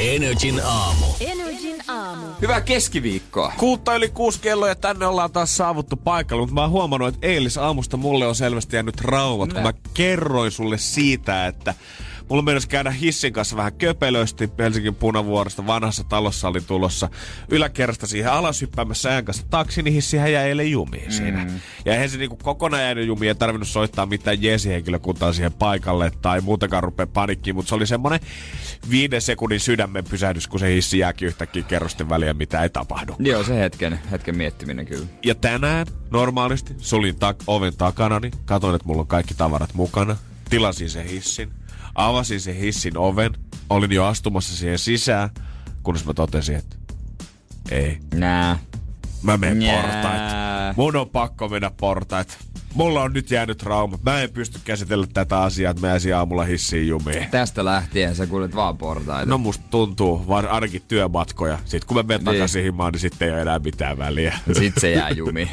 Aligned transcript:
Energin 0.00 0.60
aamu. 0.64 1.06
Energin 1.20 1.76
aamu. 1.88 2.26
Hyvää 2.40 2.60
keskiviikkoa. 2.60 3.52
Kuutta 3.56 3.96
yli 3.96 4.08
kuusi 4.08 4.40
kello 4.40 4.66
ja 4.66 4.74
tänne 4.74 5.06
ollaan 5.06 5.32
taas 5.32 5.56
saavuttu 5.56 5.96
paikalle, 5.96 6.40
mutta 6.40 6.54
mä 6.54 6.60
oon 6.60 6.70
huomannut, 6.70 7.14
että 7.14 7.26
eilis 7.26 7.58
aamusta 7.58 7.96
mulle 7.96 8.26
on 8.26 8.34
selvästi 8.34 8.76
jäänyt 8.76 8.96
traumat, 8.96 9.52
kun 9.52 9.62
mä 9.62 9.72
kerroin 9.94 10.50
sulle 10.50 10.78
siitä, 10.78 11.46
että 11.46 11.74
Mulla 12.30 12.42
meinasi 12.42 12.68
käydä 12.68 12.90
hissin 12.90 13.32
kanssa 13.32 13.56
vähän 13.56 13.72
köpelösti 13.72 14.50
Helsingin 14.58 14.94
punavuoresta. 14.94 15.66
Vanhassa 15.66 16.04
talossa 16.04 16.48
oli 16.48 16.60
tulossa 16.60 17.08
yläkerrasta 17.48 18.06
siihen 18.06 18.32
alas 18.32 18.60
hyppäämässä 18.60 19.10
ajan 19.10 19.24
kanssa 19.24 19.46
taksi, 19.50 19.82
niin 19.82 19.94
hissihän 19.94 20.32
jäi 20.32 20.48
eilen 20.48 20.70
jumiin 20.70 21.04
mm. 21.04 21.10
siinä. 21.10 21.46
Ja 21.84 21.92
eihän 21.92 22.10
se 22.10 22.18
niinku 22.18 22.36
kokonaan 22.36 22.82
jäänyt 22.82 23.06
jumiin, 23.06 23.28
ei 23.28 23.34
tarvinnut 23.34 23.68
soittaa 23.68 24.06
mitään 24.06 24.42
jeesihenkilökuntaa 24.42 25.32
siihen 25.32 25.52
paikalle 25.52 26.12
tai 26.22 26.40
muutenkaan 26.40 26.82
rupea 26.82 27.06
panikkiin, 27.06 27.56
mutta 27.56 27.68
se 27.68 27.74
oli 27.74 27.86
semmonen 27.86 28.20
viiden 28.90 29.22
sekunnin 29.22 29.60
sydämen 29.60 30.04
pysähdys, 30.04 30.48
kun 30.48 30.60
se 30.60 30.74
hissi 30.74 30.98
jääkin 30.98 31.28
yhtäkkiä 31.28 31.62
kerrosten 31.62 32.08
väliä, 32.08 32.34
mitä 32.34 32.62
ei 32.62 32.70
tapahdu. 32.70 33.16
Joo, 33.18 33.44
se 33.44 33.60
hetken, 33.60 34.00
hetken 34.10 34.36
miettiminen 34.36 34.86
kyllä. 34.86 35.06
Ja 35.24 35.34
tänään 35.34 35.86
normaalisti 36.10 36.74
sulin 36.78 37.14
tak- 37.14 37.44
oven 37.46 37.76
takana, 37.76 38.20
niin 38.20 38.32
katsoin, 38.44 38.74
että 38.74 38.86
mulla 38.86 39.00
on 39.00 39.06
kaikki 39.06 39.34
tavarat 39.34 39.74
mukana. 39.74 40.16
Tilasin 40.50 40.90
sen 40.90 41.06
hissin. 41.06 41.59
Avasin 42.06 42.40
sen 42.40 42.54
hissin 42.56 42.96
oven. 42.96 43.32
Olin 43.70 43.92
jo 43.92 44.04
astumassa 44.04 44.56
siihen 44.56 44.78
sisään, 44.78 45.30
kunnes 45.82 46.04
mä 46.04 46.14
totesin, 46.14 46.56
että 46.56 46.76
ei. 47.70 47.98
Nää. 48.14 48.58
Mä 49.22 49.36
menen 49.36 49.58
Nää. 49.58 49.82
portait. 49.82 50.76
Mun 50.76 50.96
on 50.96 51.10
pakko 51.10 51.48
mennä 51.48 51.70
portait. 51.70 52.38
Mulla 52.74 53.02
on 53.02 53.12
nyt 53.12 53.30
jäänyt 53.30 53.58
trauma. 53.58 53.98
Mä 54.02 54.22
en 54.22 54.30
pysty 54.30 54.58
käsitellä 54.64 55.06
tätä 55.14 55.40
asiaa, 55.40 55.70
että 55.70 55.80
mä 55.80 55.88
jäisin 55.88 56.16
aamulla 56.16 56.44
hissiin 56.44 56.88
jumiin. 56.88 57.26
Tästä 57.30 57.64
lähtien 57.64 58.14
sä 58.16 58.26
kuljet 58.26 58.54
vaan 58.54 58.78
portaita. 58.78 59.30
No 59.30 59.38
musta 59.38 59.64
tuntuu, 59.70 60.24
vaan 60.28 60.48
ainakin 60.48 60.82
työmatkoja. 60.88 61.58
Sitten 61.64 61.86
kun 61.88 61.96
mä 61.96 62.02
menen 62.02 62.18
Niin. 62.24 62.24
takaisin 62.34 62.62
himaan, 62.64 62.92
niin 62.92 63.00
sitten 63.00 63.28
ei 63.28 63.34
ole 63.34 63.42
enää 63.42 63.58
mitään 63.58 63.98
väliä. 63.98 64.38
Sit 64.52 64.74
se 64.78 64.90
jää 64.90 65.10
jumi. 65.10 65.50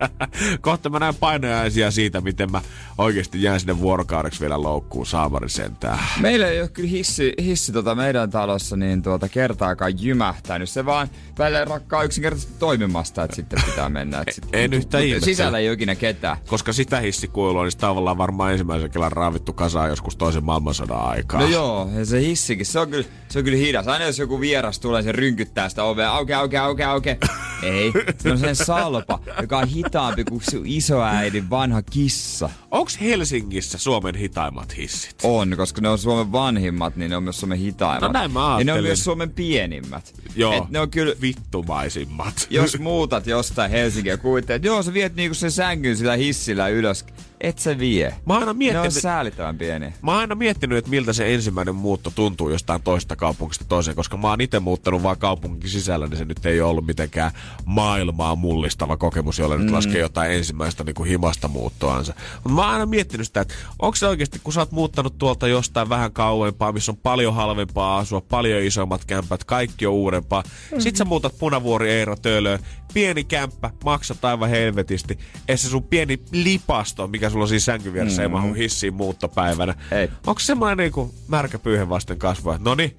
Kohta 0.60 0.90
mä 0.90 0.98
näen 0.98 1.14
painojaisia 1.14 1.90
siitä, 1.90 2.20
miten 2.20 2.52
mä 2.52 2.60
oikeasti 2.98 3.42
jään 3.42 3.60
sinne 3.60 3.78
vuorokaudeksi 3.78 4.40
vielä 4.40 4.62
loukkuun 4.62 5.06
saamari 5.06 5.48
sentään. 5.48 5.98
Meillä 6.20 6.48
ei 6.48 6.60
ole 6.60 6.68
kyllä 6.68 6.88
hissi, 6.88 7.32
hissi 7.42 7.72
tota 7.72 7.94
meidän 7.94 8.30
talossa 8.30 8.76
niin 8.76 9.02
tuota 9.02 9.28
kertaakaan 9.28 10.02
jymähtänyt. 10.02 10.68
Se 10.70 10.84
vaan 10.86 11.08
välillä 11.38 11.64
rakkaa 11.64 12.02
yksinkertaisesti 12.02 12.54
toimimasta, 12.58 13.24
että 13.24 13.36
sitten 13.36 13.62
pitää 13.66 13.88
mennä. 13.88 14.20
Et 14.26 14.34
sit, 14.34 14.44
En 14.52 14.72
yhtään 14.72 15.02
mut 15.02 15.08
ihmettele. 15.08 15.30
Sisällä 15.32 15.58
ei 15.58 15.68
ole 15.68 15.74
ikinä 15.74 15.94
ketään. 15.94 16.36
Koska 16.46 16.72
sitä 16.72 17.00
hissikuilua, 17.00 17.62
niin 17.62 17.70
sitä 17.70 17.80
tavallaan 17.80 18.18
varmaan 18.18 18.52
ensimmäisen 18.52 18.90
kerran 18.90 19.12
raavittu 19.12 19.52
kasaan 19.52 19.88
joskus 19.88 20.16
toisen 20.16 20.44
maailmansodan 20.44 21.00
aikaa. 21.00 21.40
No 21.40 21.46
joo, 21.46 21.90
ja 21.98 22.04
se 22.04 22.20
hissikin, 22.20 22.66
se 22.66 22.78
on 22.78 22.90
kyllä, 22.90 23.04
se 23.28 23.38
on 23.38 23.44
kyllä 23.44 23.58
hidas. 23.58 23.88
Aina 23.88 24.04
jos 24.04 24.18
joku 24.18 24.40
vieras 24.40 24.78
tulee, 24.78 25.02
se 25.02 25.12
rynkyttää 25.12 25.68
sitä 25.68 25.84
ovea. 25.84 26.10
Auke, 26.12 26.34
auke, 26.34 26.58
auke, 26.58 26.84
auke. 26.84 27.18
Ei, 27.62 27.92
se 28.18 28.30
on 28.30 28.38
sen 28.38 28.56
salpa, 28.56 29.20
joka 29.40 29.58
on 29.58 29.68
hitaampi 29.68 30.24
kuin 30.24 30.42
sun 30.50 30.62
isoäidin 30.64 31.50
vanha 31.50 31.82
kissa. 31.82 32.50
Onks 32.70 33.00
Helsingissä 33.00 33.78
Suomen 33.78 34.14
hitaimmat 34.14 34.76
hissit? 34.76 35.16
On, 35.22 35.56
koska 35.56 35.80
ne 35.80 35.88
on 35.88 35.98
Suomen 35.98 36.32
vanhimmat, 36.32 36.96
niin 36.96 37.10
ne 37.10 37.16
on 37.16 37.22
myös 37.22 37.40
Suomen 37.40 37.58
hitaimmat. 37.58 38.00
No 38.12 38.18
näin 38.18 38.32
mä 38.32 38.56
Ja 38.58 38.64
ne 38.64 38.72
on 38.72 38.82
myös 38.82 39.04
Suomen 39.04 39.30
pienimmät. 39.30 40.14
Joo, 40.36 40.52
Et 40.52 40.70
ne 40.70 40.80
on 40.80 40.90
kyllä, 40.90 41.14
vittumaisimmat. 41.20 42.46
jos 42.50 42.78
muutat 42.78 43.26
jostain 43.26 43.70
Helsinkiä 43.70 44.12
ja 44.12 44.16
kuvittelet, 44.18 44.64
joo 44.64 44.82
sä 44.82 44.92
viet 44.92 45.14
niinku 45.14 45.34
sen 45.34 45.50
sängyn 45.50 45.96
sillä 45.96 46.16
hissillä 46.16 46.35
ylös, 46.70 47.04
et 47.40 47.58
sä 47.58 47.78
vie. 47.78 48.14
Mä 48.26 48.32
oon 48.32 48.42
aina 48.42 48.44
Ne 48.46 48.50
on 48.50 48.56
miettinyt, 48.56 48.92
säälittävän 48.92 49.58
pieniä. 49.58 49.92
Mä 50.02 50.10
oon 50.10 50.20
aina 50.20 50.34
miettinyt, 50.34 50.78
että 50.78 50.90
miltä 50.90 51.12
se 51.12 51.34
ensimmäinen 51.34 51.74
muutto 51.74 52.12
tuntuu 52.14 52.50
jostain 52.50 52.82
toista 52.82 53.16
kaupungista 53.16 53.64
toiseen, 53.68 53.96
koska 53.96 54.16
mä 54.16 54.30
oon 54.30 54.40
itse 54.40 54.60
muuttanut 54.60 55.02
vaan 55.02 55.18
kaupungin 55.18 55.70
sisällä, 55.70 56.06
niin 56.06 56.18
se 56.18 56.24
nyt 56.24 56.46
ei 56.46 56.60
ole 56.60 56.70
ollut 56.70 56.86
mitenkään 56.86 57.30
maailmaa 57.64 58.36
mullistava 58.36 58.96
kokemus, 58.96 59.38
jolle 59.38 59.58
nyt 59.58 59.70
laskee 59.70 60.00
jotain 60.00 60.32
ensimmäistä 60.32 60.84
niin 60.84 60.94
kuin 60.94 61.08
himasta 61.08 61.48
muuttoansa. 61.48 62.14
Mutta 62.34 62.48
mä 62.48 62.62
oon 62.62 62.70
aina 62.70 62.86
miettinyt 62.86 63.26
sitä, 63.26 63.40
että 63.40 63.54
onko 63.78 63.96
se 63.96 64.06
oikeasti, 64.06 64.40
kun 64.44 64.52
sä 64.52 64.60
oot 64.60 64.72
muuttanut 64.72 65.18
tuolta 65.18 65.48
jostain 65.48 65.88
vähän 65.88 66.12
kauempaa, 66.12 66.72
missä 66.72 66.92
on 66.92 66.96
paljon 66.96 67.34
halvempaa 67.34 67.98
asua, 67.98 68.20
paljon 68.20 68.62
isommat 68.62 69.04
kämpät, 69.04 69.44
kaikki 69.44 69.86
on 69.86 69.94
uudempaa. 69.94 70.42
Mm-hmm. 70.42 70.80
Sit 70.80 70.96
sä 70.96 71.04
muutat 71.04 71.38
punavuori 71.38 71.90
Eero 71.90 72.16
Töölöön, 72.16 72.58
pieni 72.94 73.24
kämppä, 73.24 73.70
maksat 73.84 74.24
aivan 74.24 74.50
helvetisti. 74.50 75.18
Ja 75.48 75.56
se 75.56 75.68
sun 75.68 75.82
pieni 75.82 76.18
lipasto, 76.32 77.08
mikä 77.08 77.25
sulla 77.30 77.44
on 77.44 77.48
siinä 77.48 77.60
sängyn 77.60 77.92
vieressä, 77.92 78.22
mm-hmm. 78.22 78.36
ei 78.36 78.42
mahu 78.42 78.54
hissiin 78.54 78.94
muuttopäivänä. 78.94 79.74
Ei. 79.90 80.10
Onko 80.26 80.40
semmoinen 80.40 80.78
niinku 80.78 81.14
märkä 81.28 81.58
pyyhe 81.58 81.88
vasten 81.88 82.18
kasvoja? 82.18 82.58
No 82.62 82.74
niin, 82.74 82.96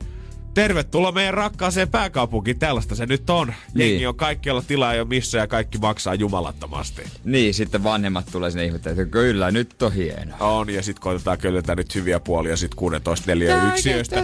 tervetuloa 0.61 1.11
meidän 1.11 1.33
rakkaaseen 1.33 1.89
pääkaupunkiin. 1.89 2.59
Tällaista 2.59 2.95
se 2.95 3.05
nyt 3.05 3.29
on. 3.29 3.53
Niin. 3.73 3.89
Jengi 3.89 4.07
on 4.07 4.15
kaikkialla 4.15 4.61
tilaa 4.61 4.93
jo 4.93 5.05
missä 5.05 5.37
ja 5.37 5.47
kaikki 5.47 5.77
maksaa 5.77 6.15
jumalattomasti. 6.15 7.01
Niin, 7.23 7.53
sitten 7.53 7.83
vanhemmat 7.83 8.25
tulee 8.31 8.51
sinne 8.51 8.65
ihmettelemään, 8.65 9.03
että 9.03 9.11
kyllä, 9.11 9.51
nyt 9.51 9.81
on 9.81 9.93
hieno. 9.93 10.35
On, 10.39 10.69
ja 10.69 10.83
sit 10.83 10.99
koitetaan 10.99 11.37
köllätä 11.37 11.75
nyt 11.75 11.95
hyviä 11.95 12.19
puolia 12.19 12.57
sit 12.57 12.75
16 12.75 13.25
neljä 13.27 13.73
yksiöistä. 13.73 14.15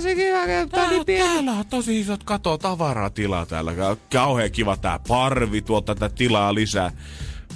Täällä, 0.72 1.04
täällä 1.06 1.52
on 1.52 1.66
tosi 1.70 2.00
isot 2.00 2.24
kato 2.24 2.58
tavaraa 2.58 3.10
tilaa 3.10 3.46
täällä. 3.46 3.74
Kauhean 4.14 4.52
kiva 4.52 4.78
tää 4.78 5.00
parvi, 5.08 5.62
tuolta 5.62 5.96
tätä 5.96 6.16
tilaa 6.16 6.54
lisää. 6.54 6.92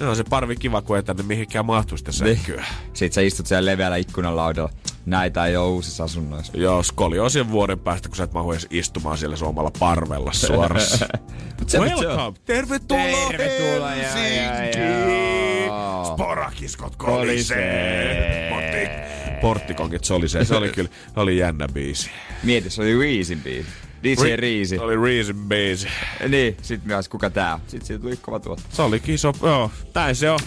No 0.00 0.10
on 0.10 0.16
se 0.16 0.24
parvi 0.24 0.56
kiva, 0.56 0.82
kun 0.82 0.96
ei 0.96 1.02
tänne 1.02 1.22
mihinkään 1.22 1.66
mahtu 1.66 1.96
sitä 1.96 2.12
sänkyä. 2.12 2.64
Sitten 2.94 3.12
sä 3.14 3.20
istut 3.20 3.46
siellä 3.46 3.70
leveällä 3.70 3.96
ikkunalaudalla. 3.96 4.70
Näitä 5.06 5.46
ei 5.46 5.56
ole 5.56 5.68
uusissa 5.68 6.04
asunnoissa. 6.04 6.52
Joo, 6.56 6.82
skoli 6.82 7.18
on 7.18 7.30
sen 7.30 7.50
vuoden 7.50 7.78
päästä, 7.78 8.08
kun 8.08 8.16
sä 8.16 8.24
et 8.24 8.32
mahu 8.32 8.52
edes 8.52 8.66
istumaan 8.70 9.18
siellä 9.18 9.36
suomalla 9.36 9.70
parvella 9.78 10.32
suorassa. 10.32 11.06
Se- 11.66 11.78
Welcome! 11.78 12.38
Tervetuloa, 12.44 13.28
Tervetuloa, 13.30 13.88
Helsinkiin! 13.90 15.70
Sporakiskot 16.14 16.96
Kolisee. 16.96 18.48
kolisee! 18.50 18.50
Portti, 18.50 19.40
porttikonkit 19.40 20.04
solisee. 20.04 20.44
Se 20.44 20.56
oli 20.56 20.68
kyllä 20.68 20.88
se 21.14 21.20
oli 21.20 21.38
jännä 21.38 21.68
biisi. 21.68 22.10
Mieti, 22.42 22.70
se 22.70 22.82
oli 22.82 22.98
Reesin 22.98 23.40
biisi. 23.40 23.68
DJ 24.02 24.36
Riisi. 24.36 24.76
Se 24.76 24.82
oli 24.82 24.96
Reason 24.96 25.36
biisi. 25.36 25.88
Niin, 26.28 26.56
sit 26.62 26.84
myös 26.84 27.08
kuka 27.08 27.30
tää 27.30 27.54
on. 27.54 27.60
Sit 27.66 27.84
siitä 27.84 28.02
tuli 28.02 28.16
kova 28.16 28.40
tuotto. 28.40 28.64
Se 28.72 28.82
oli 28.82 29.02
iso, 29.06 29.32
joo, 29.42 29.70
näin 29.94 30.16
se 30.16 30.30
on. 30.30 30.38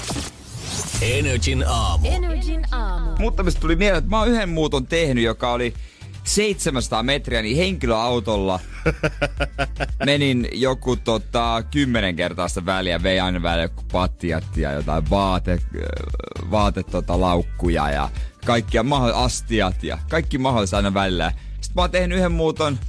Energin 1.02 1.64
aamu. 1.68 2.08
Energin 2.08 2.66
aamu. 2.72 3.12
Mutta 3.20 3.44
mistä 3.44 3.62
tuli 3.62 3.76
mieleen, 3.76 3.98
että 3.98 4.10
mä 4.10 4.20
oon 4.20 4.28
yhden 4.28 4.50
muuton 4.50 4.88
tehnyt, 4.88 5.24
joka 5.24 5.52
oli 5.52 5.74
700 6.24 7.04
metriä, 7.04 7.42
niin 7.42 7.58
henkilöautolla 7.58 8.60
menin 10.06 10.48
joku 10.52 10.96
tota, 10.96 11.64
kymmenen 11.72 12.16
kertaa 12.16 12.48
sitä 12.48 12.66
väliä, 12.66 13.04
vei 13.04 13.20
aina 13.20 13.42
välillä 13.42 13.64
joku 13.64 13.84
pattiat 13.92 14.58
ja 14.58 14.72
jotain 14.72 15.10
vaate, 15.10 15.60
vaate 16.52 16.84
tota, 16.84 17.22
laukkuja 17.22 17.90
ja 17.90 18.10
kaikkia 18.46 18.84
maho- 18.84 19.14
astiat 19.16 19.84
ja 19.84 19.98
kaikki 20.10 20.38
mahdollista 20.38 20.78
aina 20.78 20.94
välillä. 20.94 21.34
Sitten 21.62 21.76
mä 21.76 21.82
oon 21.82 21.92
tehnyt 21.92 22.18
yhden 22.18 22.32
muuton 22.32 22.80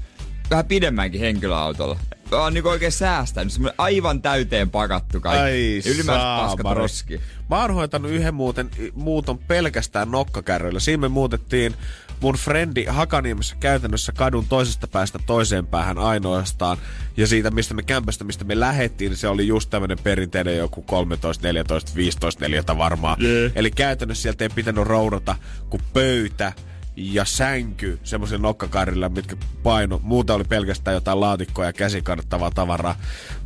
vähän 0.53 0.67
pidemmänkin 0.67 1.21
henkilöautolla. 1.21 1.99
Mä 2.31 2.39
oon 2.39 2.55
niinku 2.55 2.69
oikein 2.69 2.93
säästänyt, 2.93 3.53
semmonen 3.53 3.75
aivan 3.79 4.23
täyteen 4.23 4.71
pakattu 4.71 5.21
kaikki. 5.21 5.43
Ai 5.43 5.83
Ylimääräiset 5.87 6.57
paskat 6.57 6.77
roski. 6.77 7.21
Mä 7.51 7.61
oon 7.61 7.75
hoitanut 7.75 8.11
yhden 8.11 8.35
muuten, 8.35 8.71
muuton 8.95 9.39
pelkästään 9.39 10.11
nokkakärryillä. 10.11 10.81
Siinä 10.81 11.01
me 11.01 11.09
muutettiin 11.09 11.75
mun 12.21 12.35
frendi 12.35 12.85
Hakaniemessä 12.85 13.57
käytännössä 13.61 14.13
kadun 14.13 14.47
toisesta 14.49 14.89
päästä 14.89 15.19
toiseen 15.27 15.67
päähän 15.67 15.99
ainoastaan. 15.99 16.79
Ja 17.17 17.27
siitä, 17.27 17.51
mistä 17.51 17.75
me 17.75 17.83
kämpästä, 17.83 18.25
mistä 18.25 18.45
me 18.45 18.61
lähettiin, 18.61 19.09
niin 19.09 19.19
se 19.19 19.29
oli 19.29 19.47
just 19.47 19.71
tämmönen 19.71 19.99
perinteinen 20.03 20.57
joku 20.57 20.83
13, 20.83 21.47
14, 21.47 21.93
15 21.97 22.41
neljätä 22.41 22.79
varmaan. 22.79 23.23
Yeah. 23.23 23.53
Eli 23.55 23.71
käytännössä 23.71 24.23
sieltä 24.23 24.45
ei 24.45 24.51
pitänyt 24.55 24.85
roudata 24.85 25.37
kuin 25.71 25.83
pöytä 25.93 26.53
ja 26.97 27.25
sänky 27.25 27.99
semmoisen 28.05 28.43
nokkakarilla, 28.43 29.09
mitkä 29.09 29.37
paino. 29.63 30.01
Muuta 30.03 30.35
oli 30.35 30.45
pelkästään 30.45 30.95
jotain 30.95 31.21
laatikkoa 31.21 31.65
ja 31.65 31.73
käsikannettavaa 31.73 32.51
tavaraa. 32.51 32.97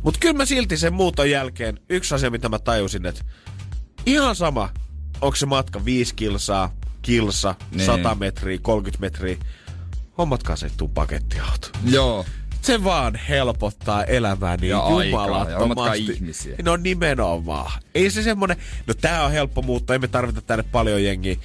Mutta 0.03 0.19
kyllä 0.19 0.33
mä 0.37 0.45
silti 0.45 0.77
sen 0.77 0.93
muuton 0.93 1.29
jälkeen, 1.29 1.79
yksi 1.89 2.15
asia 2.15 2.29
mitä 2.31 2.49
mä 2.49 2.59
tajusin, 2.59 3.05
että 3.05 3.23
ihan 4.05 4.35
sama, 4.35 4.69
onko 5.21 5.35
se 5.35 5.45
matka 5.45 5.85
5 5.85 6.15
kilsaa, 6.15 6.73
kilsa, 7.01 7.55
Niin. 7.71 7.85
100 7.85 8.15
metriä, 8.15 8.57
30 8.61 9.01
metriä. 9.01 9.37
hommatkaa 10.17 10.55
se 10.55 10.69
tuu 10.77 10.87
pakettiauto. 10.87 11.67
Joo. 11.85 12.25
Se 12.61 12.83
vaan 12.83 13.15
helpottaa 13.15 14.03
elämää 14.03 14.57
niin 14.57 14.69
Ja 14.69 14.79
aikaa, 14.79 15.01
ja 15.01 15.05
jumalattomasti. 15.59 16.03
ihmisiä. 16.05 16.55
No 16.63 16.75
nimenomaan. 16.77 17.71
Ei 17.95 18.11
se 18.11 18.23
semmonen, 18.23 18.57
no 18.87 18.93
tää 18.93 19.25
on 19.25 19.31
helppo 19.31 19.61
muutto, 19.61 19.93
emme 19.93 20.07
tarvita 20.07 20.41
tänne 20.41 20.63
paljon 20.71 21.03
jengiä. 21.03 21.35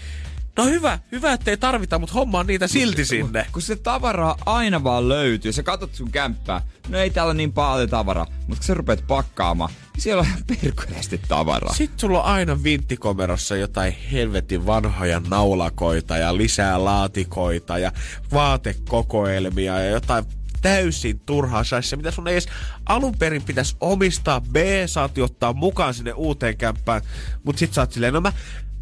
No 0.57 0.65
hyvä, 0.65 0.99
hyvä, 1.13 1.33
ettei 1.33 1.57
tarvita, 1.57 1.99
mutta 1.99 2.15
hommaa 2.15 2.45
niitä 2.45 2.67
silti 2.67 3.05
sinne. 3.05 3.47
Kun 3.53 3.63
se 3.63 3.77
tavaraa 3.77 4.37
aina 4.47 4.85
vaan 4.85 5.09
löytyy. 5.09 5.53
Sä 5.53 5.63
katsot 5.63 5.95
sun 5.95 6.11
kämppää. 6.11 6.63
No 6.89 6.99
ei 6.99 7.11
täällä 7.11 7.35
niin 7.35 7.53
paljon 7.53 7.89
tavaraa. 7.89 8.27
Mutta 8.27 8.57
kun 8.57 8.63
sä 8.63 8.75
rupeat 8.75 9.05
pakkaamaan, 9.07 9.71
niin 9.95 10.03
siellä 10.03 10.21
on 10.21 10.27
ihan 10.27 10.43
perkeleesti 10.47 11.21
tavaraa. 11.29 11.75
Sitten 11.75 11.99
sulla 11.99 12.23
on 12.23 12.25
aina 12.25 12.63
vinttikomerossa 12.63 13.57
jotain 13.57 13.97
helvetin 14.13 14.67
vanhoja 14.67 15.23
naulakoita 15.29 16.17
ja 16.17 16.37
lisää 16.37 16.85
laatikoita 16.85 17.79
ja 17.79 17.93
vaatekokoelmia 18.33 19.81
ja 19.81 19.91
jotain 19.91 20.25
täysin 20.63 21.21
turhaa 21.21 21.65
shaissia, 21.65 21.97
mitä 21.97 22.11
sun 22.11 22.29
ei 22.29 22.35
edes 22.35 22.49
alun 22.87 23.19
perin 23.19 23.43
pitäisi 23.43 23.77
omistaa. 23.81 24.41
B, 24.41 24.57
saat 24.87 25.19
ottaa 25.19 25.53
mukaan 25.53 25.95
sinne 25.95 26.13
uuteen 26.13 26.57
kämppään, 26.57 27.03
mutta 27.45 27.59
sit 27.61 27.75
sä 27.75 27.81
oot 27.81 27.93
silleen, 27.93 28.15
no 28.15 28.21
mä, 28.21 28.33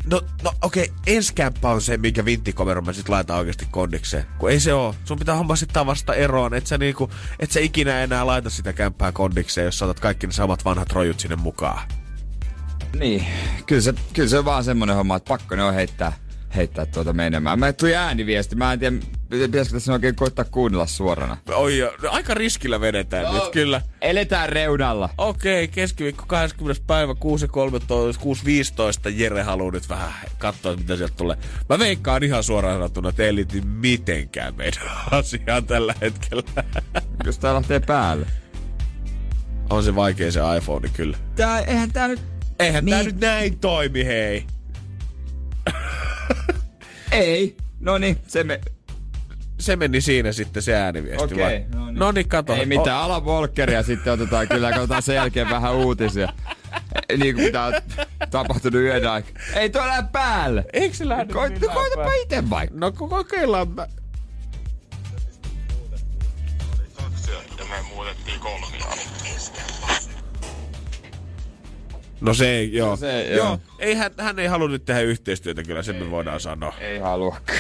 No, 0.07 0.21
no 0.43 0.53
okei, 0.63 0.85
okay, 0.85 0.97
ensi 1.07 1.35
kämppä 1.35 1.69
on 1.69 1.83
se, 1.83 1.97
minkä 1.97 2.25
vinttikomero 2.25 2.83
mä 2.83 2.93
sit 2.93 3.09
laitan 3.09 3.37
oikeasti 3.37 3.67
kondikseen. 3.71 4.27
Kun 4.39 4.51
ei 4.51 4.61
se 4.61 4.75
oo. 4.75 4.95
Sun 5.05 5.19
pitää 5.19 5.35
homma 5.35 5.57
sit 5.57 5.71
tavasta 5.73 6.15
eroon, 6.15 6.55
et 6.55 6.67
sä 6.67 6.79
niinku, 6.79 7.11
et 7.39 7.51
sä 7.51 7.61
ikinä 7.61 8.03
enää 8.03 8.27
laita 8.27 8.51
sitä 8.51 8.73
kämppää 8.73 9.13
kondikseen, 9.13 9.65
jos 9.65 9.79
sä 9.79 9.85
otat 9.85 10.01
kaikki 10.01 10.27
ne 10.27 10.33
samat 10.33 10.65
vanhat 10.65 10.93
rojut 10.93 11.21
sinne 11.21 11.37
mukaan. 11.37 11.89
Niin, 12.99 13.27
kyllä 13.67 13.83
se, 13.83 13.95
kyllä 14.13 14.29
se 14.29 14.39
on 14.39 14.45
vaan 14.45 14.65
semmonen 14.65 14.97
homma, 14.97 15.17
että 15.17 15.29
pakko 15.29 15.57
ne 15.57 15.65
on 15.65 15.75
heittää, 15.75 16.13
heittää 16.57 16.87
tuota 16.87 17.13
menemään. 17.13 17.59
Mä 17.59 17.73
tuli 17.73 17.97
ääniviesti, 17.97 18.57
mä 18.57 18.73
en 18.73 18.79
tiedä, 18.79 18.97
pitäisikö 19.31 19.77
tässä 19.77 19.93
oikein 19.93 20.15
koittaa 20.15 20.45
kuunnella 20.45 20.87
suorana. 20.87 21.37
Oi, 21.55 21.91
aika 22.11 22.35
riskillä 22.35 22.81
vedetään 22.81 23.25
no, 23.25 23.33
nyt 23.35 23.49
kyllä. 23.53 23.83
Eletään 24.01 24.49
reunalla. 24.49 25.09
Okei, 25.19 25.69
keskiviikko 25.69 26.25
20. 26.27 26.83
päivä 26.87 27.13
6.13, 27.13 27.19
6.15. 29.09 29.11
Jere 29.15 29.43
haluaa 29.43 29.73
nyt 29.73 29.89
vähän 29.89 30.13
katsoa, 30.39 30.77
mitä 30.77 30.97
sieltä 30.97 31.15
tulee. 31.17 31.37
Mä 31.69 31.79
veikkaan 31.79 32.23
ihan 32.23 32.43
suoraan 32.45 32.75
sanottuna, 32.77 33.09
että 33.09 33.23
ei 33.23 33.35
liity 33.35 33.61
mitenkään 33.61 34.55
meidän 34.57 34.83
asiaan 35.11 35.65
tällä 35.65 35.95
hetkellä. 36.01 36.65
Jos 37.27 37.39
tää 37.39 37.55
lähtee 37.55 37.81
päälle. 37.81 38.27
On 39.71 39.83
se 39.85 39.95
vaikea 39.95 40.33
se 40.33 40.41
iPhone 40.57 40.89
kyllä. 40.93 41.17
Tää, 41.37 41.61
eihän 41.61 41.93
tää 41.93 42.09
nyt... 42.09 42.21
Eihän 42.59 42.85
niin. 42.85 42.91
tää 42.93 43.03
Niin. 43.03 43.13
nyt 43.13 43.21
näin 43.21 43.59
toimi, 43.59 44.05
hei. 44.05 44.47
Ei. 47.13 47.57
No 47.81 47.99
niin, 47.99 48.19
se 48.27 48.45
me... 48.45 48.61
Se 49.59 49.77
meni 49.77 50.01
siinä 50.01 50.33
sitten 50.33 50.63
se 50.63 50.75
ääniviesti. 50.75 51.25
Okei, 51.25 51.39
vai? 51.45 51.65
no 51.75 51.87
niin. 51.87 51.99
No 51.99 52.13
niin, 52.13 52.29
kato. 52.29 52.55
Ei 52.55 52.67
mitään, 52.67 52.97
ala 52.97 53.25
Volkeria 53.25 53.83
sitten 53.83 54.13
otetaan 54.13 54.49
kyllä, 54.49 54.71
katsotaan 54.73 55.03
sen 55.03 55.15
jälkeen 55.15 55.51
vähän 55.51 55.75
uutisia. 55.75 56.33
Niin 57.19 57.35
kuin 57.35 57.45
mitä 57.47 57.63
on 57.65 57.73
tapahtunut 58.31 58.83
yön 58.83 59.07
aikana. 59.07 59.39
Ei 59.55 59.71
tuo 59.71 59.87
lähde 59.87 60.09
päälle. 60.13 60.65
Eikö 60.73 60.97
se 60.97 61.09
lähde 61.09 61.33
Koit, 61.33 61.53
millään 61.53 61.77
koitapa 61.79 62.05
päin? 62.05 62.23
itse 62.23 62.51
vaikka. 62.51 62.77
No 62.79 62.89
ko- 62.89 63.09
kokeillaan. 63.09 63.69
Mä... 63.69 63.87
ja 67.59 67.65
me 67.65 67.83
muutettiin 67.95 68.41
kolmiaan. 68.41 68.99
No 72.21 72.35
se 72.35 72.51
ei, 72.51 72.73
joo. 72.73 72.97
se 72.97 73.21
ei, 73.21 73.37
joo. 73.37 73.47
joo. 73.47 73.59
Ei, 73.79 73.95
hän, 73.95 74.11
hän 74.19 74.39
ei 74.39 74.47
halua 74.47 74.69
nyt 74.69 74.85
tehdä 74.85 75.01
yhteistyötä 75.01 75.63
kyllä, 75.63 75.83
sen 75.83 75.97
me 75.97 76.11
voidaan 76.11 76.41
sanoa. 76.41 76.75
Ei 76.81 76.99
haluakaan. 76.99 77.59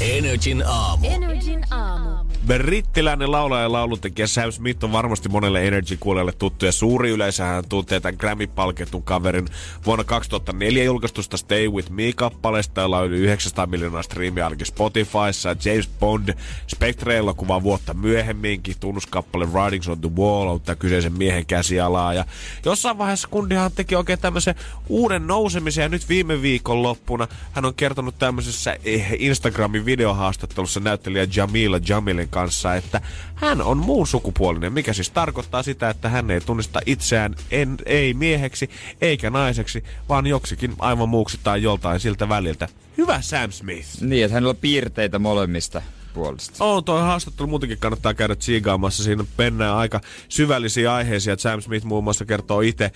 Energin 0.00 0.62
aamu. 0.66 1.06
Energin 1.10 1.64
aamu. 1.70 2.25
Brittiläinen 2.46 3.32
laulaja 3.32 3.62
ja 3.62 3.72
laulutekijä 3.72 4.26
Sam 4.26 4.52
Smith 4.52 4.84
on 4.84 4.92
varmasti 4.92 5.28
monelle 5.28 5.66
Energy-kuulijalle 5.66 6.32
tuttu 6.32 6.66
ja 6.66 6.72
suuri 6.72 7.10
yleisö 7.10 7.44
hän 7.44 7.64
tuntee 7.68 8.00
tämän 8.00 8.18
Grammy-palkitun 8.18 9.02
kaverin 9.02 9.48
vuonna 9.86 10.04
2004 10.04 10.84
julkaistusta 10.84 11.36
Stay 11.36 11.68
With 11.68 11.90
Me-kappaleesta, 11.90 12.80
jolla 12.80 12.98
on 12.98 13.06
yli 13.06 13.18
900 13.18 13.66
miljoonaa 13.66 14.02
striimiä 14.02 14.44
ainakin 14.44 14.66
Spotifyssa. 14.66 15.48
Ja 15.48 15.56
James 15.64 15.90
Bond 16.00 16.34
Spectre-elokuva 16.66 17.62
vuotta 17.62 17.94
myöhemminkin, 17.94 18.76
tunnuskappale 18.80 19.46
Writings 19.46 19.88
on 19.88 20.00
the 20.00 20.10
Wall 20.16 20.48
on 20.48 20.60
tämän 20.60 20.78
kyseisen 20.78 21.12
miehen 21.12 21.46
käsialaa. 21.46 22.14
Ja 22.14 22.24
jossain 22.64 22.98
vaiheessa 22.98 23.28
kundihan 23.28 23.72
teki 23.72 23.96
oikein 23.96 24.18
tämmöisen 24.18 24.54
uuden 24.88 25.26
nousemisen 25.26 25.82
ja 25.82 25.88
nyt 25.88 26.08
viime 26.08 26.42
viikon 26.42 26.82
loppuna 26.82 27.28
hän 27.52 27.64
on 27.64 27.74
kertonut 27.74 28.18
tämmöisessä 28.18 28.76
eh, 28.84 29.12
Instagramin 29.18 29.84
videohaastattelussa 29.84 30.80
näyttelijä 30.80 31.26
Jamila 31.36 31.80
Jamilin 31.88 32.25
kanssa, 32.28 32.74
että 32.74 33.00
hän 33.34 33.62
on 33.62 33.78
muun 33.78 34.06
sukupuolinen, 34.06 34.72
mikä 34.72 34.92
siis 34.92 35.10
tarkoittaa 35.10 35.62
sitä, 35.62 35.90
että 35.90 36.08
hän 36.08 36.30
ei 36.30 36.40
tunnista 36.40 36.80
itseään 36.86 37.34
en, 37.50 37.76
ei 37.86 38.14
mieheksi 38.14 38.70
eikä 39.00 39.30
naiseksi, 39.30 39.84
vaan 40.08 40.26
joksikin 40.26 40.74
aivan 40.78 41.08
muuksi 41.08 41.38
tai 41.42 41.62
joltain 41.62 42.00
siltä 42.00 42.28
väliltä. 42.28 42.68
Hyvä 42.98 43.20
Sam 43.20 43.52
Smith! 43.52 43.88
Niin, 44.00 44.24
että 44.24 44.34
hänellä 44.34 44.50
on 44.50 44.56
piirteitä 44.56 45.18
molemmista 45.18 45.82
puolesta. 46.16 46.64
On 46.64 46.84
tuo 46.84 47.00
haastattelu 47.00 47.48
muutenkin 47.48 47.78
kannattaa 47.78 48.14
käydä 48.14 48.36
tsiigaamassa. 48.36 49.04
Siinä 49.04 49.24
mennään 49.38 49.76
aika 49.76 50.00
syvällisiä 50.28 50.94
aiheisia. 50.94 51.36
Sam 51.38 51.60
Smith 51.60 51.86
muun 51.86 52.04
muassa 52.04 52.24
kertoo 52.24 52.60
itse 52.60 52.90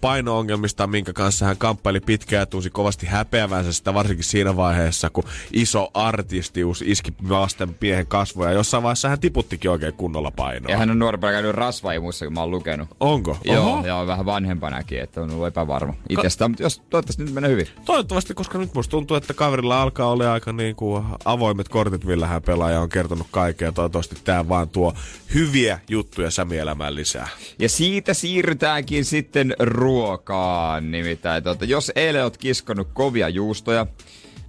paino-ongelmista, 0.00 0.86
minkä 0.86 1.12
kanssa 1.12 1.46
hän 1.46 1.56
kamppaili 1.56 2.00
pitkään 2.00 2.40
ja 2.40 2.46
tunsi 2.46 2.70
kovasti 2.70 3.06
häpeävänsä 3.06 3.72
sitä 3.72 3.94
varsinkin 3.94 4.24
siinä 4.24 4.56
vaiheessa, 4.56 5.10
kun 5.10 5.24
iso 5.52 5.90
artistius 5.94 6.82
iski 6.86 7.14
vasten 7.28 7.76
miehen 7.80 8.06
kasvoja. 8.06 8.52
Jossain 8.52 8.82
vaiheessa 8.82 9.08
hän 9.08 9.20
tiputtikin 9.20 9.70
oikein 9.70 9.94
kunnolla 9.94 10.30
painoa. 10.30 10.70
Ja 10.70 10.78
hän 10.78 10.90
on 10.90 10.98
nuorempana 10.98 11.32
käynyt 11.32 11.54
rasvaimussa, 11.54 12.24
kun 12.24 12.34
mä 12.34 12.40
oon 12.40 12.50
lukenut. 12.50 12.88
Onko? 13.00 13.38
Joo, 13.44 13.66
Oho. 13.66 13.86
ja 13.86 13.96
on 13.96 14.06
vähän 14.06 14.26
vanhempanakin, 14.26 15.00
että 15.00 15.20
on 15.20 15.30
ollut 15.30 15.46
epävarma 15.46 15.94
itsestään, 16.08 16.50
mutta 16.50 16.62
jos 16.62 16.82
toivottavasti 16.90 17.24
nyt 17.24 17.34
menee 17.34 17.50
hyvin. 17.50 17.66
Toivottavasti, 17.84 18.34
koska 18.34 18.58
nyt 18.58 18.74
musta 18.74 18.90
tuntuu, 18.90 19.16
että 19.16 19.34
kaverilla 19.34 19.82
alkaa 19.82 20.10
olla 20.10 20.32
aika 20.32 20.52
niin 20.52 20.76
kuin 20.76 21.04
avoimet 21.24 21.68
kortit, 21.68 22.04
millä 22.04 22.26
hän 22.26 22.42
pelaa 22.50 22.70
ja 22.70 22.80
on 22.80 22.88
kertonut 22.88 23.26
kaikkea. 23.30 23.68
Ja 23.68 23.72
toivottavasti 23.72 24.16
tämä 24.24 24.48
vaan 24.48 24.68
tuo 24.68 24.94
hyviä 25.34 25.80
juttuja 25.88 26.30
Sami-elämään 26.30 26.94
lisää. 26.94 27.28
Ja 27.58 27.68
siitä 27.68 28.14
siirrytäänkin 28.14 29.04
sitten 29.04 29.54
ruokaan. 29.58 30.90
Nimittäin, 30.90 31.42
tuota, 31.42 31.64
jos 31.64 31.92
eilen 31.94 32.24
oot 32.24 32.36
kiskonut 32.36 32.88
kovia 32.92 33.28
juustoja, 33.28 33.86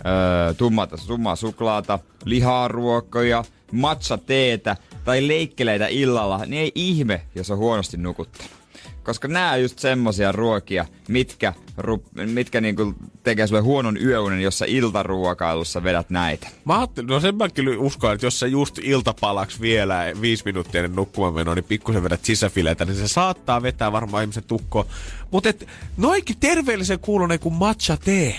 öö, 0.05 0.53
tummata, 0.53 0.97
tummaa 1.07 1.35
suklaata, 1.35 1.99
liharuokkoja, 2.25 3.43
matcha 3.71 4.17
teetä 4.17 4.77
tai 5.03 5.27
leikkeleitä 5.27 5.87
illalla, 5.87 6.45
niin 6.45 6.61
ei 6.61 6.71
ihme, 6.75 7.21
jos 7.35 7.51
on 7.51 7.57
huonosti 7.57 7.97
nukuttanut. 7.97 8.60
Koska 9.03 9.27
nämä 9.27 9.51
on 9.51 9.61
just 9.61 9.79
semmosia 9.79 10.31
ruokia, 10.31 10.85
mitkä, 11.07 11.53
ru, 11.77 12.03
mitkä 12.25 12.61
niinku 12.61 12.93
tekee 13.23 13.47
sulle 13.47 13.61
huonon 13.61 13.97
yöunen, 13.97 14.41
jos 14.41 14.57
sä 14.59 14.65
iltaruokailussa 14.67 15.83
vedät 15.83 16.09
näitä. 16.09 16.47
Mä 16.65 16.77
ajattelin, 16.79 17.07
no 17.07 17.19
sen 17.19 17.35
mä 17.35 17.49
kyllä 17.49 17.77
uskon, 17.79 18.13
että 18.13 18.25
jos 18.25 18.39
sä 18.39 18.47
just 18.47 18.77
iltapalaksi 18.77 19.61
vielä 19.61 20.03
viisi 20.21 20.43
minuuttia 20.45 20.79
ennen 20.83 20.95
nukkumaan 20.95 21.33
menoa, 21.33 21.55
niin 21.55 21.63
pikkusen 21.63 22.03
vedät 22.03 22.25
sisäfileitä, 22.25 22.85
niin 22.85 22.95
se 22.97 23.07
saattaa 23.07 23.61
vetää 23.61 23.91
varmaan 23.91 24.23
ihmisen 24.23 24.43
tukkoon. 24.43 24.85
Mutta 25.31 25.49
noikin 25.97 26.35
terveellisen 26.39 26.99
kuulonen 26.99 27.39
kuin 27.39 27.55
matcha 27.55 27.97
tee. 27.97 28.35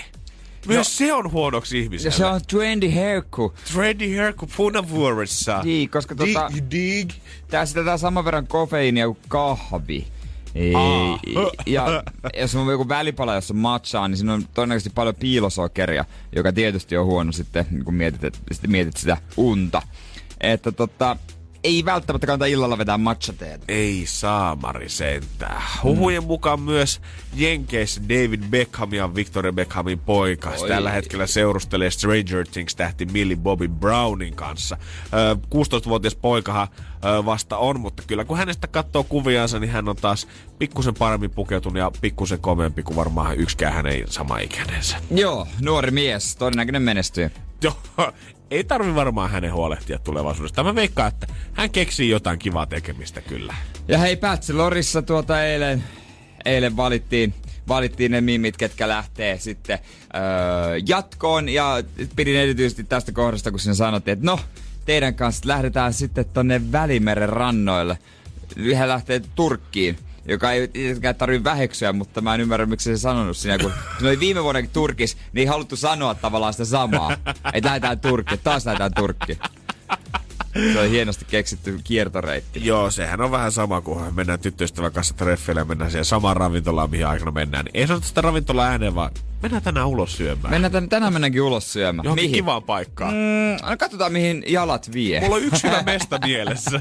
Myös 0.67 0.77
no, 0.77 0.83
se 0.83 1.13
on 1.13 1.31
huonoksi 1.31 1.77
Ja 1.77 1.83
ihmiselle. 1.83 2.17
se 2.17 2.25
on 2.25 2.41
trendy 2.47 2.93
herkku. 2.93 3.53
Trendy 3.73 4.15
herkku 4.15 4.49
punavuoressa. 4.57 5.61
Niin, 5.63 5.89
koska 5.89 6.15
tota- 6.15 6.53
Dig, 6.55 6.63
dig. 6.71 7.09
Tää 7.47 7.65
sisältää 7.65 7.97
saman 7.97 8.25
verran 8.25 8.47
kofeiinia 8.47 9.05
kuin 9.07 9.17
kahvi. 9.27 10.07
Ei, 10.55 10.75
Aa. 10.75 11.19
ja 11.65 12.03
jos 12.39 12.55
on 12.55 12.71
joku 12.71 12.87
välipala, 12.87 13.35
jossa 13.35 13.53
on 13.53 13.57
matchaa, 13.57 14.07
niin 14.07 14.17
siinä 14.17 14.33
on 14.33 14.47
todennäköisesti 14.53 14.89
paljon 14.95 15.15
piilosokeria, 15.15 16.05
joka 16.35 16.53
tietysti 16.53 16.97
on 16.97 17.05
huono 17.05 17.31
sitten, 17.31 17.65
kun 17.85 17.93
mietit, 17.93 18.23
et, 18.23 18.39
sitten 18.51 18.71
mietit 18.71 18.97
sitä 18.97 19.17
unta. 19.37 19.81
Että 20.41 20.71
tota, 20.71 21.17
ei 21.63 21.85
välttämättä 21.85 22.27
kannata 22.27 22.45
illalla 22.45 22.77
vetää 22.77 22.97
matchateetä. 22.97 23.65
Ei 23.67 24.03
saamari 24.05 24.89
sentään. 24.89 25.61
Huhujen 25.83 26.23
mukaan 26.23 26.61
myös 26.61 27.01
Jenkeissä 27.35 28.01
David 28.03 28.41
Beckham 28.49 28.93
ja 28.93 29.15
Victoria 29.15 29.53
Beckhamin 29.53 29.99
poika 29.99 30.49
Oi. 30.49 30.67
tällä 30.67 30.91
hetkellä 30.91 31.27
seurustelee 31.27 31.91
Stranger 31.91 32.47
Things-tähti 32.51 33.05
Millie 33.05 33.37
Bobby 33.37 33.67
Brownin 33.67 34.35
kanssa. 34.35 34.77
Ö, 35.13 35.35
16-vuotias 35.55 36.15
poikahan 36.15 36.67
ö, 37.05 37.25
vasta 37.25 37.57
on, 37.57 37.79
mutta 37.79 38.03
kyllä 38.07 38.25
kun 38.25 38.37
hänestä 38.37 38.67
katsoo 38.67 39.03
kuviansa, 39.03 39.59
niin 39.59 39.71
hän 39.71 39.89
on 39.89 39.95
taas 39.95 40.27
pikkusen 40.59 40.93
paremmin 40.93 41.31
pukeutunut 41.31 41.77
ja 41.77 41.91
pikkusen 42.01 42.39
komempi 42.39 42.83
kuin 42.83 42.95
varmaan 42.95 43.37
yksikään 43.37 43.73
hänen 43.73 44.03
sama 44.09 44.37
ikäinensä. 44.39 44.97
Joo, 45.11 45.47
nuori 45.61 45.91
mies, 45.91 46.35
todennäköinen 46.35 46.81
menestyy. 46.81 47.31
Joo, 47.63 48.11
ei 48.53 48.63
tarvi 48.63 48.95
varmaan 48.95 49.31
hänen 49.31 49.53
huolehtia 49.53 49.99
tulevaisuudesta. 49.99 50.63
Mä 50.63 50.75
veikkaan, 50.75 51.07
että 51.07 51.27
hän 51.53 51.69
keksii 51.69 52.09
jotain 52.09 52.39
kivaa 52.39 52.65
tekemistä 52.65 53.21
kyllä. 53.21 53.55
Ja 53.87 53.97
hei, 53.97 54.17
Bachelorissa 54.17 55.01
tuota 55.01 55.43
eilen, 55.43 55.83
eilen 56.45 56.77
valittiin, 56.77 57.33
valittiin 57.67 58.11
ne 58.11 58.21
mimit, 58.21 58.57
ketkä 58.57 58.87
lähtee 58.87 59.39
sitten 59.39 59.79
öö, 60.15 60.21
jatkoon. 60.87 61.49
Ja 61.49 61.83
pidin 62.15 62.35
erityisesti 62.35 62.83
tästä 62.83 63.11
kohdasta, 63.11 63.51
kun 63.51 63.59
sinä 63.59 63.73
sanottiin, 63.73 64.13
että 64.13 64.25
no, 64.25 64.39
teidän 64.85 65.15
kanssa 65.15 65.47
lähdetään 65.47 65.93
sitten 65.93 66.25
tonne 66.33 66.71
Välimeren 66.71 67.29
rannoille. 67.29 67.97
Yhä 68.55 68.87
lähtee 68.87 69.21
Turkkiin 69.35 69.97
joka 70.25 70.51
ei 70.51 70.67
tietenkään 70.67 71.15
tarvitse 71.15 71.43
väheksyä, 71.43 71.93
mutta 71.93 72.21
mä 72.21 72.35
en 72.35 72.41
ymmärrä, 72.41 72.65
miksi 72.65 72.97
se 72.97 73.01
sanonut 73.01 73.37
siinä, 73.37 73.57
kun 73.57 73.73
se 73.99 74.07
oli 74.07 74.19
viime 74.19 74.43
vuoden 74.43 74.69
Turkis, 74.69 75.17
niin 75.33 75.41
ei 75.41 75.45
haluttu 75.45 75.75
sanoa 75.75 76.15
tavallaan 76.15 76.53
sitä 76.53 76.65
samaa. 76.65 77.17
Että 77.53 77.67
lähdetään 77.67 77.99
Turkkiin, 77.99 78.39
taas 78.43 78.65
lähdetään 78.65 78.93
Turkkiin. 78.95 79.39
Se 80.73 80.79
oli 80.79 80.89
hienosti 80.89 81.25
keksitty 81.25 81.79
kiertoreitti. 81.83 82.65
Joo, 82.65 82.91
sehän 82.91 83.21
on 83.21 83.31
vähän 83.31 83.51
sama 83.51 83.81
kuin 83.81 84.13
mennään 84.15 84.39
tyttöystävän 84.39 84.91
kanssa 84.91 85.13
treffeille 85.13 85.61
ja 85.61 85.65
mennään 85.65 85.91
siihen 85.91 86.05
samaan 86.05 86.37
ravintolaan, 86.37 86.89
mihin 86.89 87.07
aikana 87.07 87.31
mennään. 87.31 87.65
Niin 87.65 87.71
ei 87.77 87.87
sanota 87.87 88.07
sitä 88.07 88.21
ravintolaa 88.21 88.67
ääneen, 88.67 88.95
vaan 88.95 89.11
mennään 89.41 89.63
tänään 89.63 89.87
ulos 89.87 90.17
syömään. 90.17 90.53
Mennään 90.53 90.71
tän, 90.71 90.89
tänään 90.89 91.13
mennäänkin 91.13 91.41
ulos 91.41 91.73
syömään. 91.73 92.05
Johonkin 92.05 92.25
mihin? 92.25 92.35
kivaan 92.35 92.63
paikkaan. 92.63 93.13
Mm, 93.13 93.69
no 93.69 93.77
katsotaan, 93.77 94.11
mihin 94.13 94.43
jalat 94.47 94.93
vie. 94.93 95.19
Mulla 95.21 95.35
on 95.35 95.43
yksi 95.43 95.67
hyvä 95.67 95.83
mesta 95.83 96.19
mielessä. 96.27 96.79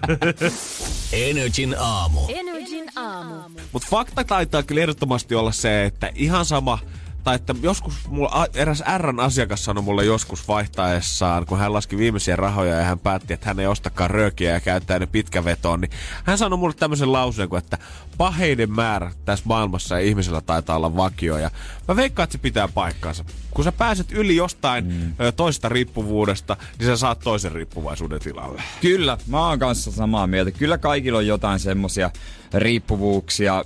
Energin 1.13 1.75
aamu. 1.79 2.21
Energin 2.29 2.85
aamu. 2.97 3.35
Mutta 3.73 3.89
fakta 3.91 4.25
taitaa 4.25 4.63
kyllä 4.63 4.81
ehdottomasti 4.81 5.35
olla 5.35 5.53
se, 5.53 5.85
että 5.85 6.11
ihan 6.15 6.45
sama, 6.45 6.79
tai 7.25 7.35
että 7.35 7.55
joskus 7.63 7.95
mulla, 8.09 8.47
eräs 8.55 8.83
Rn 8.99 9.21
asiakas 9.21 9.65
sanoi 9.65 9.83
mulle 9.83 10.05
joskus 10.05 10.49
vaihtaessaan, 10.49 11.47
kun 11.47 11.59
hän 11.59 11.73
laski 11.73 11.97
viimeisiä 11.97 12.37
rahoja 12.37 12.75
ja 12.75 12.85
hän 12.85 12.99
päätti, 12.99 13.33
että 13.33 13.47
hän 13.47 13.61
ei 13.61 13.67
ostakaan 13.67 14.11
röökiä 14.11 14.53
ja 14.53 14.61
käyttää 14.61 14.99
ne 14.99 15.07
pitkävetoon, 15.07 15.81
niin 15.81 15.91
hän 16.25 16.39
sanoi 16.39 16.59
mulle 16.59 16.75
tämmöisen 16.75 17.13
lauseen 17.13 17.49
kuin, 17.49 17.59
että 17.59 17.79
paheiden 18.19 18.73
määrä 18.73 19.13
tässä 19.25 19.45
maailmassa 19.49 19.95
ja 19.95 20.07
ihmisellä 20.07 20.41
taitaa 20.41 20.77
olla 20.77 20.97
vakio. 20.97 21.39
Ja 21.39 21.51
mä 21.89 21.97
veikkaan, 21.97 22.25
että 22.25 22.33
se 22.33 22.39
pitää 22.39 22.69
paikkaansa. 22.69 23.25
Kun 23.51 23.65
sä 23.65 23.73
pääset 23.73 24.13
yli 24.13 24.37
jostain 24.37 24.85
mm. 24.85 25.15
toista 25.37 25.69
riippuvuudesta, 25.69 26.57
niin 26.79 26.87
sä 26.87 26.97
saat 26.97 27.19
toisen 27.19 27.53
riippuvaisuuden 27.53 28.21
tilalle. 28.21 28.63
Kyllä, 28.81 29.19
mä 29.27 29.49
oon 29.49 29.59
kanssa 29.59 29.93
samaa 29.93 30.27
mieltä. 30.27 30.51
Kyllä 30.51 30.79
kaikilla 30.79 31.19
on 31.19 31.27
jotain 31.27 31.61
semmosia 31.61 32.11
riippuvuuksia, 32.55 33.65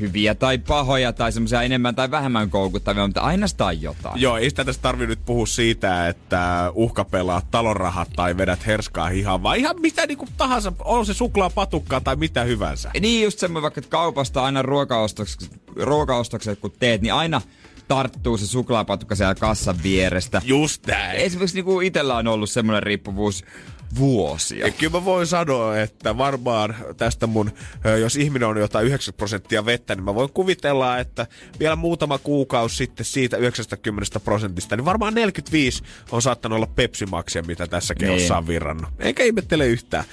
hyviä 0.00 0.34
tai 0.34 0.58
pahoja 0.58 1.12
tai 1.12 1.32
semmoisia 1.32 1.62
enemmän 1.62 1.94
tai 1.94 2.10
vähemmän 2.10 2.50
koukuttavia, 2.50 3.06
mutta 3.06 3.20
aina 3.20 3.48
sitä 3.48 3.66
on 3.66 3.82
jotain. 3.82 4.20
Joo, 4.20 4.36
ei 4.36 4.50
sitä 4.50 4.64
tässä 4.64 4.82
tarvi 4.82 5.06
nyt 5.06 5.24
puhua 5.24 5.46
siitä, 5.46 6.08
että 6.08 6.72
uhkapelaa 6.74 7.42
talonrahat 7.50 8.08
tai 8.16 8.36
vedät 8.36 8.66
herskaa 8.66 9.08
hihaan, 9.08 9.42
vaan 9.42 9.56
ihan 9.56 9.80
mitä 9.80 10.06
niinku 10.06 10.26
tahansa, 10.36 10.72
on 10.84 11.06
se 11.06 11.14
suklaapatukkaa 11.14 12.00
tai 12.00 12.16
mitä 12.16 12.44
hyvänsä. 12.44 12.90
Niin 13.00 13.24
just 13.24 13.38
semmoinen 13.38 13.62
vaikka, 13.62 13.78
että 13.78 13.90
kaupasta 13.90 14.44
aina 14.44 14.62
ruokaostokset, 14.62 15.60
ruokaostokset 15.76 16.58
kun 16.58 16.72
teet, 16.78 17.02
niin 17.02 17.14
aina 17.14 17.40
tarttuu 17.88 18.38
se 18.38 18.46
suklaapatukka 18.46 19.14
siellä 19.14 19.34
kassan 19.34 19.82
vierestä. 19.82 20.42
Just 20.44 20.86
näin. 20.86 21.16
Esimerkiksi 21.16 21.56
niin 21.56 21.64
kuin 21.64 21.86
itsellä 21.86 22.16
on 22.16 22.26
ollut 22.26 22.50
semmoinen 22.50 22.82
riippuvuus 22.82 23.44
vuosia. 23.98 24.66
Ja 24.66 24.72
kyllä 24.72 24.92
mä 24.92 25.04
voin 25.04 25.26
sanoa, 25.26 25.80
että 25.80 26.18
varmaan 26.18 26.76
tästä 26.96 27.26
mun, 27.26 27.50
jos 28.00 28.16
ihminen 28.16 28.48
on 28.48 28.56
jotain 28.56 28.86
9 28.86 29.14
prosenttia 29.14 29.64
vettä, 29.64 29.94
niin 29.94 30.04
mä 30.04 30.14
voin 30.14 30.32
kuvitella, 30.32 30.98
että 30.98 31.26
vielä 31.60 31.76
muutama 31.76 32.18
kuukausi 32.18 32.76
sitten 32.76 33.06
siitä 33.06 33.36
90 33.36 34.20
prosentista, 34.20 34.76
niin 34.76 34.84
varmaan 34.84 35.14
45 35.14 35.82
on 36.12 36.22
saattanut 36.22 36.56
olla 36.56 36.66
pepsimaksia, 36.66 37.42
mitä 37.42 37.66
tässä 37.66 37.94
kehossa 37.94 38.38
on 38.38 38.46
virrannut. 38.46 38.90
Eikä 38.98 39.22
ihmettele 39.22 39.66
yhtään. 39.66 40.04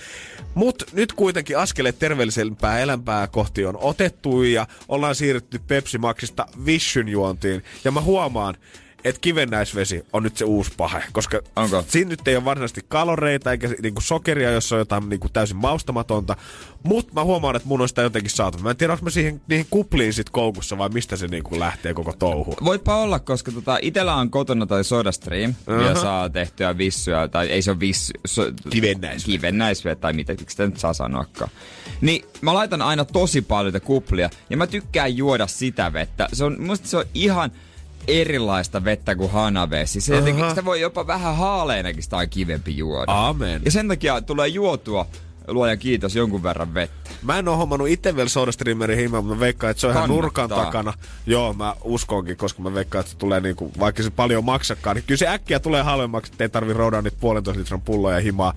Mutta 0.54 0.86
nyt 0.94 1.14
kuitenkin 1.14 1.58
askeleet 1.58 2.00
terveellisempää 2.00 2.80
elämpää 2.80 3.28
kohti 3.28 3.66
on 3.66 3.78
otettu 3.78 4.44
ja 4.44 4.68
ollaan 4.88 5.16
siirrytty 5.16 5.60
Pepsi-maksista 5.68 6.46
Vishyn 6.66 7.08
juontiin. 7.08 7.64
Ja 7.84 7.92
mä 7.92 8.02
huomaan, 8.02 8.56
että 9.04 9.22
kivennäisvesi 9.22 10.06
on 10.14 10.24
nyt 10.24 10.38
se 10.38 10.46
uusi 10.46 10.72
pahe, 10.78 11.04
koska 11.12 11.40
Onko? 11.56 11.86
siinä 11.88 12.10
nyt 12.10 12.28
ei 12.28 12.36
ole 12.36 12.46
varsinaisesti 12.46 12.82
kaloreita 12.88 13.52
eikä 13.52 13.70
niinku 13.82 14.02
sokeria, 14.02 14.52
jossa 14.52 14.76
on 14.76 14.80
jotain 14.80 15.10
niinku 15.10 15.30
täysin 15.30 15.58
maustamatonta. 15.58 16.36
Mutta 16.84 17.14
mä 17.14 17.24
huomaan, 17.24 17.56
että 17.56 17.68
mun 17.68 17.82
on 17.82 17.90
sitä 17.90 18.02
jotenkin 18.02 18.32
saatu. 18.32 18.58
Mä 18.58 18.70
en 18.70 18.78
tiedä, 18.78 18.94
onko 18.94 19.06
mä 19.06 19.10
siihen, 19.10 19.42
niihin 19.48 19.68
kupliin 19.70 20.14
sit 20.14 20.30
koukussa 20.30 20.78
vai 20.78 20.90
mistä 20.90 21.16
se 21.16 21.28
niinku 21.28 21.60
lähtee 21.60 21.94
koko 21.94 22.14
touhu. 22.20 22.56
Voipa 22.64 22.96
olla, 22.96 23.20
koska 23.20 23.52
tota, 23.52 23.78
itellä 23.82 24.16
on 24.16 24.30
kotona 24.30 24.66
toi 24.66 24.84
SodaStream, 24.84 25.54
uh-huh. 25.68 25.86
ja 25.86 25.96
saa 25.96 26.30
tehtyä 26.30 26.78
vissyä, 26.78 27.28
tai 27.28 27.48
ei 27.48 27.62
se 27.62 27.72
ole 27.72 27.80
vissy, 27.80 28.14
so, 28.26 28.42
Kivennäisvettä. 28.70 29.32
kivennäisvettä, 29.32 30.02
tai 30.02 30.14
mitä, 30.14 30.34
miksi 30.34 30.54
sitä 30.54 30.66
nyt 30.66 30.78
saa 30.80 30.94
sanoakaan. 30.94 31.52
Niin 32.02 32.26
mä 32.42 32.54
laitan 32.54 32.82
aina 32.82 33.06
tosi 33.06 33.42
paljon 33.42 33.82
kuplia, 33.84 34.30
ja 34.50 34.58
mä 34.58 34.68
tykkään 34.68 35.18
juoda 35.18 35.48
sitä 35.48 35.94
vettä. 35.94 36.28
Se 36.34 36.44
on, 36.44 36.62
musta 36.62 36.88
se 36.88 36.98
on 36.98 37.06
ihan 37.14 37.52
erilaista 38.08 38.84
vettä 38.84 39.16
kuin 39.16 39.32
hanavesi. 39.32 40.02
Se 40.02 40.16
jotenkin, 40.16 40.50
sitä 40.50 40.66
voi 40.66 40.82
jopa 40.82 41.08
vähän 41.08 41.36
haaleenakin 41.36 42.04
sitä 42.04 42.18
on 42.18 42.30
kivempi 42.30 42.78
juoda. 42.78 43.28
Amen. 43.28 43.62
Ja 43.66 43.72
sen 43.72 43.88
takia 43.88 44.22
tulee 44.22 44.48
juotua, 44.48 45.06
luoja 45.48 45.78
kiitos, 45.78 46.16
jonkun 46.16 46.44
verran 46.44 46.74
vettä. 46.74 47.10
Mä 47.22 47.40
en 47.40 47.48
oo 47.48 47.58
hommannut 47.58 47.88
itse 47.88 48.16
vielä 48.16 48.30
SodaStreamerin 48.30 49.00
himaa, 49.00 49.22
mutta 49.22 49.36
mä 49.36 49.40
veikkaan, 49.40 49.72
että 49.72 49.82
se 49.82 49.88
on 49.88 49.92
ihan 49.92 50.02
Kannattaa. 50.02 50.22
nurkan 50.22 50.50
takana. 50.50 50.94
Joo, 51.26 51.54
mä 51.54 51.76
uskonkin, 51.84 52.38
koska 52.38 52.62
mä 52.62 52.74
veikkaan, 52.74 53.00
että 53.00 53.12
se 53.12 53.18
tulee 53.18 53.40
niinku, 53.40 53.72
vaikka 53.80 54.04
se 54.04 54.10
paljon 54.10 54.46
maksakaan, 54.46 54.96
niin 54.96 55.04
kyllä 55.08 55.20
se 55.20 55.28
äkkiä 55.28 55.60
tulee 55.60 55.82
halvemmaksi, 55.84 56.32
että 56.32 56.44
ei 56.44 56.50
tarvi 56.50 56.74
roudaa 56.74 57.02
niitä 57.02 57.18
puolentoista 57.20 57.60
litran 57.60 57.82
pulloja 57.82 58.20
himaa. 58.20 58.54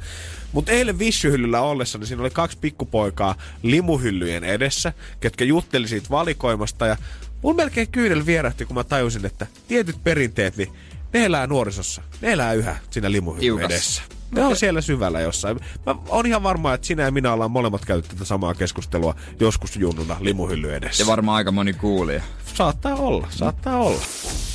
Mutta 0.52 0.73
eilen 0.73 0.99
vissyhyllyllä 0.99 1.61
ollessa, 1.61 1.99
niin 1.99 2.07
siinä 2.07 2.23
oli 2.23 2.30
kaksi 2.30 2.59
pikkupoikaa 2.61 3.35
limuhyllyjen 3.62 4.45
edessä, 4.45 4.92
ketkä 5.21 5.45
jutteli 5.45 5.88
siitä 5.88 6.11
valikoimasta 6.11 6.87
ja 6.87 6.97
mun 7.43 7.57
melkein 7.57 7.89
kyydel 7.89 8.27
vierähti, 8.27 8.67
kun 8.67 8.75
mä 8.75 8.85
tajusin, 8.85 9.27
että 9.27 9.47
tietyt 9.69 10.05
perinteet, 10.05 10.57
niin 10.57 10.73
ne 11.13 11.25
elää 11.25 11.47
nuorisossa. 11.47 12.03
Ne 12.21 12.33
elää 12.33 12.53
yhä 12.53 12.77
siinä 12.91 13.09
Tiukassa. 13.39 13.75
edessä. 13.75 14.03
Ne 14.31 14.45
on 14.45 14.57
siellä 14.57 14.81
syvällä 14.81 15.21
jossain. 15.21 15.61
Mä 15.87 15.95
oon 16.09 16.27
ihan 16.27 16.43
varma, 16.43 16.75
että 16.75 16.87
sinä 16.87 17.03
ja 17.03 17.11
minä 17.11 17.33
ollaan 17.33 17.51
molemmat 17.51 17.85
käyty 17.85 18.09
tätä 18.09 18.25
samaa 18.25 18.55
keskustelua 18.55 19.15
joskus 19.41 19.77
junnuna 19.77 20.17
limuhylly 20.21 20.75
edessä. 20.75 21.03
Ja 21.03 21.07
varmaan 21.07 21.37
aika 21.37 21.53
moni 21.53 21.73
kuulija. 21.73 22.23
Saattaa 22.55 22.95
olla, 22.95 23.27
saattaa 23.31 23.77
olla. 23.77 24.01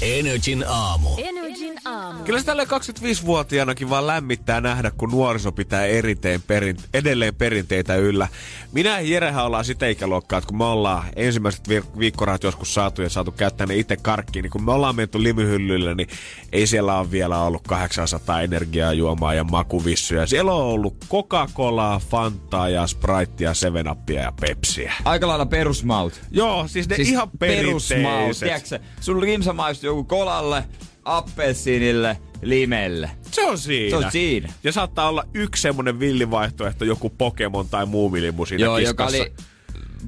Energin 0.02 0.66
aamu. 0.68 1.10
Energin 1.56 1.80
aamu. 1.86 2.24
Kyllä 2.24 2.40
se 2.40 2.46
tälle 2.46 2.64
25-vuotiaanakin 2.64 3.90
vaan 3.90 4.08
lämmittää 4.08 4.62
nähdä, 4.62 4.92
kun 4.98 5.10
nuoriso 5.12 5.52
pitää 5.52 5.86
eriteen 5.86 6.42
perin, 6.42 6.78
edelleen 6.94 7.36
perinteitä 7.36 7.96
yllä. 7.96 8.28
Minä 8.72 8.90
ja 9.00 9.02
Jerehän 9.10 9.46
ollaan 9.46 9.66
sitä 9.66 9.88
ikäluokkaa, 9.88 10.38
että 10.40 10.48
kun 10.48 10.58
me 10.58 10.64
ollaan 10.64 11.04
ensimmäiset 11.16 11.70
vi- 11.70 11.84
viikkorahat 12.00 12.44
joskus 12.44 12.74
saatu 12.74 13.02
ja 13.02 13.10
saatu 13.10 13.32
käyttää 13.32 13.68
ne 13.68 13.76
itse 13.76 13.98
karkkiin, 13.98 14.44
niin 14.44 14.52
kun 14.52 14.64
me 14.66 14.72
ollaan 14.72 14.96
menty 14.96 15.24
limuhyllylle, 15.24 15.96
niin 15.96 16.08
ei 16.52 16.68
siellä 16.68 17.00
ole 17.00 17.12
vielä 17.12 17.42
ollut 17.42 17.68
800 17.68 18.42
energiaa 18.42 18.94
juomaa 18.94 19.34
ja 19.34 19.44
makuvissuja. 19.44 20.28
Siellä 20.28 20.54
on 20.54 20.62
ollut 20.64 21.06
Coca-Colaa, 21.10 22.00
Fantaa 22.10 22.70
ja 22.70 22.88
Spritea, 22.88 23.52
7-Upia 23.54 24.22
ja 24.22 24.34
Pepsiä. 24.42 24.94
Aika 25.06 25.28
lailla 25.28 25.46
perusmaut. 25.46 26.22
Joo, 26.32 26.68
siis 26.68 26.90
ne 26.90 26.96
Siis 26.96 27.10
ihan 27.10 27.30
perusmaut, 27.40 28.04
perinteiset. 28.04 28.48
tiedätkö 28.48 28.80
Sun 29.02 29.22
limsa 29.22 29.54
maistuu 29.54 29.88
joku 29.90 30.04
kolalle, 30.04 30.64
appelsiinille, 31.06 32.18
limelle. 32.42 33.10
Se 33.32 33.44
on 33.44 33.58
siinä. 33.58 34.00
Se 34.00 34.06
on 34.06 34.12
siinä. 34.12 34.54
Ja 34.64 34.72
saattaa 34.72 35.10
olla 35.10 35.24
yksi 35.34 35.62
semmonen 35.62 36.00
villivaihtoehto, 36.00 36.86
joku 36.86 37.10
Pokemon 37.10 37.70
tai 37.70 37.86
muumilimu 37.86 38.46
siinä 38.46 38.66
Joo, 38.66 38.78
joka 38.78 39.06
kiskassa. 39.06 39.24
oli 39.24 39.34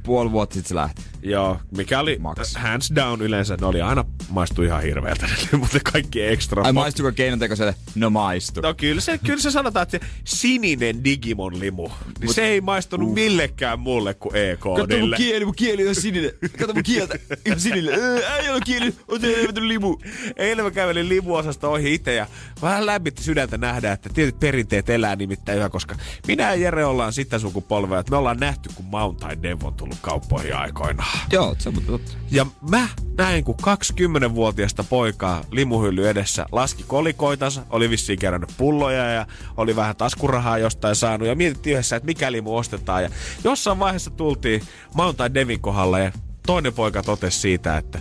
puoli 0.01 0.31
vuotta 0.31 0.53
sitten 0.53 0.69
se 0.69 0.75
lähti. 0.75 1.01
Joo, 1.21 1.59
mikä 1.77 1.99
oli 1.99 2.17
Max. 2.19 2.55
hands 2.55 2.91
down 2.95 3.21
yleensä, 3.21 3.57
ne 3.61 3.67
oli 3.67 3.81
aina 3.81 4.05
maistu 4.29 4.63
ihan 4.63 4.81
hirveältä, 4.81 5.27
mutta 5.57 5.79
kaikki 5.91 6.23
ekstra. 6.23 6.63
Ai 6.63 6.73
maistuiko 6.73 7.11
keinotekoiselle? 7.11 7.75
No 7.95 8.09
maistu. 8.09 8.61
No 8.61 8.73
kyllä 8.73 9.01
se, 9.01 9.17
kyllä 9.17 9.41
se 9.41 9.51
sanotaan, 9.51 9.83
että 9.83 9.99
se 9.99 10.05
sininen 10.23 11.03
Digimon-limu, 11.03 11.89
niin 12.19 12.33
se 12.33 12.45
ei 12.45 12.61
maistunut 12.61 13.13
millekään 13.13 13.79
muulle 13.79 14.13
kuin 14.13 14.33
Kato 14.59 14.99
mun 14.99 15.13
kieli, 15.17 15.45
mun 15.45 15.55
kieli 15.55 15.87
on 15.87 15.95
sininen. 15.95 16.31
Kato 16.59 16.73
mun 16.73 16.83
kieltä, 16.83 17.19
ihan 17.45 17.59
sininen. 17.59 17.93
Ei 18.41 18.49
ole 18.49 18.59
kieli, 18.65 18.93
on 19.07 19.21
se 19.21 19.27
limu. 19.59 19.97
Eilen 20.35 20.65
mä 20.65 20.71
kävelin 20.71 21.09
limuosasta 21.09 21.67
ohi 21.67 21.93
itse 21.93 22.13
ja 22.15 22.27
vähän 22.61 22.85
lämmitti 22.85 23.23
sydäntä 23.23 23.57
nähdä, 23.57 23.91
että 23.91 24.09
tietyt 24.09 24.39
perinteet 24.39 24.89
elää 24.89 25.15
nimittäin 25.15 25.57
yhä, 25.57 25.69
koska 25.69 25.95
minä 26.27 26.43
ja 26.43 26.55
Jere 26.55 26.85
ollaan 26.85 27.13
sitä 27.13 27.39
sukupolvea, 27.39 27.99
että 27.99 28.11
me 28.11 28.17
ollaan 28.17 28.37
nähty, 28.37 28.69
kun 28.75 28.85
Mountain 28.85 29.43
Dew 29.43 29.57
on 29.63 29.73
tullut 29.89 30.01
kauppoihin 30.01 30.55
aikoinaan. 30.55 31.19
Joo, 31.31 31.55
se 31.59 31.69
on 31.69 31.75
totta. 31.87 32.11
Ja 32.31 32.45
mä 32.69 32.87
näin, 33.17 33.43
kun 33.43 33.55
20-vuotiasta 33.61 34.83
poikaa 34.83 35.43
limuhylly 35.51 36.09
edessä 36.09 36.45
laski 36.51 36.83
kolikoitansa, 36.87 37.61
oli 37.69 37.89
vissiin 37.89 38.19
kerännyt 38.19 38.53
pulloja 38.57 39.11
ja 39.11 39.25
oli 39.57 39.75
vähän 39.75 39.95
taskurahaa 39.95 40.57
jostain 40.57 40.95
saanut 40.95 41.27
ja 41.27 41.35
mietittiin 41.35 41.73
yhdessä, 41.73 41.95
että 41.95 42.05
mikä 42.05 42.31
limu 42.31 42.55
ostetaan. 42.57 43.03
Ja 43.03 43.09
jossain 43.43 43.79
vaiheessa 43.79 44.11
tultiin 44.11 44.61
Mountain 44.93 45.33
Devin 45.33 45.61
kohdalla 45.61 45.99
ja 45.99 46.11
toinen 46.47 46.73
poika 46.73 47.03
totesi 47.03 47.39
siitä, 47.39 47.77
että 47.77 47.99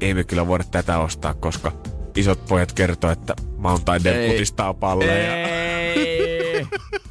ei 0.00 0.14
me 0.14 0.24
kyllä 0.24 0.46
voida 0.46 0.64
tätä 0.64 0.98
ostaa, 0.98 1.34
koska 1.34 1.72
isot 2.16 2.46
pojat 2.46 2.72
kertoo, 2.72 3.10
että 3.10 3.34
Mountain 3.56 4.04
Dew 4.04 4.14
Ei. 4.14 4.30
kutistaa 4.30 4.74
palleja. 4.74 5.36
Ei. 5.36 6.66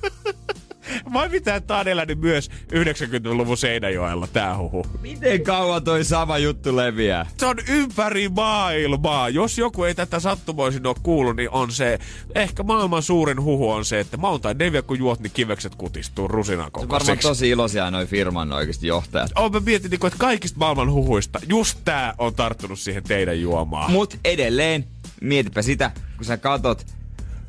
vai 1.17 1.29
mitä 1.29 1.61
on 1.79 1.87
elänyt 1.87 2.19
myös 2.19 2.49
90-luvun 2.73 3.57
Seinäjoella, 3.57 4.27
tää 4.27 4.57
huhu. 4.57 4.85
Miten 5.01 5.43
kauan 5.43 5.83
toi 5.83 6.03
sama 6.03 6.37
juttu 6.37 6.75
leviää? 6.75 7.25
Se 7.37 7.45
on 7.45 7.55
ympäri 7.69 8.29
maailmaa. 8.29 9.29
Jos 9.29 9.57
joku 9.57 9.83
ei 9.83 9.95
tätä 9.95 10.19
sattumoisin 10.19 10.87
ole 10.87 10.95
kuullut, 11.03 11.35
niin 11.35 11.49
on 11.49 11.71
se, 11.71 11.99
ehkä 12.35 12.63
maailman 12.63 13.03
suurin 13.03 13.41
huhu 13.41 13.69
on 13.69 13.85
se, 13.85 13.99
että 13.99 14.17
Mountain 14.17 14.59
Devia 14.59 14.81
kun 14.81 14.99
juot, 14.99 15.19
niin 15.19 15.31
kivekset 15.33 15.75
kutistuu 15.75 16.27
rusinan 16.27 16.69
on 16.73 16.89
varmaan 16.89 17.17
tosi 17.17 17.49
iloisia 17.49 17.91
noi 17.91 18.05
firman 18.05 18.53
oikeasti 18.53 18.87
johtajat. 18.87 19.31
Oh, 19.35 19.51
mä 19.51 19.59
mietin, 19.59 19.91
niinku, 19.91 20.07
että 20.07 20.19
kaikista 20.19 20.59
maailman 20.59 20.91
huhuista 20.91 21.39
just 21.47 21.79
tää 21.85 22.13
on 22.17 22.35
tarttunut 22.35 22.79
siihen 22.79 23.03
teidän 23.03 23.41
juomaan. 23.41 23.91
Mut 23.91 24.19
edelleen, 24.25 24.85
mietipä 25.21 25.61
sitä, 25.61 25.91
kun 26.17 26.25
sä 26.25 26.37
katot, 26.37 26.85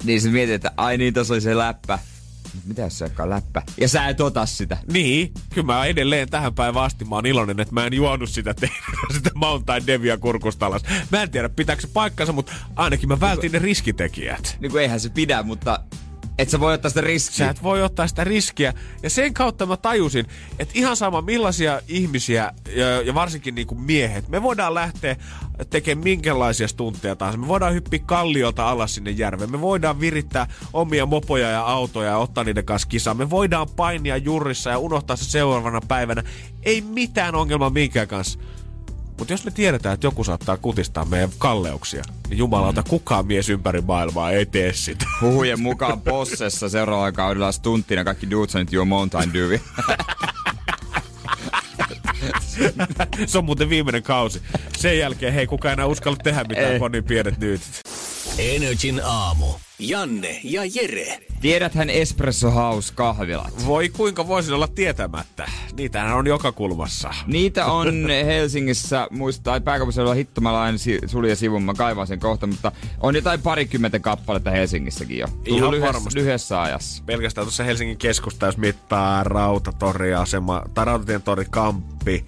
niin 0.05 0.21
sä 0.21 0.29
mietit, 0.29 0.55
että 0.55 0.73
ai 0.77 0.99
niin, 0.99 1.15
tossa 1.15 1.35
oli 1.35 1.41
se 1.41 1.57
läppä. 1.57 1.99
Mitä 2.65 2.83
jos 2.83 2.99
se 2.99 3.05
onkaan 3.05 3.31
läppä? 3.31 3.63
Ja 3.81 3.89
sä 3.89 4.09
et 4.09 4.21
ota 4.21 4.47
sitä. 4.47 4.77
Niin, 4.93 5.33
kyllä 5.55 5.67
mä 5.67 5.85
edelleen 5.85 6.31
tähän 6.31 6.55
päivään 6.55 6.85
asti 6.85 7.05
mä 7.05 7.15
oon 7.15 7.27
iloinen, 7.27 7.61
että 7.61 7.75
mä 7.75 7.87
en 7.87 7.95
juonut 7.95 8.31
sitä, 8.31 8.55
teidän, 8.55 8.77
sitä 9.15 9.31
Mountain 9.35 9.87
Devia 9.87 10.19
kurkustalas. 10.19 10.83
Mä 11.13 11.23
en 11.23 11.31
tiedä, 11.31 11.49
pitääkö 11.49 11.83
se 11.83 11.89
paikkansa, 11.89 12.33
mutta 12.33 12.53
ainakin 12.77 13.09
mä 13.09 13.21
vältin 13.21 13.53
ne 13.53 13.59
riskitekijät. 13.59 14.57
Niin 14.61 14.73
kuin 14.73 14.83
eihän 14.83 15.01
se 15.01 15.09
pidä, 15.09 15.43
mutta 15.43 15.81
et 16.39 16.51
sä 16.51 16.61
voi 16.61 16.75
ottaa 16.75 16.89
sitä 16.89 17.01
riskiä. 17.01 17.47
Sä 17.47 17.51
et 17.51 17.63
voi 17.63 17.83
ottaa 17.83 18.07
sitä 18.07 18.25
riskiä. 18.25 18.75
Ja 19.03 19.11
sen 19.11 19.35
kautta 19.35 19.67
mä 19.67 19.77
tajusin, 19.77 20.27
että 20.59 20.75
ihan 20.77 20.97
sama 20.97 21.23
millaisia 21.23 21.81
ihmisiä, 21.89 22.53
ja, 22.77 23.03
ja 23.03 23.15
varsinkin 23.15 23.55
niin 23.55 23.67
kuin 23.67 23.81
miehet, 23.81 24.29
me 24.29 24.43
voidaan 24.43 24.75
lähteä 24.75 25.17
tekemään 25.71 26.05
minkälaisia 26.05 26.69
stuntteja 26.69 27.17
tahansa. 27.17 27.39
Me 27.39 27.49
voidaan 27.49 27.75
hyppiä 27.75 28.01
kalliolta 28.07 28.71
alas 28.71 28.95
sinne 28.95 29.11
järveen. 29.11 29.51
Me 29.51 29.61
voidaan 29.61 30.01
virittää 30.01 30.47
omia 30.73 31.07
mopoja 31.07 31.51
ja 31.51 31.63
autoja 31.63 32.09
ja 32.09 32.19
ottaa 32.19 32.45
niiden 32.45 32.65
kanssa 32.65 32.89
kisaa. 32.89 33.15
Me 33.15 33.31
voidaan 33.31 33.67
painia 33.77 34.17
jurissa 34.17 34.71
ja 34.71 34.79
unohtaa 34.79 35.17
se 35.17 35.25
seuraavana 35.25 35.81
päivänä. 35.89 36.23
Ei 36.63 36.81
mitään 36.81 37.35
ongelmaa 37.35 37.71
minkään 37.71 38.09
kanssa. 38.09 38.39
Mutta 39.19 39.33
jos 39.33 39.45
me 39.45 39.51
tiedetään, 39.51 39.95
että 39.95 40.07
joku 40.07 40.25
saattaa 40.25 40.57
kutistaa 40.57 41.05
meidän 41.05 41.31
kalleuksia, 41.39 42.03
niin 42.29 42.39
jumalauta, 42.39 42.83
kukaan 42.83 43.27
mies 43.27 43.49
ympäri 43.49 43.81
maailmaa 43.81 44.31
ei 44.31 44.47
tee 44.47 44.73
sitä. 44.73 45.05
Huhujen 45.21 45.61
mukaan 45.61 46.01
Possessa 46.01 46.69
seuraavalla 46.69 47.13
kaudella 47.13 47.53
stunttina 47.53 48.05
kaikki 48.05 48.31
Dudesonit 48.31 48.73
juo 48.73 48.85
Mountain 48.85 49.33
Dew. 49.33 49.55
Se 53.27 53.39
on 53.39 53.45
muuten 53.45 53.69
viimeinen 53.69 54.03
kausi. 54.03 54.43
Sen 54.79 54.99
jälkeen, 54.99 55.33
hei, 55.33 55.47
kukaan 55.47 55.73
enää 55.73 55.87
uskalla 55.87 56.19
tehdä 56.23 56.45
mitään, 56.45 56.73
Ei. 56.73 56.79
kun 56.79 56.87
on 56.87 56.93
niin 56.93 57.05
pienet 57.05 57.39
nyt. 57.39 57.61
Energin 58.39 59.01
aamu. 59.05 59.47
Janne 59.81 60.41
ja 60.45 60.63
Jere. 60.75 61.19
Tiedäthän 61.41 61.91
Espresso 61.91 62.51
House 62.51 62.93
kahvilat. 62.95 63.67
Voi 63.67 63.89
kuinka 63.89 64.27
voisin 64.29 64.55
olla 64.55 64.69
tietämättä. 64.69 65.51
Niitähän 65.77 66.17
on 66.17 66.27
joka 66.27 66.53
kulmassa. 66.53 67.15
Niitä 67.27 67.67
on 67.67 68.09
Helsingissä, 68.27 69.09
muista, 69.11 69.43
tai 69.43 69.61
pääkaupunkiseudulla 69.61 70.15
hittomalla 70.15 70.63
aina 70.63 70.79
si- 70.79 70.99
sulje 71.07 71.35
sivun, 71.35 71.63
mä 71.63 71.75
kaivan 71.75 72.07
sen 72.07 72.21
kohta, 72.21 72.47
mutta 72.47 72.73
on 73.01 73.15
jotain 73.15 73.43
parikymmentä 73.43 73.99
kappaletta 73.99 74.51
Helsingissäkin 74.51 75.19
jo. 75.19 75.27
Tullut 75.27 75.47
Ihan 75.47 75.71
lyhyessä, 75.71 75.93
varmasti. 75.95 76.19
lyhyessä 76.21 76.63
ajassa. 76.63 77.03
Pelkästään 77.07 77.45
tuossa 77.47 77.65
Helsingin 77.65 77.99
keskusta, 77.99 78.47
jos 78.47 78.57
mittaa 78.57 79.25
Rautatori 79.25 80.15
asema, 80.15 80.63
tai 80.75 80.85
Rautatien 80.85 81.23
tori 81.23 81.45
Kamppi, 81.51 82.25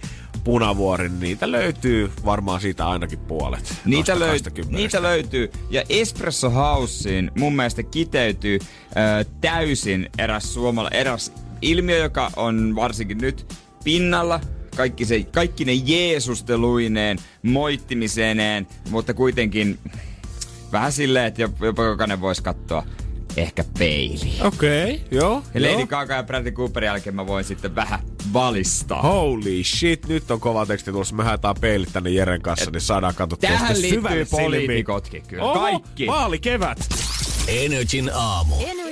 Punavuori, 0.51 1.09
niin 1.09 1.21
niitä 1.21 1.53
löytyy 1.53 2.13
varmaan 2.25 2.61
siitä 2.61 2.89
ainakin 2.89 3.19
puolet. 3.19 3.75
Niitä, 3.85 4.15
löy- 4.15 4.33
20. 4.33 4.77
niitä 4.77 5.03
löytyy. 5.03 5.51
Ja 5.71 5.83
Espresso 5.89 6.51
Houseen 6.51 7.33
mun 7.39 7.57
mielestä 7.57 7.83
kiteytyy 7.83 8.59
ö, 8.63 9.25
täysin 9.41 10.11
eräs 10.19 10.55
suomala, 10.55 10.89
eräs 10.91 11.33
ilmiö, 11.63 11.99
joka 11.99 12.31
on 12.37 12.77
varsinkin 12.77 13.19
nyt 13.19 13.47
pinnalla. 13.85 14.41
Kaikki, 14.77 15.05
se, 15.05 15.23
kaikki 15.23 15.65
ne 15.65 15.73
jeesusteluineen, 15.73 17.19
moittimiseneen, 17.43 18.67
mutta 18.91 19.15
kuitenkin 19.15 19.79
vähän 20.73 20.93
silleen, 20.93 21.27
että 21.27 21.47
jop- 21.47 21.65
jopa 21.65 21.85
jokainen 21.85 22.21
voisi 22.21 22.43
katsoa 22.43 22.87
ehkä 23.37 23.65
peiliin. 23.79 24.47
Okei, 24.47 24.95
okay, 24.95 25.07
joo. 25.11 25.43
Ja 25.55 25.63
Lady 25.63 25.73
joo. 25.73 25.87
Gaga 25.87 26.15
ja 26.15 26.23
Bradley 26.23 26.53
Cooperin 26.53 26.87
jälkeen 26.87 27.17
mä 27.17 27.27
voin 27.27 27.45
sitten 27.45 27.75
vähän 27.75 28.01
valistaa. 28.33 29.03
Holy 29.03 29.65
shit, 29.65 30.09
nyt 30.09 30.31
on 30.31 30.41
kova 30.41 30.67
teksti 30.67 30.93
tulossa. 30.93 31.15
Me 31.15 31.25
haetaan 31.25 31.57
peilit 31.61 31.93
tänne 31.93 32.11
Jeren 32.11 32.43
kanssa, 32.43 32.71
niin 32.71 32.81
saadaan 32.81 33.15
katsottua 33.15 33.51
Tähän 33.51 33.83
liittyy 33.83 34.27
poliitikotkin 34.31 35.23
kyllä. 35.29 35.45
Oho, 35.45 35.61
Kaikki. 35.61 36.07
Vaalikevät. 36.07 36.79
Energin 37.49 38.11
aamu. 38.15 38.55
Energin 38.61 38.90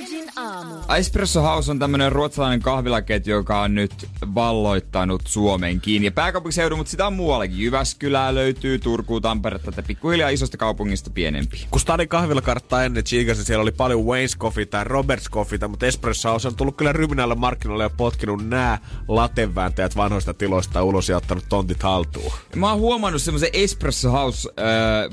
aamu. 0.59 0.75
Espresso 0.97 1.41
House 1.41 1.71
on 1.71 1.79
tämmönen 1.79 2.11
ruotsalainen 2.11 2.61
kahvilaketju, 2.61 3.35
joka 3.35 3.61
on 3.61 3.75
nyt 3.75 4.09
valloittanut 4.35 5.21
Suomenkin. 5.25 6.03
Ja 6.03 6.11
pääkaupunkiseudun, 6.11 6.77
mutta 6.77 6.91
sitä 6.91 7.07
on 7.07 7.13
muuallakin. 7.13 7.59
Jyväskylää 7.59 8.35
löytyy, 8.35 8.79
Turku, 8.79 9.21
Tampere, 9.21 9.59
tätä 9.59 9.83
pikkuhiljaa 9.83 10.29
isosta 10.29 10.57
kaupungista 10.57 11.09
pienempi. 11.09 11.67
Kun 11.71 11.81
Stadin 11.81 12.09
kahvilakarttaa 12.09 12.83
ennen 12.83 13.03
chiikasin, 13.03 13.45
siellä 13.45 13.61
oli 13.61 13.71
paljon 13.71 14.01
Wayne's 14.01 14.37
Coffee 14.37 14.65
tai 14.65 14.83
Robert's 14.83 15.29
Coffee, 15.31 15.67
mutta 15.67 15.85
Espresso 15.85 16.29
House 16.29 16.47
on 16.47 16.55
tullut 16.55 16.77
kyllä 16.77 16.93
ryminällä 16.93 17.35
markkinoille 17.35 17.83
ja 17.83 17.89
potkinut 17.89 18.49
nää 18.49 18.79
latevääntäjät 19.07 19.95
vanhoista 19.95 20.33
tiloista 20.33 20.83
ulos 20.83 21.09
ja 21.09 21.17
ottanut 21.17 21.45
tontit 21.49 21.83
haltuun. 21.83 22.33
Mä 22.55 22.69
oon 22.69 22.79
huomannut 22.79 23.21
semmoisen 23.21 23.49
Espresso 23.53 24.11
House 24.11 24.49
öö, 24.59 24.65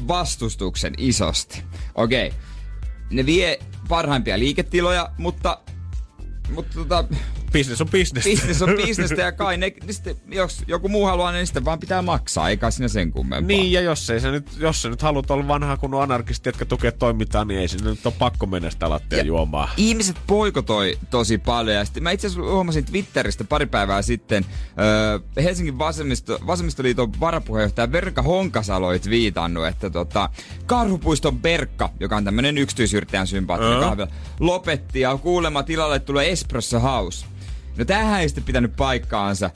vastustuksen 0.09 0.95
isosti. 0.99 1.63
Okei, 1.95 2.27
okay. 2.27 2.39
Ne 3.11 3.27
vie 3.27 3.59
parhaimpia 3.89 4.39
liiketiloja, 4.39 5.11
mutta, 5.19 5.59
mutta 6.51 6.75
tota, 6.75 7.05
Business 7.59 7.81
on 7.81 7.89
business. 7.89 8.25
bisnes 8.25 8.63
on 8.63 8.69
bisnestä 8.77 9.23
ja 9.23 9.33
kai 9.43 9.57
ne, 9.57 9.73
ne 9.87 9.93
sitten, 9.93 10.17
jos 10.29 10.63
joku 10.67 10.89
muu 10.89 11.05
haluaa, 11.05 11.33
niin 11.33 11.47
sitten 11.47 11.65
vaan 11.65 11.81
pitää 11.81 12.03
maksaa, 12.03 12.49
eikä 12.49 12.71
siinä 12.71 12.89
sen 12.89 13.13
kummempaa. 13.13 13.49
Niin, 13.49 13.73
ja 13.73 13.81
jos, 13.81 14.11
ei 14.11 14.21
se 14.21 14.31
nyt, 14.31 14.47
jos 14.59 14.83
se 14.83 14.89
nyt 14.89 15.03
haluat 15.03 15.31
olla 15.31 15.49
vanha 15.49 15.77
kun 15.77 16.03
anarkisti, 16.03 16.49
jotka 16.49 16.67
tukee 16.67 16.93
toimintaa, 16.93 17.45
niin 17.45 17.61
ei 17.61 17.69
se 17.69 17.85
nyt 17.85 18.07
ole 18.07 18.15
pakko 18.19 18.47
mennä 18.47 18.71
sitä 18.71 18.91
lattia 18.91 19.19
Ja 19.19 19.25
juomaan. 19.25 19.69
Ihmiset 19.77 20.17
poikotoi 20.27 20.99
tosi 21.11 21.39
paljon 21.39 21.77
ja 21.77 21.85
sitten 21.85 22.03
mä 22.03 22.11
itse 22.11 22.27
asiassa 22.27 22.53
huomasin 22.53 22.85
Twitteristä 22.85 23.45
pari 23.45 23.67
päivää 23.67 24.03
sitten 24.03 24.45
öö, 24.79 25.45
Helsingin 25.45 25.79
vasemmisto, 25.79 26.39
vasemmistoliiton 26.47 27.13
varapuheenjohtaja 27.21 27.93
Verka 27.93 28.23
Honkasalo 28.23 28.89
oli 28.89 29.01
viitannut, 29.11 29.67
että 29.67 29.91
tota, 29.91 30.29
Karhupuiston 30.67 31.39
Berkka, 31.39 31.91
joka 32.01 32.17
on 32.17 32.25
tämmönen 32.25 32.59
yksityisyrittäjän 32.59 33.27
sympaattinen 33.27 33.73
Joo. 33.73 33.83
kahvila, 33.83 34.09
lopetti 34.41 35.01
ja 35.01 35.17
kuulemma 35.17 35.63
tilalle 35.63 35.99
tulee 35.99 36.31
Espresso 36.31 36.81
House. 36.81 37.27
No 37.77 37.85
tämähän 37.85 38.21
ei 38.21 38.29
sitten 38.29 38.45
pitänyt 38.45 38.77
paikkaansa. 38.77 39.51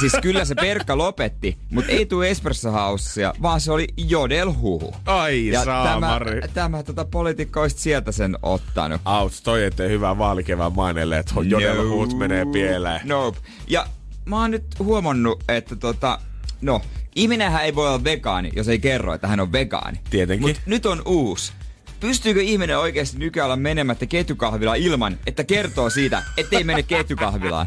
Siis 0.00 0.12
kyllä 0.22 0.44
se 0.44 0.54
Berkka 0.54 0.98
lopetti, 0.98 1.58
mutta 1.70 1.92
ei 1.92 2.06
tule 2.06 2.30
Espresso 2.30 2.70
Housea, 2.72 3.32
vaan 3.42 3.60
se 3.60 3.72
oli 3.72 3.86
Jodelhuhu. 3.96 4.94
Ai 5.06 5.46
Ja 5.46 5.64
tämä, 5.64 5.84
saamari. 5.84 6.40
tämä 6.54 6.82
tota, 6.82 7.04
poliitikko 7.04 7.60
olisi 7.60 7.78
sieltä 7.78 8.12
sen 8.12 8.36
ottanut. 8.42 9.00
Auts, 9.04 9.42
toi 9.42 9.64
eteen 9.64 9.90
hyvää 9.90 10.18
vaalikevään 10.18 10.72
maineelle, 10.72 11.18
että 11.18 11.34
jodella 11.42 11.90
huut 11.90 12.18
menee 12.18 12.46
pieleen. 12.52 13.00
Nope. 13.04 13.38
Ja 13.68 13.86
mä 14.24 14.40
oon 14.40 14.50
nyt 14.50 14.64
huomannut, 14.78 15.44
että 15.48 15.76
tota, 15.76 16.18
no, 16.60 16.80
ihminenhän 17.14 17.64
ei 17.64 17.74
voi 17.74 17.88
olla 17.88 18.04
vegaani, 18.04 18.50
jos 18.56 18.68
ei 18.68 18.78
kerro, 18.78 19.14
että 19.14 19.28
hän 19.28 19.40
on 19.40 19.52
vegaani. 19.52 20.00
Tietenkin. 20.10 20.48
Mut 20.48 20.60
nyt 20.66 20.86
on 20.86 21.02
uusi. 21.04 21.52
Pystyykö 22.00 22.42
ihminen 22.42 22.78
oikeasti 22.78 23.18
nykyään 23.18 23.44
olla 23.44 23.56
menemättä 23.56 24.06
ketjukahvilaan 24.06 24.78
ilman, 24.78 25.18
että 25.26 25.44
kertoo 25.44 25.90
siitä, 25.90 26.22
ettei 26.36 26.64
mene 26.64 26.82
ketjukahvilaan? 26.82 27.66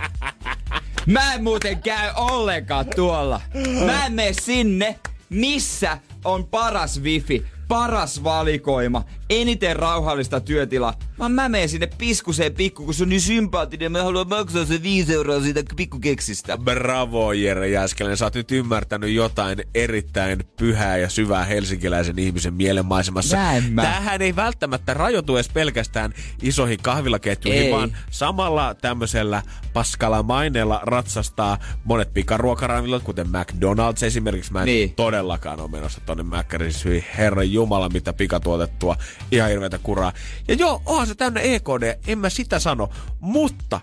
Mä 1.05 1.33
en 1.33 1.43
muuten 1.43 1.81
käy 1.81 2.11
ollenkaan 2.15 2.85
tuolla. 2.95 3.41
Mä 3.85 4.05
en 4.05 4.13
mene 4.13 4.33
sinne, 4.41 4.99
missä 5.29 5.97
on 6.25 6.47
paras 6.47 7.01
wifi, 7.01 7.45
paras 7.67 8.23
valikoima, 8.23 9.03
eniten 9.31 9.75
rauhallista 9.75 10.39
työtilaa. 10.41 10.93
Vaan 11.19 11.31
mä 11.31 11.49
menen 11.49 11.69
sinne 11.69 11.87
piskuseen 11.97 12.53
pikku, 12.53 12.85
kun 12.85 12.93
se 12.93 13.03
on 13.03 13.09
niin 13.09 13.21
sympaattinen. 13.21 13.91
Mä 13.91 14.03
haluan 14.03 14.29
maksaa 14.29 14.65
se 14.65 14.83
viisi 14.83 15.13
euroa 15.13 15.41
siitä 15.41 15.63
pikkukeksistä. 15.75 16.57
Bravo 16.57 17.33
Jere 17.33 17.69
Jääskeläinen, 17.69 18.17
sä 18.17 18.25
oot 18.25 18.35
nyt 18.35 18.51
ymmärtänyt 18.51 19.09
jotain 19.09 19.63
erittäin 19.75 20.43
pyhää 20.59 20.97
ja 20.97 21.09
syvää 21.09 21.43
helsinkiläisen 21.45 22.19
ihmisen 22.19 22.53
mielenmaisemassa. 22.53 23.37
Näin 23.37 23.73
mä. 23.73 23.81
Tämähän 23.81 24.21
ei 24.21 24.35
välttämättä 24.35 24.93
rajoitu 24.93 25.35
edes 25.35 25.49
pelkästään 25.49 26.13
isoihin 26.41 26.79
kahvilaketjuihin, 26.81 27.63
Ei. 27.63 27.71
vaan 27.71 27.97
samalla 28.09 28.73
tämmöisellä 28.75 29.41
paskalla 29.73 30.23
maineella 30.23 30.79
ratsastaa 30.83 31.57
monet 31.83 32.13
pikaruokaravilat, 32.13 33.03
kuten 33.03 33.27
McDonald's 33.27 34.05
esimerkiksi. 34.05 34.51
Mä 34.53 34.59
en 34.59 34.65
Niin. 34.65 34.93
todellakaan 34.95 35.59
ole 35.59 35.69
menossa 35.69 36.01
tonne 36.05 36.23
Mäkkäriin. 36.23 36.71
Hyi 36.85 37.05
herran 37.17 37.51
jumala, 37.51 37.89
mitä 37.89 38.13
pikatuotettua. 38.13 38.95
Ihan 39.31 39.49
hirveätä 39.49 39.77
kuraa. 39.77 40.13
Ja 40.47 40.53
joo, 40.53 40.81
onhan 40.85 41.07
se 41.07 41.15
täynnä 41.15 41.39
EKD, 41.39 41.99
en 42.07 42.19
mä 42.19 42.29
sitä 42.29 42.59
sano, 42.59 42.89
mutta 43.19 43.79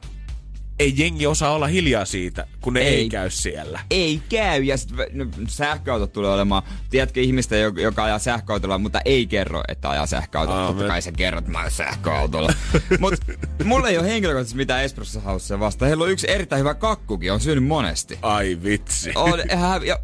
ei 0.78 0.94
jengi 0.96 1.26
osaa 1.26 1.52
olla 1.52 1.66
hiljaa 1.66 2.04
siitä, 2.04 2.46
kun 2.60 2.74
ne 2.74 2.80
ei, 2.80 2.94
Ei. 2.94 3.08
käy 3.08 3.30
siellä. 3.30 3.80
Ei 3.90 4.22
käy, 4.28 4.62
ja 4.62 4.76
sit, 4.76 4.90
no, 5.12 5.26
sähköautot 5.48 6.12
tulee 6.12 6.30
olemaan. 6.30 6.62
Tiedätkö 6.90 7.20
ihmistä, 7.20 7.56
joka, 7.56 8.04
ajaa 8.04 8.18
sähköautolla, 8.18 8.78
mutta 8.78 9.00
ei 9.04 9.26
kerro, 9.26 9.62
että 9.68 9.90
ajaa 9.90 10.06
sähköautolla. 10.06 10.60
Aa, 10.60 10.68
Totta 10.68 10.86
kai 10.86 11.02
sä 11.02 11.12
kerrot, 11.12 11.46
mä 11.46 11.58
ajan 11.58 11.70
sähköautolla. 11.70 12.52
Mut 13.00 13.14
mulla 13.64 13.88
ei 13.88 13.98
ole 13.98 14.08
henkilökohtaisesti 14.08 14.56
mitään 14.56 14.84
Espresso 14.84 15.20
Housea 15.20 15.60
vastaan. 15.60 15.86
Heillä 15.86 16.04
on 16.04 16.10
yksi 16.10 16.30
erittäin 16.30 16.60
hyvä 16.60 16.74
kakkukin, 16.74 17.32
on 17.32 17.40
syönyt 17.40 17.64
monesti. 17.64 18.18
Ai 18.22 18.58
vitsi. 18.64 19.12
On, 19.14 19.40
ihan- 19.52 19.86
ja 19.86 19.98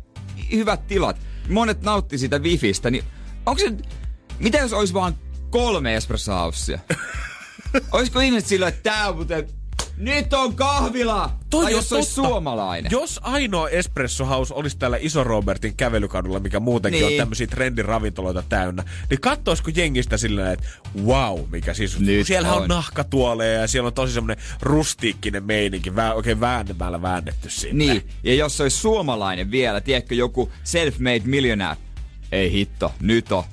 hyvät 0.52 0.86
tilat. 0.86 1.16
Monet 1.48 1.82
nautti 1.82 2.18
siitä 2.18 2.38
wifistä, 2.38 2.90
niin 2.90 3.04
onko 3.46 3.58
se... 3.60 3.72
Mitä 4.38 4.58
jos 4.58 4.72
olisi 4.72 4.94
vaan 4.94 5.14
kolme 5.50 5.96
Espresso 5.96 6.32
Housea? 6.32 6.78
Olisiko 7.92 8.20
ihmiset 8.20 8.48
sillä, 8.48 8.68
että 8.68 8.90
tää 8.90 9.08
on 9.08 9.16
muuten... 9.16 9.48
Nyt 9.96 10.32
on 10.32 10.54
kahvila! 10.54 11.30
Toi 11.50 11.64
tai 11.64 11.72
jos 11.72 11.92
olisi 11.92 12.12
suomalainen. 12.12 12.92
Jos 12.92 13.20
ainoa 13.22 13.68
Espresso 13.68 14.24
House 14.24 14.54
olisi 14.54 14.78
täällä 14.78 14.96
Iso 15.00 15.24
Robertin 15.24 15.76
kävelykadulla, 15.76 16.40
mikä 16.40 16.60
muutenkin 16.60 17.00
niin. 17.00 17.12
On 17.12 17.18
tämmöisiä 17.18 17.46
trendiravintoloita 17.46 18.42
täynnä, 18.48 18.84
niin 19.10 19.20
kattoisiko 19.20 19.70
jengistä 19.74 20.16
silleen, 20.16 20.52
että 20.52 20.66
wow, 21.04 21.40
mikä 21.52 21.74
siis... 21.74 21.98
Nyt 21.98 22.26
siellä 22.26 22.52
on. 22.52 22.62
on. 22.62 22.68
nahkatuoleja 22.68 23.60
ja 23.60 23.68
siellä 23.68 23.86
on 23.86 23.94
tosi 23.94 24.12
semmoinen 24.12 24.44
rustiikkinen 24.60 25.44
meininki, 25.44 25.90
vä- 25.90 26.14
oikein 26.14 26.40
väännemällä 26.40 27.02
väännetty 27.02 27.50
sinne. 27.50 27.84
Niin, 27.84 28.08
ja 28.22 28.34
jos 28.34 28.56
se 28.56 28.62
olisi 28.62 28.78
suomalainen 28.78 29.50
vielä, 29.50 29.80
tiedätkö, 29.80 30.14
joku 30.14 30.52
self-made 30.64 31.22
millionaire. 31.24 31.80
Ei 32.32 32.52
hitto, 32.52 32.92
nyt 33.00 33.32
on. 33.32 33.44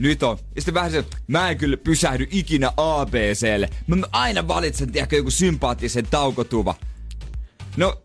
Nyt 0.00 0.22
on. 0.22 0.38
Ja 0.54 0.62
sitten 0.62 0.74
vähän 0.74 0.90
se, 0.90 1.04
mä 1.26 1.50
en 1.50 1.58
kyllä 1.58 1.76
pysähdy 1.76 2.26
ikinä 2.30 2.72
ABClle. 2.76 3.68
Mä 3.86 3.96
aina 4.12 4.48
valitsen, 4.48 4.92
tiedätkö, 4.92 5.16
joku 5.16 5.30
sympaattisen 5.30 6.06
taukotuva. 6.06 6.74
No, 7.76 8.02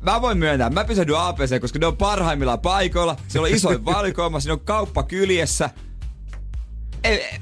mä 0.00 0.22
voin 0.22 0.38
myöntää, 0.38 0.70
mä 0.70 0.84
pysähdyn 0.84 1.18
ABC, 1.18 1.60
koska 1.60 1.78
ne 1.78 1.86
on 1.86 1.96
parhaimmillaan 1.96 2.60
paikoilla. 2.60 3.16
Siellä 3.28 3.46
on 3.46 3.54
isoin 3.54 3.84
valikoima, 3.84 4.40
siinä 4.40 4.52
on 4.52 4.60
kauppa 4.60 5.02
kyljessä. 5.02 5.70
Ei, 7.04 7.20
ei, 7.20 7.38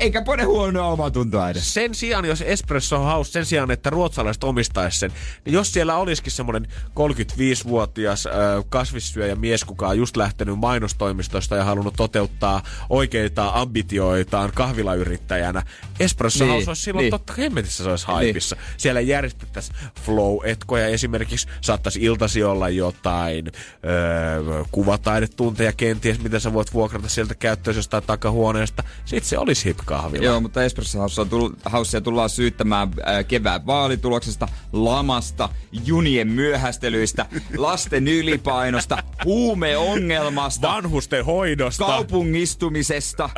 eikä 0.00 0.22
pone 0.22 0.44
huonoa 0.44 0.86
omatuntoa 0.86 1.50
edes. 1.50 1.74
sen 1.74 1.94
sijaan, 1.94 2.24
jos 2.24 2.42
Espresso 2.46 2.98
House, 2.98 3.30
sen 3.30 3.46
sijaan, 3.46 3.70
että 3.70 3.90
ruotsalaiset 3.90 4.44
omistaisi 4.44 4.98
sen, 4.98 5.12
niin 5.44 5.52
jos 5.52 5.72
siellä 5.72 5.96
olisikin 5.96 6.32
semmoinen 6.32 6.66
35-vuotias 6.88 8.26
äh, 8.26 8.32
kasvissyöjä 8.68 9.36
mies, 9.36 9.64
kuka 9.64 9.88
on 9.88 9.98
just 9.98 10.16
lähtenyt 10.16 10.58
mainostoimistosta 10.58 11.56
ja 11.56 11.64
halunnut 11.64 11.94
toteuttaa 11.96 12.62
oikeita 12.88 13.50
ambitioitaan 13.54 14.50
kahvilayrittäjänä, 14.54 15.62
Espresso 16.00 16.44
Niin, 16.44 16.52
House 16.52 16.70
olisi 16.70 16.82
silloin 16.82 17.02
niin. 17.02 17.10
totta 17.10 17.34
hemmetissä 17.38 17.84
se 17.84 17.90
olisi 17.90 18.06
haipissa. 18.06 18.56
Siellä 18.76 19.00
järjestettäisiin 19.00 19.76
flow-etkoja 20.04 20.86
esimerkiksi, 20.86 21.48
saattaisi 21.60 22.02
iltasi 22.02 22.44
olla 22.44 22.68
jotain 22.68 23.46
öö, 23.84 24.64
kuvataidetunteja 24.72 25.72
kenties, 25.72 26.22
mitä 26.22 26.38
sä 26.38 26.52
voit 26.52 26.74
vuokrata 26.74 27.08
sieltä 27.08 27.34
käyttöön 27.34 27.76
jostain 27.76 28.02
takahuoneesta. 28.02 28.82
Sitten 29.04 29.28
se 29.28 29.38
olisi 29.38 29.64
hip 29.64 29.78
kahvila. 29.84 30.24
Joo, 30.24 30.40
mutta 30.40 30.64
Espresso 30.64 30.98
Housea 30.98 31.24
tull, 31.24 31.50
Housea 31.72 32.00
tullaan 32.00 32.30
syyttämään 32.30 32.88
äh, 33.08 33.26
kevään 33.28 33.66
vaalituloksesta, 33.66 34.48
lamasta, 34.72 35.48
junien 35.84 36.28
myöhästelyistä, 36.28 37.26
lasten 37.56 38.08
ylipainosta, 38.08 39.02
huumeongelmasta, 39.24 40.68
vanhusten 40.68 41.24
hoidosta. 41.24 41.86
kaupungistumisesta. 41.86 43.30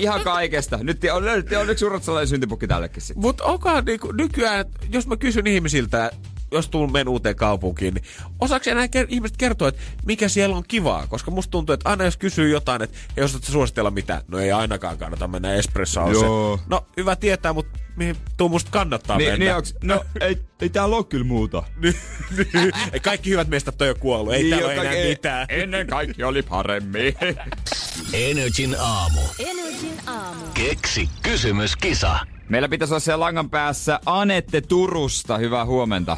Ihan 0.00 0.20
kaikesta. 0.20 0.78
Nyt 0.82 1.00
on 1.12 1.24
löydetty 1.24 1.56
onneksi 1.56 1.84
ruotsalainen 1.84 2.28
syntipukki 2.28 2.66
tällekin 2.66 3.02
sitten. 3.02 3.22
Mutta 3.22 3.44
onkohan 3.44 3.84
niinku 3.84 4.12
nykyään, 4.12 4.64
jos 4.92 5.06
mä 5.06 5.16
kysyn 5.16 5.46
ihmisiltä, 5.46 6.10
jos 6.52 6.68
tuun 6.68 6.92
men 6.92 7.08
uuteen 7.08 7.36
kaupunkiin, 7.36 7.94
niin 7.94 8.04
osaako 8.40 8.70
enää 8.70 8.86
ker- 8.86 9.06
ihmiset 9.08 9.36
kertoa, 9.36 9.68
että 9.68 9.80
mikä 10.06 10.28
siellä 10.28 10.56
on 10.56 10.64
kivaa? 10.68 11.06
Koska 11.06 11.30
musta 11.30 11.50
tuntuu, 11.50 11.72
että 11.72 11.88
aina 11.90 12.04
jos 12.04 12.16
kysyy 12.16 12.48
jotain, 12.50 12.82
että 12.82 12.96
ei 13.16 13.24
osata 13.24 13.52
suositella 13.52 13.90
mitään, 13.90 14.22
no 14.28 14.38
ei 14.38 14.52
ainakaan 14.52 14.98
kannata 14.98 15.28
mennä 15.28 15.54
Espresso 15.54 16.00
Houseen. 16.00 16.24
Joo. 16.24 16.60
No 16.66 16.86
hyvä 16.96 17.16
tietää, 17.16 17.52
mutta 17.52 17.78
mihin 17.96 18.16
tuu 18.36 18.48
musta 18.48 18.70
kannattaa 18.70 19.16
Niin, 19.18 19.30
mennä. 19.30 19.44
niin 19.44 19.56
onks, 19.56 19.74
no 19.84 20.04
ei, 20.20 20.38
ei 20.60 20.68
täällä 20.68 20.96
ole 20.96 21.04
kyllä 21.04 21.24
muuta. 21.24 21.62
Ei, 22.92 23.00
Kaikki 23.00 23.30
hyvät 23.30 23.48
meistä 23.48 23.72
on 23.80 23.86
jo 23.86 23.94
kuollut, 23.94 24.34
ei 24.34 24.42
Niin, 24.42 24.50
täällä 24.50 24.66
ole 24.66 24.74
enää 24.80 24.92
ei- 24.92 25.08
mitään. 25.08 25.46
Ennen 25.48 25.86
kaikki 25.86 26.24
oli 26.24 26.42
paremmin. 26.42 27.14
Energin 28.12 28.76
aamu. 28.80 29.20
Energin 29.38 30.00
aamu. 30.06 30.40
Keksi 30.54 31.08
kysymyskisa. 31.22 32.18
Meillä 32.48 32.68
pitäisi 32.68 32.92
olla 32.94 33.00
siellä 33.00 33.24
langan 33.24 33.50
päässä 33.50 34.00
Anette 34.06 34.60
Turusta. 34.60 35.38
Hyvää 35.38 35.64
huomenta. 35.64 36.16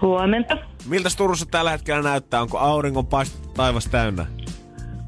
Huomenta. 0.00 0.56
Miltä 0.86 1.08
Turussa 1.16 1.46
tällä 1.46 1.70
hetkellä 1.70 2.02
näyttää? 2.02 2.42
Onko 2.42 2.58
auringon 2.58 3.06
paistettu 3.06 3.48
taivas 3.48 3.86
täynnä? 3.86 4.26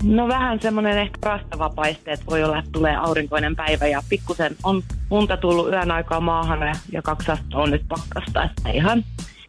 No 0.02 0.28
vähän 0.28 0.60
semmoinen 0.60 0.98
ehkä 0.98 1.18
rastava 1.22 1.70
paiste, 1.70 2.12
että 2.12 2.26
voi 2.26 2.44
olla, 2.44 2.58
että 2.58 2.70
tulee 2.72 2.96
aurinkoinen 2.96 3.56
päivä 3.56 3.86
ja 3.86 4.02
pikkusen 4.08 4.56
on 4.62 4.82
unta 5.10 5.36
tullut 5.36 5.68
yön 5.68 5.90
aikaa 5.90 6.20
maahan 6.20 6.60
ja, 6.60 6.74
ja 6.92 7.02
kaksi 7.02 7.32
on 7.54 7.70
nyt 7.70 7.88
pakkasta. 7.88 8.44
Että 8.44 8.70
ihan, 8.70 9.04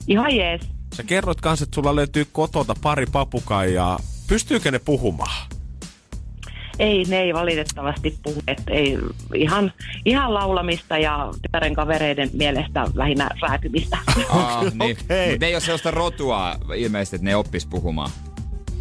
ihan 0.08 0.36
jees. 0.36 0.62
Sä 0.96 1.04
kerroit 1.04 1.42
kanssa, 1.42 1.64
että 1.64 1.76
sulla 1.76 1.96
löytyy 1.96 2.26
kotota 2.32 2.76
pari 2.82 3.06
papukaijaa. 3.06 4.00
Pystyykö 4.28 4.72
ne 4.72 4.80
puhumaan? 4.80 5.59
Ei, 6.80 7.04
ne 7.04 7.20
ei 7.22 7.34
valitettavasti 7.34 8.16
puhu, 8.24 8.42
että 8.48 8.74
ei 8.74 8.98
ihan, 9.36 9.74
ihan 10.06 10.34
laulamista 10.34 10.98
ja 10.98 11.30
tyttären 11.42 11.74
kavereiden 11.76 12.30
mielestä 12.34 12.88
lähinnä 12.94 13.30
räätymistä. 13.42 13.98
Ah, 14.30 14.64
niin. 14.80 14.98
Okei. 15.06 15.32
Mut 15.32 15.40
ne 15.40 15.48
ei 15.48 15.56
ole 15.56 15.60
sellaista 15.62 15.92
rotua 15.92 16.56
ilmeisesti, 16.76 17.16
että 17.16 17.26
ne 17.26 17.36
oppis 17.36 17.66
puhumaan. 17.66 18.10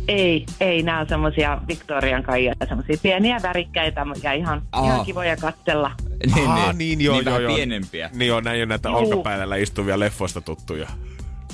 ei, 0.09 0.47
ei, 0.61 0.83
nämä 0.83 1.01
on 1.01 1.09
semmoisia 1.09 1.61
Victorian 1.69 2.23
kaijia, 2.23 2.55
semmoisia 2.69 2.97
pieniä 3.03 3.41
värikkäitä 3.43 4.07
ja 4.23 4.33
ihan, 4.33 4.63
Aa. 4.73 4.87
ihan 4.87 5.07
kivoja 5.07 5.37
katsella. 5.37 5.91
Niin, 6.35 6.49
Aa, 6.49 6.73
niin 6.73 7.01
joo, 7.01 7.17
niin 7.17 7.25
joo, 7.25 7.25
vähän 7.25 7.43
joo. 7.43 7.55
pienempiä. 7.55 8.11
Niin 8.15 8.33
on, 8.33 8.45
näin 8.45 8.63
on 8.63 8.69
näitä 8.69 8.89
Juu. 8.89 8.99
olkapäällä 8.99 9.57
istuvia 9.57 9.99
leffoista 9.99 10.41
tuttuja. 10.41 10.89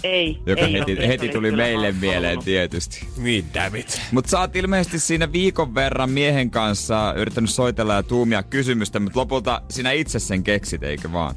Ei, 0.04 0.38
Joka 0.46 0.60
ei 0.60 0.72
heti, 0.72 0.92
ole. 0.98 1.08
heti 1.08 1.28
tuli 1.28 1.50
meille 1.50 1.92
mieleen 1.92 2.38
tietysti. 2.44 3.08
Niin, 3.16 3.44
damn 3.54 3.76
it. 3.76 4.00
Mutta 4.12 4.30
sä 4.30 4.40
oot 4.40 4.56
ilmeisesti 4.56 4.98
siinä 4.98 5.32
viikon 5.32 5.74
verran 5.74 6.10
miehen 6.10 6.50
kanssa 6.50 7.14
yrittänyt 7.16 7.50
soitella 7.50 7.94
ja 7.94 8.02
tuumia 8.02 8.42
kysymystä, 8.42 9.00
mutta 9.00 9.20
lopulta 9.20 9.62
sinä 9.70 9.90
itse 9.92 10.18
sen 10.18 10.44
keksit, 10.44 10.82
eikö 10.82 11.12
vaan? 11.12 11.34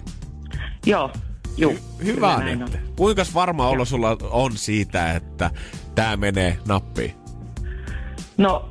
Joo, 0.85 1.11
juu. 1.57 1.75
Hyvä, 2.03 2.13
kyllä 2.15 2.37
näin 2.37 2.61
Anette. 2.61 2.77
on. 2.87 2.93
Kuinka 2.95 3.23
varma 3.33 3.67
olo 3.67 3.85
sulla 3.85 4.17
on 4.31 4.57
siitä, 4.57 5.11
että 5.15 5.51
tää 5.95 6.17
menee 6.17 6.57
nappiin? 6.67 7.13
No, 8.37 8.69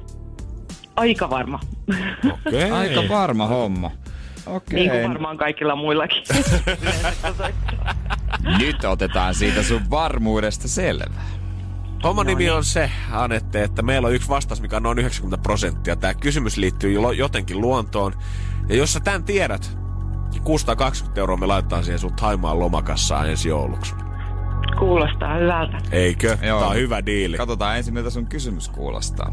aika 0.96 1.30
varma. 1.30 1.60
Okay. 2.46 2.70
Aika 2.70 3.02
varma 3.08 3.46
homma. 3.46 3.90
Okei. 4.46 4.78
niin 4.80 4.90
kuin 4.90 5.08
varmaan 5.08 5.36
kaikilla 5.38 5.76
muillakin. 5.76 6.22
Nyt 8.58 8.84
otetaan 8.84 9.34
siitä 9.34 9.62
sun 9.62 9.90
varmuudesta 9.90 10.68
selvää. 10.68 11.22
Homman 12.04 12.26
No 12.26 12.30
nimi 12.30 12.42
niin. 12.44 12.52
on 12.52 12.64
se, 12.64 12.90
Anette, 13.12 13.62
että 13.62 13.82
meillä 13.82 14.08
on 14.08 14.14
yksi 14.14 14.28
vastaus, 14.28 14.60
mikä 14.60 14.76
on 14.76 14.82
noin 14.82 14.98
90 14.98 15.42
prosenttia. 15.42 15.96
Tämä 15.96 16.14
kysymys 16.14 16.56
liittyy 16.56 16.92
jo- 16.92 17.10
jotenkin 17.10 17.60
luontoon. 17.60 18.12
Ja 18.68 18.76
jos 18.76 18.92
sä 18.92 19.00
tämän 19.00 19.24
tiedät, 19.24 19.78
niin 20.32 20.42
620 20.42 21.20
euroa 21.20 21.36
me 21.36 21.46
laitetaan 21.46 21.84
siihen 21.84 21.98
sun 21.98 22.12
Taimaan 22.12 22.58
lomakassaan 22.60 23.30
ensi 23.30 23.48
jouluksi. 23.48 23.94
Kuulostaa 24.78 25.34
hyvältä. 25.38 25.78
Eikö? 25.90 26.38
Joo. 26.42 26.60
Tää 26.60 26.68
on 26.68 26.76
hyvä 26.76 27.06
diili. 27.06 27.36
Katsotaan 27.36 27.76
ensin, 27.76 27.94
miltä 27.94 28.10
sun 28.10 28.26
kysymys 28.26 28.68
kuulostaa. 28.68 29.32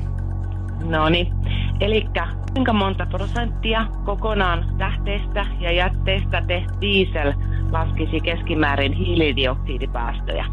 No 0.83 1.09
niin. 1.09 1.33
Eli 1.79 2.07
kuinka 2.53 2.73
monta 2.73 3.05
prosenttia 3.05 3.85
kokonaan 4.05 4.65
tähteistä 4.77 5.45
ja 5.59 5.71
jätteistä 5.71 6.43
tehty 6.47 6.73
diesel 6.81 7.33
laskisi 7.71 8.19
keskimäärin 8.19 8.93
hiilidioksidipäästöjä? 8.93 10.45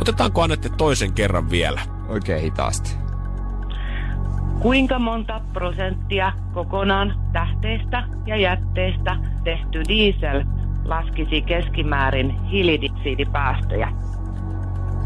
Otetaanko 0.00 0.42
Anette 0.42 0.68
toisen 0.68 1.12
kerran 1.12 1.50
vielä? 1.50 1.80
Oikein 2.08 2.42
hitaasti. 2.42 2.96
Kuinka 4.60 4.98
monta 4.98 5.40
prosenttia 5.52 6.32
kokonaan 6.54 7.14
tähteistä 7.32 8.08
ja 8.26 8.36
jätteistä 8.36 9.16
tehty 9.44 9.82
diesel 9.88 10.44
laskisi 10.84 11.42
keskimäärin 11.42 12.42
hiilidioksidipäästöjä? 12.42 13.92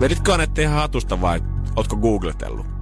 Veditkö 0.00 0.34
Anette 0.34 0.62
ihan 0.62 0.76
hatusta 0.76 1.20
vai 1.20 1.40
ootko 1.76 1.96
googletellut? 1.96 2.79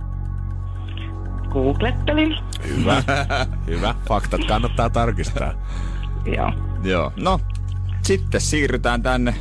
Googlettelin. 1.51 2.37
Hyvä. 2.69 3.03
Hyvä. 3.67 3.95
Faktat 4.09 4.41
kannattaa 4.49 4.91
tarkistaa. 4.91 5.53
Joo. 6.37 6.53
Joo. 6.83 7.13
No, 7.17 7.41
sitten 8.03 8.41
siirrytään 8.41 9.03
tänne 9.03 9.35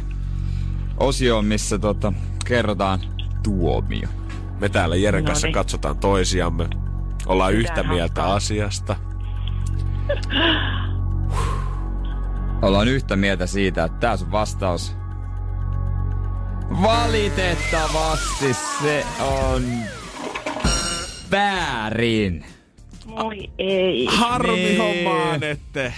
osioon, 0.97 1.45
missä 1.45 1.79
tota, 1.79 2.13
kerrotaan 2.45 2.99
tuomio. 3.43 4.07
Me 4.59 4.69
täällä 4.69 4.95
Jeren 4.95 5.23
No 5.23 5.27
kanssa 5.27 5.47
niin. 5.47 5.53
katsotaan 5.53 5.97
toisiamme. 5.97 6.67
Ollaan 7.25 7.53
Mitä 7.53 7.59
yhtä 7.71 7.83
mieltä 7.83 8.21
hauskaa. 8.21 8.35
asiasta. 8.35 8.95
ollaan 12.61 12.87
yhtä 12.87 13.15
mieltä 13.15 13.47
siitä, 13.47 13.83
että 13.83 13.99
tää 13.99 14.17
sun 14.17 14.31
vastaus 14.31 14.95
valitettavasti 16.81 18.53
se 18.53 19.05
on 19.21 19.63
väärin. 21.31 22.45
Moi 23.05 23.49
ei. 23.57 24.05
Harmi 24.11 24.53
Niin. 24.53 24.77
hommaan, 24.77 25.43
ette. 25.43 25.93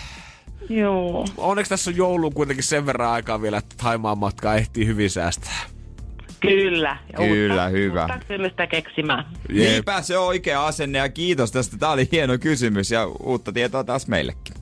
Joo. 0.69 1.25
Onneksi 1.37 1.69
tässä 1.69 1.91
on 1.91 1.97
jouluun 1.97 2.33
kuitenkin 2.33 2.63
sen 2.63 2.85
verran 2.85 3.09
aikaa 3.11 3.41
vielä, 3.41 3.57
että 3.57 3.75
Taimaan 3.77 4.17
matkaa 4.17 4.55
ehtii 4.55 4.85
hyvin 4.85 5.09
säästää. 5.09 5.59
Kyllä. 6.39 6.97
Ja 7.13 7.17
Kyllä, 7.17 7.53
uutta, 7.53 7.69
hyvä. 7.69 8.01
Uutta 8.01 8.19
kysymystä 8.27 8.67
keksimään. 8.67 9.25
Niinpä 9.49 10.01
se 10.01 10.17
on 10.17 10.27
oikea 10.27 10.65
asenne 10.67 10.97
ja 10.97 11.09
kiitos 11.09 11.51
tästä. 11.51 11.77
Tää 11.77 11.89
oli 11.91 12.07
hieno 12.11 12.37
kysymys 12.37 12.91
ja 12.91 13.05
uutta 13.07 13.51
tietoa 13.51 13.83
taas 13.83 14.07
meillekin. 14.07 14.53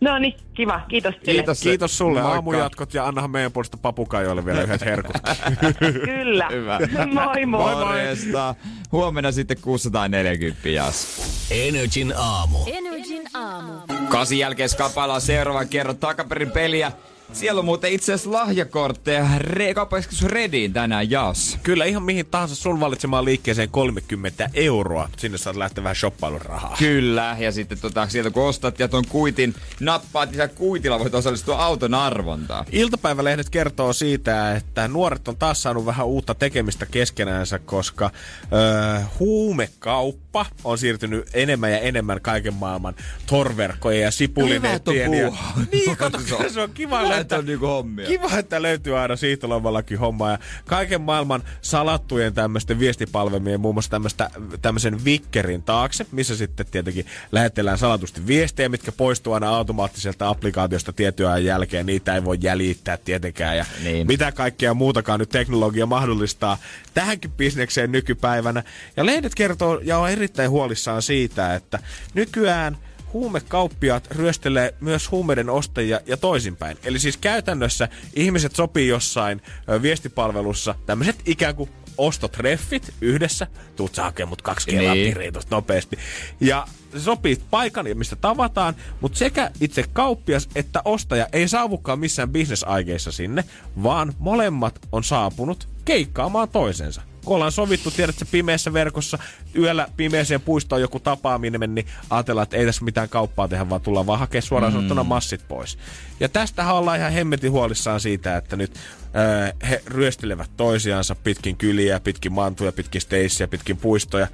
No 0.00 0.18
niin, 0.18 0.34
kiva. 0.54 0.80
Kiitos 0.88 1.14
teille. 1.14 1.32
Kiitos. 1.42 1.60
Kiitos 1.60 1.98
sulle 1.98 2.20
Moikka. 2.20 2.34
aamujatkot 2.34 2.94
ja 2.94 3.06
annahan 3.06 3.30
meidän 3.30 3.52
puolesta 3.52 3.76
papukaijoille 3.76 4.44
vielä 4.44 4.62
yhdet 4.62 4.84
herkut. 4.84 5.16
Kyllä. 6.04 6.48
Hyvä. 6.50 6.78
moi 7.14 7.46
moi. 7.46 7.74
Morjesta. 7.74 8.54
Huomenna 8.92 9.32
sitten 9.32 9.56
640 9.60 10.68
jas. 10.68 11.06
Energin 11.50 12.14
aamu. 12.16 12.58
Energin 12.66 13.22
aamu. 13.34 13.72
Kasin 14.08 14.38
jälkeen 14.38 14.68
skapaillaan 14.68 15.20
seuraavan 15.20 15.68
kerran 15.68 15.96
takaperin 15.96 16.50
peliä. 16.50 16.92
Siellä 17.32 17.58
on 17.58 17.64
muuten 17.64 17.92
itse 17.92 18.12
asiassa 18.12 18.32
lahjakortteja 18.32 19.26
Re- 19.38 19.74
kauppakeskus 19.74 20.22
Rediin 20.22 20.72
tänään 20.72 21.10
jaossa. 21.10 21.58
Kyllä 21.62 21.84
ihan 21.84 22.02
mihin 22.02 22.26
tahansa 22.26 22.54
sun 22.54 22.80
valitsemaan 22.80 23.24
liikkeeseen 23.24 23.68
30 23.70 24.50
euroa. 24.54 25.08
Sinne 25.16 25.38
saat 25.38 25.56
lähteä 25.56 25.84
vähän 25.84 25.96
shoppailun 25.96 26.40
rahaa. 26.42 26.76
Kyllä, 26.78 27.36
ja 27.38 27.52
sitten 27.52 27.78
tota, 27.78 28.08
sieltä 28.08 28.30
kun 28.30 28.42
ostat 28.48 28.78
ja 28.78 28.88
ton 28.88 29.04
kuitin 29.08 29.54
nappaat, 29.80 30.30
niin 30.30 30.50
kuitilla 30.54 30.98
voit 30.98 31.14
osallistua 31.14 31.58
auton 31.64 31.94
arvontaan. 31.94 32.64
Iltapäivälehdet 32.72 33.50
kertoo 33.50 33.92
siitä, 33.92 34.56
että 34.56 34.88
nuoret 34.88 35.28
on 35.28 35.36
taas 35.36 35.62
saanut 35.62 35.86
vähän 35.86 36.06
uutta 36.06 36.34
tekemistä 36.34 36.86
keskenäänsä, 36.86 37.58
koska 37.58 38.10
öö, 38.52 39.00
huumekauppa 39.18 40.46
on 40.64 40.78
siirtynyt 40.78 41.28
enemmän 41.34 41.70
ja 41.72 41.78
enemmän 41.78 42.20
kaiken 42.20 42.54
maailman 42.54 42.94
torverkkojen 43.26 44.02
ja 44.02 44.10
sipulinettien. 44.10 45.14
Ja... 45.14 45.32
Niin, 45.72 45.96
kato, 45.96 46.18
Se 46.48 46.60
on- 46.60 46.70
kiva, 46.74 47.02
että, 47.20 47.36
on 47.38 47.46
niinku 47.46 47.66
hommia. 47.66 48.06
Kiva, 48.06 48.38
että 48.38 48.62
löytyy 48.62 48.98
aina 48.98 49.16
siirtolomallakin 49.16 49.98
hommaa 49.98 50.30
ja 50.30 50.38
kaiken 50.66 51.00
maailman 51.00 51.42
salattujen 51.62 52.34
tämmöisten 52.34 52.78
viestipalvelmien, 52.78 53.60
muun 53.60 53.74
muassa 53.74 53.90
tämmöistä, 53.90 54.30
tämmöisen 54.62 55.04
Vickerin 55.04 55.62
taakse, 55.62 56.06
missä 56.12 56.36
sitten 56.36 56.66
tietenkin 56.70 57.06
lähetellään 57.32 57.78
salatusti 57.78 58.26
viestejä, 58.26 58.68
mitkä 58.68 58.92
poistuu 58.92 59.32
aina 59.32 59.48
automaattiselta 59.48 60.28
applikaatiosta 60.28 60.92
tietyn 60.92 61.28
ajan 61.28 61.44
jälkeen. 61.44 61.86
Niitä 61.86 62.14
ei 62.14 62.24
voi 62.24 62.38
jäljittää 62.40 62.96
tietenkään 62.96 63.56
ja 63.56 63.64
Niin. 63.84 64.06
mitä 64.06 64.32
kaikkea 64.32 64.74
muutakaan 64.74 65.20
nyt 65.20 65.28
teknologia 65.28 65.86
mahdollistaa 65.86 66.58
tähänkin 66.94 67.32
bisnekseen 67.32 67.92
nykypäivänä. 67.92 68.62
Ja 68.96 69.06
lehdet 69.06 69.34
kertoo 69.34 69.80
ja 69.84 69.98
on 69.98 70.10
erittäin 70.10 70.50
huolissaan 70.50 71.02
siitä, 71.02 71.54
että 71.54 71.78
nykyään 72.14 72.76
huumekauppiaat 73.12 74.06
ryöstelee 74.10 74.74
myös 74.80 75.10
huumeiden 75.10 75.50
ostajia 75.50 76.00
ja 76.06 76.16
toisinpäin. 76.16 76.76
Eli 76.84 76.98
siis 76.98 77.16
käytännössä 77.16 77.88
ihmiset 78.14 78.56
sopii 78.56 78.88
jossain 78.88 79.42
ö, 79.68 79.82
viestipalvelussa 79.82 80.74
tämmöiset 80.86 81.16
ikään 81.26 81.54
kuin 81.54 81.70
ostotreffit 81.98 82.94
yhdessä. 83.00 83.46
Tuut 83.76 83.94
sä 83.94 84.02
hakemaan 84.02 84.28
mut 84.28 84.42
kaksi 84.42 84.70
kelaa 84.70 84.94
Niin. 84.94 85.14
nopeasti. 85.50 85.98
Ja 86.40 86.66
se 86.92 87.00
sopii 87.00 87.38
paikan, 87.50 87.86
mistä 87.94 88.16
tavataan, 88.16 88.74
mutta 89.00 89.18
sekä 89.18 89.50
itse 89.60 89.84
kauppias 89.92 90.48
että 90.54 90.82
ostaja 90.84 91.26
ei 91.32 91.48
saavukaan 91.48 91.98
missään 91.98 92.30
bisnesaikeissa 92.30 93.12
sinne, 93.12 93.44
vaan 93.82 94.12
molemmat 94.18 94.88
on 94.92 95.04
saapunut 95.04 95.68
keikkaamaan 95.84 96.48
toisensa. 96.48 97.02
Kun 97.24 97.34
ollaan 97.34 97.52
sovittu, 97.52 97.90
tiedätkö, 97.90 98.24
pimeässä 98.30 98.72
verkossa, 98.72 99.18
yöllä 99.58 99.88
pimeäseen 99.96 100.40
puistoon 100.40 100.80
joku 100.80 101.00
tapaaminen, 101.00 101.74
niin 101.74 101.86
ajatellaan, 102.10 102.42
että 102.42 102.56
ei 102.56 102.66
tässä 102.66 102.84
mitään 102.84 103.08
kauppaa 103.08 103.48
tehdä, 103.48 103.68
vaan 103.68 103.80
tullaan 103.80 104.06
vaan 104.06 104.18
hakea 104.18 104.42
suoraan 104.42 104.72
mm. 104.72 104.76
sanottuna 104.76 105.04
massit 105.04 105.48
pois. 105.48 105.78
Ja 106.20 106.28
tästähän 106.28 106.74
ollaan 106.74 106.98
ihan 106.98 107.12
hemmetin 107.12 107.50
huolissaan 107.50 108.00
siitä, 108.00 108.36
että 108.36 108.56
nyt 108.56 108.74
öö, 109.16 109.66
he 109.68 109.82
ryöstelevät 109.86 110.50
toisiansa 110.56 111.14
pitkin 111.14 111.56
kyliä, 111.56 112.00
pitkin 112.00 112.32
mantuja, 112.32 112.72
pitkin 112.72 113.00
steissiä, 113.00 113.48
pitkin 113.48 113.76
puistoja. 113.76 114.28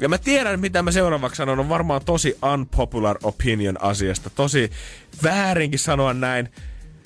Ja 0.00 0.08
mä 0.08 0.18
tiedän, 0.18 0.60
mitä 0.60 0.82
mä 0.82 0.90
seuraavaksi 0.90 1.36
sanon, 1.36 1.60
on 1.60 1.68
varmaan 1.68 2.04
tosi 2.04 2.38
unpopular 2.52 3.16
opinion 3.22 3.82
asiasta. 3.82 4.30
Tosi 4.30 4.70
väärinkin 5.22 5.78
sanoa 5.78 6.14
näin. 6.14 6.48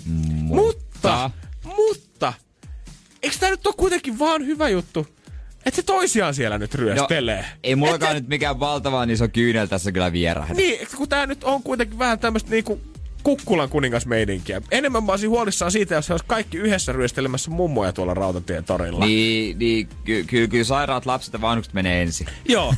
Mutta, 0.05 1.31
mutta, 1.65 2.33
eikö 3.23 3.37
tää 3.41 3.51
nyt 3.51 3.67
ole 3.67 3.75
kuitenkin 3.77 4.19
vaan 4.19 4.47
hyvä 4.47 4.69
juttu, 4.69 5.07
että 5.67 5.77
se 5.77 5.83
toisiaan 5.83 6.35
siellä 6.35 6.59
nyt 6.59 6.75
ryöstelee? 6.75 7.41
No, 7.41 7.47
ei 7.63 7.77
mullakaan 7.77 8.15
nyt 8.15 8.29
mikään 8.29 8.61
valtavan 8.61 9.11
iso 9.11 9.29
kyynel 9.29 9.67
tässä 9.67 9.93
kyllä 9.93 10.13
vierähdä. 10.13 10.55
Niin, 10.55 10.89
kun 10.97 11.09
tää 11.09 11.27
nyt 11.27 11.45
on 11.45 11.63
kuitenkin 11.63 11.99
vähän 11.99 12.19
tämmöistä 12.19 12.51
niinku 12.51 12.81
kukkulan 13.23 13.69
kuningasmeidinkiä. 13.69 14.63
Enemmän 14.71 15.05
mä 15.05 15.13
olisin 15.13 15.31
huolissaan 15.31 15.71
siitä, 15.73 15.95
jos 15.95 16.09
he 16.09 16.15
olisi 16.15 16.25
kaikki 16.27 16.59
yhdessä 16.59 16.93
ryöstelemässä 16.93 17.51
mummoja 17.51 17.93
tuolla 17.93 18.15
Rautatien 18.15 18.65
torilla. 18.65 19.07
Niin, 19.07 19.59
niin 19.59 19.89
ky- 20.05 20.25
kyllä 20.25 20.49
ky- 20.49 20.65
sairaat 20.65 21.07
lapset 21.07 21.33
ja 21.33 21.41
vanhukset 21.41 21.75
menee 21.75 22.03
ensin. 22.03 22.27
Joo. 22.49 22.75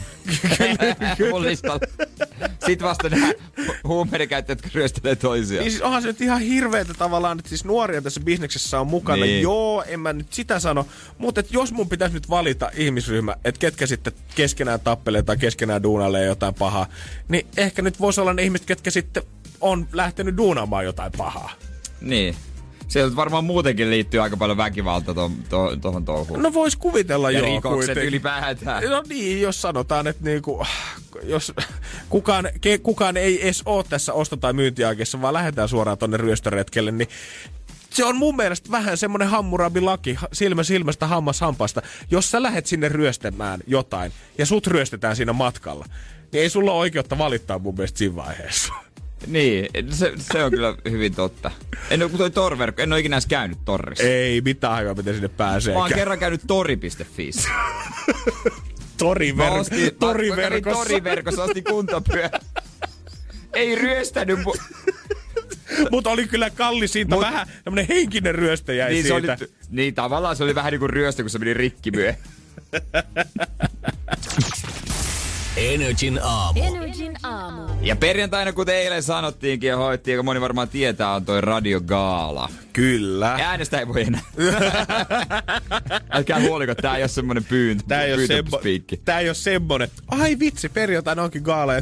Mun 1.31 1.43
listalla. 1.43 1.81
Sitten 2.67 2.89
vasta 2.89 3.09
nämä 3.09 3.33
hu- 3.61 3.75
huumeiden 3.85 4.29
käyttäjät, 4.29 4.59
jotka 4.59 4.79
ryöstelee 4.79 5.17
toisiaan. 5.17 5.63
Niin 5.65 5.71
siis 5.71 5.83
onhan 5.83 6.03
se 6.03 6.09
nyt 6.09 6.21
ihan 6.21 6.41
hirveetä 6.41 6.95
tavallaan, 6.95 7.39
että 7.39 7.49
siis 7.49 7.65
nuoria 7.65 8.03
tässä 8.03 8.21
bisneksessä 8.21 8.81
on 8.81 8.87
mukana. 8.87 9.25
Niin. 9.25 9.43
Joo, 9.43 9.85
en 9.87 10.01
mä 10.01 10.13
nyt 10.13 10.33
sitä 10.33 10.61
sano. 10.61 10.87
Mutta 11.19 11.43
jos 11.51 11.73
mun 11.73 11.89
pitäisi 11.89 12.15
nyt 12.15 12.31
valita 12.31 12.71
ihmisryhmä, 12.75 13.35
että 13.45 13.59
ketkä 13.59 13.87
sitten 13.87 14.13
keskenään 14.35 14.81
tappelee 14.81 15.23
tai 15.23 15.37
keskenään 15.37 15.83
duunailee 15.83 16.25
jotain 16.27 16.55
pahaa, 16.55 16.87
niin 17.29 17.47
ehkä 17.57 17.83
nyt 17.83 18.01
voisi 18.01 18.21
olla 18.21 18.35
ne 18.35 18.43
ihmiset, 18.43 18.67
ketkä 18.67 18.91
sitten 18.91 19.23
on 19.61 19.89
lähtenyt 19.93 20.37
duunaamaan 20.37 20.85
jotain 20.85 21.13
pahaa. 21.17 21.53
Niin. 22.01 22.35
Sieltä 22.93 23.17
varmaan 23.17 23.45
muutenkin 23.45 23.91
liittyy 23.91 24.21
aika 24.21 24.37
paljon 24.37 24.57
väkivaltaa 24.57 25.15
tuohon 25.15 25.37
to, 25.49 25.77
tohon 25.77 26.05
touhuun. 26.05 26.43
No 26.43 26.53
vois 26.53 26.77
kuvitella 26.77 27.31
ja 27.31 27.39
joo 27.39 27.47
rikokset 27.47 27.87
kuitenkin. 27.87 28.09
ylipäätään. 28.09 28.91
No 28.91 29.03
niin, 29.09 29.41
jos 29.43 29.63
sanotaan, 29.63 30.07
että 30.07 30.25
niinku, 30.25 30.67
jos 31.23 31.53
kukaan, 32.09 32.49
ke, 32.61 32.79
kukaan 32.79 33.17
ei 33.17 33.43
edes 33.45 33.63
ole 33.67 33.85
tässä 33.89 34.13
osto- 34.13 34.37
tai 34.37 34.53
myyntiaikeessa, 34.53 35.23
vaan 35.23 35.35
lähdetään 35.35 35.69
suoraan 35.69 35.99
tonne 35.99 36.17
ryöstöretkelle, 36.17 36.91
niin 36.93 37.09
se 37.91 38.05
on 38.05 38.17
mun 38.17 38.37
mielestä 38.37 38.71
vähän 38.71 38.97
semmonen 38.97 39.29
hammurabilaki, 39.29 40.15
ha- 40.15 40.29
silmä 40.33 40.63
silmästä, 40.63 41.07
hammas 41.07 41.41
hampasta. 41.41 41.83
Jos 42.11 42.31
sä 42.31 42.43
lähet 42.43 42.67
sinne 42.67 42.89
ryöstämään 42.89 43.61
jotain 43.67 44.13
ja 44.39 44.47
sut 44.47 44.67
ryöstetään 44.67 45.17
siinä 45.17 45.33
matkalla, 45.33 45.85
niin 46.33 46.43
ei 46.43 46.51
sulla 46.51 46.73
ole 46.73 46.81
oikeutta 46.81 47.19
valittaa 47.19 47.59
mun 47.59 47.75
mielestä 47.75 47.99
siinä 47.99 48.17
vaiheessa. 48.17 48.73
Niin, 49.27 49.69
se, 49.91 50.13
se 50.33 50.45
on 50.45 50.51
kyllä 50.51 50.75
hyvin 50.91 51.15
totta. 51.15 51.51
En 51.91 52.03
ole 52.03 52.11
toi 52.11 52.31
torverkko, 52.31 52.83
en 52.83 52.93
ole 52.93 53.01
ikinä 53.01 53.17
edes 53.17 53.27
käynyt 53.27 53.59
torrissa. 53.65 54.05
Ei 54.05 54.41
mitään 54.41 54.73
aikaa, 54.73 54.95
miten 54.95 55.15
sinne 55.15 55.29
pääsee. 55.29 55.75
Mä 55.75 55.81
oon 55.81 55.91
kerran 55.95 56.19
käynyt 56.19 56.41
tori.fi. 56.47 57.31
Toriver- 59.03 59.35
Mä 59.37 59.51
ostin, 59.51 59.79
mä, 59.79 59.85
mä 59.85 59.91
toriverkossa. 59.99 60.83
toriverkossa, 60.85 61.45
ostin 61.45 61.65
kuntopyörä. 61.65 62.31
Ei 63.55 63.75
ryöstänyt 63.75 64.39
mu- 64.39 64.63
Mutta 65.91 66.11
oli 66.11 66.27
kyllä 66.29 66.51
kallis 66.51 66.93
siitä, 66.93 67.15
Mut- 67.17 67.21
vähän 67.21 67.47
tämmönen 67.65 67.87
henkinen 67.89 68.35
ryöstö 68.35 68.75
jäi 68.75 68.91
niin, 68.93 69.03
se 69.05 69.09
siitä. 69.09 69.37
oli, 69.41 69.49
niin 69.71 69.95
tavallaan 69.95 70.37
se 70.37 70.45
oli 70.45 70.55
vähän 70.55 70.73
niin 70.73 70.81
kuin 70.81 70.91
ryöstö, 70.91 71.23
kun 71.23 71.31
se 71.31 71.39
meni 71.39 71.55
rikki 71.55 71.91
myö. 71.91 72.15
Energin 75.57 76.21
aamu. 76.23 76.61
Energin 76.63 77.17
aamu. 77.23 77.63
Ja 77.81 77.97
perjantaina, 77.97 78.53
kuten 78.53 78.75
eilen 78.75 79.03
sanottiinkin 79.03 79.69
ja 79.69 79.77
hoittiin, 79.77 80.13
joka 80.13 80.23
moni 80.23 80.41
varmaan 80.41 80.69
tietää, 80.69 81.15
on 81.15 81.25
toi 81.25 81.41
radiogaala. 81.41 82.49
Kyllä. 82.73 83.33
Äänestä 83.33 83.79
ei 83.79 83.89
voi 83.89 84.03
enää. 84.03 84.21
Älkää 86.11 86.41
huoliko, 86.41 86.75
tää 86.75 86.97
ei 86.97 87.03
ole 87.03 87.09
semmonen 87.09 87.45
pyyntö. 87.45 87.85
Tää 87.89 88.03
ei, 88.03 88.15
ole 88.15 88.27
semmo, 88.27 88.61
tää 89.05 89.21
ei 89.21 89.29
ole 89.29 89.35
semmonen, 89.35 89.89
ai 90.09 90.39
vitsi, 90.39 90.69
perjantaina 90.69 91.23
onkin 91.23 91.43
gaala, 91.43 91.73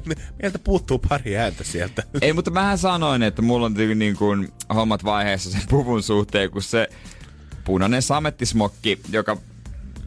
meiltä 0.43 0.59
puuttuu 0.59 0.99
pari 1.09 1.37
ääntä 1.37 1.65
sieltä. 1.65 2.03
Ei, 2.23 2.33
mutta 2.33 2.51
mähän 2.51 2.79
sanoin, 2.79 3.23
että 3.23 3.43
mulla 3.43 3.67
on 3.67 3.75
niin, 3.75 3.99
niin 3.99 4.17
kuin 4.17 4.49
hommat 4.75 5.05
vaiheessa 5.05 5.51
sen 5.51 5.63
puvun 5.69 6.03
suhteen, 6.03 6.51
kun 6.51 6.63
se 6.63 6.89
punainen 7.65 8.03
samettismokki, 8.03 9.01
joka 9.13 9.37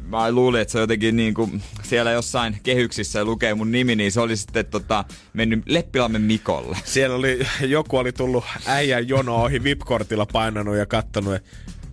mä 0.08 0.32
luulin, 0.32 0.62
että 0.62 0.72
se 0.72 0.80
jotenkin 0.80 1.16
niin 1.16 1.34
kuin 1.34 1.62
siellä 1.84 2.12
jossain 2.12 2.58
kehyksissä 2.64 3.26
lukee 3.26 3.54
mun 3.54 3.72
nimi, 3.72 3.96
niin 3.96 4.12
se 4.12 4.20
oli 4.22 4.38
sitten 4.38 4.66
tota, 4.66 5.06
mennyt 5.34 5.64
Leppilammen 5.66 6.22
Mikolle. 6.22 6.78
Siellä 6.84 7.16
oli, 7.16 7.48
joku 7.62 7.98
oli 7.98 8.12
tullut 8.12 8.44
äijän 8.66 9.08
jono 9.08 9.36
ohi 9.36 9.64
VIP-kortilla 9.64 10.26
painanut 10.26 10.76
ja 10.76 10.86
kattonut, 10.86 11.38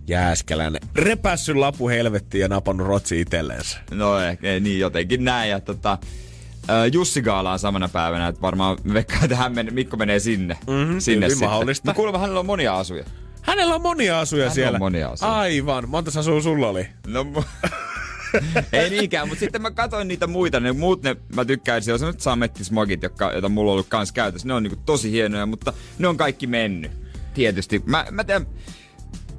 jääskeläinen. 0.09 0.81
Repässy 0.95 1.55
lapu 1.55 1.89
helvettiin 1.89 2.43
ja 2.43 2.49
napannut 2.49 2.87
rotsi 2.87 3.21
itsellensä. 3.21 3.79
No 3.91 4.19
ehkä 4.21 4.61
niin 4.61 4.79
jotenkin 4.81 5.25
näin. 5.25 5.51
Ja 5.51 5.61
tota, 5.61 5.99
Jussi 6.93 7.23
Gaalaan 7.23 7.59
samana 7.59 7.89
päivänä, 7.89 8.29
että 8.29 8.41
varmaan 8.43 8.79
me 8.85 8.95
veikkaan, 8.95 9.25
että 9.25 9.37
hän 9.37 9.55
men, 9.55 9.69
Mikko 9.75 9.97
menee 9.97 10.19
sinne. 10.19 10.57
Mhm, 10.67 10.99
sinne 10.99 11.27
hyvin 11.27 11.39
mahdollista. 11.45 11.95
Kuulemma 11.95 12.19
hänellä 12.19 12.41
on 12.41 12.47
monia 12.47 12.79
asuja. 12.79 13.05
Hänellä 13.43 13.75
on 13.75 13.83
monia 13.83 14.21
asuja 14.21 14.43
Hänellä 14.43 14.55
siellä. 14.55 14.77
on 14.77 14.81
monia 14.81 15.09
asuja. 15.09 15.33
Aivan. 15.33 15.89
Monta 15.89 16.21
asua 16.21 16.41
sulla 16.43 16.69
oli? 16.69 16.87
No, 17.07 17.27
ei 18.73 18.91
niinkään, 18.91 19.29
mutta 19.29 19.41
sitten 19.41 19.63
mä 19.63 19.71
katsoin 19.71 20.09
niitä 20.09 20.27
muita, 20.27 20.61
ne 20.61 20.73
muut 20.73 21.03
ne 21.03 21.17
mä 21.37 21.45
tykkään, 21.45 21.83
siellä 21.83 21.95
on 21.95 21.99
sellaiset 21.99 22.21
samettismogit, 22.21 23.03
jotka, 23.03 23.33
joita 23.33 23.49
mulla 23.49 23.71
on 23.71 23.73
ollut 23.73 23.89
kans 23.89 24.13
käytössä. 24.13 24.49
Ne 24.49 24.55
on 24.55 24.63
niinku 24.63 24.83
tosi 24.87 25.11
hienoja, 25.11 25.47
mutta 25.47 25.73
ne 25.99 26.09
on 26.09 26.17
kaikki 26.17 26.47
mennyt. 26.47 26.93
Tietysti. 27.35 27.83
Mä, 27.87 28.07
mä 28.11 28.25
tiedän, 28.25 28.47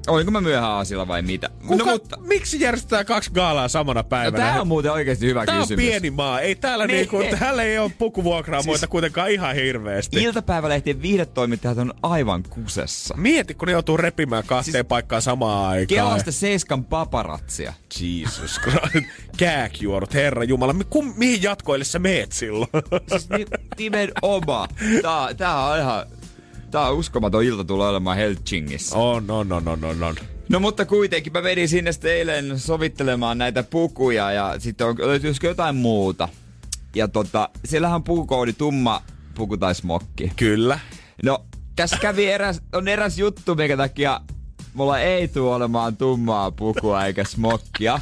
olinko 0.07 0.31
mä 0.31 0.41
myöhään 0.41 0.71
aasilla 0.71 1.07
vai 1.07 1.21
mitä. 1.21 1.49
Kuka, 1.67 1.85
No, 1.85 1.91
mutta, 1.91 2.17
Miksi 2.21 2.61
järjestetään 2.61 3.05
kaksi 3.05 3.31
gaalaa 3.31 3.67
samana 3.67 3.99
no, 3.99 4.03
päivänä? 4.03 4.43
tää 4.43 4.61
on 4.61 4.67
muuten 4.67 4.91
oikeasti 4.91 5.25
hyvä 5.27 5.45
Tää 5.45 5.55
on 5.55 5.61
kysymys. 5.61 5.85
pieni 5.85 6.11
maa. 6.11 6.39
Ei 6.39 6.55
täällä 6.55 6.87
Niin. 6.87 6.97
niinku, 6.97 7.37
täällä 7.39 7.63
ei 7.63 7.79
ole 7.79 7.91
pukuvuokraamoita 7.97 8.79
Siis- 8.79 8.89
kuitenkaan 8.89 9.31
ihan 9.31 9.55
hirveästi. 9.55 10.23
Iltapäivälehtien 10.23 11.01
viihdetoimittajat 11.01 11.77
on 11.77 11.93
aivan 12.03 12.43
kusessa. 12.49 13.15
Mieti, 13.17 13.53
kun 13.53 13.65
ne 13.65 13.71
joutuu 13.71 13.97
repimään 13.97 14.43
kahteen 14.47 14.71
Siis- 14.73 14.85
paikkaan 14.87 15.21
samaan 15.21 15.69
aikaan. 15.69 15.87
Kelasta 15.87 16.31
Seiskan 16.31 16.85
paparatsia. 16.85 17.73
Jesus 18.01 18.59
Christ. 18.61 19.07
Kääkjuorut, 19.37 20.13
herra 20.13 20.43
jumala. 20.43 20.73
Mi- 20.73 20.83
kum, 20.89 21.13
mihin 21.17 21.43
jatkoille 21.43 21.85
sä 21.85 21.99
meet 21.99 22.31
silloin? 22.31 22.69
Siis 23.09 23.29
ni- 23.29 23.45
nimenomaan. 23.77 24.69
Tää, 25.01 25.33
tää 25.37 25.65
on 25.65 25.79
ihan... 25.79 26.05
Tää 26.71 26.89
on 26.89 26.95
uskomaton 26.95 27.43
ilta 27.43 27.63
tulee 27.63 27.87
olemaan 27.89 28.17
Helsingissä. 28.17 28.95
on, 28.97 29.31
on, 29.31 29.51
on, 29.51 29.67
on, 29.67 29.83
on, 29.83 30.03
on. 30.03 30.15
No 30.49 30.59
mutta 30.59 30.85
kuitenkin 30.85 31.33
mä 31.33 31.43
vedin 31.43 31.69
sinne 31.69 31.91
sitten 31.91 32.11
eilen 32.11 32.59
sovittelemaan 32.59 33.37
näitä 33.37 33.63
pukuja 33.63 34.31
ja 34.31 34.55
sitten 34.59 34.87
on, 34.87 34.95
löytyisikö 34.99 35.47
jotain 35.47 35.75
muuta. 35.75 36.29
Ja 36.95 37.07
tota, 37.07 37.49
siellähän 37.65 37.95
on 37.95 38.03
pukukoodi 38.03 38.53
tumma 38.53 39.01
puku 39.35 39.57
tai 39.57 39.75
smokki. 39.75 40.31
Kyllä. 40.35 40.79
No, 41.23 41.45
tässä 41.75 41.97
kävi 41.97 42.25
eräs, 42.25 42.61
on 42.73 42.87
eräs 42.87 43.17
juttu, 43.17 43.55
minkä 43.55 43.77
takia 43.77 44.21
mulla 44.73 44.99
ei 44.99 45.27
tule 45.27 45.55
olemaan 45.55 45.97
tummaa 45.97 46.51
pukua 46.51 47.05
eikä 47.05 47.23
smokkia. 47.23 47.99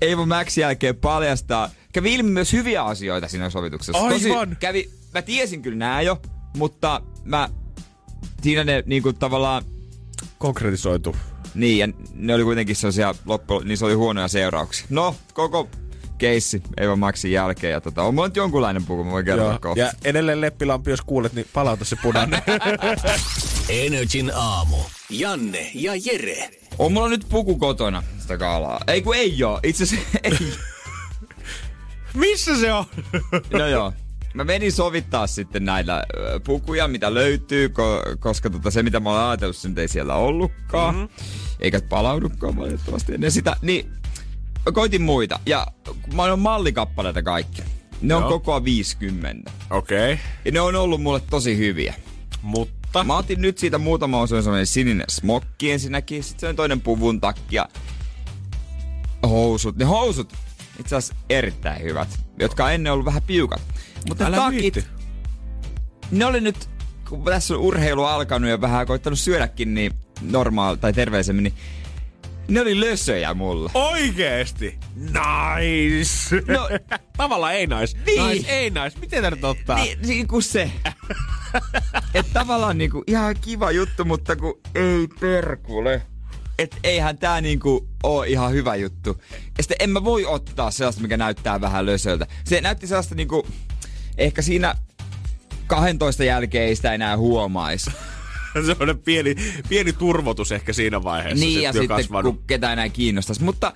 Ei 0.00 0.16
voi 0.16 0.26
Max 0.26 0.58
jälkeen 0.58 0.96
paljastaa. 0.96 1.70
Kävi 1.92 2.14
ilmi 2.14 2.30
myös 2.30 2.52
hyviä 2.52 2.84
asioita 2.84 3.28
siinä 3.28 3.50
sovituksessa. 3.50 4.02
Aivan. 4.02 4.56
kävi, 4.60 4.90
mä 5.14 5.22
tiesin 5.22 5.62
kyllä 5.62 5.76
nää 5.78 6.02
jo, 6.02 6.22
mutta 6.56 7.02
mä 7.24 7.48
siinä 8.42 8.64
ne 8.64 8.82
niinku 8.86 9.12
tavallaan 9.12 9.62
Konkretisoitu. 10.38 11.16
niin, 11.54 11.78
ja 11.78 11.88
ne 12.14 12.34
oli 12.34 12.44
kuitenkin 12.44 12.76
sellaisia 12.76 13.14
loppu, 13.26 13.58
niin 13.58 13.78
se 13.78 13.84
oli 13.84 13.94
huonoja 13.94 14.28
seurauksia. 14.28 14.86
No, 14.90 15.14
koko 15.34 15.68
keissi 16.18 16.62
Eeva 16.76 16.96
Maxin 16.96 17.32
jälkeen, 17.32 17.70
ja 17.72 17.80
tota, 17.80 18.02
on 18.02 18.14
mulla 18.14 18.28
nyt 18.28 18.36
jonkunlainen 18.36 18.84
puku, 18.84 19.04
mä 19.04 19.10
voin 19.10 19.24
kertoa 19.24 19.46
Joo. 19.50 19.58
kohta. 19.60 19.80
Ja 19.80 19.92
edelleen 20.04 20.40
Leppilampi, 20.40 20.90
jos 20.90 21.00
kuulet, 21.02 21.32
niin 21.32 21.46
palauta 21.52 21.84
se 21.84 21.96
punainen. 22.02 22.42
Energin 23.68 24.32
aamu. 24.34 24.76
Janne 25.10 25.70
ja 25.74 25.92
Jere. 26.04 26.50
On 26.78 26.92
mulla 26.92 27.08
nyt 27.08 27.26
puku 27.28 27.56
kotona, 27.56 28.02
sitä 28.18 28.38
kaalaa. 28.38 28.80
Ei 28.86 29.02
kun 29.02 29.16
ei 29.16 29.44
oo, 29.44 29.60
itse 29.62 29.84
asiassa 29.84 30.06
ei. 30.22 30.32
Missä 32.14 32.56
se 32.60 32.72
on? 32.72 32.84
No 33.52 33.66
joo. 33.66 33.92
Mä 34.34 34.44
menin 34.44 34.72
sovittaa 34.72 35.26
sitten 35.26 35.64
näitä 35.64 36.06
ö, 36.16 36.40
pukuja, 36.40 36.88
mitä 36.88 37.14
löytyy, 37.14 37.68
ko- 37.68 38.16
koska 38.18 38.50
tota, 38.50 38.70
se 38.70 38.82
mitä 38.82 39.00
mä 39.00 39.10
olen 39.10 39.22
ajatellut, 39.22 39.56
se 39.56 39.68
nyt 39.68 39.78
ei 39.78 39.88
siellä 39.88 40.14
ollutkaan. 40.14 40.94
Mm-hmm. 40.94 41.08
Eikä 41.60 41.80
palaudukaan 41.88 42.56
valitettavasti 42.56 43.14
ennen 43.14 43.30
sitä. 43.30 43.56
Niin 43.62 43.92
koitin 44.72 45.02
muita. 45.02 45.40
Ja 45.46 45.66
mä 46.14 46.22
oon 46.22 46.38
mallikappaleita 46.38 47.22
kaikki. 47.22 47.62
Ne 48.02 48.14
on 48.14 48.22
Joo. 48.22 48.30
kokoa 48.30 48.64
50. 48.64 49.50
Okei. 49.70 50.12
Okay. 50.12 50.24
Ja 50.44 50.52
ne 50.52 50.60
on 50.60 50.76
ollut 50.76 51.02
mulle 51.02 51.20
tosi 51.30 51.56
hyviä. 51.56 51.94
Mutta? 52.42 53.04
Mä 53.04 53.16
otin 53.16 53.40
nyt 53.40 53.58
siitä 53.58 53.78
muutama 53.78 54.20
osa, 54.20 54.42
semmoinen 54.42 54.66
sininen 54.66 55.06
smokki 55.08 55.72
ensinnäkin, 55.72 56.24
sitten 56.24 56.40
se 56.40 56.48
on 56.48 56.56
toinen 56.56 56.80
puvun 56.80 57.20
takki 57.20 57.56
ja 57.56 57.68
housut. 59.22 59.76
Ne 59.76 59.84
housut 59.84 60.32
itse 60.80 60.96
asiassa 60.96 61.14
erittäin 61.30 61.82
hyvät, 61.82 62.08
jotka 62.42 62.64
on 62.64 62.72
ennen 62.72 62.92
ollut 62.92 63.06
vähän 63.06 63.22
piukat. 63.22 63.60
Mutta 64.08 64.26
Älä 64.26 64.36
takit, 64.36 64.60
viitti. 64.60 64.84
ne 66.10 66.26
oli 66.26 66.40
nyt, 66.40 66.68
kun 67.08 67.24
tässä 67.24 67.54
on 67.54 67.60
urheilu 67.60 68.04
alkanut 68.04 68.50
ja 68.50 68.60
vähän 68.60 68.86
koittanut 68.86 69.18
syödäkin 69.18 69.74
niin 69.74 69.92
normaal 70.30 70.74
tai 70.74 70.92
terveellisemmin, 70.92 71.42
niin 71.44 71.54
ne 72.48 72.60
oli 72.60 72.80
lösöjä 72.80 73.34
mulla. 73.34 73.70
Oikeesti? 73.74 74.78
Nice! 74.96 76.42
No- 76.52 76.68
Tavallaan 77.16 77.54
ei 77.54 77.66
nais. 77.66 77.96
Niin. 78.06 78.26
Nice, 78.28 78.52
ei 78.52 78.70
nais. 78.70 78.96
Miten 79.00 79.20
tää 79.20 79.30
nyt 79.30 79.44
ottaa? 79.44 79.76
Niin, 79.76 79.98
niin 80.02 80.28
kuin 80.28 80.42
se. 80.42 80.70
Et 82.14 82.26
tavallaan 82.32 82.78
niinku 82.78 83.04
ihan 83.06 83.36
kiva 83.40 83.70
juttu, 83.70 84.04
mutta 84.04 84.36
kun 84.36 84.60
ei 84.74 85.08
perkule. 85.20 86.02
Et 86.62 86.76
eihän 86.84 87.18
tää 87.18 87.40
niinku 87.40 87.88
oo 88.02 88.22
ihan 88.22 88.52
hyvä 88.52 88.74
juttu. 88.74 89.22
Ja 89.30 89.62
sitten 89.62 89.76
en 89.80 89.90
mä 89.90 90.04
voi 90.04 90.26
ottaa 90.26 90.70
sellaista, 90.70 91.02
mikä 91.02 91.16
näyttää 91.16 91.60
vähän 91.60 91.86
lösöltä. 91.86 92.26
Se 92.44 92.60
näytti 92.60 92.86
sellaista 92.86 93.14
niinku, 93.14 93.46
ehkä 94.18 94.42
siinä 94.42 94.74
12 95.66 96.24
jälkeen 96.24 96.64
ei 96.64 96.76
sitä 96.76 96.94
enää 96.94 97.16
huomaisi. 97.16 97.90
Semmoinen 98.66 98.98
pieni, 98.98 99.34
pieni 99.68 99.92
turvotus 99.92 100.52
ehkä 100.52 100.72
siinä 100.72 101.02
vaiheessa. 101.02 101.44
niin, 101.44 101.62
ja 101.62 101.68
jo 101.68 101.72
sitten 101.72 101.88
kasvanut. 101.88 102.34
kun 102.34 102.44
ketään 102.46 102.72
enää 102.72 102.88
kiinnostaisi. 102.88 103.42
Mutta 103.42 103.72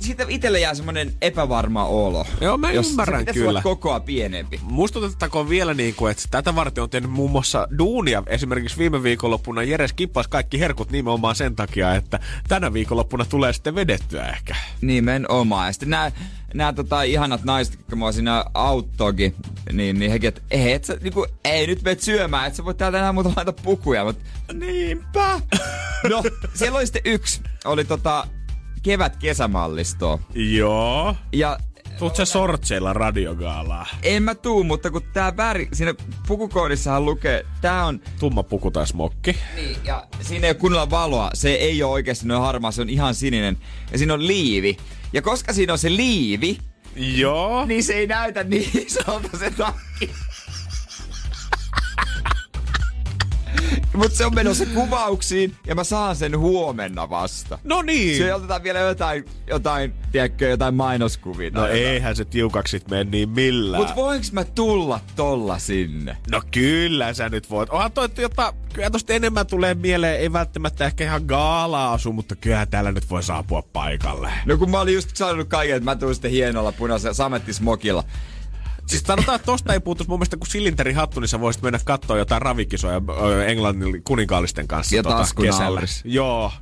siitä 0.00 0.26
itselle 0.28 0.60
jää 0.60 0.74
semmonen 0.74 1.12
epävarma 1.22 1.84
olo. 1.84 2.26
Joo, 2.40 2.56
mä 2.56 2.72
jos 2.72 2.90
ymmärrän 2.90 3.24
se 3.24 3.32
kyllä. 3.32 3.62
kokoa 3.62 4.00
pienempi. 4.00 4.60
Muistutettakoon 4.62 5.48
vielä, 5.48 5.74
niin 5.74 5.94
kuin, 5.94 6.10
että 6.10 6.22
tätä 6.30 6.54
varten 6.54 6.82
on 6.82 6.90
tehnyt 6.90 7.10
muun 7.10 7.30
muassa 7.30 7.68
duunia. 7.78 8.22
Esimerkiksi 8.26 8.78
viime 8.78 9.02
viikonloppuna 9.02 9.62
Jere 9.62 9.88
skippasi 9.88 10.30
kaikki 10.30 10.60
herkut 10.60 10.90
nimenomaan 10.90 11.34
sen 11.34 11.56
takia, 11.56 11.94
että 11.94 12.20
tänä 12.48 12.72
viikonloppuna 12.72 13.24
tulee 13.24 13.52
sitten 13.52 13.74
vedettyä 13.74 14.28
ehkä. 14.28 14.56
Nimenomaan. 14.80 15.66
Ja 15.66 15.72
sitten 15.72 15.90
nämä, 15.90 16.12
nämä 16.54 16.72
tota, 16.72 17.02
ihanat 17.02 17.44
naiset, 17.44 17.74
jotka 17.74 17.96
mua 17.96 18.12
siinä 18.12 18.44
auttoikin, 18.54 19.34
niin, 19.72 19.98
niin 19.98 20.10
hekin, 20.10 20.28
että 20.28 20.40
ei, 20.50 20.72
et 20.72 20.84
sä, 20.84 20.96
niinku, 21.02 21.26
ei 21.44 21.66
nyt 21.66 21.82
menet 21.82 22.00
syömään, 22.00 22.46
että 22.46 22.56
sä 22.56 22.64
voit 22.64 22.76
täältä 22.76 22.98
enää 22.98 23.12
muuta 23.12 23.32
laita 23.36 23.52
pukuja. 23.52 24.04
Mutta 24.04 24.24
niinpä. 24.52 25.40
No, 26.10 26.22
siellä 26.54 26.76
oli 26.76 26.86
sitten 26.86 27.02
yksi. 27.04 27.40
Oli 27.64 27.84
tota 27.84 28.26
kevät-kesämallistoa. 28.82 30.18
Joo. 30.34 31.16
Ja 31.32 31.58
Tuut 31.98 32.16
sä 32.16 32.24
sortseilla 32.24 32.92
radiogaalaa? 32.92 33.86
en 34.02 34.22
mä 34.22 34.34
tuu, 34.34 34.64
mutta 34.64 34.90
kun 34.90 35.02
tää 35.12 35.36
väri, 35.36 35.68
siinä 35.72 35.94
pukukoodissahan 36.26 37.04
lukee, 37.04 37.46
tää 37.60 37.86
on, 37.86 38.00
Tumma 38.20 38.42
puku 38.42 38.70
tai 38.70 38.86
smokki. 38.86 39.36
niin, 39.56 39.76
ja 39.84 40.06
siinä 40.20 40.46
ei 40.46 40.50
ole 40.50 40.58
kunnolla 40.58 40.90
valoa. 40.90 41.30
Se 41.34 41.50
ei 41.50 41.82
ole 41.82 41.92
oikeasti 41.92 42.26
noin 42.26 42.42
harmaa, 42.42 42.70
se 42.70 42.82
on 42.82 42.90
ihan 42.90 43.14
sininen. 43.14 43.56
Ja 43.92 43.98
siinä 43.98 44.14
on 44.14 44.26
liivi. 44.26 44.76
Ja 45.12 45.22
koska 45.22 45.52
siinä 45.52 45.72
on 45.72 45.78
se 45.78 45.90
liivi, 45.96 46.58
Joo. 46.96 47.64
niin 47.66 47.84
se 47.84 47.92
ei 47.92 48.06
näytä 48.06 48.44
niin 48.44 48.70
isolta 48.86 49.28
se 49.38 49.50
takki. 49.50 50.10
Mutta 53.94 54.16
se 54.16 54.26
on 54.26 54.34
menossa 54.34 54.66
kuvauksiin 54.66 55.56
ja 55.66 55.74
mä 55.74 55.84
saan 55.84 56.16
sen 56.16 56.38
huomenna 56.38 57.10
vasta. 57.10 57.58
No 57.64 57.82
niin. 57.82 58.18
Se 58.18 58.34
otetaan 58.34 58.62
vielä 58.62 58.78
jotain, 58.78 59.24
jotain, 59.46 59.94
tiedätkö, 60.12 60.48
jotain 60.48 60.74
mainoskuvia. 60.74 61.50
No 61.50 61.66
eihän 61.66 62.16
se 62.16 62.24
tiukaksit 62.24 62.88
mene 62.88 63.04
niin 63.04 63.28
millään. 63.28 63.82
Mut 63.82 63.96
voinks 63.96 64.32
mä 64.32 64.44
tulla 64.44 65.00
tolla 65.16 65.58
sinne? 65.58 66.16
No 66.30 66.42
kyllä 66.50 67.14
sä 67.14 67.28
nyt 67.28 67.50
voit. 67.50 67.70
Onhan 67.70 67.92
toi, 67.92 68.08
jota, 68.16 68.54
kyllä 68.72 68.90
tosta 68.90 69.12
enemmän 69.12 69.46
tulee 69.46 69.74
mieleen, 69.74 70.20
ei 70.20 70.32
välttämättä 70.32 70.86
ehkä 70.86 71.04
ihan 71.04 71.22
gaala-asu, 71.26 72.12
mutta 72.12 72.36
kyllä 72.36 72.66
täällä 72.66 72.92
nyt 72.92 73.10
voi 73.10 73.22
saapua 73.22 73.62
paikalle. 73.62 74.32
No 74.46 74.56
kun 74.56 74.70
mä 74.70 74.80
olin 74.80 74.94
just 74.94 75.16
sanonut 75.16 75.48
kaiken, 75.48 75.76
että 75.76 75.84
mä 75.84 75.96
tuun 75.96 76.14
sitten 76.14 76.30
hienolla 76.30 76.72
punaisella 76.72 77.14
samettismokilla. 77.14 78.04
Siis 78.90 79.02
sanotaan, 79.02 79.36
että 79.36 79.46
tosta 79.46 79.72
ei 79.72 79.80
puutus 79.80 80.08
mun 80.08 80.18
mielestä 80.18 80.36
kuin 80.36 80.48
silinteri-hattu, 80.50 81.20
niin 81.20 81.28
sä 81.28 81.40
voisit 81.40 81.62
mennä 81.62 81.80
katsoa 81.84 82.18
jotain 82.18 82.42
ravikisoja 82.42 83.00
Englannin 83.46 84.02
kuninkaallisten 84.04 84.68
kanssa 84.68 84.96
Ja 84.96 85.02
tota, 85.02 85.16
taskunauris. 85.16 86.00
Joo. 86.04 86.52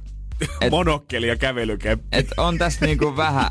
Et- 0.61 0.71
Monokkeli 0.71 1.29
ja 1.29 1.37
kävelykeppi. 1.37 2.07
Et 2.13 2.27
on 2.37 2.59
tässä 2.59 2.87
niinku 2.87 3.17
vähän... 3.17 3.51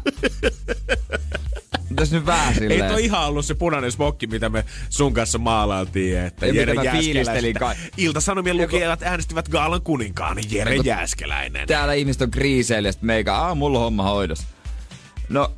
tässä 1.96 2.16
nyt 2.16 2.26
vähän 2.26 2.54
silleen... 2.54 2.84
Ei 2.84 2.90
toi 2.92 3.04
ihan 3.06 3.28
ollut 3.28 3.46
se 3.46 3.56
punainen 3.56 3.92
smokki, 3.92 4.28
mitä 4.28 4.50
me 4.50 4.66
sun 4.90 5.14
kanssa 5.14 5.38
maalailtiin, 5.38 6.20
että 6.20 6.46
Ja 6.46 6.54
Jere 6.54 6.74
fiilistelin 6.92 7.54
kai. 7.56 7.76
Ilta-Sanomien 7.98 8.58
lukijat 8.58 9.04
äänestivät 9.04 9.50
Gaalan 9.50 9.82
kuninkaan, 9.82 10.38
Jere 10.50 10.76
Jääskeläinen. 10.76 11.68
täällä 11.68 11.94
ihmiset 11.94 12.22
on 12.22 12.32
kriiseillä, 12.32 12.88
ja 12.88 12.94
sit 12.94 13.02
meikä, 13.02 13.36
aa, 13.36 13.56
mulla 13.56 13.78
on 13.78 13.84
homma 13.84 14.04
hoidossa. 14.04 14.48
No, 15.30 15.52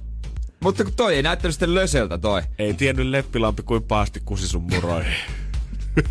mutta 0.60 0.84
kun 0.84 0.94
toi 0.94 1.16
ei 1.16 1.24
näyttänyt 1.24 1.54
sitten 1.54 1.76
löseltä 1.76 2.18
toi. 2.18 2.42
Ei 2.60 2.74
tiennyt 2.74 3.08
Leppilampi 3.08 3.64
kuin 3.64 3.84
paasti 3.84 4.22
kusi 4.26 4.48
sun 4.48 4.64
muroihin. 4.64 5.14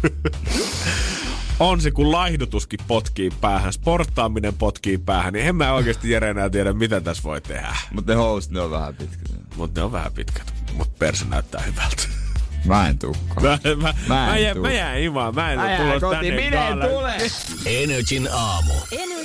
on 1.61 1.81
se, 1.81 1.91
kun 1.91 2.13
laihdutuskin 2.13 2.81
potkii 2.89 3.31
päähän, 3.41 3.73
sporttaaminen 3.73 4.55
potkii 4.55 4.99
päähän, 4.99 5.33
niin 5.33 5.47
en 5.47 5.57
mä 5.57 5.73
oikeasti 5.73 6.11
Jere 6.11 6.31
enää 6.31 6.51
tiedä, 6.51 6.73
mitä 6.73 7.01
tässä 7.01 7.23
voi 7.23 7.41
tehdä. 7.41 7.77
Mutta 7.93 8.13
ne 8.13 8.17
housut, 8.17 8.53
ne 8.53 8.61
on 8.61 8.71
vähän 8.71 8.95
pitkät. 8.95 9.35
Mutta 9.57 9.81
ne 9.81 9.85
on 9.85 9.93
vähän 9.93 10.13
pitkät. 10.13 10.55
mut 10.73 10.99
perse 10.99 11.25
näyttää 11.25 11.63
hyvältä. 11.63 12.03
Mä 12.65 12.89
en 12.89 12.99
tukko. 12.99 13.41
Mä, 13.41 13.59
mä, 13.65 13.95
Mä 14.09 14.15
mä, 14.15 14.37
en 14.37 14.43
jään, 14.43 14.57
tuu. 14.57 14.63
mä 14.63 14.73
jään 14.73 15.01
imaan. 15.01 15.35
Mä 15.35 15.53
en 15.53 15.59
Mä 15.59 15.71
jään 15.71 15.83
tulossa 15.83 16.07
kotiin, 16.07 16.35
tänne 16.35 16.51
minä 16.51 16.69
en 16.69 16.91
tule! 16.91 17.17
Energin 17.67 18.29
aamu. 18.33 18.73
Energin 18.93 19.09
aamu. 19.09 19.18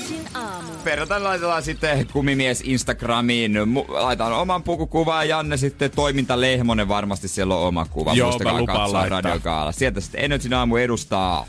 Perjantaina 0.84 1.24
laitetaan 1.24 1.64
sitten 1.64 2.08
kumimies 2.14 2.62
Instagramiin. 2.66 3.54
Laitan 3.88 4.34
oman 4.34 4.64
pukukuvan 4.64 5.30
ja 5.30 5.36
Janne 5.38 5.58
sitten 5.58 5.92
toiminta 5.92 6.42
Lehmonen 6.42 6.88
varmasti 6.88 7.28
siellä 7.28 7.56
on 7.56 7.68
oma 7.68 7.86
kuva. 7.86 8.14
Joo, 8.14 8.30
Muistakaa 8.30 8.54
mä 8.54 8.60
lupaan 8.60 9.12
radiokaala. 9.12 9.72
Sieltä 9.72 10.02
sitten 10.02 10.22
Energin 10.24 10.54
aamu 10.54 10.76
edustaa 10.76 11.46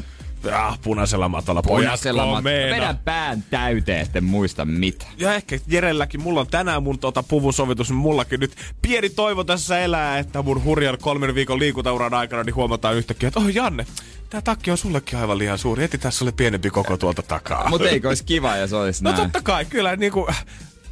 Ah, 0.52 0.78
punaisella 0.82 1.28
matolla. 1.28 1.62
Punaisella 1.62 2.24
mat- 2.24 2.36
komeena. 2.36 2.76
Vedän 2.76 2.98
pään 3.04 3.44
täyteen, 3.50 4.00
etten 4.00 4.24
muista 4.24 4.64
mitä. 4.64 5.06
Ja 5.18 5.34
ehkä 5.34 5.58
Jerelläkin, 5.66 6.22
mulla 6.22 6.40
on 6.40 6.46
tänään 6.46 6.82
mun 6.82 6.98
tota 6.98 7.22
puvun 7.22 7.52
sovitus, 7.52 7.88
niin 7.88 7.96
mullakin 7.96 8.40
nyt 8.40 8.52
pieni 8.82 9.10
toivo 9.10 9.44
tässä 9.44 9.78
elää, 9.80 10.18
että 10.18 10.42
mun 10.42 10.64
hurjan 10.64 10.98
kolmen 11.00 11.34
viikon 11.34 11.58
liikuntauran 11.58 12.14
aikana 12.14 12.42
niin 12.42 12.54
huomataan 12.54 12.96
yhtäkkiä, 12.96 13.28
että 13.28 13.40
oh 13.40 13.48
Janne, 13.48 13.86
tää 14.34 14.42
takki 14.42 14.70
on 14.70 14.78
sullekin 14.78 15.18
aivan 15.18 15.38
liian 15.38 15.58
suuri, 15.58 15.84
eti 15.84 15.98
tässä 15.98 16.24
oli 16.24 16.32
pienempi 16.32 16.70
koko 16.70 16.96
tuolta 16.96 17.22
takaa. 17.22 17.68
Mutta 17.68 17.88
eikö 17.88 18.08
olisi 18.08 18.24
kiva, 18.24 18.56
jos 18.56 18.72
olisi 18.72 19.04
No 19.04 19.10
näin? 19.10 19.22
totta 19.22 19.42
kai, 19.42 19.64
kyllä 19.64 19.96
niinku, 19.96 20.28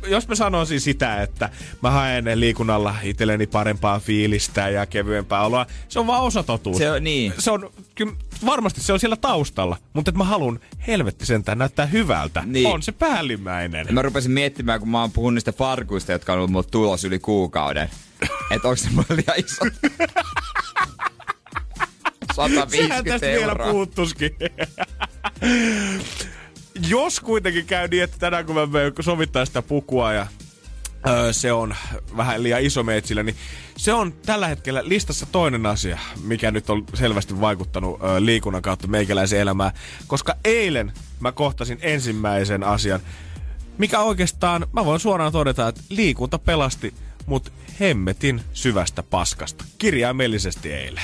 jos 0.07 0.29
mä 0.29 0.35
sanoisin 0.35 0.81
sitä, 0.81 1.23
että 1.23 1.51
mä 1.83 1.91
haen 1.91 2.25
liikunnalla 2.41 2.95
itselleni 3.03 3.47
parempaa 3.47 4.01
fiilistä 4.01 4.69
ja 4.69 4.87
kevyempää 4.87 5.43
oloa, 5.47 5.67
se 5.89 5.99
on 5.99 6.07
vaan 6.07 6.23
osa 6.23 6.43
totuutta. 6.43 6.79
Se 6.79 6.91
on 6.91 7.05
niin. 7.05 7.35
Se 7.39 7.51
on, 7.51 7.71
kyllä, 7.95 8.13
varmasti 8.47 8.81
se 8.81 8.93
on 8.93 9.01
siellä 9.01 9.17
taustalla, 9.17 9.77
mutta 9.93 10.09
että 10.11 10.19
mä 10.19 10.25
haluan 10.25 10.61
helvetti 10.87 11.27
sentään 11.27 11.59
näyttää 11.59 11.87
hyvältä. 11.87 12.43
Niin. 12.47 12.67
On 12.69 12.83
se 12.83 12.93
päällimmäinen. 12.93 13.87
Mä 13.91 14.03
rupesin 14.03 14.33
miettimään, 14.33 14.81
kun 14.81 14.89
mä 14.89 15.01
oon 15.01 15.13
puhunut 15.13 15.35
niistä 15.35 15.53
farkuista, 15.53 16.13
jotka 16.13 16.33
on 16.33 16.39
ollut 16.39 16.51
mulla 16.51 16.69
tulos 16.71 17.05
yli 17.05 17.19
kuukauden. 17.19 17.91
Että 18.51 18.69
onko 18.69 18.77
se 18.77 18.91
mulla 18.91 19.07
liian 19.17 19.39
iso? 19.39 19.65
Sehän 22.35 22.51
150 22.51 23.11
tästä 23.11 23.27
vielä 23.27 23.53
euroa. 23.53 23.71
puuttuskin. 23.73 24.37
Jos 26.89 27.21
kuitenkin 27.21 27.67
käy 27.67 27.89
niin, 27.89 28.03
että 28.03 28.17
tänään 28.19 28.47
kun 28.47 28.55
mä 28.55 28.63
sovittaa 29.01 29.45
sitä 29.45 29.63
pukua 29.63 30.13
ja 30.13 30.27
öö, 31.09 31.33
se 31.33 31.53
on 31.53 31.75
vähän 32.17 32.43
liian 32.43 32.63
iso 32.63 32.83
meitsillä, 32.83 33.23
niin 33.23 33.37
se 33.77 33.93
on 33.93 34.13
tällä 34.13 34.49
hetkellä 34.49 34.83
listassa 34.85 35.27
toinen 35.33 35.67
asia, 35.67 35.99
mikä 36.25 36.51
nyt 36.51 36.71
on 36.71 36.85
selvästi 36.95 37.41
vaikuttanut 37.41 38.03
öö, 38.03 38.25
liikunnan 38.25 38.63
kautta 38.63 38.89
meikäläisen 38.89 39.41
elämään. 39.41 39.73
Koska 40.07 40.35
eilen 40.45 40.93
mä 41.21 41.33
kohtasin 41.33 41.79
ensimmäisen 41.81 42.63
asian, 42.65 43.01
mikä 43.79 44.01
oikeastaan, 44.01 44.67
mä 44.73 44.85
voin 44.85 45.01
suoraan 45.01 45.33
todeta, 45.33 45.69
että 45.69 45.81
liikunta 45.89 46.39
pelasti 46.39 46.95
mut 47.27 47.53
hemmetin 47.81 48.41
syvästä 48.53 49.03
paskasta. 49.03 49.65
Kirjaimellisesti 49.79 50.73
eilen. 50.73 51.03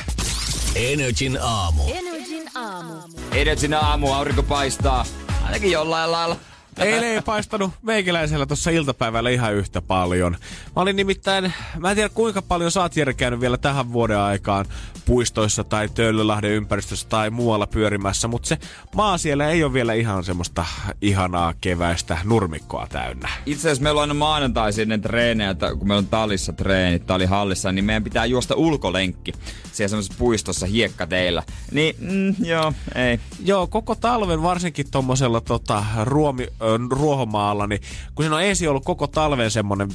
Energin 0.74 1.38
aamu. 1.40 1.82
Energin 1.88 2.48
aamu. 2.54 3.02
Energin 3.32 3.74
aamu, 3.74 4.12
aurinko 4.14 4.42
paistaa. 4.42 5.06
Ainakin 5.46 5.70
jollain 5.70 6.12
lailla. 6.12 6.36
Eilen 6.78 7.08
ei 7.08 7.22
paistanut 7.22 7.70
meikäläisellä 7.82 8.46
tuossa 8.46 8.70
iltapäivällä 8.70 9.30
ihan 9.30 9.54
yhtä 9.54 9.82
paljon. 9.82 10.36
Mä 10.76 10.82
olin 10.82 10.96
nimittäin, 10.96 11.52
mä 11.78 11.90
en 11.90 11.96
tiedä 11.96 12.08
kuinka 12.08 12.42
paljon 12.42 12.70
sä 12.70 12.82
oot 12.82 12.96
Jere 12.96 13.14
käynyt 13.14 13.40
vielä 13.40 13.56
tähän 13.56 13.92
vuoden 13.92 14.18
aikaan 14.18 14.66
puistoissa 15.04 15.64
tai 15.64 15.88
Töölölahden 15.88 16.50
ympäristössä 16.50 17.08
tai 17.08 17.30
muualla 17.30 17.66
pyörimässä, 17.66 18.28
mutta 18.28 18.48
se 18.48 18.58
maa 18.94 19.18
siellä 19.18 19.48
ei 19.48 19.64
ole 19.64 19.72
vielä 19.72 19.94
ihan 19.94 20.24
semmoista 20.24 20.64
ihanaa 21.00 21.54
keväistä 21.60 22.18
nurmikkoa 22.24 22.86
täynnä. 22.90 23.28
Itse 23.46 23.68
asiassa 23.68 23.82
meillä 23.82 23.98
on 23.98 24.02
aina 24.02 24.14
maanantaisin 24.14 24.82
ennen 24.82 25.00
treenejä, 25.00 25.50
että 25.50 25.74
kun 25.74 25.88
meillä 25.88 25.98
on 25.98 26.06
talissa 26.06 26.52
treenit, 26.52 27.06
talihallissa, 27.06 27.72
niin 27.72 27.84
meidän 27.84 28.04
pitää 28.04 28.26
juosta 28.26 28.54
ulkolenkki 28.54 29.32
siellä 29.72 29.88
semmoisessa 29.88 30.18
puistossa 30.18 30.66
hiekkateillä. 30.66 31.42
Niin, 31.72 31.96
mm, 31.98 32.34
joo, 32.46 32.72
ei. 32.94 33.20
Joo, 33.44 33.66
koko 33.66 33.94
talven 33.94 34.42
varsinkin 34.42 34.90
tuommoisella 34.90 35.40
tota, 35.40 35.84
ruomi, 36.04 36.46
ö, 36.62 36.67
ruohomaalla, 36.90 37.66
niin 37.66 37.80
kun 38.14 38.24
siinä 38.24 38.36
on 38.36 38.42
ensin 38.42 38.70
ollut 38.70 38.84
koko 38.84 39.06
talven 39.06 39.50
semmoinen 39.50 39.88
5-10 39.88 39.92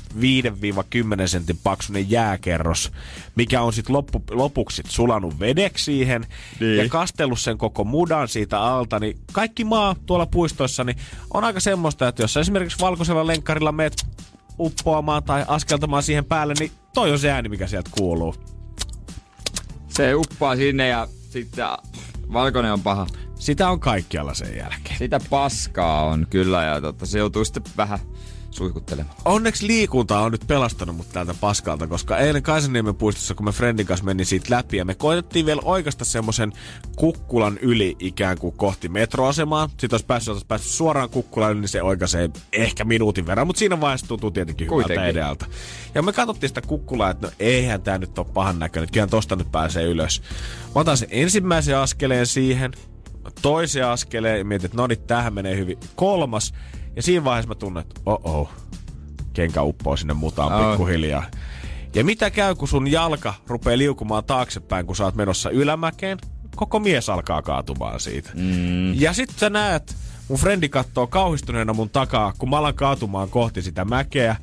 sentin 1.26 1.60
paksunen 1.64 2.12
jääkerros, 2.12 2.92
mikä 3.36 3.62
on 3.62 3.74
sitten 3.74 3.94
loppu, 3.94 4.24
lopuksi 4.32 4.76
sit 4.76 4.86
sulanut 4.92 5.40
vedeksi 5.40 5.84
siihen 5.84 6.26
Niin. 6.60 6.78
ja 6.78 6.90
kastellut 6.90 7.40
sen 7.40 7.58
koko 7.58 7.84
mudan 7.84 8.28
siitä 8.28 8.62
alta, 8.62 9.00
niin 9.00 9.18
kaikki 9.32 9.64
maa 9.64 9.96
tuolla 10.06 10.26
puistoissa 10.26 10.84
niin 10.84 10.98
on 11.34 11.44
aika 11.44 11.60
semmoista, 11.60 12.08
että 12.08 12.24
jos 12.24 12.34
sä 12.34 12.40
esimerkiksi 12.40 12.80
valkoisella 12.80 13.28
lenkkarilla 13.28 13.72
meet 13.72 14.06
uppoamaan 14.60 15.24
tai 15.24 15.46
askeltamaan 15.48 16.04
siihen 16.04 16.26
päälle, 16.26 16.54
niin 16.60 16.72
toi 16.94 17.12
on 17.12 17.20
se 17.20 17.32
ääni, 17.32 17.50
mikä 17.50 17.68
sieltä 17.68 17.90
kuuluu. 17.98 18.36
Se 19.88 20.16
uppaa 20.16 20.56
sinne 20.56 20.88
ja 20.88 21.08
sitten 21.30 21.66
valkoinen 22.34 22.74
on 22.74 22.82
paha. 22.82 23.08
Sitä 23.44 23.70
on 23.70 23.80
kaikkialla 23.80 24.34
sen 24.34 24.58
jälkeen. 24.58 24.98
Sitä 24.98 25.20
paskaa 25.30 26.04
on 26.04 26.28
kyllä 26.30 26.64
ja 26.64 26.82
totta, 26.82 27.06
se 27.06 27.20
joutuu 27.20 27.46
sitten 27.46 27.64
vähän 27.78 28.00
suihkuttelemaan. 28.52 29.16
Onneksi 29.26 29.68
liikunta 29.68 30.20
on 30.20 30.32
nyt 30.32 30.44
pelastanut 30.48 30.96
mut 30.96 31.10
täältä 31.10 31.34
paskalta, 31.34 31.88
koska 31.88 32.18
eilen 32.18 32.44
Kaisaniemen 32.44 32.96
puistossa, 32.96 33.36
kun 33.36 33.46
me 33.46 33.52
Friendin 33.52 33.86
kanssa 33.86 34.06
menin 34.06 34.26
siitä 34.26 34.56
läpi 34.56 34.78
ja 34.78 34.86
me 34.86 34.96
koitettiin 34.96 35.46
vielä 35.46 35.62
oikeasta 35.66 36.06
semmoisen 36.06 36.54
kukkulan 36.96 37.58
yli 37.58 37.96
ikään 38.00 38.38
kuin 38.38 38.58
kohti 38.58 38.89
metroasemaa. 38.89 39.68
Sitten 39.68 39.94
olisi 39.94 40.06
päässyt, 40.06 40.32
olisi 40.32 40.46
päässyt 40.46 40.72
suoraan 40.72 41.10
kukkulan, 41.10 41.62
niin 41.62 41.70
se 41.70 41.82
oikaisee 41.82 42.30
ehkä 42.54 42.86
minuutin 42.86 43.26
verran, 43.26 43.48
mutta 43.48 43.60
siinä 43.60 43.82
vaiheessa 43.82 44.08
tuntuu 44.08 44.32
tietenkin 44.32 44.68
hyvältä 44.68 44.88
Kuitenkin. 44.88 45.12
idealta. 45.12 45.46
Ja 45.96 46.02
me 46.02 46.14
katsottiin 46.14 46.50
sitä 46.50 46.62
kukkulaa, 46.62 47.10
että 47.10 47.28
no 47.28 47.34
eihän 47.39 47.82
tämä 47.82 47.98
nyt 47.98 48.20
ole 48.20 48.28
pahan 48.34 48.60
näköinen, 48.60 48.91
kyllähän 48.91 49.10
tosta 49.10 49.36
nyt 49.36 49.52
pääsee 49.52 49.84
ylös. 49.84 50.22
Mä 50.76 50.82
otan 50.82 50.98
sen 50.98 51.10
ensimmäisen 51.12 51.78
askeleen 51.78 52.28
siihen, 52.28 52.72
toisen 53.42 53.88
askeleen 53.88 54.38
ja 54.40 54.46
mietin, 54.46 54.66
että 54.66 54.78
no 54.78 54.88
niin, 54.88 55.02
tämähän 55.02 55.34
menee 55.34 55.58
hyvin. 55.58 55.78
Kolmas, 55.96 56.54
ja 56.96 57.02
siinä 57.02 57.24
vaiheessa 57.24 57.48
mä 57.50 57.56
tunnen, 57.56 57.82
että 57.82 58.02
oh 58.06 58.20
oh, 58.24 58.50
kenkä 59.34 59.62
uppoo 59.62 59.98
sinne 59.98 60.14
mutaan 60.14 60.54
Oh. 60.54 60.70
pikkuhiljaa. 60.70 61.24
Ja 61.96 62.04
mitä 62.04 62.30
käy, 62.30 62.56
kun 62.56 62.68
sun 62.68 62.92
jalka 62.92 63.34
rupeaa 63.48 63.78
liukumaan 63.78 64.24
taaksepäin, 64.24 64.86
kun 64.86 64.96
sä 64.96 65.04
oot 65.06 65.16
menossa 65.16 65.50
ylämäkeen? 65.50 66.18
Koko 66.56 66.80
mies 66.80 67.10
alkaa 67.10 67.42
kaatumaan 67.42 68.00
siitä. 68.00 68.30
Mm. 68.34 68.94
Ja 68.94 69.14
sit 69.14 69.30
sä 69.38 69.50
näet, 69.50 69.96
mun 70.30 70.40
frendi 70.40 70.70
kattoo 70.70 71.08
kauhistuneena 71.08 71.74
mun 71.74 71.90
takaa, 71.90 72.34
kun 72.38 72.50
mä 72.50 72.58
alan 72.58 72.76
kaatumaan 72.76 73.30
kohti 73.30 73.62
sitä 73.62 73.86
mäkeä. 73.86 74.36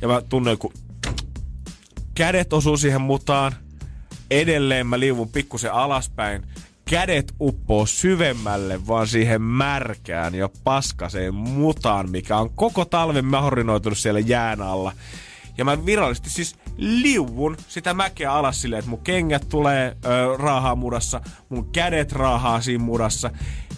Ja 0.00 0.08
mä 0.08 0.22
tunnen, 0.28 0.58
kun 0.58 0.72
kädet 2.14 2.52
osuu 2.52 2.76
siihen 2.76 3.00
mutaan. 3.00 3.52
Edelleen 4.30 4.86
mä 4.86 5.00
liivun 5.00 5.28
pikkusen 5.28 5.72
alaspäin. 5.72 6.42
Kädet 6.90 7.34
uppoo 7.40 7.86
syvemmälle 7.86 8.86
vaan 8.86 9.06
siihen 9.06 9.42
märkään 9.42 10.34
ja 10.34 10.48
paskaseen 10.64 11.34
mutaan, 11.34 12.10
mikä 12.10 12.36
on 12.36 12.50
koko 12.50 12.84
talven 12.84 13.24
mahorinoitunut 13.24 13.98
siellä 13.98 14.20
jään 14.20 14.62
alla. 14.62 14.92
Ja 15.58 15.64
mä 15.64 15.86
virallisesti 15.86 16.30
siis 16.30 16.56
liuvun 16.76 17.56
sitä 17.68 17.94
mäkeä 17.94 18.32
alas 18.32 18.62
silleen, 18.62 18.78
että 18.78 18.90
mun 18.90 19.02
kengät 19.04 19.48
tulee 19.48 19.96
ö, 20.04 20.36
raahaa 20.36 20.74
mudassa, 20.74 21.20
mun 21.48 21.72
kädet 21.72 22.12
raahaa 22.12 22.60
siinä 22.60 22.84
mudassa. 22.84 23.30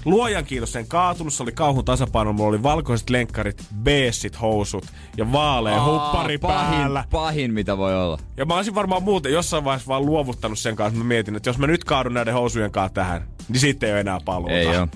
Luojan 0.05 0.45
kiitos 0.45 0.73
sen 0.73 0.89
kaatunut, 0.89 1.33
se 1.33 1.43
oli 1.43 1.53
kauhun 1.53 1.85
tasapaino, 1.85 2.33
mulla 2.33 2.49
oli 2.49 2.63
valkoiset 2.63 3.11
lenkkarit, 3.11 3.65
beessit 3.83 4.41
housut 4.41 4.87
ja 5.17 5.33
vaalea 5.33 5.85
huppari 5.85 6.39
pahin, 6.39 6.79
päällä. 6.79 7.05
pahin, 7.11 7.55
mitä 7.55 7.79
voi 7.79 8.03
olla. 8.05 8.19
Ja 8.37 8.45
mä 8.45 8.57
olisin 8.57 8.75
varmaan 8.75 9.03
muuten 9.03 9.33
jossain 9.33 9.65
vaiheessa 9.65 9.89
vaan 9.89 10.07
luovuttanut 10.07 10.59
sen 10.59 10.77
kanssa. 10.77 10.99
Mä 10.99 11.05
mietin, 11.05 11.37
että 11.37 11.49
jos 11.49 11.59
mä 11.59 11.67
nyt 11.67 11.85
kaadun 11.85 12.15
näiden 12.15 12.35
housujen 12.35 12.71
kanssa 12.71 12.95
tähän, 12.95 13.29
niin 13.49 13.61
sitten 13.61 13.87
ei 13.87 13.93
ole 13.93 14.01
enää 14.01 14.19
paluuta. 14.25 14.53
Ei 14.53 14.67
oo. 14.67 14.89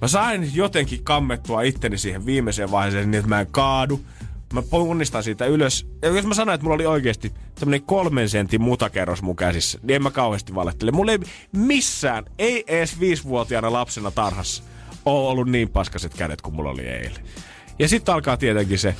Mä 0.00 0.08
sain 0.08 0.50
jotenkin 0.54 1.04
kammettua 1.04 1.62
itteni 1.62 1.98
siihen 1.98 2.26
viimeiseen 2.26 2.70
vaiheeseen 2.70 3.10
niin, 3.10 3.18
että 3.18 3.28
mä 3.28 3.40
en 3.40 3.46
kaadu. 3.50 4.00
Mä 4.52 4.62
ponnistan 4.62 5.22
siitä 5.22 5.46
ylös. 5.46 5.86
Ja 6.02 6.08
jos 6.08 6.26
mä 6.26 6.34
sanoin, 6.34 6.54
että 6.54 6.62
mulla 6.62 6.74
oli 6.74 6.86
oikeasti 6.86 7.32
tämmönen 7.54 7.82
kolmen 7.82 8.28
sentin 8.28 8.62
mutakerros 8.62 9.22
mun 9.22 9.36
käsissä, 9.36 9.78
niin 9.82 9.96
en 9.96 10.02
mä 10.02 10.10
kauheasti 10.10 10.54
valehtele. 10.54 10.90
Mulla 10.90 11.12
ei 11.12 11.18
missään, 11.52 12.24
ei 12.38 12.64
edes 12.66 13.00
viisivuotiaana 13.00 13.72
lapsena 13.72 14.10
tarhassa, 14.10 14.62
ole 15.04 15.28
ollut 15.28 15.48
niin 15.48 15.68
paskaset 15.68 16.14
kädet 16.14 16.42
kuin 16.42 16.54
mulla 16.54 16.70
oli 16.70 16.86
eilen. 16.86 17.24
Ja 17.78 17.88
sitten 17.88 18.14
alkaa 18.14 18.36
tietenkin 18.36 18.78
se, 18.78 18.94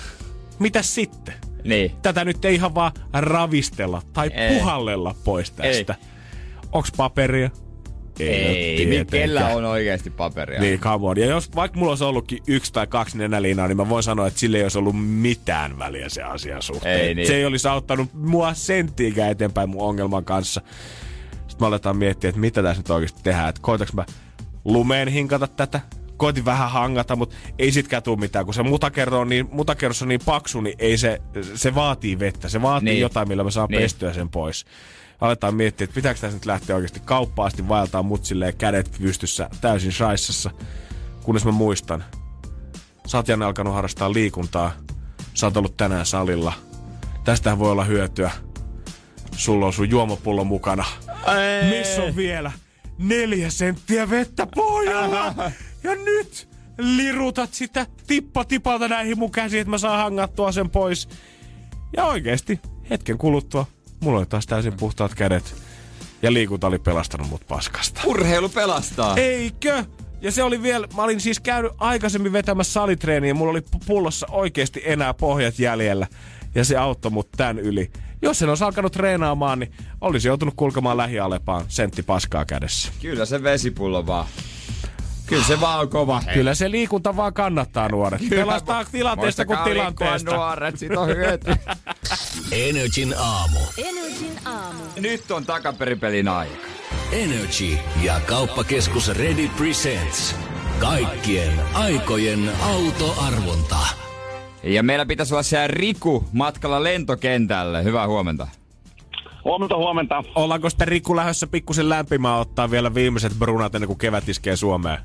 mitä 0.59 0.83
sitten? 0.83 1.35
Niin. 1.65 1.93
tätä 2.03 2.25
nyt 2.25 2.45
ei 2.45 2.55
ihan 2.55 2.75
vaan 2.75 2.93
ravistella 3.13 4.03
tai 4.13 4.31
Ei. 4.35 4.47
ei. 4.47 4.59
puhallella 4.59 5.15
pois 5.25 5.51
tästä. 5.51 5.95
Onks 6.73 6.93
paperia? 6.97 7.51
Ei, 8.21 8.29
ei 8.31 8.77
tietenkään. 8.77 9.07
kellä 9.23 9.47
on 9.49 9.65
oikeasti 9.65 10.11
paperia. 10.11 10.61
Niin, 10.61 10.81
come 10.81 11.07
on. 11.07 11.19
Ja 11.19 11.27
jos 11.27 11.55
vaikka 11.55 11.79
mulla 11.79 11.93
olisi 11.93 12.05
ollutkin 12.05 12.39
yksi 12.47 12.73
tai 12.73 12.87
kaksi 12.87 13.19
nenäliinaa, 13.19 13.69
niin 13.69 13.77
mä 13.77 13.89
voin 13.89 14.03
sanoa, 14.03 14.27
että 14.27 14.41
sille 14.41 14.57
ei 14.57 14.63
olisi 14.63 14.79
ollut 14.79 15.07
mitään 15.09 15.79
väliä 15.79 16.09
se 16.09 16.23
asian 16.23 16.63
suhteen. 16.63 17.01
Ei 17.01 17.15
niin. 17.15 17.27
Se 17.27 17.35
ei 17.37 17.45
olisi 17.45 17.69
auttanut 17.69 18.15
mua 18.15 18.55
senttiinkään 18.55 19.31
eteenpäin 19.31 19.69
mun 19.71 19.83
ongelman 19.89 20.25
kanssa. 20.25 20.61
Sitten 21.49 21.65
me 21.65 21.67
aletaan 21.67 21.97
miettiä, 21.97 22.29
että 22.29 22.41
mitä 22.41 22.63
tässä 22.63 22.81
nyt 22.81 22.91
oikeasti 22.91 23.21
tehdään. 23.23 23.49
Että 23.49 23.63
koitaks 23.63 23.93
mä 23.93 24.05
lumeen 24.65 25.09
hinkata 25.09 25.47
tätä? 25.47 25.81
koitin 26.17 26.45
vähän 26.45 26.71
hangata, 26.71 27.17
mutta 27.17 27.37
ei 27.59 27.73
sitkään 27.73 28.03
tule 28.03 28.17
mitään, 28.19 28.45
kun 28.45 28.55
se 28.55 28.63
mutakerro 28.63 29.21
on 29.21 29.29
niin, 29.29 29.49
mutakerros 29.53 30.03
on 30.03 30.09
niin 30.09 30.21
paksu, 30.25 30.61
niin 30.61 30.77
ei 30.79 30.99
se, 30.99 31.21
se 31.55 31.75
vaatii 31.75 32.19
vettä. 32.19 32.49
Se 32.49 32.63
vaatii 32.63 32.89
Niin. 32.91 33.01
jotain, 33.01 33.29
millä 33.29 33.45
mä 33.45 33.51
saan 33.51 33.69
Niin. 33.71 33.83
pestyä 33.83 34.13
sen 34.13 34.29
pois. 34.29 34.65
Aletaan 35.21 35.55
miettiä, 35.55 35.85
että 35.85 35.95
pitääkö 35.95 36.21
tässä 36.21 36.37
nyt 36.37 36.47
lähteä 36.47 36.77
oikeasti 36.77 37.01
kauppaan 37.05 37.47
asti 37.47 37.69
vaeltaa 37.69 38.03
mut 38.03 38.25
silleen 38.25 38.57
kädet 38.57 38.97
pystyssä 39.01 39.51
täysin 39.61 39.93
shaissassa. 39.93 40.51
Kunnes 41.23 41.45
mä 41.45 41.53
muistan, 41.53 42.05
sä 43.07 43.19
oot 43.19 43.29
Janne 43.29 43.45
alkanut 43.45 43.75
harrastaa 43.75 44.13
liikuntaa. 44.13 44.73
Sä 45.35 45.47
oot 45.47 45.57
ollut 45.57 45.77
tänään 45.77 46.07
salilla. 46.07 46.53
Tästähän 47.25 47.59
voi 47.59 47.71
olla 47.71 47.85
hyötyä. 47.85 48.31
Sulla 49.37 49.67
on 49.67 49.73
sun 49.73 49.91
juomapullo 49.91 50.45
mukana. 50.45 50.85
Missä 51.79 52.03
on 52.03 52.17
vielä 52.17 52.53
neljä 52.99 53.51
senttiä 53.51 54.11
vettä 54.11 54.47
pohjalla? 54.55 55.35
Ja 55.83 55.95
nyt 55.95 56.49
lirutat 56.79 57.55
sitä 57.55 57.87
tippa 58.07 58.45
tipalta 58.45 58.89
näihin 58.89 59.19
mun 59.19 59.31
käsiin, 59.31 59.61
että 59.61 59.71
mä 59.71 59.79
saan 59.79 59.99
hangattua 59.99 60.53
sen 60.53 60.71
pois. 60.71 61.09
Ja 61.97 62.05
oikeesti, 62.05 62.61
hetken 62.91 63.19
kuluttua, 63.19 63.67
mulla 64.01 64.19
oli 64.19 64.27
taas 64.27 64.47
täysin 64.47 64.73
puhtaat 64.73 65.15
kädet. 65.15 65.55
Ja 66.23 66.33
liikunta 66.33 66.67
oli 66.67 66.79
pelastanut 66.79 67.29
mut 67.29 67.47
paskasta. 67.49 68.01
Urheilu 68.05 68.49
pelastaa. 68.49 69.17
Eikö? 69.17 69.85
Ja 70.21 70.33
se 70.33 70.43
oli 70.43 70.63
vielä, 70.63 70.89
mä 70.97 71.03
olin 71.03 71.21
siis 71.21 71.41
käynyt 71.41 71.73
aikaisemmin 71.79 72.33
vetämässä 72.33 72.73
salitreeniä 72.73 73.31
ja 73.31 73.35
mulla 73.35 73.51
oli 73.51 73.61
pu- 73.61 73.81
pullossa 73.87 74.27
oikeasti 74.31 74.83
enää 74.85 75.15
pohjat 75.15 75.59
jäljellä. 75.59 76.07
Ja 76.55 76.65
se 76.65 76.77
auttoi 76.77 77.11
mut 77.11 77.29
tän 77.37 77.59
yli. 77.59 77.91
Jos 78.23 78.43
en 78.43 78.49
olisi 78.49 78.65
alkanut 78.65 78.93
treenaamaan, 78.93 79.59
niin 79.59 79.73
olisi 80.01 80.29
joutunut 80.29 80.55
kulkemaan 80.57 80.97
lähialepaan 80.97 81.65
sentti 81.69 82.03
paskaa 82.03 82.45
kädessä. 82.45 82.93
Kyllä 83.03 83.25
se 83.27 83.43
vesipullo 83.43 84.07
vaan. 84.07 84.27
Kyllä 85.27 85.45
se 85.45 85.61
vaan 85.61 85.81
on 85.81 85.89
kova. 85.89 86.21
Hei. 86.21 86.35
Kyllä 86.35 86.55
se 86.55 86.71
liikunta 86.71 87.17
vaan 87.17 87.35
kannattaa 87.35 87.89
nuoret. 87.89 88.29
Pelastaa 88.31 88.85
tilanteesta 88.85 89.45
kuin 89.45 89.59
tilanteesta. 89.59 90.35
nuoret, 90.35 90.79
siitä 90.79 91.01
on 91.01 91.09
hyötyä. 91.09 91.57
Energin 92.53 93.15
aamu. 93.19 93.59
Energin 93.79 94.39
aamu. 94.45 94.83
Nyt 95.01 95.31
on 95.31 95.47
takaperipelin 95.47 96.29
aika. 96.29 96.67
Energy 97.13 97.79
ja 98.03 98.21
kauppakeskus 98.27 99.09
Ready 99.09 99.49
Presents. 99.57 100.35
Kaikkien 100.81 101.53
aikojen 101.75 102.51
autoarvonta. 102.63 103.79
Ja 104.63 104.83
meillä 104.83 105.07
pitäisi 105.07 105.35
olla 105.35 105.43
siellä 105.43 105.67
Riku 105.69 106.25
matkalla 106.33 106.83
lentokentälle. 106.83 107.85
Hyvää 107.85 108.07
huomenta. 108.07 108.49
Huomenta, 109.47 109.77
huomenta. 109.77 110.25
Ollaanko 110.35 110.71
sitten 110.71 110.89
Rikku 110.89 111.17
lähdössä 111.17 111.47
pikkusen 111.47 111.89
lämpimään 111.89 112.41
ottaa 112.41 112.71
vielä 112.71 112.95
viimeiset 112.95 113.33
brunat 113.39 113.75
ennen 113.75 113.87
kuin 113.87 113.99
kevät 113.99 114.29
iskee 114.29 114.57
Suomeen? 114.57 114.99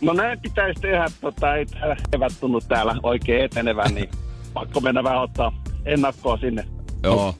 No 0.00 0.12
näin 0.12 0.40
pitäisi 0.40 0.80
tehdä, 0.80 1.06
tota, 1.20 1.54
ei 1.54 1.66
täällä 1.66 1.96
kevät 2.10 2.32
tunnu 2.40 2.60
täällä 2.60 2.96
oikein 3.02 3.44
etenevän, 3.44 3.94
niin 3.94 4.08
pakko 4.54 4.80
mennä 4.80 5.04
vähän 5.04 5.22
ottaa 5.22 5.52
ennakkoa 5.84 6.36
sinne. 6.36 6.64
Joo, 7.02 7.34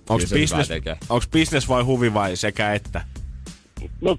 tekee. 0.68 0.96
onks 1.08 1.28
business 1.28 1.68
vai 1.68 1.82
huvi 1.82 2.14
vai 2.14 2.36
sekä 2.36 2.74
että? 2.74 3.00
No 4.00 4.16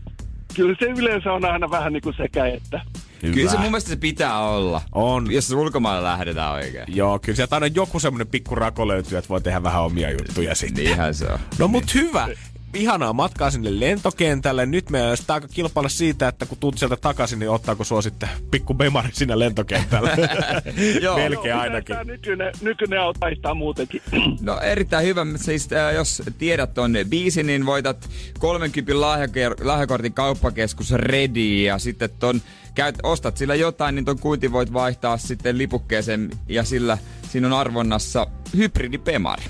kyllä 0.55 0.75
se 0.79 0.85
yleensä 0.85 1.33
on 1.33 1.45
aina 1.45 1.69
vähän 1.69 1.93
niin 1.93 2.03
kuin 2.03 2.15
sekä 2.17 2.45
että. 2.45 2.81
Kyllä 3.21 3.51
se 3.51 3.57
mun 3.57 3.65
mielestä 3.65 3.89
se 3.89 3.95
pitää 3.95 4.39
olla. 4.39 4.81
On. 4.91 5.31
Jos 5.31 5.51
ulkomaille 5.51 6.03
lähdetään 6.03 6.53
oikein. 6.53 6.85
Joo, 6.87 7.19
kyllä 7.19 7.35
sieltä 7.35 7.55
aina 7.55 7.67
joku 7.67 7.99
semmonen 7.99 8.27
pikku 8.27 8.55
rako 8.55 8.87
löytyy, 8.87 9.17
että 9.17 9.29
voi 9.29 9.41
tehdä 9.41 9.63
vähän 9.63 9.83
omia 9.83 10.11
juttuja 10.11 10.55
sitten. 10.55 10.83
Niinhän 10.83 11.13
se 11.13 11.25
on. 11.25 11.39
No 11.59 11.67
mut 11.67 11.93
hyvä. 11.93 12.27
Ihanaa 12.73 13.13
matkaa 13.13 13.51
sinne 13.51 13.79
lentokentälle. 13.79 14.65
Nyt 14.65 14.89
meidän 14.89 15.09
olisi 15.09 15.23
aika 15.27 15.47
kilpailla 15.47 15.89
siitä, 15.89 16.27
että 16.27 16.45
kun 16.45 16.57
tuut 16.57 16.77
sieltä 16.77 16.95
takaisin, 16.95 17.39
niin 17.39 17.49
ottaako 17.49 17.83
sua 17.83 18.01
sitten 18.01 18.29
pikku 18.51 18.73
bemari 18.73 19.09
sinne 19.13 19.39
lentokentälle? 19.39 20.11
Joo. 21.01 21.15
Melkein 21.17 21.55
ainakin. 21.55 21.95
Tämä 21.95 22.03
nykyinen, 22.03 22.53
nykyinen 22.61 23.01
auto 23.01 23.55
muutenkin. 23.55 24.01
No 24.41 24.59
erittäin 24.59 25.05
hyvä. 25.05 25.25
Siis 25.35 25.73
äh, 25.73 25.93
jos 25.93 26.23
tiedät 26.37 26.73
ton 26.73 26.93
biisin, 27.09 27.47
niin 27.47 27.65
voitat 27.65 28.09
30 28.39 28.93
lahjaker- 28.93 29.65
lahjakortin 29.65 30.13
kauppakeskus 30.13 30.91
Ready 30.91 31.63
ja 31.63 31.77
sitten 31.77 32.09
ton 32.19 32.41
käyt, 32.77 32.95
ostat 33.03 33.37
sillä 33.37 33.55
jotain, 33.55 33.95
niin 33.95 34.05
ton 34.05 34.19
kuitin 34.19 34.51
voit 34.51 34.73
vaihtaa 34.73 35.17
sitten 35.17 35.57
lipukkeeseen 35.57 36.29
ja 36.49 36.63
sillä 36.63 36.97
siinä 37.29 37.47
on 37.47 37.53
arvonnassa 37.53 38.27
hybridi 38.57 38.97
Pemari. 38.97 39.43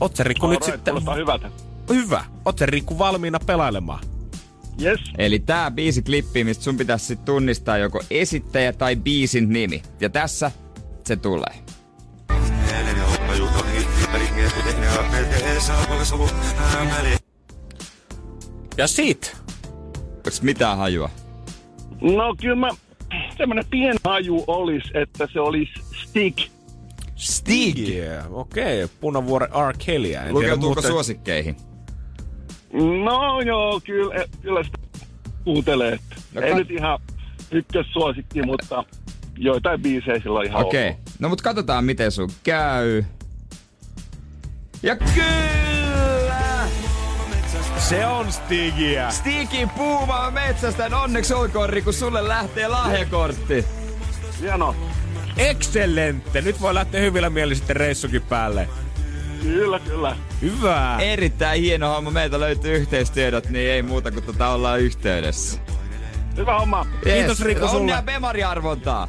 Oot 0.00 0.16
sä 0.16 0.24
Rikku 0.24 0.46
nyt 0.46 0.62
Alright, 0.62 0.84
sitten... 0.84 1.16
hyvältä. 1.16 1.50
Hyvä. 1.88 2.24
Oot 2.44 2.58
sä 2.58 2.66
Rikku 2.66 2.98
valmiina 2.98 3.40
pelailemaan? 3.46 4.04
Yes. 4.82 5.00
Eli 5.18 5.38
tää 5.38 5.70
biisiklippi, 5.70 6.44
mistä 6.44 6.64
sun 6.64 6.76
pitäisi 6.76 7.06
sit 7.06 7.24
tunnistaa 7.24 7.78
joko 7.78 8.00
esittäjä 8.10 8.72
tai 8.72 8.96
biisin 8.96 9.48
nimi. 9.48 9.82
Ja 10.00 10.10
tässä 10.10 10.50
se 11.06 11.16
tulee. 11.16 11.54
Ja 18.76 18.86
sit. 18.86 19.36
Onks 20.26 20.42
mitään 20.42 20.78
hajua? 20.78 21.21
No 22.02 22.34
kyllä 22.40 22.56
mä, 22.56 22.68
semmoinen 23.36 23.64
pieni 23.70 23.98
haju 24.04 24.44
olisi, 24.46 24.88
että 24.94 25.28
se 25.32 25.40
olisi 25.40 25.72
Stick. 26.04 26.38
Stig! 27.16 27.78
Yeah, 27.88 28.34
okei. 28.34 28.84
Okay. 28.84 28.96
Punavuoren 29.00 29.48
R. 29.70 29.74
Kellyä. 29.86 30.24
Lukeutuuko 30.30 30.74
muuten- 30.74 30.90
suosikkeihin? 30.90 31.56
No 33.04 33.40
joo, 33.40 33.80
kyllä, 33.84 34.14
eh, 34.14 34.24
kyllä 34.42 34.62
sitä 34.62 34.78
kuuntelee. 35.44 35.98
No 36.34 36.40
Ei 36.40 36.52
kat- 36.52 36.56
nyt 36.56 36.70
ihan 36.70 36.98
ykkössuosikki, 37.50 38.42
mutta 38.42 38.84
joitain 39.38 39.82
biisejä 39.82 40.18
sillä 40.22 40.38
on 40.38 40.46
ihan 40.46 40.64
Okei. 40.66 40.90
ok. 40.90 40.96
No 41.18 41.28
mut 41.28 41.42
katsotaan 41.42 41.84
miten 41.84 42.10
sun 42.10 42.30
käy. 42.42 43.04
Ja 44.82 44.96
kyllä! 44.96 45.81
Se 47.88 48.06
on 48.06 48.32
Stigiä. 48.32 49.10
Stigin 49.10 49.70
puumaa 49.70 50.30
metsästä. 50.30 50.90
Onneksi 51.02 51.34
olkoon 51.34 51.70
Riku, 51.70 51.92
sulle 51.92 52.28
lähtee 52.28 52.68
lahjakortti. 52.68 53.64
Hieno. 54.40 54.76
Excelente. 55.36 56.40
Nyt 56.40 56.60
voi 56.60 56.74
lähteä 56.74 57.00
hyvillä 57.00 57.30
mielin 57.30 57.56
sitten 57.56 57.76
reissukin 57.76 58.22
päälle. 58.22 58.68
Kyllä, 59.42 59.78
kyllä. 59.78 60.16
Hyvä. 60.40 60.96
Erittäin 61.00 61.60
hieno 61.60 61.94
homma. 61.94 62.10
Meiltä 62.10 62.40
löytyy 62.40 62.76
yhteistiedot, 62.76 63.48
niin 63.48 63.70
ei 63.70 63.82
muuta 63.82 64.10
kuin 64.10 64.24
tota 64.24 64.48
ollaan 64.48 64.80
yhteydessä. 64.80 65.60
Hyvä 66.36 66.58
homma. 66.58 66.86
Kiitos, 67.04 67.40
Riku, 67.40 67.68
sulle. 67.68 67.80
Onnea 67.80 68.02
Bemari-arvontaa. 68.02 69.08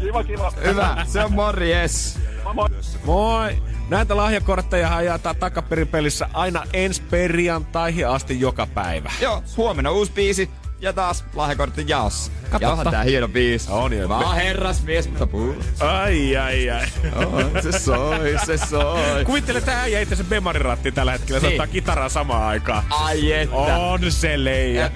Kiva, 0.00 0.24
kiva. 0.24 0.52
Hyvä, 0.64 0.96
se 1.06 1.24
on 1.24 1.32
morjes. 1.32 2.18
Moi, 2.54 2.68
moi. 3.04 3.62
Näitä 3.88 4.16
lahjakortteja 4.16 5.02
jaetaan 5.02 5.36
takaperipelissä 5.36 6.28
aina 6.32 6.62
ensi 6.72 7.02
perjantaihin 7.10 8.08
asti 8.08 8.40
joka 8.40 8.66
päivä. 8.66 9.12
Joo, 9.20 9.42
huomenna 9.56 9.90
uusi 9.90 10.12
biisi 10.12 10.50
ja 10.82 10.92
taas 10.92 11.24
lahjakortti 11.34 11.84
jaossa. 11.86 12.32
Kato, 12.50 12.64
Ja 12.64 12.70
onhan 12.70 12.90
tää 12.90 13.02
hieno 13.02 13.28
biisi. 13.28 13.70
On 13.70 13.92
jo. 13.92 14.08
Mä 14.08 14.18
oon 14.18 14.34
herrasmies, 14.34 15.08
mutta 15.08 15.26
puu. 15.26 15.54
Ai, 15.80 16.36
ai, 16.36 16.70
ai. 16.70 16.86
Oh, 17.16 17.62
se 17.62 17.78
soi, 17.78 18.36
se 18.46 18.56
soi. 18.56 19.24
Kuvittele, 19.24 19.58
että 19.58 19.80
äijä 19.80 20.00
itse 20.00 20.16
se 20.16 20.24
bemariratti 20.24 20.92
tällä 20.92 21.12
hetkellä. 21.12 21.40
Se 21.40 21.46
Niin. 21.46 21.60
ottaa 21.60 21.72
kitaraa 21.72 22.08
samaan 22.08 22.42
aikaan. 22.42 22.82
Ai 22.90 23.32
että. 23.32 23.56
On 23.56 24.12
se 24.12 24.44
leija. 24.44 24.90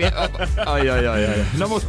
Ai, 0.66 0.90
ai, 0.90 1.06
ai, 1.06 1.26
ai. 1.26 1.44
No 1.58 1.68
mut, 1.68 1.86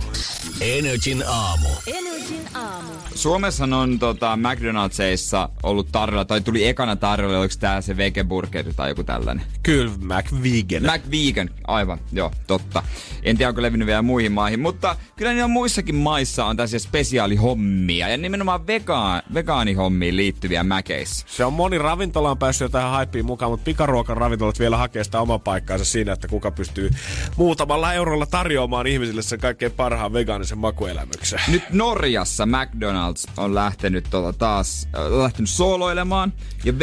Energin 0.62 1.24
aamu. 1.28 1.70
Energin 1.88 2.41
aamu. 2.54 2.91
Suomessa 3.16 3.64
on 3.64 4.00
tota, 4.00 4.38
McDonaldsissa 4.38 5.50
ollut 5.64 5.91
tarjolla, 5.91 6.26
tai 6.26 6.41
tuli 6.41 6.68
ekana 6.68 6.95
tarjolla, 6.95 7.39
oliko 7.39 7.54
tää 7.60 7.82
se 7.82 7.98
vegeburgeri 7.98 8.74
tai 8.74 8.89
joku 8.89 9.04
tällainen? 9.04 9.45
Kyllä, 9.64 9.91
McVegan. 9.98 10.84
McVegan, 10.84 11.50
aivan, 11.68 12.00
joo, 12.12 12.32
totta. 12.48 12.84
En 13.24 13.38
tiedä, 13.38 13.50
onko 13.50 13.62
levinnyt 13.62 13.86
vielä 13.88 14.01
muihin 14.01 14.31
maihin, 14.31 14.59
mutta 14.59 14.95
kyllä 15.15 15.33
niillä 15.33 15.47
muissakin 15.47 15.95
maissa 15.95 16.45
on 16.45 16.57
tällaisia 16.57 16.79
spesiaalihommia, 16.79 18.09
ja 18.09 18.17
nimenomaan 18.17 18.67
vegaan, 18.67 19.21
vegaanihommiin 19.33 20.15
liittyviä 20.15 20.63
mäkeissä. 20.63 21.25
Se 21.29 21.45
on 21.45 21.53
moni 21.53 21.77
ravintola 21.77 22.31
on 22.31 22.38
päässyt 22.38 22.65
jo 22.65 22.69
tähän 22.69 22.91
haippiin 22.91 23.25
mukaan, 23.25 23.51
mutta 23.51 23.63
pikaruokan 23.63 24.17
ravintolat 24.17 24.59
vielä 24.59 24.77
hakee 24.77 25.03
sitä 25.03 25.21
omaa 25.21 25.39
paikkaansa 25.39 25.85
siinä, 25.85 26.13
että 26.13 26.27
kuka 26.27 26.51
pystyy 26.51 26.89
muutamalla 27.38 27.93
eurolla 27.93 28.25
tarjoamaan 28.25 28.88
ihmisille 28.88 29.21
sen 29.21 29.39
kaikkein 29.39 29.71
parhaan 29.71 30.13
vegaanisen 30.13 30.57
makuelämyksen. 30.57 31.39
Nyt 31.47 31.63
Norjassa 31.69 32.45
McDonald's 32.45 33.31
on 33.38 33.55
lähtenyt 33.55 34.07
tota 34.09 34.33
taas 34.33 34.88
äh, 34.95 35.01
lähtenyt 35.21 35.49
sooloilemaan 35.49 36.33
ja 36.65 36.73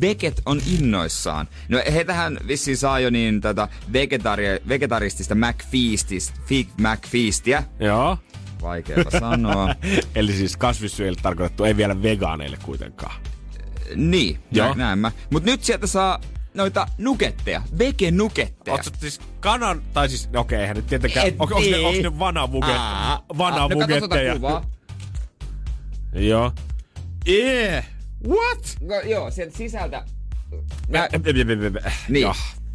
veget 0.00 0.42
on 0.46 0.60
innoissaan. 0.78 1.48
No 1.68 1.78
he 1.92 2.04
tähän 2.04 2.38
vissiin 2.48 2.76
saa 2.76 3.00
jo 3.00 3.10
niin 3.10 3.40
tätä 3.40 3.68
vegetari- 3.92 4.68
vegetaristista 4.68 5.34
McFeastista, 5.34 6.40
Fig 6.46 6.68
McFeastia. 6.78 7.62
Joo. 7.80 8.18
Vaikeaa 8.62 9.10
sanoa. 9.20 9.74
Eli 10.14 10.32
siis 10.32 10.56
kasvissyöjille 10.56 11.20
tarkoitettu, 11.22 11.64
ei 11.64 11.76
vielä 11.76 12.02
vegaaneille 12.02 12.58
kuitenkaan. 12.64 13.14
niin, 13.96 14.38
Joo. 14.52 14.66
Joo. 14.66 14.74
näin 14.74 14.98
mä. 14.98 15.12
Mut 15.30 15.44
nyt 15.44 15.64
sieltä 15.64 15.86
saa 15.86 16.20
noita 16.54 16.86
nuketteja, 16.98 17.62
vege-nuketteja. 17.78 18.72
Oletko 18.74 18.90
siis 19.00 19.20
kanan, 19.40 19.82
tai 19.92 20.08
siis, 20.08 20.30
no 20.30 20.40
okei, 20.40 20.60
eihän 20.60 20.76
nyt 20.76 20.86
tietenkään, 20.86 21.26
Et 21.26 21.34
onko, 21.38 21.54
onko, 21.54 21.70
ne, 21.70 21.76
niin. 21.76 21.86
onko 21.86 22.02
ne 22.02 22.18
vanavuget? 22.18 22.76
Aa, 22.76 23.24
vanha 23.38 23.62
Ah, 23.64 23.70
no 23.70 23.86
kuvaa. 24.34 24.64
Joo. 26.12 26.52
Yeah. 27.28 27.84
What? 28.28 28.76
No, 28.80 29.00
joo, 29.00 29.30
sieltä 29.30 29.56
sisältä... 29.56 30.04
Nä, 30.88 31.08
Niin. 32.08 32.26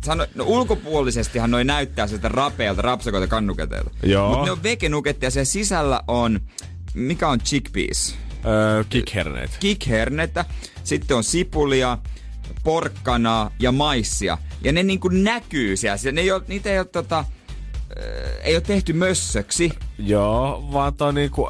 Sano, 0.06 0.26
no 0.36 0.44
ulkopuolisestihan 0.48 1.52
noi 1.52 1.64
näyttää 1.64 2.08
sieltä 2.08 2.30
rapealta, 2.30 2.82
rapsakoilta 2.82 3.28
kannuketeilta. 3.28 3.92
Joo. 4.04 4.30
Mutta 4.30 4.46
ne 4.46 4.52
on 4.52 4.64
vegenuketteja, 4.64 5.32
siellä 5.32 5.46
sisällä 5.46 6.02
on... 6.08 6.40
Mikä 6.94 7.30
on 7.30 7.40
chickpeas? 7.40 8.16
Öö, 8.46 8.84
kickherneet. 8.90 9.58
Kikhernettä, 9.60 10.46
sitten 10.84 11.18
on 11.18 11.24
sipulia, 11.24 11.98
porkkanaa 12.64 13.52
ja 13.60 13.72
maissia. 13.72 14.38
Ja 14.64 14.72
ne 14.72 14.84
niinku 14.84 15.08
näkyy 15.08 15.78
siellä. 15.78 16.12
Ne 16.12 16.22
ei 16.22 16.32
ole, 16.32 16.44
niitä 16.48 16.70
ei 16.70 16.80
ole 16.80 16.86
tota, 16.86 17.26
ei 18.44 18.56
ole 18.56 18.62
tehty 18.62 18.94
mössöksi. 18.94 19.72
Joo, 20.00 20.70
vaan 20.74 20.94
toi 20.94 21.14
niinku... 21.14 21.50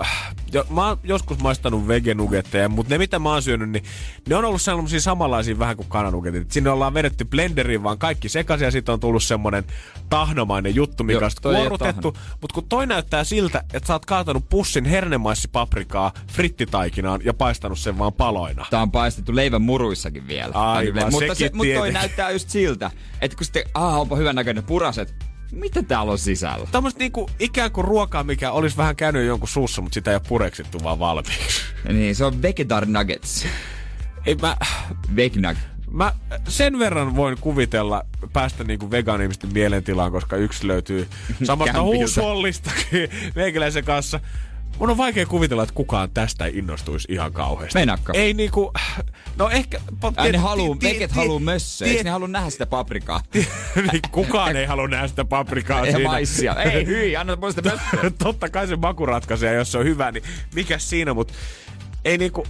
Jo, 0.53 0.65
mä 0.69 0.87
oon 0.87 0.99
joskus 1.03 1.39
maistanut 1.39 1.87
vegenugetteja, 1.87 2.69
mutta 2.69 2.93
ne 2.93 2.97
mitä 2.97 3.19
mä 3.19 3.29
oon 3.29 3.41
syönyt, 3.41 3.69
niin 3.69 3.83
ne 4.29 4.35
on 4.35 4.45
ollut 4.45 4.61
sellaisia 4.61 5.01
samanlaisia 5.01 5.59
vähän 5.59 5.77
kuin 5.77 5.89
kananugetit. 5.89 6.41
Et 6.41 6.51
Sinne 6.51 6.69
ollaan 6.69 6.93
vedetty 6.93 7.25
blenderiin 7.25 7.83
vaan 7.83 7.97
kaikki 7.97 8.29
sekaisin 8.29 8.65
ja 8.65 8.71
siitä 8.71 8.93
on 8.93 8.99
tullut 8.99 9.23
semmonen 9.23 9.63
tahnomainen 10.09 10.75
juttu, 10.75 11.03
mikä 11.03 11.19
Joo, 11.19 11.29
on 11.45 11.55
kuorrutettu. 11.55 12.17
Mutta 12.41 12.53
kun 12.53 12.69
toi 12.69 12.87
näyttää 12.87 13.23
siltä, 13.23 13.63
että 13.73 13.87
sä 13.87 13.93
oot 13.93 14.05
kaatanut 14.05 14.49
pussin 14.49 14.85
hernemaissipaprikaa 14.85 16.11
frittitaikinaan 16.27 17.21
ja 17.23 17.33
paistanut 17.33 17.79
sen 17.79 17.97
vaan 17.97 18.13
paloina. 18.13 18.65
Tää 18.69 18.81
on 18.81 18.91
paistettu 18.91 19.35
leivän 19.35 19.61
muruissakin 19.61 20.27
vielä. 20.27 20.51
Aivan, 20.53 21.11
mutta, 21.11 21.35
se, 21.35 21.51
mutta 21.53 21.73
toi 21.73 21.91
näyttää 21.91 22.31
just 22.31 22.49
siltä, 22.49 22.91
että 23.21 23.37
kun 23.37 23.45
sitten, 23.45 23.63
ah, 23.73 23.99
onpa 23.99 24.15
hyvän 24.15 24.35
näköinen 24.35 24.63
puraset. 24.63 25.15
Mitä 25.51 25.83
täällä 25.83 26.11
on 26.11 26.17
sisällä? 26.19 26.67
Tämmöistä 26.71 26.99
niinku 26.99 27.29
ikään 27.39 27.71
kuin 27.71 27.85
ruokaa, 27.85 28.23
mikä 28.23 28.51
olisi 28.51 28.77
vähän 28.77 28.95
käynyt 28.95 29.25
jonkun 29.25 29.49
suussa, 29.49 29.81
mutta 29.81 29.93
sitä 29.93 30.11
ei 30.11 30.15
ole 30.15 30.21
pureksittu 30.27 30.83
vaan 30.83 30.99
valmiiksi. 30.99 31.61
Niin, 31.89 32.15
se 32.15 32.25
on 32.25 32.41
vegetar 32.41 32.85
nuggets. 32.85 33.45
Ei 34.25 34.35
mä, 34.35 34.57
Vegnug. 35.15 35.57
Mä 35.91 36.13
sen 36.47 36.79
verran 36.79 37.15
voin 37.15 37.37
kuvitella 37.41 38.03
päästä 38.33 38.63
niinku 38.63 38.91
vegaanimisten 38.91 39.53
mielentilaan, 39.53 40.11
koska 40.11 40.35
yksi 40.35 40.67
löytyy 40.67 41.07
samasta 41.43 41.73
Kämpiltä. 41.73 41.81
huushollistakin 41.97 43.09
meikäläisen 43.35 43.83
kanssa. 43.83 44.19
Mun 44.79 44.89
on 44.89 44.97
vaikea 44.97 45.25
kuvitella, 45.25 45.63
että 45.63 45.75
kukaan 45.75 46.09
tästä 46.09 46.45
ei 46.45 46.57
innostuisi 46.57 47.07
ihan 47.11 47.33
kauheasti. 47.33 47.79
Meinaatko? 47.79 48.11
Ei 48.15 48.33
niinku, 48.33 48.73
no 49.37 49.49
ehkä... 49.49 49.81
Ai 50.17 50.31
ne 50.31 50.37
haluu, 50.37 50.75
ti- 50.75 51.07
haluu 51.09 51.39
mössöä. 51.39 51.87
Eikö 51.87 52.03
ne 52.03 52.09
halua 52.09 52.27
nähdä 52.27 52.49
sitä 52.49 52.65
paprikaa? 52.65 53.21
niin 53.91 54.01
kukaan 54.11 54.55
ei 54.55 54.65
halua 54.65 54.87
nähdä 54.87 55.07
sitä 55.07 55.25
paprikaa 55.25 55.85
ja 55.85 55.91
siinä. 55.91 56.09
maissia. 56.09 56.55
Ei, 56.55 56.85
hyi, 56.85 57.15
anna 57.15 57.35
mulle 57.35 57.51
sitä 57.53 57.69
mössöä. 57.69 58.11
Totta 58.23 58.49
kai 58.49 58.67
se 58.67 58.75
maku 58.75 59.05
ratkaisee, 59.05 59.53
jos 59.53 59.71
se 59.71 59.77
on 59.77 59.85
hyvä, 59.85 60.11
niin 60.11 60.23
mikä 60.55 60.77
siinä, 60.77 61.13
mutta 61.13 61.33
ei 62.05 62.17
niinku... 62.17 62.47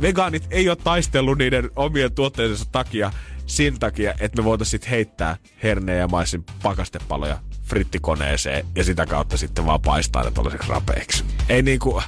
Vegaanit 0.00 0.46
ei 0.50 0.68
ole 0.68 0.76
taistellut 0.76 1.38
niiden 1.38 1.70
omien 1.76 2.12
tuotteidensa 2.12 2.64
takia 2.72 3.12
sen 3.46 3.78
takia, 3.78 4.14
että 4.20 4.42
me 4.42 4.44
voitaisiin 4.44 4.82
heittää 4.90 5.36
herneen 5.62 5.98
ja 5.98 6.08
maissin 6.08 6.44
pakastepaloja 6.62 7.38
frittikoneeseen 7.70 8.66
ja 8.76 8.84
sitä 8.84 9.06
kautta 9.06 9.36
sitten 9.36 9.66
vaan 9.66 9.80
paistaa 9.80 10.24
ne 10.24 10.30
tollaiseksi 10.30 10.68
rapeiksi. 10.68 11.24
Ei 11.48 11.62
niinku... 11.62 12.02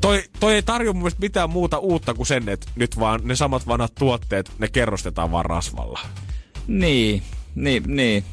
Toi, 0.00 0.24
toi 0.40 0.54
ei 0.54 0.62
tarjoa 0.62 0.92
mun 0.92 1.02
mielestä 1.02 1.20
mitään 1.20 1.50
muuta 1.50 1.78
uutta 1.78 2.14
kuin 2.14 2.26
sen, 2.26 2.48
että 2.48 2.66
nyt 2.76 2.98
vaan 2.98 3.20
ne 3.24 3.36
samat 3.36 3.66
vanhat 3.66 3.94
tuotteet, 3.94 4.52
ne 4.58 4.68
kerrostetaan 4.68 5.30
vaan 5.30 5.44
rasvalla. 5.44 6.00
Niin, 6.66 7.22
niin, 7.54 7.82
niin. 7.86 8.24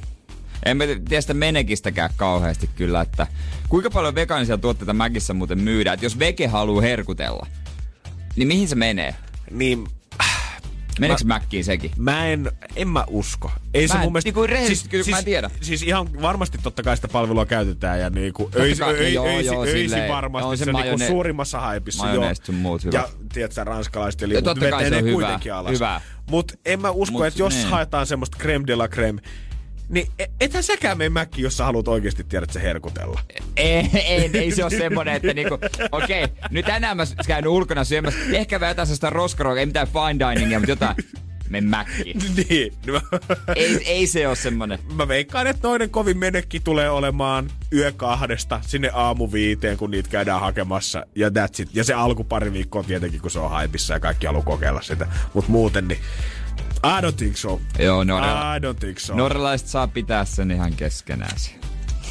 En 0.66 0.78
mä 0.78 0.84
tiedä 0.86 1.22
sitä 1.22 1.34
menekistäkään 1.34 2.10
kauheasti 2.16 2.70
kyllä, 2.76 3.02
että 3.02 3.28
kuinka 3.70 3.90
paljon 3.90 4.16
vegaanisia 4.16 4.58
tuotteita 4.58 4.94
Mäkissä 4.94 5.34
muuten 5.34 5.60
myydään. 5.60 5.94
Että 5.94 6.06
jos 6.06 6.20
vege 6.20 6.48
haluaa 6.48 6.82
herkutella, 6.82 7.48
niin 8.36 8.48
mihin 8.48 8.68
se 8.68 8.76
menee? 8.76 9.16
Niin 9.52 9.88
Meneekö 11.02 11.24
Mäkkiin 11.26 11.64
sekin? 11.64 11.92
Mä 11.98 12.26
en, 12.28 12.52
en 12.76 12.88
mä 12.88 13.04
usko. 13.08 13.52
Ei 13.74 13.88
se 13.88 13.94
Mä 13.94 14.00
en- 14.00 14.06
mun 14.06 14.14
mielestä... 14.14 14.28
niinku 14.28 14.48
rehellisesti 14.48 14.90
kyllä 14.90 15.06
mä 15.12 15.20
en 15.20 15.26
tiedä. 15.26 15.50
Siis 15.62 15.84
ihan 15.84 16.22
varmasti 16.22 16.58
totta 16.64 16.84
kai 16.84 16.96
sitä 16.96 17.08
palvelua 17.08 17.46
käytetään 17.46 18.00
ja 18.00 18.10
niinku 18.10 18.50
öis, 18.56 18.80
kai, 18.80 18.94
öi, 18.94 19.14
joo, 19.14 19.26
öisi, 19.26 19.48
joo, 19.48 19.64
öisi 19.64 19.80
silleen. 19.90 20.10
varmasti 20.12 20.48
On 20.50 20.58
se 20.58 20.66
se, 20.66 20.72
niinku 20.72 20.98
majone- 20.98 21.08
suurimmassa 21.08 21.60
haipissa. 21.60 22.04
majoneesit 22.06 22.46
sun 22.46 22.56
muut 22.56 22.84
hyvät. 22.84 22.94
Ja 22.94 23.10
tiedätkö, 23.34 23.64
ranskalaiset 23.64 24.22
ja 24.22 24.28
Ja 24.28 24.42
totta 24.42 24.70
kai 24.70 24.84
se 24.84 24.90
ne 24.90 24.98
on 24.98 25.14
kuitenkin 25.14 25.54
alas. 25.54 25.72
hyvää. 25.74 26.02
Mut 26.30 26.52
en 26.66 26.82
mä 26.82 26.90
usko, 26.92 27.18
Mut 27.18 27.26
että 27.28 27.42
jos 27.42 27.54
niin. 27.54 27.68
haetaan 27.68 28.08
semmoista 28.08 28.38
creme 28.38 28.68
de 28.68 28.76
la 28.76 28.88
creme, 28.88 29.22
niin 29.92 30.08
e- 30.20 30.26
ethän 30.40 30.64
säkään 30.64 30.98
mene 30.98 31.10
mäkkiin, 31.10 31.44
jos 31.44 31.58
sä 31.58 31.66
haluat 31.66 31.88
oikeasti 31.88 32.24
tiedä, 32.24 32.44
että 32.44 32.54
se 32.54 32.62
herkutella. 32.62 33.20
Ei, 33.58 33.90
ei, 33.94 34.30
ei 34.34 34.52
se 34.52 34.64
ole 34.64 34.72
semmonen, 34.72 35.16
että 35.16 35.34
niinku, 35.34 35.58
okei, 35.92 36.24
okay, 36.24 36.36
nyt 36.52 36.66
tänään 36.66 36.98
mä 36.98 37.04
käynyt 37.28 37.52
ulkona 37.52 37.84
syömässä, 37.84 38.20
ehkä 38.34 38.60
vähän 38.60 38.88
sitä 38.88 39.10
roskaruokaa, 39.10 39.60
ei 39.60 39.66
mitään 39.66 39.88
fine 39.88 40.30
diningia, 40.30 40.60
mutta 40.60 40.72
jotain, 40.72 40.96
men 41.50 41.64
mäkkiin. 41.64 42.22
niin. 42.50 42.74
mä- 42.92 43.02
Ei, 43.56 43.84
ei 43.86 44.08
se 44.08 44.28
ole 44.28 44.36
semmonen. 44.36 44.80
Mä 44.96 45.08
veikkaan, 45.08 45.48
että 45.48 45.62
toinen 45.62 45.90
kovin 45.90 46.18
menekki 46.18 46.60
tulee 46.60 46.90
olemaan 46.90 47.50
yö 47.74 47.92
kahdesta 47.92 48.60
sinne 48.68 48.90
aamu 48.94 49.32
viiteen, 49.32 49.78
kun 49.78 49.92
niitä 49.92 50.10
käydään 50.10 50.40
hakemassa. 50.42 51.06
Ja 51.16 51.30
that's 51.30 51.62
it. 51.62 51.70
Ja 51.74 51.84
se 51.84 51.94
alku 51.94 52.24
pari 52.24 52.54
viikkoa 52.54 52.84
tietenkin, 52.84 53.22
kun 53.22 53.32
se 53.32 53.40
on 53.40 53.50
haipissa 53.50 53.94
ja 53.94 54.00
kaikki 54.00 54.26
haluaa 54.26 54.44
kokeilla 54.46 54.82
sitä. 54.82 55.08
Mut 55.34 55.48
muuten 55.48 55.88
niin... 55.88 56.00
I 56.84 57.02
don't 57.02 57.16
think 57.16 57.38
so. 57.38 57.60
Joo, 57.80 58.04
Norra, 58.04 58.56
I 58.58 58.60
don't 58.60 58.80
think 58.80 59.00
so. 59.00 59.16
norralaiset 59.16 59.68
saa 59.68 59.88
pitää 59.88 60.26
sen 60.26 60.52
ihan 60.52 60.74
keskenään. 60.74 61.32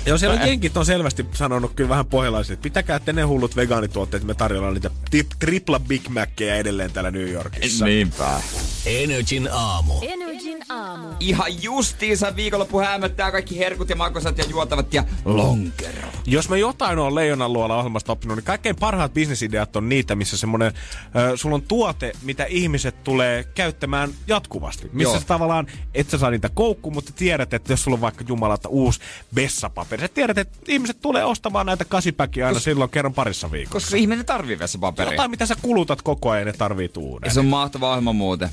Joo, 0.06 0.18
siellä 0.18 0.46
jenkit 0.46 0.76
on 0.76 0.86
selvästi 0.86 1.26
sanonut 1.32 1.72
kyllä 1.76 1.90
vähän 1.90 2.06
pohjalaiset, 2.06 2.52
että 2.52 2.62
pitäkää 2.62 2.98
te 2.98 3.12
ne 3.12 3.22
hullut 3.22 3.56
vegaanituotteet, 3.56 4.24
me 4.24 4.34
tarjolla 4.34 4.70
niitä 4.70 4.90
tip, 5.10 5.26
tripla 5.38 5.80
Big 5.80 6.08
Mackeja 6.08 6.56
edelleen 6.56 6.92
täällä 6.92 7.10
New 7.10 7.28
Yorkissa. 7.28 7.84
Niinpä. 7.84 8.40
Energin 8.86 9.48
aamu. 9.52 9.94
Energin 10.02 10.58
aamu. 10.68 11.08
Ihan 11.20 11.62
justiinsa 11.62 12.36
viikonloppu 12.36 12.80
hämöttää 12.80 13.32
kaikki 13.32 13.58
herkut 13.58 13.88
ja 13.88 13.96
makosat 13.96 14.38
ja 14.38 14.44
juotavat 14.48 14.94
ja 14.94 15.04
lonkero. 15.24 16.08
Jos 16.26 16.48
mä 16.48 16.56
jotain 16.56 16.98
on 16.98 17.14
Leijonan 17.14 17.52
luola 17.52 17.76
ohjelmasta 17.76 18.12
oppinut, 18.12 18.36
niin 18.36 18.44
kaikkein 18.44 18.76
parhaat 18.76 19.14
bisnesideat 19.14 19.76
on 19.76 19.88
niitä, 19.88 20.14
missä 20.14 20.36
semmonen, 20.36 20.66
äh, 20.66 21.32
sulla 21.34 21.54
on 21.54 21.62
tuote, 21.62 22.12
mitä 22.22 22.44
ihmiset 22.44 23.04
tulee 23.04 23.44
käyttämään 23.44 24.10
jatkuvasti. 24.26 24.90
Missä 24.92 25.16
Joo. 25.16 25.22
tavallaan, 25.26 25.66
et 25.94 26.10
sä 26.10 26.18
saa 26.18 26.30
niitä 26.30 26.48
koukkuun, 26.48 26.94
mutta 26.94 27.12
tiedät, 27.12 27.54
että 27.54 27.72
jos 27.72 27.82
sulla 27.84 27.94
on 27.94 28.00
vaikka 28.00 28.24
jumalata 28.28 28.68
uusi 28.68 29.00
vessapaperi, 29.34 29.89
sä 29.98 30.08
tiedät, 30.08 30.38
että 30.38 30.58
ihmiset 30.68 30.96
tulee 31.00 31.24
ostamaan 31.24 31.66
näitä 31.66 31.84
kasipäkiä 31.84 32.46
aina 32.46 32.58
Kos- 32.58 32.62
silloin 32.62 32.90
kerran 32.90 33.14
parissa 33.14 33.50
viikossa. 33.52 33.86
Koska 33.86 33.96
ihminen 33.96 34.26
tarvii 34.26 34.58
vessapaperia. 34.58 35.12
Jotain, 35.12 35.30
mitä 35.30 35.46
sä 35.46 35.56
kulutat 35.62 36.02
koko 36.02 36.30
ajan, 36.30 36.46
ne 36.46 36.52
tarvii 36.52 36.90
uuden. 36.96 37.28
Ja 37.28 37.34
se 37.34 37.40
on 37.40 37.46
mahtava 37.46 37.88
ohjelma 37.90 38.12
muuten. 38.12 38.48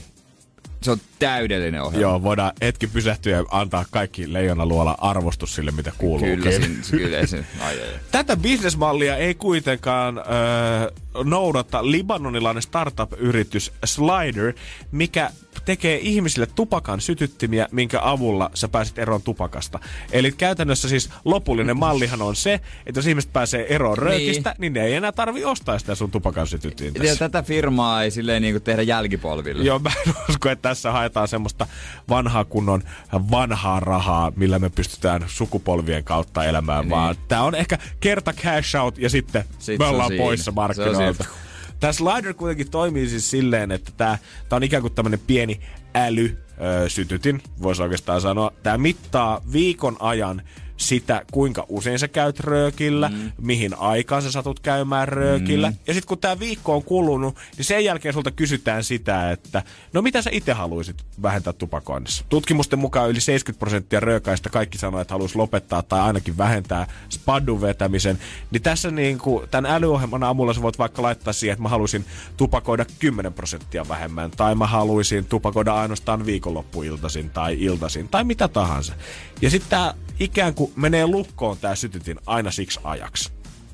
Se 0.82 0.92
on 0.92 0.98
täydellinen 1.20 1.82
ohjelma. 1.82 2.02
Joo, 2.02 2.24
voidaan 2.24 2.52
hetki 2.62 2.88
pysähtyä 2.88 3.38
ja 3.38 3.46
antaa 3.52 3.86
kaikki 3.92 4.34
Leijonan 4.34 4.68
luola 4.68 4.96
arvostus 5.02 5.56
sille, 5.56 5.72
mitä 5.72 5.92
kuuluu. 5.98 6.26
Kyllä, 6.26 6.52
siinä, 6.52 6.76
kyllä 6.92 7.26
se, 7.26 7.38
ai, 7.60 7.82
ai, 7.82 7.82
ai. 7.82 8.00
Tätä 8.12 8.38
bisnesmallia 8.38 9.18
ei 9.18 9.36
kuitenkaan 9.36 10.18
öö, 10.18 10.92
noudata 11.24 11.92
libanonilainen 11.92 12.64
startup-yritys 12.64 13.72
Slider, 13.86 14.54
mikä 14.92 15.32
tekee 15.66 16.00
ihmisille 16.02 16.48
tupakan 16.56 17.02
sytyttimiä, 17.02 17.68
minkä 17.72 18.00
avulla 18.04 18.52
sä 18.54 18.68
pääset 18.68 19.00
eroon 19.00 19.22
tupakasta. 19.22 19.80
Eli 20.12 20.32
käytännössä 20.32 20.90
siis 20.90 21.10
lopullinen 21.26 21.78
mallihan 21.78 22.22
on 22.22 22.36
se, 22.36 22.54
että 22.86 23.00
jos 23.00 23.08
ihmiset 23.08 23.34
pääsee 23.34 23.76
eroon 23.76 23.98
röökistä, 23.98 24.50
niin, 24.50 24.60
niin 24.60 24.74
ne 24.74 24.86
ei 24.86 24.94
enää 24.94 25.12
tarvi 25.12 25.46
ostaa 25.46 25.80
sitä 25.80 25.96
sun 25.96 26.12
tupakan 26.12 26.48
sytyttintä. 26.48 27.04
Ja 27.04 27.16
tätä 27.16 27.44
firmaa 27.44 28.04
ei 28.04 28.12
silleen 28.12 28.42
niinku 28.42 28.60
tehdä 28.60 28.82
jälkipolville. 28.82 29.64
Joo, 29.64 29.80
mä 29.80 29.92
en 30.08 30.14
usko, 30.30 30.50
että 30.50 30.70
tässä 30.70 30.92
haetaan 30.92 31.28
semmoista 31.28 31.68
vanhaa 32.10 32.46
kunnon 32.46 32.84
vanhaa 33.32 33.80
rahaa, 33.80 34.32
millä 34.36 34.60
me 34.60 34.70
pystytään 34.70 35.26
sukupolvien 35.28 36.04
kautta 36.04 36.44
elämään, 36.44 36.82
niin. 36.82 36.90
vaan 36.90 37.16
tää 37.28 37.44
on 37.44 37.56
ehkä 37.56 37.78
kerta 38.00 38.34
cash 38.34 38.76
out 38.76 38.98
ja 38.98 39.10
sitten 39.10 39.44
Sit 39.60 39.80
me 39.80 39.86
ollaan 39.86 40.12
poissa 40.18 40.52
Se 40.74 40.92
siinä. 41.14 41.32
Tämä 41.80 41.94
slider 41.94 42.34
kuitenkin 42.34 42.72
toimii 42.72 43.10
siis 43.10 43.30
silleen, 43.30 43.72
että 43.72 43.92
tämä, 43.98 44.18
tämä 44.50 44.58
on 44.58 44.64
ikään 44.64 44.82
kuin 44.82 44.94
tämmöinen 44.94 45.20
pieni 45.28 45.60
äly 45.96 46.38
ö, 46.84 46.90
sytytin, 46.90 47.42
voisi 47.62 47.82
oikeastaan 47.84 48.22
sanoa. 48.22 48.52
Tämä 48.64 48.78
mittaa 48.78 49.42
viikon 49.52 49.98
ajan 50.00 50.42
sitä, 50.78 51.26
kuinka 51.32 51.66
usein 51.70 52.00
sä 52.00 52.08
käyt 52.08 52.40
röökillä, 52.40 53.10
mm. 53.10 53.32
mihin 53.42 53.78
aikaan 53.78 54.22
sä 54.22 54.32
satut 54.32 54.60
käymään 54.60 55.08
röökillä. 55.08 55.70
Mm. 55.70 55.76
Ja 55.88 55.94
sitten 55.94 56.08
kun 56.08 56.18
tämä 56.18 56.40
viikko 56.40 56.76
on 56.76 56.84
kulunut, 56.84 57.36
niin 57.58 57.66
sen 57.66 57.86
jälkeen 57.86 58.14
sulta 58.14 58.32
kysytään 58.32 58.84
sitä, 58.84 59.32
että 59.32 59.64
no 59.94 60.02
mitä 60.02 60.22
sä 60.22 60.30
itse 60.34 60.54
haluaisit 60.54 60.96
vähentää 61.22 61.54
tupakoinnissa. 61.54 62.26
Tutkimusten 62.30 62.80
mukaan 62.80 63.10
yli 63.10 63.22
70 63.22 63.60
prosenttia 63.60 64.00
röökaista 64.00 64.50
kaikki 64.50 64.78
sanoo, 64.78 65.02
että 65.02 65.14
haluaisi 65.14 65.38
lopettaa 65.38 65.84
tai 65.84 66.00
ainakin 66.00 66.38
vähentää 66.38 66.88
spaddun 67.10 67.62
vetämisen. 67.62 68.20
Niin 68.52 68.62
tässä 68.62 68.92
niin 68.92 69.18
kuin, 69.18 69.50
tämän 69.50 69.72
älyohjelman 69.72 70.24
avulla 70.24 70.54
sä 70.54 70.62
voit 70.62 70.80
vaikka 70.80 71.02
laittaa 71.02 71.34
siihen, 71.34 71.54
että 71.54 71.64
mä 71.64 71.70
haluaisin 71.70 72.06
tupakoida 72.38 72.86
10 73.00 73.34
prosenttia 73.34 73.88
vähemmän. 73.88 74.32
Tai 74.32 74.56
mä 74.56 74.68
haluaisin 74.68 75.26
tupakoida 75.26 75.74
ainoastaan 75.74 76.26
viikonloppuiltaisin 76.26 77.30
tai 77.30 77.58
iltaisin 77.60 78.08
tai 78.08 78.24
mitä 78.24 78.48
tahansa. 78.48 78.94
Ja 79.42 79.50
sitten 79.50 79.70
tämä 79.70 79.94
ikään 80.20 80.54
kuin 80.54 80.67
menee 80.76 81.08
lukkoon 81.08 81.58
tämä 81.58 81.76
sytytin 81.76 82.18
aina 82.26 82.52
siksi 82.52 82.80
ajaksi. 82.84 83.32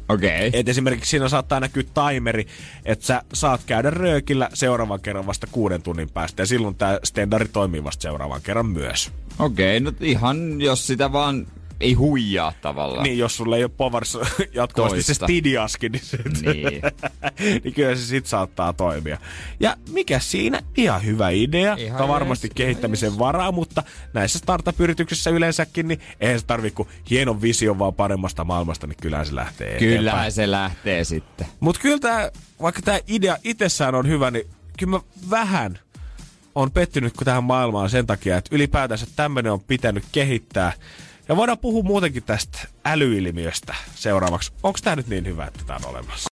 Okei. 0.10 0.48
Okay. 0.48 0.60
Et 0.60 0.70
esimerkiksi 0.70 1.10
siinä 1.10 1.30
saattaa 1.30 1.60
näkyä 1.60 1.84
timeri, 1.94 2.48
että 2.86 3.06
sä 3.06 3.22
saat 3.34 3.62
käydä 3.66 3.90
röökillä 3.90 4.50
seuraavan 4.54 5.02
kerran 5.02 5.28
vasta 5.28 5.48
kuuden 5.52 5.82
tunnin 5.82 6.10
päästä. 6.10 6.42
Ja 6.42 6.46
silloin 6.46 6.76
tämä 6.76 7.00
standardi 7.04 7.50
toimii 7.54 7.84
vasta 7.84 8.02
seuraavan 8.02 8.42
kerran 8.42 8.66
myös. 8.66 9.12
Okei, 9.40 9.78
okay, 9.78 9.92
no 9.92 9.98
ihan 10.02 10.62
jos 10.62 10.88
sitä 10.88 11.12
vaan 11.12 11.48
ei 11.80 11.94
huijaa 11.94 12.54
tavallaan. 12.62 13.04
Niin, 13.04 13.18
jos 13.18 13.38
sulle 13.38 13.58
ei 13.58 13.64
ole 13.64 13.72
povarissa 13.78 14.20
jatkuvasti 14.54 15.04
se 15.04 15.08
Toista. 15.08 15.26
stidiaski, 15.26 15.90
niin, 15.90 16.06
sit, 16.06 16.22
Niin. 16.42 16.82
niin 17.64 17.74
kyllä 17.74 17.96
se 17.96 18.02
sit 18.06 18.26
saattaa 18.26 18.74
toimia. 18.74 19.18
Ja 19.60 19.78
mikä 19.90 20.20
siinä? 20.20 20.62
Ihan 20.78 21.06
hyvä 21.06 21.30
idea. 21.30 21.74
Ihan 21.74 21.80
Ihan 21.80 22.08
varmasti 22.08 22.48
jees, 22.48 22.56
kehittämisen 22.56 23.20
varaa, 23.20 23.52
mutta 23.52 23.84
näissä 24.14 24.40
startup-yrityksissä 24.40 25.30
yleensäkin, 25.30 25.88
niin 25.88 26.00
eihän 26.20 26.40
se 26.40 26.46
tarvi 26.46 26.72
kuin 26.72 26.90
hienon 27.10 27.42
vision 27.42 27.80
vaan 27.80 27.94
paremmasta 27.94 28.44
maailmasta, 28.44 28.88
niin 28.88 28.98
kyllähän 29.02 29.26
se 29.26 29.36
lähtee 29.36 29.80
Kyllähän 29.80 30.00
eteenpäin. 30.02 30.32
se 30.32 30.52
lähtee 30.52 31.04
sitten. 31.04 31.48
Mutta 31.60 31.82
kyllä 31.82 32.00
tää, 32.00 32.32
vaikka 32.62 32.82
tämä 32.82 33.00
idea 33.08 33.38
itsessään 33.44 33.96
on 33.96 34.08
hyvä, 34.08 34.32
niin 34.32 34.48
kyllä 34.80 34.92
mä 34.92 35.00
vähän 35.30 35.80
on 36.56 36.72
pettynyt 36.72 37.14
tähän 37.26 37.44
maailmaan 37.44 37.90
sen 37.90 38.08
takia, 38.08 38.38
että 38.38 38.56
ylipäätänsä 38.56 39.08
tämmöinen 39.16 39.52
on 39.52 39.62
pitänyt 39.62 40.04
kehittää. 40.12 40.74
Ja 41.30 41.36
voidaan 41.36 41.58
puhua 41.58 41.84
muutenkin 41.84 42.24
tästä 42.24 42.60
älyilmiöstä 42.86 43.76
seuraavaksi. 43.96 44.52
Onko 44.64 44.80
tämä 44.84 44.96
nyt 44.96 45.08
niin 45.08 45.26
hyvä, 45.26 45.46
että 45.46 45.60
tämä 45.68 45.80
on 45.84 45.90
olemassa? 45.90 46.30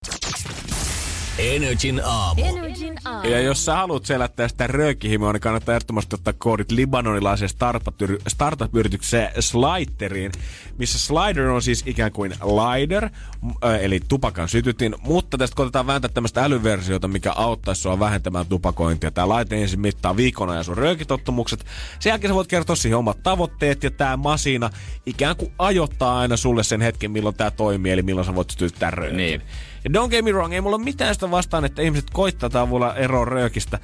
Energin 1.38 2.02
aamu. 2.04 2.44
Energin 2.44 2.94
aamu. 3.04 3.28
Ja 3.28 3.40
jos 3.40 3.64
sä 3.64 3.74
haluat 3.74 4.06
selättää 4.06 4.48
sitä 4.48 4.66
röökihimoa, 4.66 5.32
niin 5.32 5.40
kannattaa 5.40 5.74
ehdottomasti 5.74 6.14
ottaa 6.14 6.34
koodit 6.38 6.70
libanonilaiseen 6.70 7.50
startup- 7.50 8.22
startup-yritykseen 8.28 9.30
Sliteriin, 9.40 10.32
missä 10.78 10.98
slider 10.98 11.48
on 11.48 11.62
siis 11.62 11.82
ikään 11.86 12.12
kuin 12.12 12.30
lighter, 12.30 13.08
m- 13.42 13.50
ö, 13.64 13.76
eli 13.76 14.00
tupakan 14.08 14.48
sytytin, 14.48 14.94
mutta 15.02 15.38
tästä 15.38 15.56
koitetaan 15.56 15.86
vääntää 15.86 16.10
tämmöistä 16.14 16.44
älyversiota, 16.44 17.08
mikä 17.08 17.32
auttaisi 17.32 17.82
sua 17.82 17.98
vähentämään 17.98 18.46
tupakointia. 18.46 19.10
Tämä 19.10 19.28
laite 19.28 19.62
ensin 19.62 19.80
mittaa 19.80 20.16
viikon 20.16 20.50
ajan 20.50 20.64
sun 20.64 20.78
röökitottumukset. 20.78 21.64
Sen 22.00 22.10
jälkeen 22.10 22.30
sä 22.30 22.34
voit 22.34 22.48
kertoa 22.48 22.76
siihen 22.76 22.98
omat 22.98 23.22
tavoitteet 23.22 23.84
ja 23.84 23.90
tämä 23.90 24.16
masina 24.16 24.70
ikään 25.06 25.36
kuin 25.36 25.52
ajoittaa 25.58 26.18
aina 26.18 26.36
sulle 26.36 26.62
sen 26.62 26.80
hetken, 26.80 27.10
milloin 27.10 27.36
tämä 27.36 27.50
toimii, 27.50 27.92
eli 27.92 28.02
milloin 28.02 28.26
sä 28.26 28.34
voit 28.34 28.50
sytyttää 28.50 28.90
röökin. 28.90 29.16
Niin. 29.16 29.42
Ja 29.84 29.90
don't 29.90 30.10
get 30.10 30.24
me 30.24 30.32
wrong, 30.32 30.54
ei 30.54 30.60
mulla 30.60 30.76
ole 30.76 30.84
mitään 30.84 31.14
sitä 31.14 31.30
vastaan, 31.30 31.64
että 31.64 31.82
ihmiset 31.82 32.10
koittaa 32.12 32.50
tavulla 32.50 32.96
eroa 32.96 33.24
röökistä. 33.24 33.78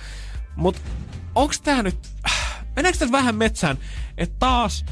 Mutta 0.56 0.80
onks 1.34 1.60
tää 1.60 1.82
nyt... 1.82 1.98
Meneekö 2.76 2.98
tässä 2.98 3.12
vähän 3.12 3.34
metsään, 3.34 3.78
että 4.18 4.36
taas 4.38 4.84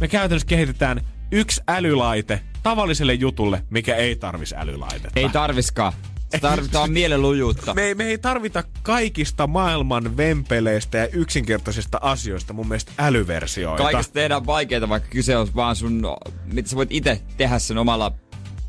me 0.00 0.08
käytännössä 0.08 0.46
kehitetään 0.46 1.00
yksi 1.32 1.60
älylaite 1.68 2.40
tavalliselle 2.62 3.14
jutulle, 3.14 3.62
mikä 3.70 3.96
ei 3.96 4.16
tarvis 4.16 4.52
älylaitetta. 4.52 5.20
Ei 5.20 5.28
tarviskaan. 5.28 5.92
Tarvitaan 6.40 6.92
mielenlujuutta. 6.92 7.74
me, 7.74 7.82
ei, 7.82 7.94
me 7.94 8.04
ei 8.04 8.18
tarvita 8.18 8.64
kaikista 8.82 9.46
maailman 9.46 10.16
vempeleistä 10.16 10.98
ja 10.98 11.06
yksinkertaisista 11.06 11.98
asioista 12.02 12.52
mun 12.52 12.68
mielestä 12.68 12.92
älyversioita. 12.98 13.82
Kaikesta 13.82 14.12
tehdään 14.12 14.46
vaikeita, 14.46 14.88
vaikka 14.88 15.08
kyse 15.08 15.36
on 15.36 15.48
vaan 15.54 15.76
sun, 15.76 16.02
mitä 16.52 16.68
sä 16.68 16.76
voit 16.76 16.92
itse 16.92 17.22
tehdä 17.36 17.58
sen 17.58 17.78
omalla 17.78 18.12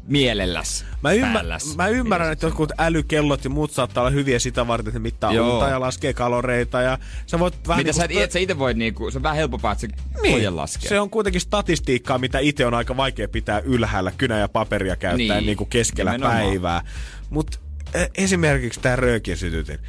mielelläs. 0.08 0.86
Mä, 1.04 1.12
ymmär, 1.12 1.34
päälläs. 1.34 1.76
mä 1.76 1.88
ymmärrän, 1.88 2.32
että 2.32 2.46
jotkut 2.46 2.72
älykellot 2.78 3.44
ja 3.44 3.50
muut 3.50 3.72
saattaa 3.72 4.02
olla 4.02 4.12
hyviä 4.12 4.40
sitä 4.40 4.68
varten, 4.68 4.88
että 4.90 5.00
ne 5.00 5.04
mittaa 5.04 5.34
Joo. 5.34 5.54
unta 5.54 5.70
ja 5.70 5.80
laskee 5.80 6.14
kaloreita. 6.14 6.82
Ja 6.82 6.98
sä 7.26 7.40
voit 7.40 7.68
vähän 7.68 7.86
Mitä 7.86 7.92
niinku 8.02 8.14
sä, 8.14 8.24
et, 8.24 8.32
sä 8.32 8.40
itse 8.40 8.60
voit 8.60 8.78
niinku, 8.78 9.12
se 9.12 9.18
on 9.18 9.24
vähän 9.24 9.38
helpompaa, 9.38 9.72
että 9.72 9.82
se 9.82 9.88
niin. 10.22 10.56
laskee. 10.56 10.90
Se 10.90 11.00
on 11.00 11.10
kuitenkin 11.10 11.42
statistiikkaa, 11.42 12.18
mitä 12.18 12.40
itse 12.40 12.66
on 12.66 12.74
aika 12.74 12.98
vaikea 12.98 13.28
pitää 13.28 13.60
ylhäällä 13.60 14.12
kynä 14.18 14.40
ja 14.40 14.50
paperia 14.50 14.96
käyttäen 14.96 15.18
Niin, 15.18 15.30
niin, 15.30 15.46
niin 15.46 15.58
kuin 15.58 15.70
keskellä 15.70 16.12
nimenomaan. 16.12 16.44
päivää. 16.44 16.82
Mutta 17.30 17.60
esimerkiksi 18.16 18.80
tämä 18.80 18.96
röökisytytin. 18.96 19.80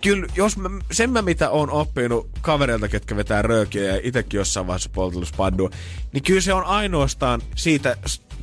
Kyllä, 0.00 0.26
jos 0.36 0.56
mä, 0.56 0.70
sen 0.92 1.10
mä 1.10 1.22
mitä 1.22 1.50
on 1.50 1.70
oppinut 1.70 2.28
kavereilta, 2.40 2.88
ketkä 2.88 3.16
vetää 3.16 3.42
röökiä 3.42 3.82
ja 3.82 4.00
itsekin 4.02 4.38
jossain 4.38 4.66
vaiheessa 4.66 4.90
poltellut 4.92 5.28
spaddua, 5.28 5.70
niin 6.12 6.22
kyllä 6.22 6.40
se 6.40 6.52
on 6.52 6.64
ainoastaan 6.64 7.42
siitä, 7.56 7.96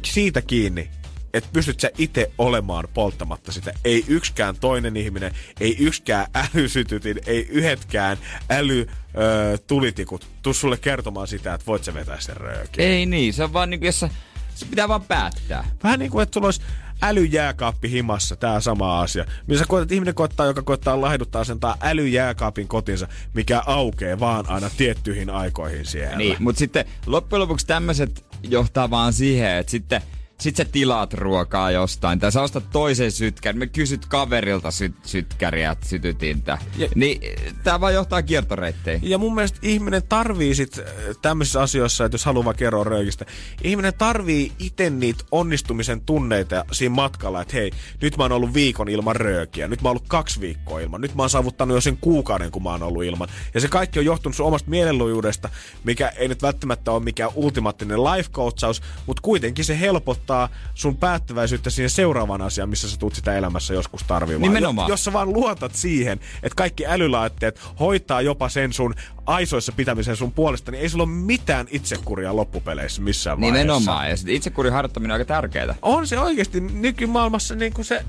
siitä 0.06 0.42
kiinni, 0.42 0.90
että 1.34 1.50
pystyt 1.54 1.80
sä 1.80 1.92
itse 1.98 2.32
olemaan 2.38 2.88
polttamatta 2.94 3.52
sitä. 3.52 3.74
Ei 3.86 4.06
yksikään 4.08 4.56
toinen 4.60 4.98
ihminen, 4.98 5.34
ei 5.60 5.76
yksikään 5.80 6.28
älysytytin, 6.54 7.20
ei 7.26 7.48
yhetkään 7.50 8.18
äly 8.50 8.82
ö, 8.82 9.58
tulitikut 9.68 10.28
tuu 10.42 10.54
sulle 10.54 10.78
kertomaan 10.78 11.28
sitä, 11.28 11.54
että 11.54 11.66
voit 11.66 11.84
sä 11.84 11.94
vetää 11.94 12.20
sen 12.20 12.38
röökin. 12.38 12.86
Ei 12.86 13.06
niin, 13.06 13.34
se 13.34 13.44
on 13.44 13.54
vaan 13.54 13.70
niinku, 13.70 13.86
jos 13.86 14.00
sä, 14.00 14.10
se 14.56 14.66
pitää 14.66 14.88
vaan 14.88 15.04
päättää. 15.04 15.68
Vähän 15.84 16.00
niin 16.00 16.12
kuin, 16.12 16.24
että 16.24 16.34
sulla 16.34 16.48
olisi 16.48 16.62
älyjääkaappi 17.02 17.92
himassa, 17.92 18.36
tämä 18.36 18.60
sama 18.60 19.02
asia. 19.02 19.26
Missä 19.48 19.66
koetat, 19.68 19.92
ihminen 19.92 20.16
koettaa, 20.16 20.46
joka 20.46 20.62
koettaa 20.62 21.02
lahduttaa 21.02 21.44
sen 21.44 21.60
tää 21.60 21.76
älyjääkaapin 21.82 22.68
kotinsa, 22.68 23.08
mikä 23.34 23.64
aukeaa 23.66 24.20
vaan 24.20 24.50
aina 24.50 24.70
tiettyihin 24.78 25.30
aikoihin 25.30 25.86
siellä. 25.86 26.18
Niin, 26.18 26.36
mutta 26.40 26.60
sitten 26.60 26.86
loppujen 27.06 27.42
lopuksi 27.42 27.68
tämmöiset 27.68 28.29
johtaa 28.44 28.90
vaan 28.90 29.14
siihen, 29.14 29.58
että 29.58 29.72
sitten 29.72 30.02
sit 30.40 30.56
sä 30.56 30.66
tilaat 30.66 31.14
ruokaa 31.14 31.72
jostain, 31.72 32.20
tai 32.20 32.32
sä 32.32 32.42
ostat 32.42 32.70
toisen 32.72 33.12
sytkän, 33.12 33.58
me 33.58 33.68
kysyt 33.68 34.06
kaverilta 34.06 34.72
syt, 34.72 34.96
sytkäriä, 35.06 35.76
sytytintä. 35.86 36.58
Ja- 36.78 36.88
Niin 36.96 37.22
tää 37.64 37.82
vaan 37.82 37.94
johtaa 37.94 38.22
kiertoreitteihin. 38.22 39.10
Ja 39.10 39.18
mun 39.18 39.36
mielestä 39.36 39.60
ihminen 39.62 40.04
tarvii 40.10 40.56
sit 40.56 40.78
äh, 40.80 40.86
tämmöisissä 41.22 41.62
asioissa, 41.62 42.06
että 42.06 42.14
jos 42.16 42.26
haluaa 42.26 42.46
vaikka 42.46 42.66
eroa 42.66 42.84
röökistä, 42.84 43.26
ihminen 43.64 43.94
tarvii 43.98 44.52
itse 44.60 44.90
niitä 44.90 45.24
onnistumisen 45.32 46.02
tunneita 46.02 46.66
siinä 46.72 46.96
matkalla, 46.96 47.42
että 47.42 47.54
hei, 47.58 47.72
nyt 48.02 48.18
mä 48.18 48.24
oon 48.24 48.32
ollut 48.32 48.54
viikon 48.54 48.90
ilman 48.90 49.16
röökiä, 49.16 49.68
nyt 49.68 49.82
mä 49.82 49.90
oon 49.90 49.92
ollut 49.98 50.08
kaksi 50.10 50.42
viikkoa 50.42 50.80
ilman, 50.80 51.02
nyt 51.02 51.16
mä 51.16 51.24
oon 51.24 51.30
saavuttanut 51.30 51.76
jo 51.78 51.82
sen 51.82 51.98
kuukauden, 51.98 52.52
kun 52.52 52.64
mä 52.64 52.70
oon 52.72 52.84
ollut 52.84 53.04
ilman. 53.04 53.28
Ja 53.54 53.60
se 53.62 53.68
kaikki 53.68 54.00
on 54.00 54.06
johtunut 54.06 54.36
sun 54.36 54.46
omasta 54.48 54.70
mielenlujuudesta, 54.70 55.50
mikä 55.84 56.08
ei 56.10 56.28
nyt 56.28 56.42
välttämättä 56.42 56.92
ole 56.92 57.04
mikään 57.04 57.32
ultimaattinen 57.36 58.04
life 58.04 58.30
coachaus, 58.32 58.82
mutta 59.08 59.22
kuitenkin 59.22 59.66
se 59.66 59.80
helpottaa 59.80 60.29
sun 60.74 60.98
päättäväisyyttä 60.98 61.70
siihen 61.70 61.90
seuraavaan 61.90 62.42
asiaan, 62.42 62.70
missä 62.70 62.90
sä 62.90 62.98
tulet 62.98 63.16
sitä 63.16 63.38
elämässä 63.38 63.74
joskus 63.74 64.04
tarvimaan. 64.04 64.42
Nimenomaan. 64.42 64.88
Jo- 64.88 64.94
jos 64.94 65.04
sä 65.04 65.14
vaan 65.14 65.34
luotat 65.34 65.76
siihen, 65.76 66.20
että 66.44 66.56
kaikki 66.56 66.88
älylaitteet 66.88 67.62
hoitaa 67.80 68.22
jopa 68.22 68.50
sen 68.50 68.74
sun 68.74 68.96
aisoissa 69.26 69.72
pitämisen 69.72 70.16
sun 70.16 70.32
puolesta, 70.32 70.72
niin 70.72 70.82
ei 70.82 70.90
sulla 70.90 71.04
ole 71.04 71.12
mitään 71.12 71.68
itsekuria 71.72 72.36
loppupeleissä 72.36 73.02
missään 73.02 73.42
vaiheessa. 73.42 73.64
Nimenomaan. 73.64 74.10
Ja 74.10 74.16
itsekurin 74.28 74.74
harjoittaminen 74.74 75.12
on 75.12 75.20
aika 75.20 75.34
tärkeää. 75.34 75.76
On 75.82 76.08
se 76.08 76.20
oikeasti 76.20 76.62
nykymaailmassa 76.62 77.56
niin 77.56 77.74
kuin 77.74 77.86
se... 77.86 78.06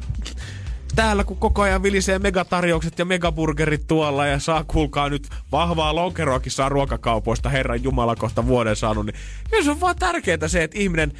Täällä 0.96 1.24
kun 1.24 1.36
koko 1.36 1.62
ajan 1.62 1.82
vilisee 1.82 2.18
megatarjoukset 2.18 2.98
ja 2.98 3.04
megaburgerit 3.04 3.86
tuolla 3.86 4.26
ja 4.26 4.38
saa 4.38 4.64
kuulkaa 4.64 5.08
nyt 5.08 5.28
vahvaa 5.52 5.94
lonkeroakin 5.94 6.52
saa 6.52 6.68
ruokakaupoista 6.68 7.48
Herran 7.48 7.82
Jumala 7.82 8.16
kohta 8.16 8.46
vuoden 8.46 8.76
saanut, 8.76 9.06
niin 9.06 9.64
se 9.64 9.70
on 9.70 9.80
vaan 9.80 9.96
tärkeää 9.96 10.48
se, 10.48 10.62
että 10.62 10.78
ihminen 10.78 11.12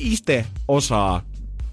itse 0.00 0.46
osaa 0.68 1.22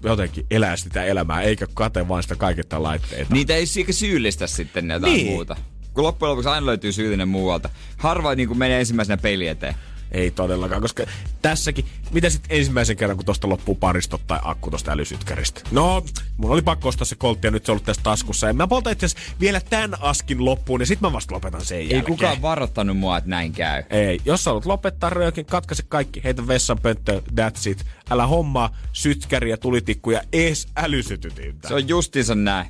jotenkin 0.02 0.46
elää 0.50 0.76
sitä 0.76 1.04
elämää, 1.04 1.42
eikä 1.42 1.66
kate 1.74 2.08
vaan 2.08 2.22
sitä 2.22 2.36
kaiketta 2.36 2.82
laitteita. 2.82 3.34
Niitä 3.34 3.54
ei 3.54 3.66
eikä 3.66 3.92
syyllistä 3.92 4.46
sitten 4.46 4.90
jotain 4.90 5.12
Niin. 5.12 5.26
muuta. 5.26 5.56
Kun 5.94 6.04
loppujen 6.04 6.30
lopuksi 6.30 6.48
aina 6.48 6.66
löytyy 6.66 6.92
syyllinen 6.92 7.28
muualta. 7.28 7.70
Harva 7.96 8.34
niin 8.34 8.58
menee 8.58 8.80
ensimmäisenä 8.80 9.16
peli 9.16 9.48
eteen. 9.48 9.74
Ei 10.12 10.30
todellakaan, 10.30 10.82
koska 10.82 11.04
tässäkin, 11.42 11.84
mitä 12.10 12.30
sitten 12.30 12.56
ensimmäisen 12.58 12.96
kerran, 12.96 13.16
kun 13.16 13.26
tosta 13.26 13.48
loppuu 13.48 13.74
paristot 13.74 14.20
tai 14.26 14.38
akku 14.42 14.70
tosta 14.70 14.92
älysytkäristä? 14.92 15.60
No, 15.70 16.04
mun 16.36 16.50
oli 16.50 16.62
pakko 16.62 16.88
ostaa 16.88 17.04
se 17.04 17.14
koltti 17.16 17.46
ja 17.46 17.50
nyt 17.50 17.66
se 17.66 17.72
on 17.72 17.74
ollut 17.74 17.84
tässä 17.84 18.02
taskussa. 18.02 18.46
Ja 18.46 18.52
mä 18.52 18.66
poltan 18.66 18.92
itse 18.92 19.06
vielä 19.40 19.60
tämän 19.60 20.02
askin 20.02 20.44
loppuun 20.44 20.80
ja 20.80 20.86
sit 20.86 21.00
mä 21.00 21.12
vasta 21.12 21.34
lopetan 21.34 21.64
sen 21.64 21.78
Ei 21.78 21.84
jälkeen. 21.84 22.04
kukaan 22.04 22.42
varoittanut 22.42 22.98
mua, 22.98 23.16
että 23.16 23.30
näin 23.30 23.52
käy. 23.52 23.82
Ei, 23.90 24.20
jos 24.24 24.44
sä 24.44 24.50
haluat 24.50 24.66
lopettaa 24.66 25.10
röökin, 25.10 25.46
katkaise 25.46 25.82
kaikki, 25.88 26.24
heitä 26.24 26.46
vessanpönttö, 26.46 27.22
that's 27.40 27.70
it. 27.70 27.84
Älä 28.10 28.26
hommaa 28.26 28.76
sytkäriä, 28.92 29.56
tulitikkuja, 29.56 30.22
ees 30.32 30.68
älysytytintä. 30.76 31.68
Se 31.68 31.74
on 31.74 31.88
justiinsa 31.88 32.34
näin. 32.34 32.68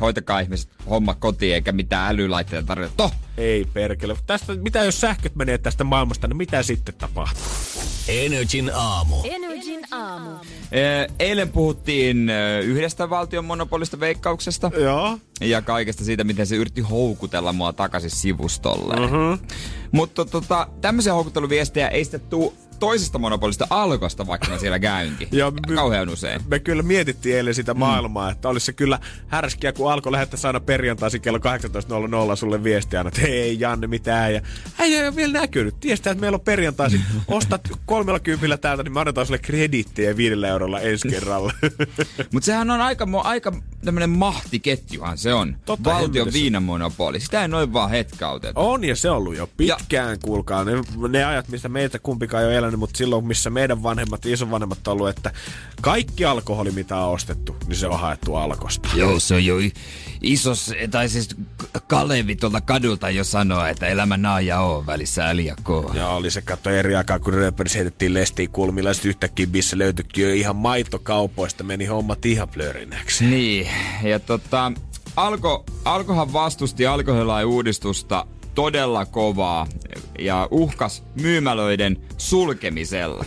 Hoitakaa 0.00 0.40
ihmiset 0.40 0.70
homma 0.90 1.14
kotiin 1.14 1.54
eikä 1.54 1.72
mitään 1.72 2.14
älylaitteita 2.14 2.66
tarvitse. 2.66 2.96
Toh! 2.96 3.12
Ei 3.36 3.64
perkele. 3.72 4.16
Tästä, 4.26 4.54
mitä 4.54 4.84
jos 4.84 5.00
sähköt 5.00 5.36
menee 5.36 5.58
tästä 5.58 5.84
maailmasta, 5.84 6.28
niin 6.28 6.36
mitä 6.36 6.62
sitten 6.62 6.94
tapahtuu? 6.94 7.42
Energin 8.08 8.70
aamu. 8.74 9.16
Energin 9.24 9.80
aamu. 9.90 10.30
Eilen 11.18 11.48
puhuttiin 11.48 12.30
yhdestä 12.64 13.10
valtion 13.10 13.44
monopolista 13.44 14.00
veikkauksesta 14.00 14.70
Joo. 14.78 15.18
ja 15.40 15.62
kaikesta 15.62 16.04
siitä, 16.04 16.24
miten 16.24 16.46
se 16.46 16.56
yritti 16.56 16.80
houkutella 16.80 17.52
mua 17.52 17.72
takaisin 17.72 18.10
sivustolle. 18.10 18.96
Mm-hmm. 18.96 19.46
Mutta 19.92 20.24
tota, 20.24 20.68
tämmöisiä 20.80 21.14
houkutteluviestejä 21.14 21.88
ei 21.88 22.04
sitä 22.04 22.18
tuu 22.18 22.54
toisesta 22.80 23.18
monopolista 23.18 23.66
alkosta, 23.70 24.26
vaikka 24.26 24.50
mä 24.50 24.58
siellä 24.58 24.78
käynkin. 24.78 25.28
Joo, 25.32 25.50
my- 25.50 25.74
Kauhean 25.74 26.08
usein. 26.08 26.40
Me 26.48 26.58
kyllä 26.58 26.82
mietittiin 26.82 27.36
eilen 27.36 27.54
sitä 27.54 27.74
maailmaa, 27.74 28.28
mm. 28.28 28.32
että 28.32 28.48
olisi 28.48 28.66
se 28.66 28.72
kyllä 28.72 28.98
härskiä, 29.28 29.72
kun 29.72 29.92
alkoi 29.92 30.12
lähettää 30.12 30.40
aina 30.44 30.60
perjantaisin 30.60 31.20
kello 31.20 31.38
18.00 32.30 32.36
sulle 32.36 32.64
viestiä 32.64 33.00
aina, 33.00 33.08
että 33.08 33.20
hei 33.20 33.60
Janne, 33.60 33.86
mitään. 33.86 34.34
Ja 34.34 34.40
ei 34.78 34.98
ole 35.06 35.16
vielä 35.16 35.32
näkynyt. 35.32 35.80
Tiestää, 35.80 36.10
että 36.10 36.20
meillä 36.20 36.36
on 36.36 36.40
perjantaisin. 36.40 37.00
Ostat 37.28 37.68
kolmella 37.86 38.20
kympillä 38.20 38.56
täältä, 38.56 38.82
niin 38.82 38.92
me 38.92 39.00
annetaan 39.00 39.26
sulle 39.26 39.38
krediittiä 39.38 40.16
viidellä 40.16 40.48
eurolla 40.48 40.80
ensi 40.80 41.08
kerralla. 41.08 41.52
Mutta 42.32 42.46
sehän 42.46 42.70
on 42.70 42.80
aika, 42.80 43.06
aika 43.24 43.52
tämmönen 43.84 44.10
mahtiketjuhan 44.10 45.18
se 45.18 45.34
on. 45.34 45.56
Totta 45.64 45.90
Valtion 45.90 46.32
viinamonopoli. 46.32 47.20
Sitä 47.20 47.42
ei 47.42 47.48
noin 47.48 47.72
vaan 47.72 47.90
hetkautettu. 47.90 48.60
On 48.60 48.84
ja 48.84 48.96
se 48.96 49.10
on 49.10 49.16
ollut 49.16 49.36
jo 49.36 49.48
pitkään, 49.56 50.18
kuulkaa. 50.22 50.64
Ne, 50.64 50.72
ne 51.08 51.24
ajat, 51.24 51.48
mistä 51.48 51.68
meitä 51.68 51.98
kumpikaan 51.98 52.42
ei 52.42 52.48
ole 52.48 52.56
elänyt, 52.56 52.80
mutta 52.80 52.98
silloin, 52.98 53.26
missä 53.26 53.50
meidän 53.50 53.82
vanhemmat 53.82 54.24
ja 54.24 54.32
isovanhemmat 54.32 54.88
on 54.88 54.92
ollut, 54.92 55.08
että 55.08 55.32
kaikki 55.80 56.24
alkoholi, 56.24 56.70
mitä 56.70 56.96
on 56.96 57.12
ostettu, 57.12 57.56
niin 57.66 57.76
se 57.76 57.86
on 57.86 58.00
haettu 58.00 58.34
alkosta. 58.34 58.88
Joo, 58.94 59.20
se 59.20 59.34
on 59.34 59.44
jo 59.44 59.56
isos, 60.22 60.72
tai 60.90 61.08
siis 61.08 61.28
Kalevi 61.86 62.36
tuolta 62.36 62.60
kadulta 62.60 63.10
jo 63.10 63.24
sanoo, 63.24 63.64
että 63.64 63.86
elämä 63.86 64.16
naa 64.16 64.40
ja 64.40 64.60
oo 64.60 64.86
välissä 64.86 65.36
L 65.36 65.38
ja 65.38 65.56
K. 65.56 65.94
Ja 65.94 66.08
oli 66.08 66.30
se 66.30 66.42
katto 66.42 66.70
eri 66.70 66.96
aikaa, 66.96 67.18
kun 67.18 67.34
rööperis 67.34 67.74
heitettiin 67.74 68.14
lestiin 68.14 68.50
kulmilla, 68.50 68.92
sitten 68.92 69.08
yhtäkkiä 69.08 69.46
missä 69.52 69.78
löytyikin 69.78 70.24
jo 70.24 70.34
ihan 70.34 70.56
maitokaupoista, 70.56 71.64
meni 71.64 71.86
hommat 71.86 72.26
ihan 72.26 72.48
plörinäksi. 72.48 73.24
Niin, 73.24 73.68
ja 74.02 74.18
tota, 74.20 74.72
Alko, 75.16 75.64
Alkohan 75.84 76.32
vastusti 76.32 76.86
alkoholilain 76.86 77.46
uudistusta 77.46 78.26
todella 78.54 79.06
kovaa 79.06 79.66
ja 80.18 80.48
uhkas 80.50 81.04
myymälöiden 81.22 81.96
sulkemisella. 82.18 83.24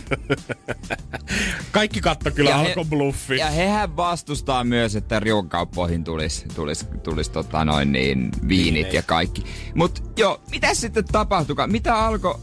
Kaikki 1.72 2.00
katto 2.00 2.30
kyllä 2.30 2.50
Ja 2.50 2.56
ja 2.56 2.62
he- 2.62 2.68
alkoi 2.68 2.84
bluffi. 2.84 3.36
Ja 3.36 3.50
hehän 3.50 3.96
vastustaa 3.96 4.64
myös, 4.64 4.96
että 4.96 5.20
ruokakauppoihin 5.20 6.04
tulisi 6.04 6.44
tulis, 6.54 6.86
tulis, 7.02 7.28
tota 7.28 7.64
noin 7.64 7.92
niin, 7.92 8.30
viinit 8.48 8.92
ja 8.92 9.02
kaikki. 9.02 9.44
Mutta 9.74 10.02
joo, 10.16 10.40
mitä 10.50 10.74
sitten 10.74 11.04
tapahtukaan? 11.12 11.72
Mitä 11.72 11.94
alko, 11.98 12.40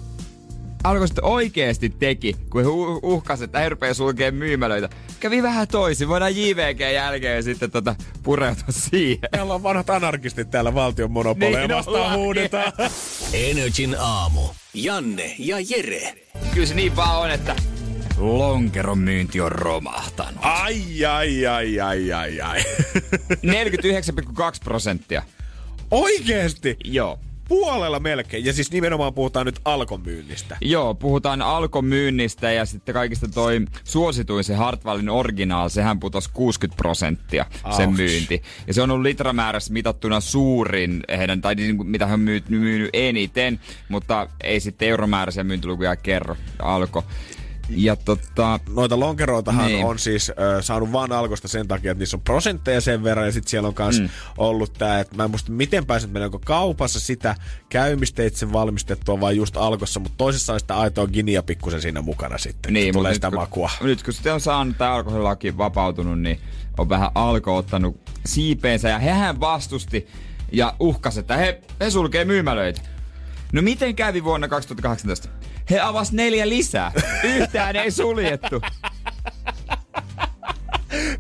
alko 0.83 1.07
sitten 1.07 1.23
oikeasti 1.25 1.89
teki, 1.89 2.35
kun 2.49 2.61
he 2.61 2.67
uh- 2.69 2.99
uhkasi, 3.03 3.43
että 3.43 3.59
he 3.59 3.69
rupeaa 3.69 3.93
sulkee 3.93 4.31
myymälöitä? 4.31 4.89
Kävi 5.19 5.43
vähän 5.43 5.67
toisin. 5.67 6.07
Voidaan 6.07 6.35
JVG 6.35 6.79
jälkeen 6.93 7.43
sitten 7.43 7.71
tota 7.71 7.95
pureutua 8.23 8.63
siihen. 8.69 9.29
Meillä 9.31 9.53
on 9.53 9.63
vanhat 9.63 9.89
anarkistit 9.89 10.51
täällä 10.51 10.73
valtion 10.73 11.11
monopoleja 11.11 11.57
Niin, 11.59 11.69
no, 11.69 11.77
vastaan 11.77 12.17
huudetaan. 12.17 12.73
Energin 13.33 13.95
aamu. 13.99 14.41
Janne 14.73 15.35
ja 15.39 15.57
Jere. 15.69 16.13
Kyllä 16.53 16.67
se 16.67 16.73
niin 16.75 16.95
vaan 16.95 17.19
on, 17.21 17.31
että 17.31 17.55
lonkeron 18.17 18.97
myynti 18.99 19.41
on 19.41 19.51
romahtanut. 19.51 20.39
Ai, 20.41 21.05
ai, 21.05 21.47
ai, 21.47 21.79
ai, 21.79 22.13
ai, 22.13 22.41
ai. 22.41 22.63
49,2 23.31 23.43
prosenttia. 24.63 25.23
Oikeesti? 25.91 26.77
Joo. 26.83 27.19
Puolella 27.51 27.99
melkein. 27.99 28.45
Ja 28.45 28.53
siis 28.53 28.71
nimenomaan 28.71 29.13
puhutaan 29.13 29.45
nyt 29.45 29.59
alkomyynnistä. 29.65 30.57
Joo, 30.61 30.95
puhutaan 30.95 31.41
alkomyynnistä 31.41 32.51
ja 32.51 32.65
sitten 32.65 32.93
kaikista 32.93 33.27
toi 33.27 33.65
suosituin 33.83 34.43
se 34.43 34.55
Hartwallin 34.55 35.09
original, 35.09 35.69
sehän 35.69 35.99
putosi 35.99 36.29
60 36.33 36.77
prosenttia 36.77 37.45
sen 37.77 37.87
Auks. 37.87 37.97
myynti. 37.97 38.41
Ja 38.67 38.73
se 38.73 38.81
on 38.81 38.91
ollut 38.91 39.03
litramäärässä 39.03 39.73
mitattuna 39.73 40.19
suurin 40.19 41.03
heidän, 41.17 41.41
tai 41.41 41.55
niin 41.55 41.77
kuin, 41.77 41.89
mitä 41.89 42.05
hän 42.05 42.13
on 42.13 42.19
myynyt, 42.19 42.49
myynyt 42.49 42.89
eniten, 42.93 43.59
mutta 43.89 44.27
ei 44.43 44.59
sitten 44.59 44.87
euromääräisiä 44.87 45.43
myyntilukuja 45.43 45.95
kerro 45.95 46.35
alko. 46.59 47.03
Ja 47.75 47.95
tota, 47.95 48.59
Noita 48.69 48.99
lonkeroitahan 48.99 49.67
Niin. 49.67 49.85
on 49.85 49.99
siis 49.99 50.29
ö, 50.29 50.61
saanut 50.61 50.91
vaan 50.91 51.11
alkosta 51.11 51.47
sen 51.47 51.67
takia, 51.67 51.91
että 51.91 51.99
niissä 51.99 52.17
on 52.17 52.21
prosentteja 52.21 52.81
sen 52.81 53.03
verran. 53.03 53.25
Ja 53.25 53.31
sitten 53.31 53.49
siellä 53.49 53.67
on 53.67 53.73
myös 53.79 53.99
mm. 53.99 54.09
ollut 54.37 54.73
tämä, 54.73 54.99
että 54.99 55.15
mä 55.15 55.23
en 55.23 55.29
muista 55.29 55.51
miten 55.51 55.85
pääset 55.85 56.11
menemään, 56.11 56.27
onko 56.27 56.39
kaupassa 56.45 56.99
sitä 56.99 57.35
käymisteitse 57.69 58.53
valmistettua 58.53 59.19
vai 59.19 59.35
just 59.37 59.57
alkossa. 59.57 59.99
Mutta 59.99 60.17
toisessa 60.17 60.53
on 60.53 60.59
sitä 60.59 60.77
aitoa 60.77 61.07
ginia 61.07 61.43
pikkusen 61.43 61.81
siinä 61.81 62.01
mukana 62.01 62.37
sitten. 62.37 62.73
Niin, 62.73 62.93
tulee 62.93 63.13
sitä 63.13 63.27
nyt, 63.27 63.35
makua. 63.39 63.71
Kun, 63.77 63.87
nyt 63.87 64.03
kun 64.03 64.13
sitten 64.13 64.33
on 64.33 64.41
saanut 64.41 64.77
tämä 64.77 64.93
alkoholilaki 64.93 65.57
vapautunut, 65.57 66.21
niin 66.21 66.39
on 66.77 66.89
vähän 66.89 67.11
alko 67.15 67.57
ottanut 67.57 68.01
siipeensä 68.25 68.89
ja 68.89 68.99
hehän 68.99 69.39
vastusti 69.39 70.07
ja 70.51 70.75
uhkas, 70.79 71.17
että 71.17 71.37
he, 71.37 71.61
he 71.79 71.89
sulkee 71.89 72.25
myymälöitä. 72.25 72.81
No 73.51 73.61
miten 73.61 73.95
kävi 73.95 74.23
vuonna 74.23 74.47
2018? 74.47 75.29
He 75.69 75.79
avas 75.79 76.11
neljä 76.11 76.49
lisää. 76.49 76.91
Yhtään 77.23 77.75
ei 77.75 77.91
suljettu. 77.91 78.61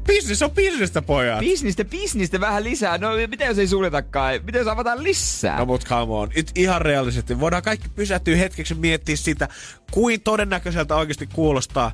Business 0.07 0.41
on 0.41 0.51
businessta, 0.51 1.01
pojat. 1.01 1.39
Bisnistä, 1.39 1.85
bisnistä 1.85 2.39
vähän 2.39 2.63
lisää. 2.63 2.97
No 2.97 3.09
miten 3.27 3.47
jos 3.47 3.57
ei 3.57 3.67
suljetakaan? 3.67 4.39
Miten 4.43 4.59
jos 4.59 4.67
avataan 4.67 5.03
lisää? 5.03 5.59
No 5.59 5.65
mut 5.65 5.85
come 5.85 6.13
on, 6.13 6.29
It, 6.35 6.51
ihan 6.55 6.81
reaalisesti. 6.81 7.39
Voidaan 7.39 7.63
kaikki 7.63 7.89
pysähtyä 7.89 8.35
hetkeksi 8.35 8.73
miettiä 8.73 9.15
sitä, 9.15 9.47
kuin 9.91 10.21
todennäköiseltä 10.21 10.95
oikeasti 10.95 11.27
kuulostaa, 11.27 11.91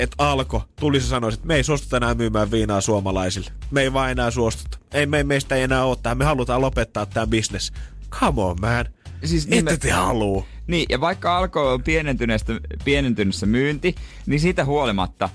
että 0.00 0.14
Alko 0.18 0.62
tulisi 0.80 1.08
sanoa, 1.08 1.30
että 1.30 1.46
me 1.46 1.54
ei 1.54 1.64
suostuta 1.64 1.96
enää 1.96 2.14
myymään 2.14 2.50
viinaa 2.50 2.80
suomalaisille. 2.80 3.50
Me 3.70 3.82
ei 3.82 3.92
vaan 3.92 4.10
enää 4.10 4.30
suostuta. 4.30 4.78
Ei 4.92 5.06
me, 5.06 5.24
meistä 5.24 5.54
ei 5.54 5.62
enää 5.62 5.84
ole 5.84 5.96
tähän. 6.02 6.18
Me 6.18 6.24
halutaan 6.24 6.60
lopettaa 6.60 7.06
tämä 7.06 7.26
business. 7.26 7.72
Come 8.10 8.42
on, 8.42 8.56
man. 8.60 8.86
Siis 9.24 9.44
Ette 9.44 9.56
nimen- 9.56 9.78
te 9.78 9.90
haluu. 9.90 10.46
Niin, 10.66 10.86
ja 10.88 11.00
vaikka 11.00 11.38
alkoholi 11.38 11.74
on 11.74 11.82
pienentyneestä, 11.82 12.52
pienentynyssä 12.84 13.46
myynti, 13.46 13.94
niin 14.26 14.40
siitä 14.40 14.64
huolimatta 14.64 15.28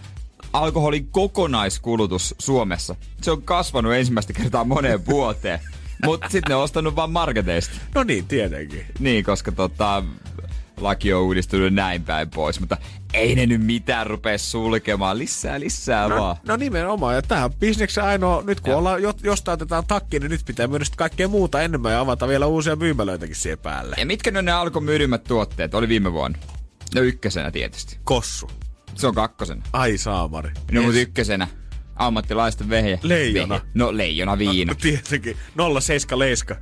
alkoholin 0.53 1.07
kokonaiskulutus 1.07 2.35
Suomessa, 2.39 2.95
se 3.21 3.31
on 3.31 3.41
kasvanut 3.41 3.93
ensimmäistä 3.93 4.33
kertaa 4.33 4.63
moneen 4.63 5.05
vuoteen. 5.05 5.59
Mutta 6.05 6.29
sitten 6.29 6.49
ne 6.49 6.55
on 6.55 6.63
ostanut 6.63 6.95
vaan 6.95 7.11
marketeista. 7.11 7.75
No 7.95 8.03
niin, 8.03 8.27
tietenkin. 8.27 8.85
Niin, 8.99 9.23
koska 9.23 9.51
tota, 9.51 10.03
laki 10.81 11.13
on 11.13 11.21
uudistunut 11.21 11.73
näin 11.73 12.03
päin 12.03 12.29
pois. 12.29 12.59
Mutta 12.59 12.77
ei 13.13 13.35
ne 13.35 13.45
nyt 13.45 13.61
mitään 13.65 14.07
rupea 14.07 14.37
sulkemaan. 14.37 15.17
Lisää, 15.17 15.59
lisää 15.59 16.07
No, 16.07 16.15
vaan. 16.21 16.35
no 16.47 16.55
nimenomaan, 16.55 17.15
ja 17.15 17.21
tähän 17.21 17.53
bisneksen 17.53 18.03
ainoa, 18.03 18.43
nyt 18.47 18.59
kun 18.61 18.69
Joo. 18.69 18.79
ollaan, 18.79 19.01
jo, 19.01 19.13
jostain 19.23 19.53
otetaan 19.53 19.83
takki, 19.87 20.19
niin 20.19 20.29
nyt 20.31 20.41
pitää 20.45 20.67
myydä 20.67 20.85
kaikkea 20.97 21.27
muuta 21.27 21.61
enemmän 21.61 21.91
ja 21.91 21.99
avata 21.99 22.27
vielä 22.27 22.45
uusia 22.45 22.75
myymälöitäkin 22.75 23.35
siihen 23.35 23.59
päälle. 23.59 23.95
Ja 23.99 24.05
mitkä 24.05 24.31
ne 24.31 24.39
on 24.39 24.45
ne 24.45 24.51
alkon 24.51 24.83
myydymmät 24.83 25.23
tuotteet? 25.23 25.73
Oli 25.73 25.87
viime 25.87 26.13
vuonna. 26.13 26.37
No 26.95 27.01
ykkösenä 27.01 27.51
tietysti. 27.51 27.97
Kossu. 28.03 28.51
Se 28.95 29.07
on 29.07 29.15
kakkosena. 29.15 29.61
Ai 29.73 29.97
saamari. 29.97 30.49
No 30.71 30.81
Yes. 30.81 30.85
mut 30.85 30.95
ykkösenä. 30.95 31.47
Ammattilaisten 31.99 32.69
vehje. 32.69 32.99
Leijona. 33.03 33.55
Vehje. 33.55 33.69
No 33.73 33.97
leijona 33.97 34.37
viina. 34.37 34.71
No, 34.71 34.75
tietenkin. 34.81 35.37
07 35.81 36.19
leiska. 36.19 36.55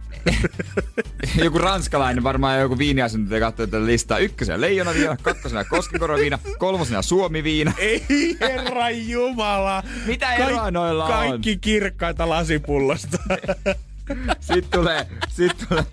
joku 1.43 1.57
ranskalainen 1.57 2.23
varmaan 2.23 2.59
joku 2.59 2.77
viiniasiantuntija 2.77 3.39
katsoo 3.39 3.67
tätä 3.67 3.85
listaa. 3.85 4.17
Ykkösenä 4.17 4.61
leijona 4.61 4.93
viina, 4.93 5.17
kakkosena 5.21 5.63
koskenkorva 5.63 6.17
viina, 6.17 6.39
kolmosena 6.57 7.01
suomi 7.01 7.43
viina. 7.43 7.73
Ei 7.79 8.37
herra 8.39 8.89
jumala. 8.89 9.83
Mitä 10.05 10.33
eroa 10.33 10.71
noilla 10.71 11.05
on? 11.05 11.11
Kaikki 11.11 11.57
kirkkaita 11.57 12.29
lasipullosta. 12.29 13.17
Sitten 14.39 14.71
tulee, 14.71 15.07
sitten 15.29 15.67
tulee, 15.67 15.83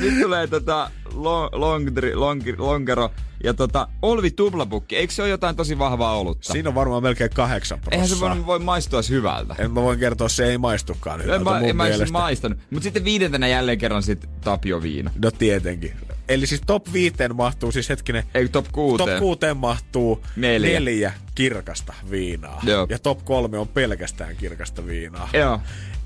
sitten 0.00 0.20
tulee 0.22 0.46
tota 0.46 0.90
long, 1.14 1.48
longdri, 1.52 2.14
long, 2.14 2.42
longero 2.58 3.10
ja 3.44 3.54
tota 3.54 3.88
Olvi 4.02 4.30
tuplapukki. 4.30 4.96
Eikö 4.96 5.12
se 5.12 5.22
ole 5.22 5.30
jotain 5.30 5.56
tosi 5.56 5.78
vahvaa 5.78 6.18
olutta? 6.18 6.52
Siinä 6.52 6.68
on 6.68 6.74
varmaan 6.74 7.02
melkein 7.02 7.30
kahdeksan 7.30 7.78
Eihän 7.90 8.08
se 8.08 8.20
voi, 8.20 8.46
voi 8.46 8.58
maistua 8.58 9.00
hyvältä. 9.10 9.54
En 9.58 9.70
mä 9.70 9.82
voin 9.82 9.98
kertoa, 9.98 10.28
se 10.28 10.44
ei 10.46 10.58
maistukaan 10.58 11.20
En 11.20 11.24
hyvältä 11.26 11.44
mä, 11.44 11.58
mun 11.60 11.68
en 11.70 11.76
mä 11.76 11.84
maistanut. 12.12 12.58
Mutta 12.70 12.84
sitten 12.84 13.04
viidentenä 13.04 13.48
jälleen 13.48 13.78
kerran 13.78 14.02
sit 14.02 14.28
Tapio 14.40 14.82
viina. 14.82 15.10
No 15.22 15.30
tietenkin. 15.30 15.92
Eli 16.28 16.46
siis 16.46 16.60
top 16.66 16.92
viiteen 16.92 17.36
mahtuu 17.36 17.72
siis 17.72 17.88
hetkinen, 17.88 18.24
Ei 18.34 18.48
top 18.48 18.66
kuuteen. 18.72 19.08
top 19.08 19.18
kuuteen 19.18 19.56
mahtuu 19.56 20.24
Neljä. 20.36 20.72
neljä 20.72 21.12
kirkasta 21.34 21.94
viinaa. 22.10 22.60
Joo. 22.62 22.86
Ja 22.90 22.98
top 22.98 23.24
kolme 23.24 23.58
on 23.58 23.68
pelkästään 23.68 24.36
kirkasta 24.36 24.86
viinaa. 24.86 25.28
Joo. 25.32 25.60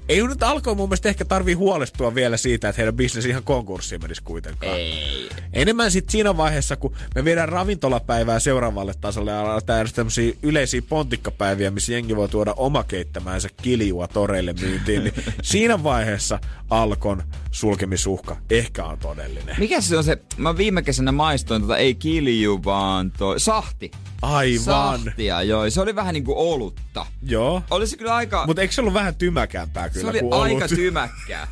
Ei 0.09 0.27
nyt 0.27 0.43
alkoi 0.43 0.75
mun 0.75 0.89
mielestä 0.89 1.09
ehkä 1.09 1.25
tarvii 1.25 1.55
huolestua 1.55 2.15
vielä 2.15 2.37
siitä, 2.37 2.69
että 2.69 2.81
heidän 2.83 2.97
bisnes 2.97 3.27
ihan 3.27 3.43
konkurssiin 3.43 4.03
menisi 4.03 4.23
kuitenkaan. 4.23 4.77
Ei. 4.77 5.29
Enemmän 5.53 5.91
sitten 5.91 6.13
siinä 6.13 6.37
vaiheessa, 6.37 6.77
kun 6.77 6.95
me 7.15 7.25
viedään 7.25 7.49
ravintolapäivää 7.49 8.41
seuraavalle 8.41 8.95
tasolle 9.01 9.31
ja 9.31 9.53
aletaan 9.53 9.79
järjestää 9.79 9.97
tämmöisiä 9.97 10.33
yleisiä 10.43 10.83
pontikkapäiviä, 10.89 11.71
missä 11.71 11.93
jengi 11.93 12.17
voi 12.17 12.29
tuoda 12.29 12.55
oma 12.57 12.85
keittämäänsä 12.85 13.49
kiljua 13.63 14.09
toreille 14.09 14.55
myyntiin, 14.61 15.05
niin 15.05 15.15
siinä 15.43 15.83
vaiheessa 15.83 16.39
Alkon 16.71 17.23
sulkemisuhka 17.51 18.37
ehkä 18.51 18.85
on 18.85 18.99
todellinen. 18.99 19.57
Mikä 19.59 19.81
se 19.81 19.97
on 19.97 20.05
se, 20.05 20.19
mä 20.37 20.57
viime 20.57 20.83
kesänä 20.83 21.13
maistoin 21.13 21.63
tota, 21.63 21.77
ei 21.77 21.95
kilju, 21.95 22.65
vaan 22.65 23.11
toi, 23.11 23.41
sahti. 23.41 23.91
Aivan. 24.23 24.65
Sahtia, 24.65 25.43
joo. 25.43 25.71
Se 25.71 25.81
oli 25.81 25.95
vähän 25.95 26.13
niinku 26.15 26.35
olutta. 26.53 27.07
Joo. 27.23 27.63
Oli 27.71 27.87
se 27.87 27.97
kyllä 27.97 28.15
aika, 28.15 28.47
Mutta 28.47 28.63
eikö 28.63 28.75
se 28.75 28.81
ollut 28.81 28.95
vähän 28.95 29.15
tymäkämpää 29.15 29.89
kyllä 30.01 30.13
se 30.13 30.25
oli 30.25 30.43
aika 30.43 30.69
tymäkkää. 30.69 31.49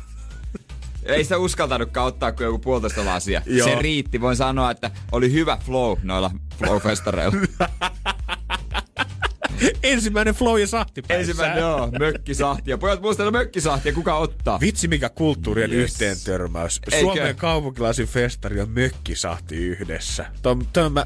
Ei 1.03 1.23
sitä 1.23 1.37
uskaltanutkaan 1.37 2.07
ottaa 2.07 2.31
kuin 2.31 2.45
joku 2.45 2.59
puolitoista 2.59 3.05
lasia. 3.05 3.41
Joo. 3.45 3.67
Se 3.67 3.75
riitti. 3.75 4.21
Voin 4.21 4.35
sanoa, 4.35 4.71
että 4.71 4.91
oli 5.11 5.31
hyvä 5.31 5.57
flow 5.65 5.97
noilla 6.03 6.31
flow-festareilla. 6.57 7.67
Ensimmäinen 9.83 10.33
flow 10.33 10.59
ja 10.59 10.67
sahtipäissä. 10.67 11.19
Ensimmäinen, 11.19 11.59
joo, 11.59 11.91
mökkisahti. 11.99 12.71
Ja 12.71 12.77
pojat 12.77 13.01
muistella 13.01 13.31
mökkisahtia, 13.31 13.93
kuka 13.93 14.15
ottaa? 14.17 14.59
Vitsi 14.59 14.87
mikä 14.87 15.09
kulttuurien 15.09 15.73
Yes. 15.73 15.91
yhteen 15.91 16.17
törmäys. 16.25 16.81
Eikö? 16.91 16.99
Suomen 16.99 17.35
kaupunkilaisin 17.35 18.07
festari 18.07 18.57
ja 18.57 18.65
mökkisahti 18.65 19.55
yhdessä. 19.55 20.25
Tom, 20.41 20.65
tom, 20.73 20.91
mä, 20.93 21.05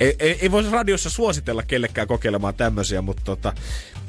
ei, 0.00 0.16
ei, 0.18 0.38
ei 0.40 0.50
voisi 0.50 0.70
radiossa 0.70 1.10
suositella 1.10 1.62
kellekään 1.62 2.08
kokeilemaan 2.08 2.54
tämmöisiä, 2.54 3.02
mutta 3.02 3.22
tota, 3.24 3.52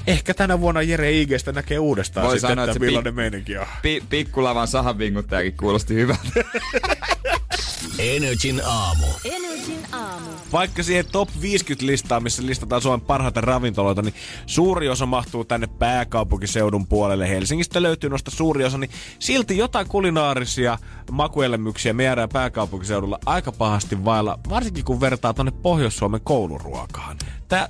ehkä 0.09 0.33
tänä 0.33 0.59
vuonna 0.59 0.81
Jere 0.81 1.11
Igestä 1.21 1.51
näkee 1.51 1.79
uudestaan 1.79 2.27
Voi 2.27 2.35
sitten, 2.35 2.49
sanoa, 2.49 2.63
että 2.63 2.71
että 2.71 2.85
millainen 2.85 3.13
pi- 3.13 3.15
meininki 3.15 3.57
on. 3.57 3.67
Pi- 3.81 4.03
pikkulavan 4.09 4.67
sahanvinguttajakin 4.67 5.57
kuulosti 5.57 5.95
hyvältä. 5.95 6.21
Energin 7.99 8.61
aamu. 8.65 9.05
Energin 9.25 9.79
aamu. 9.91 10.29
Vaikka 10.51 10.83
siihen 10.83 11.05
top 11.11 11.29
50 11.41 11.85
listaan, 11.85 12.23
missä 12.23 12.45
listataan 12.45 12.81
Suomen 12.81 13.01
parhaita 13.01 13.41
ravintoloita, 13.41 14.01
niin 14.01 14.13
suuri 14.45 14.89
osa 14.89 15.05
mahtuu 15.05 15.45
tänne 15.45 15.67
pääkaupunkiseudun 15.67 16.87
puolelle. 16.87 17.29
Helsingistä 17.29 17.83
löytyy 17.83 18.09
noista 18.09 18.31
suuri 18.31 18.65
osa, 18.65 18.77
niin 18.77 18.91
silti 19.19 19.57
jotain 19.57 19.87
kulinaarisia 19.87 20.77
makuelämyksiä 21.11 21.93
me 21.93 22.03
jäädään 22.03 22.29
pääkaupunkiseudulla 22.29 23.19
aika 23.25 23.51
pahasti 23.51 24.05
vailla, 24.05 24.39
varsinkin 24.49 24.85
kun 24.85 25.01
vertaa 25.01 25.33
tonne 25.33 25.51
Pohjois-Suomen 25.51 26.21
kouluruokaan. 26.23 27.17
Tää 27.49 27.69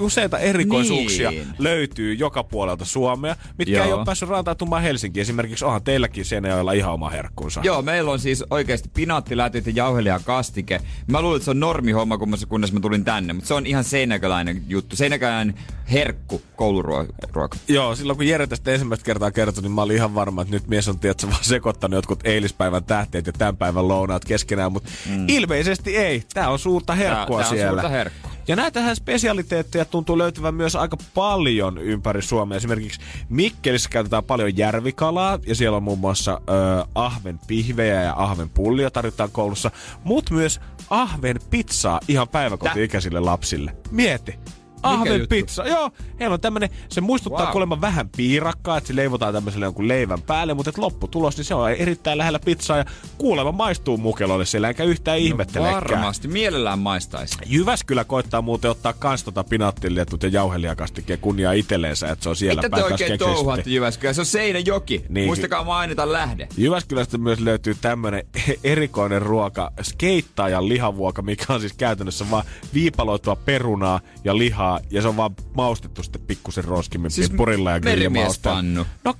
useita 0.00 0.38
erikoisuuksia 0.38 1.30
Niin. 1.30 1.46
löytyy 1.58 2.14
joka 2.14 2.44
puolelta 2.44 2.84
Suomea, 2.84 3.36
mitkä 3.58 3.74
Joo. 3.76 3.86
ei 3.86 3.92
ole 3.92 4.04
päässyt 4.04 4.28
rantautumaan 4.28 4.82
Helsinkiin. 4.82 5.22
Esimerkiksi 5.22 5.64
onhan 5.64 5.82
teilläkin 5.82 6.24
Seinäjoella 6.24 6.72
ihan 6.72 6.92
oma 6.92 7.10
herkkunsa. 7.10 7.60
Joo, 7.64 7.82
meillä 7.82 8.10
on 8.10 8.18
siis 8.18 8.44
oikeasti 8.50 8.90
pinaattilätyt 8.94 9.66
ja 9.66 9.72
jauhelia 9.76 10.20
kastike. 10.24 10.80
Mä 11.06 11.22
luulen, 11.22 11.36
että 11.36 11.44
se 11.44 11.50
on 11.50 11.60
normihomma, 11.60 12.18
kun 12.18 12.30
mä, 12.30 12.36
kunnes 12.48 12.72
mä 12.72 12.80
tulin 12.80 13.04
tänne, 13.04 13.32
mutta 13.32 13.48
se 13.48 13.54
on 13.54 13.66
ihan 13.66 13.84
seinäkäläinen 13.84 14.62
juttu. 14.68 14.96
Seinäkäläinen 14.96 15.54
herkku 15.92 16.42
kouluruoka. 16.56 17.48
Joo, 17.68 17.94
silloin 17.96 18.16
kun 18.16 18.26
Jere 18.26 18.46
tästä 18.46 18.72
ensimmäistä 18.72 19.04
kertaa 19.04 19.30
kertoi, 19.30 19.62
niin 19.62 19.72
mä 19.72 19.82
olin 19.82 19.96
ihan 19.96 20.14
varma, 20.14 20.42
että 20.42 20.54
nyt 20.54 20.66
mies 20.68 20.88
on 20.88 20.98
tietysti 20.98 21.26
vaan 21.30 21.44
sekoittanut 21.44 21.96
jotkut 21.96 22.20
eilispäivän 22.24 22.84
tähteet 22.84 23.26
ja 23.26 23.32
tämän 23.32 23.56
päivän 23.56 23.88
lounaat 23.88 24.24
keskenään, 24.24 24.72
mutta 24.72 24.90
mm. 25.10 25.24
ilmeisesti 25.28 25.96
ei. 25.96 26.22
Tää 26.34 26.48
on 26.50 26.58
suurta 26.58 26.94
herkkua 26.94 27.38
Tää- 27.38 27.44
tää 27.44 27.50
on 27.50 27.56
siellä. 27.56 27.80
suurta 27.82 27.88
herkkua. 27.88 28.33
Ja 28.48 28.56
näitähän 28.56 28.96
spesialiteetteja 28.96 29.84
tuntuu 29.84 30.18
löytyvän 30.18 30.54
myös 30.54 30.76
aika 30.76 30.96
paljon 31.14 31.78
ympäri 31.78 32.22
Suomea. 32.22 32.56
Esimerkiksi 32.56 33.00
Mikkelissä 33.28 33.88
käytetään 33.88 34.24
paljon 34.24 34.56
järvikalaa 34.56 35.38
ja 35.46 35.54
siellä 35.54 35.76
on 35.76 35.82
muun 35.82 35.98
muassa 35.98 36.40
ö, 36.48 36.86
ahven 36.94 37.40
pihvejä 37.46 38.02
ja 38.02 38.14
ahven 38.16 38.50
pullia 38.50 38.90
tarjotaan 38.90 39.30
koulussa, 39.32 39.70
mutta 40.04 40.34
myös 40.34 40.60
ahven 40.90 41.36
pizzaa 41.50 42.00
ihan 42.08 42.28
päiväkoti-ikäisille 42.28 43.20
lapsille. 43.20 43.76
Mieti. 43.90 44.38
Ahven 44.84 45.26
pizza. 45.28 45.66
Joo, 45.66 45.90
heillä 46.20 46.34
on 46.34 46.40
tämmönen, 46.40 46.68
se 46.88 47.00
muistuttaa 47.00 47.44
Wow. 47.44 47.52
kuulemma 47.52 47.80
vähän 47.80 48.08
piirakkaa, 48.16 48.76
että 48.78 48.88
se 48.88 48.96
leivotaan 48.96 49.34
tämmöiselle 49.34 49.66
jonkun 49.66 49.88
leivän 49.88 50.22
päälle, 50.22 50.54
mutta 50.54 50.70
et 50.70 50.78
lopputulos, 50.78 51.36
niin 51.36 51.44
se 51.44 51.54
on 51.54 51.70
erittäin 51.70 52.18
lähellä 52.18 52.38
pizzaa 52.38 52.76
ja 52.78 52.84
kuulemma 53.18 53.52
maistuu 53.52 53.96
mukeloille 53.96 54.44
siellä, 54.44 54.68
enkä 54.68 54.84
yhtään 54.84 55.20
no, 55.20 55.24
ihmettelekään. 55.26 55.74
Varmasti, 55.74 56.28
mielellään 56.28 56.78
maistaisi. 56.78 57.36
Jyväskylä 57.46 58.04
koittaa 58.04 58.42
muuten 58.42 58.70
ottaa 58.70 58.92
kans 58.92 59.24
tota 59.24 59.44
pinaattiletut 59.44 60.22
ja 60.22 60.28
jauhelijakastikeen 60.28 61.18
kunniaa 61.18 61.52
itselleensä, 61.52 62.08
että 62.08 62.22
se 62.22 62.28
on 62.28 62.36
siellä 62.36 62.62
Mitä 62.62 62.76
te 62.76 62.84
oikein 62.84 63.18
touhuatte 63.18 63.70
Jyväskylä? 63.70 64.12
Se 64.12 64.20
on 64.20 64.26
Seinäjoki. 64.26 65.04
Niin. 65.08 65.26
Muistakaa 65.26 65.64
mainita 65.64 66.12
lähde. 66.12 66.48
Jyväskylästä 66.56 67.18
myös 67.18 67.40
löytyy 67.40 67.76
tämmönen 67.80 68.26
erikoinen 68.64 69.22
ruoka, 69.22 69.70
skeittaajan 69.82 70.68
lihavuoka, 70.68 71.22
mikä 71.22 71.52
on 71.52 71.60
siis 71.60 71.72
käytännössä 71.72 72.30
vaan 72.30 72.44
viipaloitua 72.74 73.36
perunaa 73.36 74.00
ja 74.24 74.38
lihaa, 74.38 74.73
ja 74.90 75.02
se 75.02 75.08
on 75.08 75.16
vaan 75.16 75.34
maustettu 75.56 76.02
sitten 76.02 76.22
pikkusen 76.22 76.64
roskimmin 76.64 77.10
Siis 77.10 77.30
purilla 77.30 77.70
ja 77.70 77.80
merimiespannu. 77.80 78.86
No, 79.04 79.14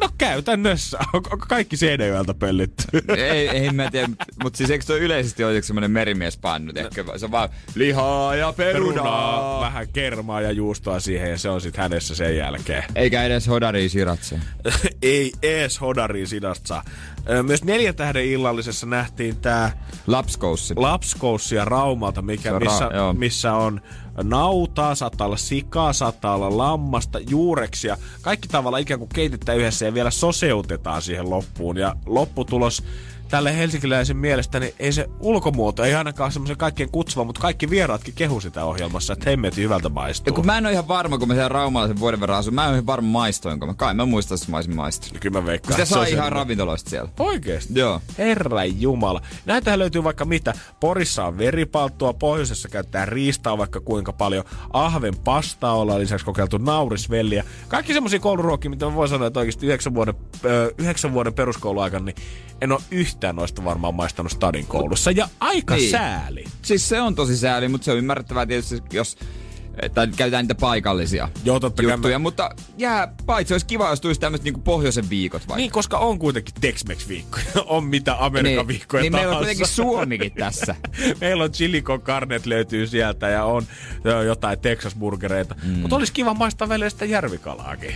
no 0.00 0.08
käytännössä. 0.18 0.98
Onko 1.14 1.36
kaikki 1.48 1.76
Seinäjoelta 1.76 2.34
pöllitty? 2.34 2.84
ei, 3.16 3.48
ei 3.48 3.70
mä 3.70 3.90
tiedä, 3.90 4.08
mutta 4.42 4.56
siis 4.56 4.70
eikö 4.70 4.84
tuo 4.84 4.96
yleisesti 4.96 5.44
ole 5.44 5.62
semmoinen 5.62 5.90
merimiespannu? 5.90 6.72
Ehkä 6.76 7.04
se 7.16 7.24
on 7.24 7.30
vaan 7.30 7.48
lihaa 7.74 8.34
ja 8.34 8.52
perunaa. 8.52 8.92
Perunaa, 8.94 9.60
vähän 9.60 9.88
kermaa 9.88 10.40
ja 10.40 10.52
juustoa 10.52 11.00
siihen, 11.00 11.30
ja 11.30 11.38
se 11.38 11.48
on 11.50 11.60
sitten 11.60 11.82
hänessä 11.82 12.14
sen 12.14 12.36
jälkeen. 12.36 12.84
Eikä 12.94 13.22
edes 13.22 13.48
hodari 13.48 13.88
siratse. 13.88 14.38
ei 15.02 15.32
sidasta 16.24 16.68
saa. 16.68 16.82
Ö, 17.30 17.42
Myös 17.42 17.64
neljän 17.64 17.94
tähden 17.94 18.24
illallisessa 18.24 18.86
nähtiin 18.86 19.36
tää 19.36 19.84
Lapskoussi. 20.06 20.74
lapskoussia 20.76 21.64
Raumalta, 21.64 22.22
mikä, 22.22 22.50
ra- 22.50 22.58
missä, 22.58 22.90
joo. 22.94 23.12
missä 23.12 23.52
on 23.54 23.80
nautaa, 24.22 24.94
saattaa 24.94 25.26
olla 25.26 25.36
sikaa, 25.36 25.92
saattaa 25.92 26.34
olla 26.34 26.56
lammasta, 26.56 27.18
juureksia. 27.18 27.96
Kaikki 28.22 28.48
tavalla 28.48 28.78
ikään 28.78 29.00
kuin 29.00 29.08
keitetään 29.14 29.58
yhdessä 29.58 29.86
ja 29.86 29.94
vielä 29.94 30.10
soseutetaan 30.10 31.02
siihen 31.02 31.30
loppuun. 31.30 31.76
Ja 31.76 31.96
lopputulos 32.06 32.82
tälle 33.30 33.56
helsinkiläisen 33.56 34.16
mielestä, 34.16 34.60
niin 34.60 34.74
ei 34.78 34.92
se 34.92 35.06
ulkomuoto, 35.20 35.84
ei 35.84 35.94
ainakaan 35.94 36.32
semmoisen 36.32 36.56
kaikkien 36.56 36.90
kutsuva, 36.90 37.24
mutta 37.24 37.40
kaikki 37.40 37.70
vieraatkin 37.70 38.14
kehu 38.14 38.40
sitä 38.40 38.64
ohjelmassa, 38.64 39.12
että 39.12 39.30
hemmetin 39.30 39.64
hyvältä 39.64 39.86
Ja 39.86 39.90
maistuu. 39.90 40.34
kun 40.34 40.46
mä 40.46 40.58
en 40.58 40.66
ole 40.66 40.72
ihan 40.72 40.88
varma, 40.88 41.18
kun 41.18 41.28
mä 41.28 41.34
siellä 41.34 41.48
Raumalla 41.48 41.88
sen 41.88 42.00
vuoden 42.00 42.20
verran 42.20 42.38
asun, 42.38 42.54
mä 42.54 42.62
en 42.62 42.68
ole 42.68 42.74
ihan 42.76 42.86
varma 42.86 43.08
maistoinko 43.08 43.66
mä. 43.66 43.74
Kai 43.74 43.94
mä 43.94 44.04
muistan, 44.04 44.38
että 44.38 44.50
mä 44.50 44.56
olisin 44.56 44.76
maistunut. 44.76 45.20
Kyllä 45.20 45.40
mä 45.40 45.46
veikkaan. 45.46 45.72
Sitä 45.72 45.84
saa 45.84 46.04
ihan 46.04 46.32
ravintoloista 46.32 46.90
siellä. 46.90 47.10
Oikeesti? 47.18 47.78
Joo. 47.78 48.00
Herra 48.18 48.64
Jumala. 48.64 49.20
Näitähän 49.46 49.78
löytyy 49.78 50.04
vaikka 50.04 50.24
mitä. 50.24 50.54
Porissa 50.80 51.24
on 51.24 51.38
veripalttua, 51.38 52.12
pohjoisessa 52.12 52.68
käyttää 52.68 53.06
riistaa 53.06 53.58
vaikka 53.58 53.80
kuinka 53.80 54.12
paljon. 54.12 54.44
Ahven 54.72 55.16
pastaa 55.16 55.74
ollaan 55.74 56.00
lisäksi 56.00 56.24
kokeiltu 56.26 56.58
naurisvelliä. 56.58 57.44
Kaikki 57.68 57.92
semmoisia 57.92 58.18
kouluruokia, 58.18 58.70
mitä 58.70 58.86
mä 58.86 58.94
voin 58.94 59.08
sanoa, 59.08 59.26
että 59.26 59.40
oikeasti 59.40 59.66
yhdeksän 59.66 59.94
vuoden, 59.94 60.14
ö, 60.44 60.74
yhdeksän 60.78 61.12
vuoden 61.12 61.34
peruskouluaikana, 61.34 62.04
niin 62.04 62.16
en 62.60 62.72
ole 62.72 62.80
yhtään 62.90 63.36
noista 63.36 63.64
varmaan 63.64 63.94
maistanut 63.94 64.32
stadin 64.32 64.66
koulussa. 64.66 65.10
Ja 65.10 65.28
aika 65.40 65.74
Niin. 65.74 65.80
niin. 65.82 65.90
sääli. 65.90 66.44
Siis 66.62 66.88
se 66.88 67.00
on 67.00 67.14
tosi 67.14 67.36
sääli, 67.36 67.68
mutta 67.68 67.84
se 67.84 67.92
on 67.92 67.98
ymmärrettävää 67.98 68.46
tietysti, 68.46 68.82
jos 68.92 69.16
tai 69.94 70.08
käytetään 70.16 70.44
niitä 70.44 70.54
paikallisia 70.54 71.28
Joo, 71.44 71.60
totta 71.60 71.82
kai 71.82 71.92
juttuja, 71.92 72.18
mä- 72.18 72.22
mutta 72.22 72.50
jää, 72.78 73.12
paitsi 73.26 73.54
olisi 73.54 73.66
kiva, 73.66 73.90
jos 73.90 74.00
tulisi 74.00 74.20
tämmöiset 74.20 74.44
niinku 74.44 74.60
pohjoisen 74.60 75.10
viikot 75.10 75.42
vaikka. 75.48 75.56
Niin, 75.56 75.70
koska 75.70 75.98
on 75.98 76.18
kuitenkin 76.18 76.54
Tex-Mex-viikkoja. 76.60 77.44
on 77.66 77.84
mitä 77.84 78.16
Amerikan 78.24 78.68
viikkoja 78.68 79.00
niin 79.02 79.12
meillä 79.12 79.28
on 79.28 79.32
tahansa. 79.32 79.46
kuitenkin 79.46 79.74
Suomikin 79.74 80.32
tässä. 80.32 80.74
Meillä 81.20 81.44
on 81.44 81.52
chili 81.52 81.82
con 81.82 82.00
carnet 82.02 82.46
löytyy 82.46 82.86
sieltä 82.86 83.28
ja 83.28 83.44
on 83.44 83.66
ö, 84.06 84.24
jotain 84.24 84.58
Texas-burgereita. 84.58 85.54
Mm. 85.62 85.78
Mutta 85.78 85.96
olisi 85.96 86.12
kiva 86.12 86.34
maistaa 86.34 86.68
välillä 86.68 86.90
sitä 86.90 87.04
järvikalaakin. 87.04 87.94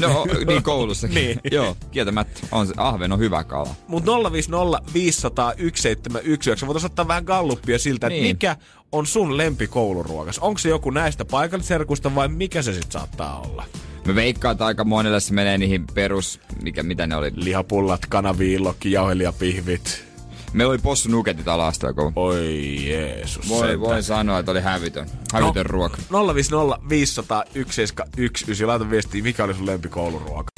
No, 0.00 0.26
niin 0.46 0.62
koulussakin. 0.62 1.14
Niin. 1.14 1.40
Joo, 1.52 1.76
kieltämättä. 1.90 2.40
On 2.52 2.66
se, 2.66 2.74
ahven 2.76 3.12
on 3.12 3.18
hyvä 3.18 3.44
kala. 3.44 3.74
Mut 3.88 4.04
050 4.32 4.92
500 4.94 5.52
1719. 5.52 6.66
Voitaisiin 6.66 6.90
ottaa 6.90 7.08
vähän 7.08 7.24
galluppia 7.24 7.78
siltä, 7.78 8.08
Niin. 8.08 8.18
että 8.20 8.28
mikä 8.34 8.56
on 8.92 9.06
sun 9.06 9.36
lempikouluruokas? 9.36 10.38
Onko 10.38 10.58
se 10.58 10.68
joku 10.68 10.90
näistä 10.90 11.24
paikallisherkuista 11.24 12.14
vai 12.14 12.28
mikä 12.28 12.62
se 12.62 12.72
sitten 12.72 12.92
saattaa 12.92 13.40
olla? 13.40 13.64
Mä 14.04 14.14
veikkaan, 14.14 14.52
että 14.52 14.66
aika 14.66 14.84
monelle 14.84 15.20
se 15.20 15.34
menee 15.34 15.58
niihin 15.58 15.84
perus, 15.94 16.40
mikä, 16.62 16.82
mitä 16.82 17.06
ne 17.06 17.16
oli. 17.16 17.32
Lihapullat, 17.34 18.06
kanaviillokki, 18.06 18.92
jauhelijapihvit. 18.92 20.07
Meillä 20.52 20.70
oli 20.70 20.78
possu 20.78 21.08
nuketit 21.10 21.48
alasta, 21.48 21.92
kun 21.92 22.12
Oi 22.16 22.76
Jeesus. 22.90 23.48
voi, 23.48 23.80
voi 23.80 24.02
sanoa, 24.02 24.38
että 24.38 24.50
oli 24.50 24.60
hävytön. 24.60 25.06
Hävytön 25.32 25.66
no. 25.66 25.72
ruoka. 25.72 25.98
050 26.34 26.78
500 26.88 27.42
1719. 27.42 28.66
Laita 28.66 28.90
viestiä, 28.90 29.22
mikä 29.22 29.44
oli 29.44 29.54
sun 29.54 29.66
lempikouluruoka. 29.66 30.50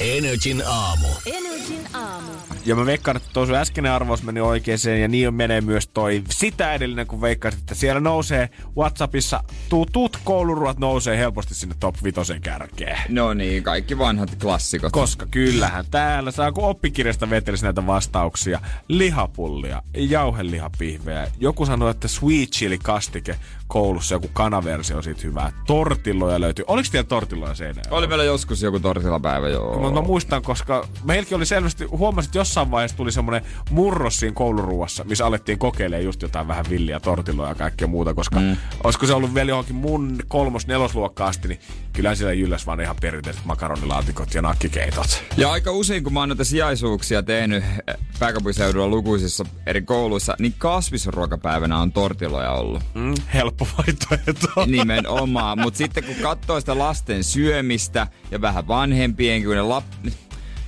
Energin 0.00 0.62
aamu. 0.66 1.08
Energin 1.26 1.88
aamu. 1.94 2.32
Ja 2.66 2.76
mä 2.76 2.86
veikkaan, 2.86 3.16
että 3.16 3.28
tuo 3.32 3.46
sun 3.46 3.54
äskeinen 3.54 3.92
arvaus 3.92 4.22
meni 4.22 4.40
oikeaan 4.40 5.00
ja 5.00 5.08
niin 5.08 5.34
menee 5.34 5.60
myös 5.60 5.88
toi 5.88 6.22
sitä 6.30 6.74
edellinen, 6.74 7.06
kun 7.06 7.20
veikkasit, 7.20 7.60
että 7.60 7.74
siellä 7.74 8.00
nousee 8.00 8.48
Whatsappissa 8.76 9.44
tutut 9.68 10.18
kouluruot 10.24 10.78
nousee 10.78 11.18
helposti 11.18 11.54
sinne 11.54 11.74
top 11.80 11.94
5 12.02 12.40
kärkeen. 12.42 12.98
No 13.08 13.34
niin, 13.34 13.62
kaikki 13.62 13.98
vanhat 13.98 14.36
klassikot. 14.40 14.92
Koska 14.92 15.26
kyllähän 15.30 15.84
täällä 15.90 16.30
saa, 16.30 16.52
kun 16.52 16.64
oppikirjasta 16.64 17.30
vetelisi 17.30 17.64
näitä 17.64 17.86
vastauksia. 17.86 18.60
Lihapullia, 18.88 19.82
jauhelihapihvejä. 19.96 21.26
Joku 21.38 21.66
sanoi, 21.66 21.90
että 21.90 22.08
sweet 22.08 22.50
chili 22.50 22.78
kastike 22.78 23.36
koulussa, 23.66 24.14
joku 24.14 24.28
kanaversio 24.32 24.96
on 24.96 25.02
siitä 25.02 25.20
hyvää. 25.22 25.52
Tortilloja 25.66 26.40
löytyy. 26.40 26.64
Oliko 26.68 26.88
teillä 26.92 27.08
tortilloja 27.08 27.54
seinällä? 27.54 27.90
Oli 27.90 28.06
meillä 28.06 28.24
joskus 28.24 28.62
joku 28.62 28.80
tortilapäivä, 28.80 29.48
joo. 29.48 29.78
Mutta 29.78 30.00
mä 30.00 30.06
muistan, 30.06 30.42
koska 30.42 30.88
meilläkin 31.04 31.36
oli 31.36 31.46
selvästi 31.46 31.84
huomasin, 31.84 32.28
että 32.28 32.38
jossain 32.54 32.70
vaiheessa 32.70 32.96
tuli 32.96 33.12
semmoinen 33.12 33.42
murros 33.70 34.20
siinä 34.20 34.34
kouluruuassa, 34.34 35.04
missä 35.04 35.26
alettiin 35.26 35.58
kokeilemaan 35.58 36.04
just 36.04 36.22
jotain 36.22 36.48
vähän 36.48 36.64
villiä, 36.70 37.00
tortilloja 37.00 37.48
ja 37.48 37.54
kaikkea 37.54 37.88
muuta, 37.88 38.14
koska 38.14 38.40
mm. 38.40 38.56
olisiko 38.84 39.06
se 39.06 39.14
ollut 39.14 39.34
vielä 39.34 39.50
johonkin 39.50 39.76
mun 39.76 40.18
kolmos 40.28 40.66
nelosluokka 40.66 41.26
asti, 41.26 41.48
niin 41.48 41.60
kyllä 41.92 42.14
siellä 42.14 42.32
jylläs 42.32 42.66
vaan 42.66 42.80
ihan 42.80 42.96
perinteiset 43.00 43.44
makaronilaatikot 43.44 44.34
ja 44.34 44.42
nakkikeitot. 44.42 45.22
Ja 45.36 45.50
aika 45.50 45.72
usein, 45.72 46.04
kun 46.04 46.12
mä 46.12 46.20
oon 46.20 46.28
noita 46.28 46.44
sijaisuuksia 46.44 47.22
tehnyt 47.22 47.64
eh, 47.64 47.94
pääkaupunkiseudulla 48.18 48.88
lukuisissa 48.88 49.44
eri 49.66 49.82
kouluissa, 49.82 50.36
niin 50.38 50.54
kasvisruokapäivänä 50.58 51.78
on 51.78 51.92
tortiloja 51.92 52.50
ollut. 52.50 52.82
Mm, 52.94 53.14
helppo 53.34 53.68
vaihtoehto. 53.78 54.64
Nimenomaan. 54.66 55.60
Mutta 55.60 55.78
sitten 55.78 56.04
kun 56.04 56.16
katsoo 56.22 56.60
sitä 56.60 56.78
lasten 56.78 57.24
syömistä 57.24 58.06
ja 58.30 58.40
vähän 58.40 58.68
vanhempien, 58.68 59.44
kun 59.44 59.54
ne 59.54 59.62
lap... 59.62 59.84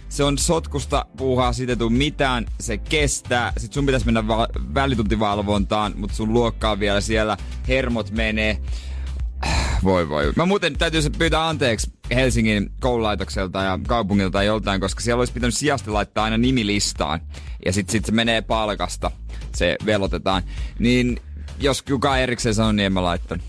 Se 0.08 0.24
on 0.24 0.38
sotkusta 0.38 1.06
puuhaa, 1.16 1.52
siitä 1.52 1.72
ei 1.72 1.76
tule 1.76 1.92
mitään, 1.92 2.46
se 2.60 2.78
kestää. 2.78 3.52
Sitten 3.56 3.74
sun 3.74 3.86
pitäisi 3.86 4.06
mennä 4.06 4.28
va- 4.28 4.48
välituntivalvontaan, 4.74 5.92
mutta 5.96 6.16
sun 6.16 6.32
luokka 6.32 6.70
on 6.70 6.80
vielä 6.80 7.00
siellä, 7.00 7.36
hermot 7.68 8.10
menee. 8.10 8.58
Voi 9.84 10.08
voi. 10.08 10.32
Mä 10.36 10.46
muuten 10.46 10.78
täytyy 10.78 11.00
pyytää 11.18 11.48
anteeksi 11.48 11.92
Helsingin 12.14 12.70
koululaitokselta 12.80 13.62
ja 13.62 13.78
kaupungilta 13.88 14.42
joltain, 14.42 14.80
koska 14.80 15.00
siellä 15.00 15.20
olisi 15.20 15.32
pitänyt 15.32 15.54
sijasti 15.54 15.90
laittaa 15.90 16.24
aina 16.24 16.38
nimilistaan. 16.38 17.20
Ja 17.66 17.72
sitten 17.72 17.92
sit 17.92 18.04
se 18.04 18.12
menee 18.12 18.42
palkasta, 18.42 19.10
se 19.54 19.76
velotetaan. 19.86 20.42
Niin 20.78 21.20
jos 21.60 21.82
kukaan 21.82 22.20
erikseen 22.20 22.54
sanoo, 22.54 22.72
niin 22.72 22.86
en 22.86 22.92
mä 22.92 23.04
laittanut. 23.04 23.44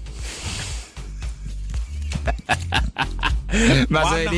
Mä 3.89 4.09
söin 4.09 4.33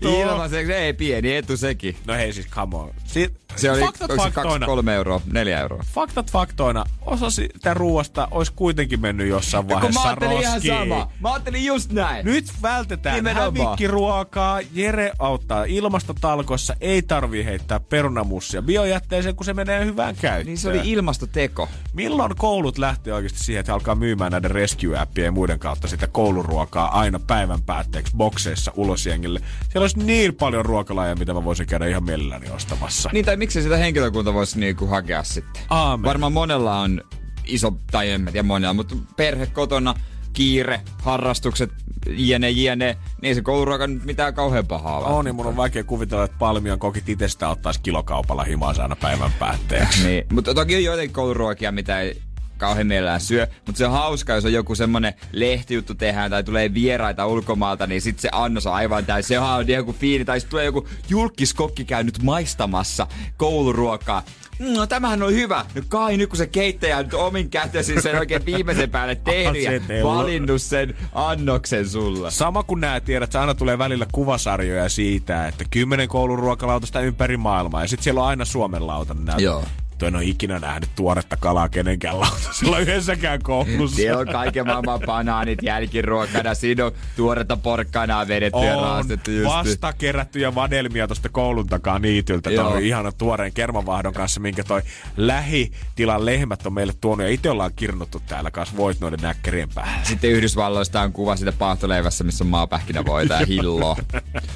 ilman 0.00 0.50
se, 0.50 0.60
ei 0.76 0.92
pieni 0.92 1.36
etu 1.36 1.56
sekin. 1.56 1.96
No 2.06 2.14
hei 2.14 2.32
siis, 2.32 2.46
come 2.46 2.76
on. 2.76 2.90
Si- 3.14 3.34
Se 3.56 3.70
oli 3.70 3.80
faktat 3.80 4.10
se 4.10 4.16
faktoina. 4.16 4.66
2-3 4.66 4.90
euroa, 4.90 5.20
4 5.32 5.60
euroa. 5.60 5.82
Faktat 5.94 6.30
faktoina. 6.30 6.84
Osa 7.06 7.30
sitä 7.30 7.74
ruoasta 7.74 8.28
olisi 8.30 8.52
kuitenkin 8.56 9.00
mennyt 9.00 9.28
jossain 9.28 9.64
kun 9.66 9.74
vaiheessa 9.74 10.00
mä 10.00 10.06
ajattelin 10.06 10.40
ihan 10.40 10.54
roskiin. 10.54 10.74
sama. 10.78 11.10
Mä 11.20 11.32
ajattelin 11.32 11.64
just 11.64 11.92
näin. 11.92 12.24
Nyt 12.24 12.46
vältetään 12.62 13.16
Nimenomaan. 13.16 13.54
hävikkiruokaa. 13.66 14.60
Jere 14.72 15.12
auttaa 15.18 15.64
ilmastotalkoissa. 15.64 16.76
Ei 16.80 17.02
tarvii 17.02 17.44
heittää 17.44 17.80
perunamussia 17.80 18.62
biojätteeseen, 18.62 19.36
kun 19.36 19.44
se 19.44 19.54
menee 19.54 19.84
hyvään 19.84 20.16
käyttöön. 20.16 20.46
Niin 20.46 20.58
se 20.58 20.68
oli 20.68 20.80
ilmastoteko. 20.84 21.68
Milloin 21.92 22.36
koulut 22.36 22.78
lähtee 22.78 23.14
oikeasti 23.14 23.38
siihen, 23.44 23.60
että 23.60 23.74
alkaa 23.74 23.94
myymään 23.94 24.32
näiden 24.32 24.50
rescue-appien 24.50 25.24
ja 25.24 25.32
muiden 25.32 25.58
kautta 25.58 25.88
sitä 25.88 26.06
kouluruokaa 26.06 26.98
aina 27.00 27.18
päivän 27.26 27.62
päätteeksi 27.62 28.16
bokseissa 28.16 28.72
ulos 28.76 29.06
jengille? 29.06 29.40
Siellä 29.72 29.84
olisi 29.84 29.98
niin 29.98 30.34
paljon 30.34 30.64
ruokalajeja, 30.64 31.16
mitä 31.16 31.34
mä 31.34 31.44
voisin 31.44 31.66
käydä 31.66 31.86
ihan 31.86 32.04
mielelläni 32.04 32.50
ostamassa. 32.50 33.03
Niin 33.12 33.24
tai 33.24 33.36
miksi 33.36 33.62
sitä 33.62 33.76
henkilökunta 33.76 34.34
voisi 34.34 34.60
niinku 34.60 34.86
hakea 34.86 35.22
sitten? 35.22 35.62
Aamen. 35.70 36.08
Varmaan 36.08 36.32
monella 36.32 36.80
on 36.80 37.00
iso, 37.44 37.72
tai 37.90 38.10
en 38.10 38.24
tiedä 38.24 38.42
monella, 38.42 38.74
mutta 38.74 38.94
perhe 39.16 39.46
kotona, 39.46 39.94
kiire, 40.32 40.80
harrastukset, 41.02 41.70
jne, 42.06 42.50
jne, 42.50 42.96
niin 43.22 43.34
se 43.34 43.42
kouluruoka 43.42 43.86
nyt 43.86 44.04
mitään 44.04 44.34
kauhean 44.34 44.66
pahaa 44.66 44.98
ole. 44.98 45.06
On, 45.06 45.24
niin 45.24 45.34
mun 45.34 45.46
on 45.46 45.56
vaikea 45.56 45.84
kuvitella, 45.84 46.24
että 46.24 46.36
palmion 46.38 46.78
kokit 46.78 47.08
itsestä 47.08 47.48
ottaisi 47.48 47.80
kilokaupalla 47.80 48.44
himaansa 48.44 48.82
aina 48.82 48.96
päivän 48.96 49.32
päätteeksi. 49.32 50.06
Niin, 50.06 50.26
mutta 50.32 50.54
toki 50.54 50.76
on 50.76 50.84
joitakin 50.84 51.12
kouluruokia, 51.12 51.72
mitä 51.72 52.00
ei 52.00 52.22
kauhean 52.64 52.86
mielellään 52.86 53.20
syö, 53.20 53.46
mutta 53.66 53.78
se 53.78 53.86
on 53.86 53.92
hauska, 53.92 54.32
jos 54.34 54.44
on 54.44 54.52
joku 54.52 54.74
semmonen 54.74 55.14
lehtijuttu 55.32 55.94
tehdään 55.94 56.30
tai 56.30 56.44
tulee 56.44 56.74
vieraita 56.74 57.26
ulkomaalta, 57.26 57.86
niin 57.86 58.02
sit 58.02 58.18
se 58.18 58.28
annos 58.32 58.66
on 58.66 58.74
aivan 58.74 59.06
täysin. 59.06 59.28
Se 59.28 59.38
on 59.38 59.68
joku 59.68 59.92
fiili, 59.92 60.24
tai 60.24 60.40
sit 60.40 60.50
tulee 60.50 60.64
joku 60.64 60.88
julkiskokki 61.08 61.84
käynyt 61.84 62.22
maistamassa 62.22 63.06
kouluruokaa. 63.36 64.22
Mm, 64.58 64.72
No 64.74 64.86
tämähän 64.86 65.22
on 65.22 65.32
hyvä. 65.32 65.64
No 65.74 65.82
kai 65.88 66.16
nyt 66.16 66.28
kun 66.28 66.36
se 66.36 66.46
keittäjä 66.46 66.98
on 66.98 67.04
nyt 67.04 67.14
omin 67.14 67.50
kätösin 67.50 68.02
sen 68.02 68.18
oikein 68.18 68.46
viimeisen 68.46 68.90
päälle 68.90 69.14
tehnyt 69.24 69.62
ja 69.62 70.04
valinnut 70.04 70.62
sen 70.62 70.94
annoksen 71.14 71.88
sulla. 71.88 72.30
Sama 72.30 72.62
kuin 72.62 72.80
nää 72.80 73.00
tiedät, 73.00 73.26
että 73.28 73.40
aina 73.40 73.54
tulee 73.54 73.78
välillä 73.78 74.06
kuvasarjoja 74.12 74.88
siitä, 74.88 75.48
että 75.48 75.64
kymmenen 75.70 76.08
koulun 76.08 76.38
ruokalautasta 76.38 77.00
ympäri 77.00 77.36
maailmaa 77.36 77.82
ja 77.82 77.88
sitten 77.88 78.04
siellä 78.04 78.20
on 78.22 78.28
aina 78.28 78.44
Suomen 78.44 78.86
lauta. 78.86 79.14
Niin 79.14 79.26
näyt- 79.26 79.40
Joo. 79.40 79.64
Toi 80.04 80.08
en 80.08 80.16
ole 80.16 80.24
ikinä 80.24 80.58
nähnyt 80.58 80.90
tuoretta 80.96 81.36
kalaa 81.36 81.68
kenenkään 81.68 82.20
lautasella 82.20 82.78
yhdessäkään 82.78 83.42
koulussa. 83.42 83.96
Siellä 83.96 84.20
on 84.20 84.28
kaiken 84.28 84.66
maailman 84.66 85.00
banaanit 85.06 85.58
jälkiruokana. 85.62 86.54
Siinä 86.54 86.86
on 86.86 86.92
tuoretta 87.16 87.56
porkkanaa 87.56 88.28
vedetty 88.28 88.58
ja 88.58 88.76
on 88.76 88.82
raastettu 88.82 89.30
just. 89.30 89.46
vasta 89.46 89.92
kerättyjä 89.92 90.54
vadelmia 90.54 91.06
tuosta 91.06 91.28
koulun 91.28 91.66
takaa 91.66 91.98
niityltä. 91.98 92.50
Joo. 92.50 92.70
Toi 92.70 92.88
ihana 92.88 93.12
tuoreen 93.12 93.52
kermavahdon 93.52 94.12
kanssa, 94.12 94.40
minkä 94.40 94.64
toi 94.64 94.82
lähitilan 95.16 96.26
lehmät 96.26 96.66
on 96.66 96.72
meille 96.72 96.92
tuonut. 97.00 97.26
Ja 97.26 97.32
itse 97.32 97.50
ollaan 97.50 97.72
kirnuttu 97.76 98.22
täällä 98.26 98.50
kanssa 98.50 98.76
voit 98.76 99.00
noiden 99.00 99.20
näkkärien 99.22 99.68
päällä. 99.74 99.98
Sitten 100.02 100.30
Yhdysvalloista 100.30 101.00
on 101.00 101.12
kuva 101.12 101.36
siitä 101.36 101.52
paahtoleivässä, 101.52 102.24
missä 102.24 102.44
on 102.44 102.48
maapähkinävoita 102.48 103.34
ja 103.34 103.46
hilloa. 103.46 103.96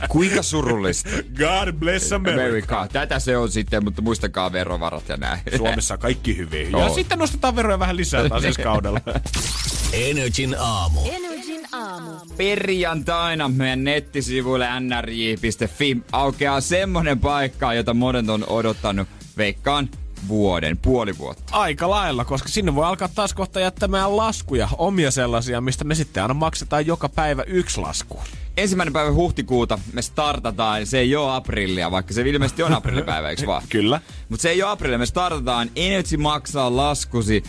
Kuinka 0.08 0.42
surullista. 0.42 1.10
God 1.38 1.72
bless 1.72 2.12
America. 2.12 2.42
America. 2.42 2.88
Tätä 2.92 3.18
se 3.18 3.36
on 3.36 3.50
sitten, 3.50 3.84
mutta 3.84 4.02
muistakaa 4.02 4.52
verovarat 4.52 5.08
ja 5.08 5.16
näin. 5.16 5.37
Suomessa 5.56 5.94
on 5.94 6.00
kaikki 6.00 6.36
hyvin. 6.36 6.72
Ja 6.72 6.88
sitten 6.88 7.18
nostetaan 7.18 7.56
veroja 7.56 7.78
vähän 7.78 7.96
lisää 7.96 8.28
taas 8.28 8.44
ensi 8.44 8.62
kaudella. 8.62 9.00
Energin 9.92 10.56
aamu. 10.58 11.00
Energin 11.10 11.66
aamu. 11.72 12.10
Perjantaina 12.36 13.48
meidän 13.48 13.84
nettisivuille 13.84 14.68
nrj.fi 14.80 15.96
aukeaa 16.12 16.60
semmonen 16.60 17.18
paikka, 17.18 17.74
jota 17.74 17.94
monet 17.94 18.28
on 18.28 18.44
odottanut 18.48 19.08
veikkaan 19.36 19.88
vuoden, 20.28 20.76
puoli 20.76 21.18
vuotta. 21.18 21.54
Aika 21.56 21.90
lailla, 21.90 22.24
koska 22.24 22.48
sinne 22.48 22.74
voi 22.74 22.86
alkaa 22.86 23.08
taas 23.14 23.34
kohta 23.34 23.60
jättämään 23.60 24.16
laskuja. 24.16 24.68
Omia 24.78 25.10
sellaisia, 25.10 25.60
mistä 25.60 25.84
me 25.84 25.94
sitten 25.94 26.22
aina 26.22 26.34
maksetaan 26.34 26.86
joka 26.86 27.08
päivä 27.08 27.42
yksi 27.42 27.80
lasku. 27.80 28.20
Ensimmäinen 28.56 28.92
päivä 28.92 29.12
huhtikuuta 29.12 29.78
me 29.92 30.02
startataan, 30.02 30.86
se 30.86 30.98
ei 30.98 31.16
ole 31.16 31.34
aprillia, 31.34 31.90
vaikka 31.90 32.14
se 32.14 32.22
ilmeisesti 32.22 32.62
on 32.62 32.72
aprillipäivä, 32.72 33.30
eikö 33.30 33.46
vaan? 33.46 33.62
Kyllä. 33.68 34.00
Mutta 34.28 34.42
se 34.42 34.50
ei 34.50 34.62
ole 34.62 34.70
aprillia, 34.70 34.98
me 34.98 35.06
startataan 35.06 35.70
Energy 35.76 36.16
maksaa 36.16 36.76
laskusi 36.76 37.42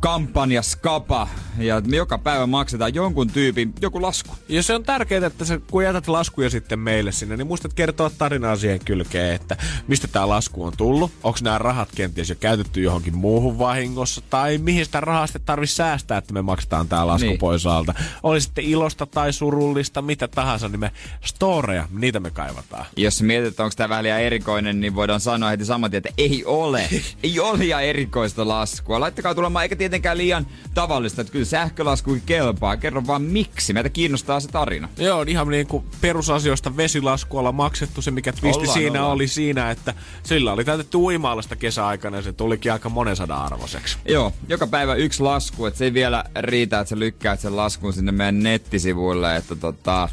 kampanja 0.00 0.62
Skapa 0.62 1.28
ja 1.58 1.82
me 1.86 1.96
joka 1.96 2.18
päivä 2.18 2.46
maksetaan 2.46 2.94
jonkun 2.94 3.30
tyypin 3.30 3.72
joku 3.80 4.02
lasku. 4.02 4.34
Ja 4.48 4.62
se 4.62 4.74
on 4.74 4.82
tärkeää, 4.82 5.26
että 5.26 5.44
sä, 5.44 5.60
kun 5.70 5.84
jätät 5.84 6.08
laskuja 6.08 6.50
sitten 6.50 6.78
meille 6.78 7.12
sinne, 7.12 7.36
niin 7.36 7.46
muistat 7.46 7.74
kertoa 7.74 8.10
tarinaa 8.18 8.56
siihen 8.56 8.80
kylkeen, 8.84 9.34
että 9.34 9.56
mistä 9.88 10.08
tämä 10.08 10.28
lasku 10.28 10.64
on 10.64 10.72
tullut. 10.76 11.12
Onko 11.22 11.38
nämä 11.42 11.58
rahat 11.58 11.88
kenties 11.94 12.28
jo 12.30 12.36
käytetty 12.40 12.82
johonkin 12.82 13.16
muuhun 13.16 13.58
vahingossa, 13.58 14.22
tai 14.30 14.58
mihin 14.58 14.84
sitä 14.84 15.00
rahaa 15.00 15.26
sitten 15.26 15.42
tarvitsisi 15.46 15.76
säästää, 15.76 16.18
että 16.18 16.32
me 16.34 16.42
maksetaan 16.42 16.88
tämä 16.88 17.06
lasku 17.06 17.28
Niin. 17.28 17.38
pois 17.38 17.66
alta. 17.66 17.94
Oli 18.22 18.40
sitten 18.40 18.64
ilosta 18.64 19.06
tai 19.06 19.32
surullista, 19.32 20.02
mitä 20.02 20.28
tahansa, 20.28 20.68
niin 20.68 20.80
me 20.80 20.90
storeja, 21.24 21.88
niitä 21.90 22.20
me 22.20 22.30
kaivataan. 22.30 22.86
Jos 22.96 23.22
mietit, 23.22 23.48
että 23.48 23.64
onko 23.64 23.74
tämä 23.76 23.88
vähän 23.88 24.04
liian 24.04 24.20
erikoinen, 24.20 24.80
niin 24.80 24.94
voidaan 24.94 25.20
sanoa 25.20 25.50
heti 25.50 25.64
saman 25.64 25.90
tien, 25.90 25.98
että 25.98 26.12
ei 26.18 26.44
ole. 26.44 26.88
ei 27.22 27.40
ole 27.40 27.58
liian 27.58 27.84
erikoista 27.84 28.48
laskua. 28.48 29.00
Laittakaa 29.00 29.34
tulemaan, 29.34 29.62
eikä 29.62 29.76
tietenkään 29.90 30.18
liian 30.18 30.46
tavallista, 30.74 31.20
että 31.20 31.32
kyllä 31.32 31.44
sähkölaskukin 31.44 32.22
kelpaa. 32.26 32.76
Kerro 32.76 33.06
vaan 33.06 33.22
miksi. 33.22 33.72
Meitä 33.72 33.88
kiinnostaa 33.88 34.40
se 34.40 34.48
tarina. 34.48 34.88
Joo, 34.96 35.22
ihan 35.28 35.48
niin 35.48 35.66
kuin 35.66 35.84
perusasioista 36.00 36.76
vesilasku 36.76 37.38
olla 37.38 37.52
maksettu. 37.52 38.02
Se 38.02 38.10
mikä 38.10 38.32
twisti 38.32 38.58
Ollaan, 38.58 38.78
siinä 38.78 39.00
ollaan. 39.00 39.14
oli 39.14 39.28
siinä, 39.28 39.70
että 39.70 39.94
sillä 40.22 40.52
oli 40.52 40.64
täytetty 40.64 40.96
uimaalasta 40.96 41.56
kesäaikana 41.56 42.16
ja 42.16 42.22
se 42.22 42.32
tulikin 42.32 42.72
aika 42.72 42.88
monen 42.88 43.16
sadan 43.16 43.42
arvoiseksi. 43.42 43.98
Joo, 44.08 44.32
joka 44.48 44.66
päivä 44.66 44.94
yksi 44.94 45.22
lasku, 45.22 45.66
että 45.66 45.78
se 45.78 45.84
ei 45.84 45.94
vielä 45.94 46.24
riitä, 46.40 46.80
että 46.80 46.88
sä 46.88 46.98
lykkäät 46.98 47.40
sen 47.40 47.56
laskun 47.56 47.92
sinne 47.92 48.12
meidän 48.12 48.42
nettisivuille, 48.42 49.36
että 49.36 49.56
tota... 49.56 50.08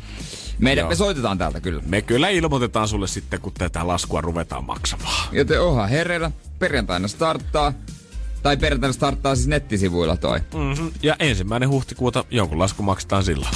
Meidän, 0.59 0.81
Joo. 0.81 0.89
me 0.89 0.95
soitetaan 0.95 1.37
täältä 1.37 1.61
kyllä. 1.61 1.83
Me 1.85 2.01
kyllä 2.01 2.29
ilmoitetaan 2.29 2.87
sulle 2.87 3.07
sitten, 3.07 3.41
kun 3.41 3.53
tätä 3.53 3.87
laskua 3.87 4.21
ruvetaan 4.21 4.63
maksamaan. 4.63 5.27
Joten 5.31 5.61
oha 5.61 5.87
hereillä, 5.87 6.31
perjantaina 6.59 7.07
starttaa. 7.07 7.73
Tai 8.45 8.57
perjantaina 8.57 8.93
starttaa 8.93 9.35
siis 9.35 9.47
nettisivuilla 9.47 10.17
toi. 10.17 10.39
Mm-hmm. 10.39 10.91
Ja 11.03 11.15
ensimmäinen 11.19 11.69
huhtikuuta 11.69 12.25
jonkun 12.31 12.59
lasku 12.59 12.83
maksetaan 12.83 13.23
silloin. 13.23 13.53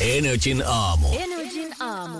Energin 0.00 0.62
aamu. 0.66 1.08
Energin 1.08 1.35
aamu. 1.86 2.18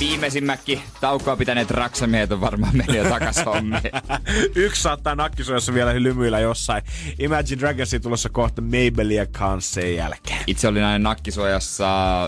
Viimeisimmäkin 0.00 0.82
taukoa 1.00 1.36
pitäneet 1.36 1.70
raksamiehet 1.70 2.32
on 2.32 2.40
varmaan 2.40 2.76
mennyt 2.76 2.96
jo 2.96 3.08
takas 3.08 3.44
hommiin. 3.46 3.82
Yksi 4.54 4.82
saattaa 4.82 5.14
nakkisuojassa 5.14 5.74
vielä 5.74 6.02
lymyillä 6.02 6.40
jossain. 6.40 6.82
Imagine 7.18 7.60
Dragonsin 7.60 8.02
tulossa 8.02 8.28
kohta 8.28 8.62
Mabelia 8.62 9.26
kanssa 9.26 9.74
sen 9.74 9.96
jälkeen. 9.96 10.40
Itse 10.46 10.68
olin 10.68 10.84
aina 10.84 11.08
nakkisuojassa 11.08 11.86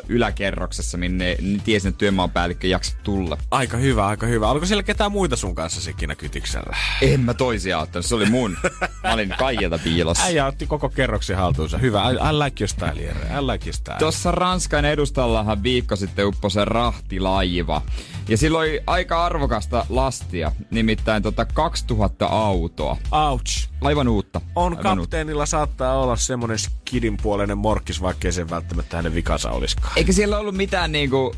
yläkerroksessa, 0.08 0.98
minne 0.98 1.36
niin 1.40 1.60
tiesin, 1.60 1.88
että 1.88 1.98
työmaapäällikkö 1.98 2.66
ei 2.66 2.70
jaksa 2.70 2.96
tulla. 3.02 3.38
Aika 3.50 3.76
hyvä, 3.76 4.06
aika 4.06 4.26
hyvä. 4.26 4.50
Oliko 4.50 4.66
siellä 4.66 4.82
ketään 4.82 5.12
muita 5.12 5.36
sun 5.36 5.54
kanssa 5.54 5.90
ikinä 5.90 6.14
kytiksellä? 6.14 6.76
En 7.02 7.20
mä 7.20 7.34
toisia 7.34 7.78
ottanut, 7.78 8.06
se 8.06 8.14
oli 8.14 8.30
mun. 8.30 8.56
Mä 9.02 9.12
olin 9.12 9.34
Kaijalta 9.38 9.78
piilossa. 9.78 10.24
Äijä 10.24 10.46
otti 10.46 10.66
koko 10.66 10.88
kerroksen 10.88 11.36
haltuunsa. 11.36 11.78
Hyvä. 11.78 12.10
I, 12.10 12.14
I 12.14 12.38
like 12.44 12.64
your 12.64 12.68
style. 12.68 13.00
I 13.38 13.46
like 13.52 13.66
your 13.66 13.74
style. 13.74 13.98
Tuossa 13.98 14.30
Ranskan 14.32 14.84
edustallahan 14.84 15.62
viikko 15.62 15.96
sitten 15.96 16.26
upposi 16.26 16.64
rahtilaji 16.78 17.58
kiva. 17.58 17.82
Ja 18.28 18.36
sillä 18.36 18.58
oli 18.58 18.80
aika 18.86 19.24
arvokasta 19.24 19.86
lastia, 19.88 20.52
nimittäin 20.70 21.22
tota 21.22 21.44
2000 21.44 22.26
autoa. 22.26 22.96
Ouch. 23.12 23.68
Aivan 23.80 24.08
uutta. 24.08 24.40
On 24.56 24.72
Aivan 24.72 24.98
uutta. 24.98 25.02
kapteenilla 25.02 25.46
saattaa 25.46 26.00
olla 26.00 26.16
semmonen 26.16 26.58
skidin 26.58 27.16
puoleinen 27.16 27.58
morkkis, 27.58 28.02
vaikkei 28.02 28.32
se 28.32 28.50
välttämättä 28.50 28.96
hänen 28.96 29.14
vikansa 29.14 29.50
olisikaan. 29.50 29.92
Eikä 29.96 30.12
siellä 30.12 30.38
ollut 30.38 30.54
mitään 30.54 30.92
niinku 30.92 31.34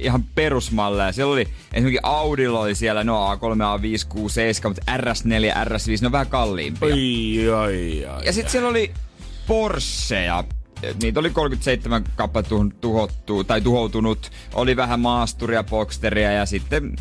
ihan 0.00 0.24
perusmalleja. 0.34 1.12
Siellä 1.12 1.32
oli 1.32 1.48
esimerkiksi 1.72 2.00
Audilla 2.02 2.60
oli 2.60 2.74
siellä 2.74 3.04
no 3.04 3.34
A3, 3.34 3.38
A5, 3.38 4.06
6, 4.08 4.34
7, 4.34 4.70
mutta 4.70 4.96
RS4, 4.96 5.66
RS5, 5.68 6.00
ne 6.00 6.06
on 6.06 6.12
vähän 6.12 6.26
kalliimpia. 6.26 6.94
Ai, 6.94 7.50
ai, 7.62 8.04
ai. 8.06 8.26
Ja 8.26 8.32
sitten 8.32 8.52
siellä 8.52 8.68
oli 8.68 8.92
Porscheja. 9.46 10.44
Niitä 11.02 11.20
oli 11.20 11.30
37 11.30 12.04
kappaletta 12.16 12.54
tuh- 12.54 12.74
tuhottu, 12.80 13.44
tai 13.44 13.60
tuhoutunut. 13.60 14.30
Oli 14.54 14.76
vähän 14.76 15.00
maasturia, 15.00 15.64
boxteria 15.64 16.32
ja 16.32 16.46
sitten 16.46 16.96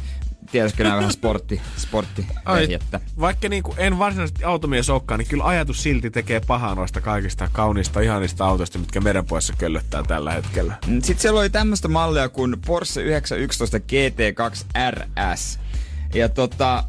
tiedätkö 0.52 0.84
nämä 0.84 0.96
vähän 0.98 1.12
sportti, 1.12 1.62
sportti 1.78 2.26
Ai, 2.46 2.80
vaikka 3.20 3.50
niin 3.50 3.64
en 3.78 4.00
varsinaisesti 4.00 4.44
automies 4.44 4.90
olekaan, 4.90 5.20
niin 5.20 5.28
kyllä 5.28 5.44
ajatus 5.44 5.84
silti 5.84 6.10
tekee 6.10 6.40
pahaa 6.48 6.76
noista 6.76 7.02
kaikista 7.02 7.50
kauniista, 7.52 8.00
ihanista 8.00 8.46
autoista, 8.46 8.80
mitkä 8.80 9.00
merenpoissa 9.00 9.54
köllöttää 9.58 10.04
tällä 10.04 10.32
hetkellä. 10.32 10.78
Sitten 10.86 11.20
siellä 11.20 11.40
oli 11.40 11.50
tämmöistä 11.50 11.88
mallia 11.88 12.30
kuin 12.30 12.56
Porsche 12.66 13.02
911 13.02 13.78
GT2 13.78 14.66
RS. 14.92 15.60
Ja 16.14 16.30
tota, 16.30 16.84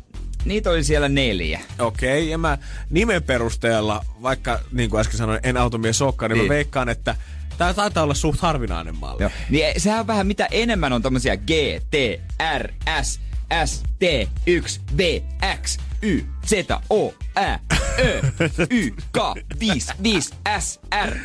niitä 0.44 0.70
oli 0.70 0.84
siellä 0.84 1.08
neljä. 1.08 1.60
Okei, 1.78 2.18
okay, 2.18 2.30
ja 2.30 2.38
mä 2.38 2.58
nimen 2.90 3.22
perusteella, 3.22 4.04
vaikka 4.22 4.60
niin 4.72 4.90
kuin 4.90 5.00
äsken 5.00 5.18
sanoin, 5.18 5.40
en 5.42 5.56
automies 5.56 6.02
olekaan, 6.02 6.30
niin, 6.30 6.38
Niin. 6.38 6.46
mä 6.48 6.54
veikkaan, 6.54 6.88
että 6.88 7.16
Tää 7.58 7.74
taitaa 7.74 8.02
olla 8.04 8.14
suht 8.14 8.40
harvinainen 8.40 8.96
malli. 8.96 9.22
Joo. 9.22 9.30
Niin 9.50 9.80
sehän 9.80 10.00
on 10.00 10.06
vähän 10.06 10.26
mitä 10.26 10.48
enemmän 10.50 10.92
on 10.92 11.02
tämmösiä 11.02 11.36
G, 11.36 11.50
T, 11.90 11.94
R, 12.58 12.68
S, 13.02 13.20
S, 13.64 13.82
T, 13.98 14.02
1, 14.46 14.80
B, 14.96 15.00
X, 15.62 15.78
Y, 16.02 16.20
Z, 16.46 16.52
O, 16.90 17.14
Ä, 17.38 17.58
Ö, 17.98 18.22
Y, 18.70 18.90
K, 18.90 19.18
5, 19.60 19.92
5, 20.02 20.34
S, 20.58 20.80
R. 21.06 21.16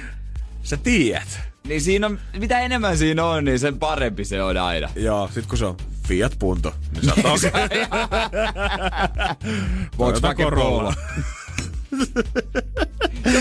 Sä 0.64 0.78
tiedät. 0.78 1.40
Niin 1.68 1.82
siinä 1.82 2.08
on, 2.08 2.20
mitä 2.40 2.60
enemmän 2.60 2.98
siinä 2.98 3.26
on, 3.26 3.46
niin 3.46 3.60
sen 3.60 3.80
parempi 3.80 4.26
se 4.26 4.44
on 4.44 4.58
aina. 4.58 4.90
Joo, 4.96 5.30
sit 5.34 5.46
kun 5.46 5.58
se 5.58 5.66
on 5.66 5.78
Fiat 6.08 6.36
Punto, 6.40 6.76
niin 6.92 7.06
sä 7.06 7.14
oot 7.16 7.26
okei. 7.36 7.52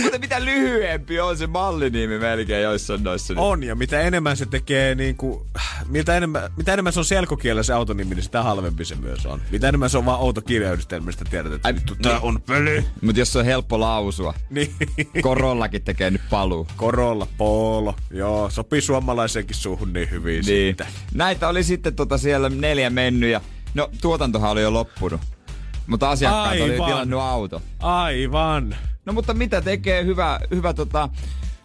mutta 0.03 0.19
mitä 0.19 0.45
lyhyempi 0.45 1.21
on 1.21 1.37
se 1.39 1.47
mallinimi 1.47 2.19
melkein 2.19 2.63
joissain 2.63 3.03
noissa. 3.05 3.35
Niin. 3.35 3.41
On, 3.43 3.63
ja 3.63 3.75
mitä 3.75 4.01
enemmän 4.01 4.37
se 4.37 4.47
tekee 4.47 4.95
niinku, 4.95 5.47
mitä 5.89 6.17
enemmän, 6.17 6.43
mitä 6.57 6.73
enemmän 6.73 6.93
se 6.93 6.99
on 6.99 7.05
selkokielellä 7.05 7.63
se 7.63 7.73
autonimi, 7.73 8.15
niin 8.15 8.23
sitä 8.23 8.43
halvempi 8.43 8.85
se 8.85 8.95
myös 8.95 9.27
on. 9.27 9.41
Mitä 9.51 9.69
enemmän 9.69 9.91
se 9.91 9.99
on 9.99 10.05
vaan 10.07 10.21
outo 10.21 10.41
kirjayhdistelmä, 10.41 11.07
mistä 11.07 11.25
tiedät, 11.31 11.53
että 11.53 11.69
Ai, 11.69 11.75
vittu, 11.75 11.95
tää 12.03 12.13
niin. 12.13 12.23
on 12.25 12.43
peli. 12.43 12.85
Mutta 13.03 13.21
jos 13.21 13.33
se 13.33 13.39
on 13.39 13.45
helppo 13.45 13.81
lausua, 13.81 14.35
Niin. 14.51 14.75
Korollakin 15.23 15.83
tekee 15.83 16.11
nyt 16.11 16.23
paluu. 16.31 16.67
Korolla, 16.77 17.27
Polo. 17.39 17.95
Joo, 18.11 18.51
sopii 18.51 18.81
suomalaisenkin 18.81 19.57
suuhun 19.57 19.93
niin 19.93 20.11
hyvin 20.11 20.45
Niin. 20.47 20.69
sitten. 20.69 20.87
Näitä 21.15 21.49
oli 21.49 21.65
sitten 21.65 21.95
tota 21.97 22.19
siellä 22.19 22.49
neljä 22.49 22.91
mennyt 22.91 23.31
ja 23.31 23.41
no 23.75 23.91
tuotantohan 24.01 24.51
oli 24.51 24.63
jo 24.63 24.73
loppunut. 24.73 25.21
Mutta 25.87 26.11
asiakkaat 26.11 26.53
oli 26.61 26.73
Aivan. 26.73 26.87
tilannut 26.87 27.21
auto. 27.21 27.63
Aivan. 27.81 28.77
No 29.05 29.13
mutta 29.13 29.35
mitä 29.35 29.61
tekee 29.61 30.05
hyvä, 30.05 30.41
hyvä 30.51 30.75
tota, 30.75 31.09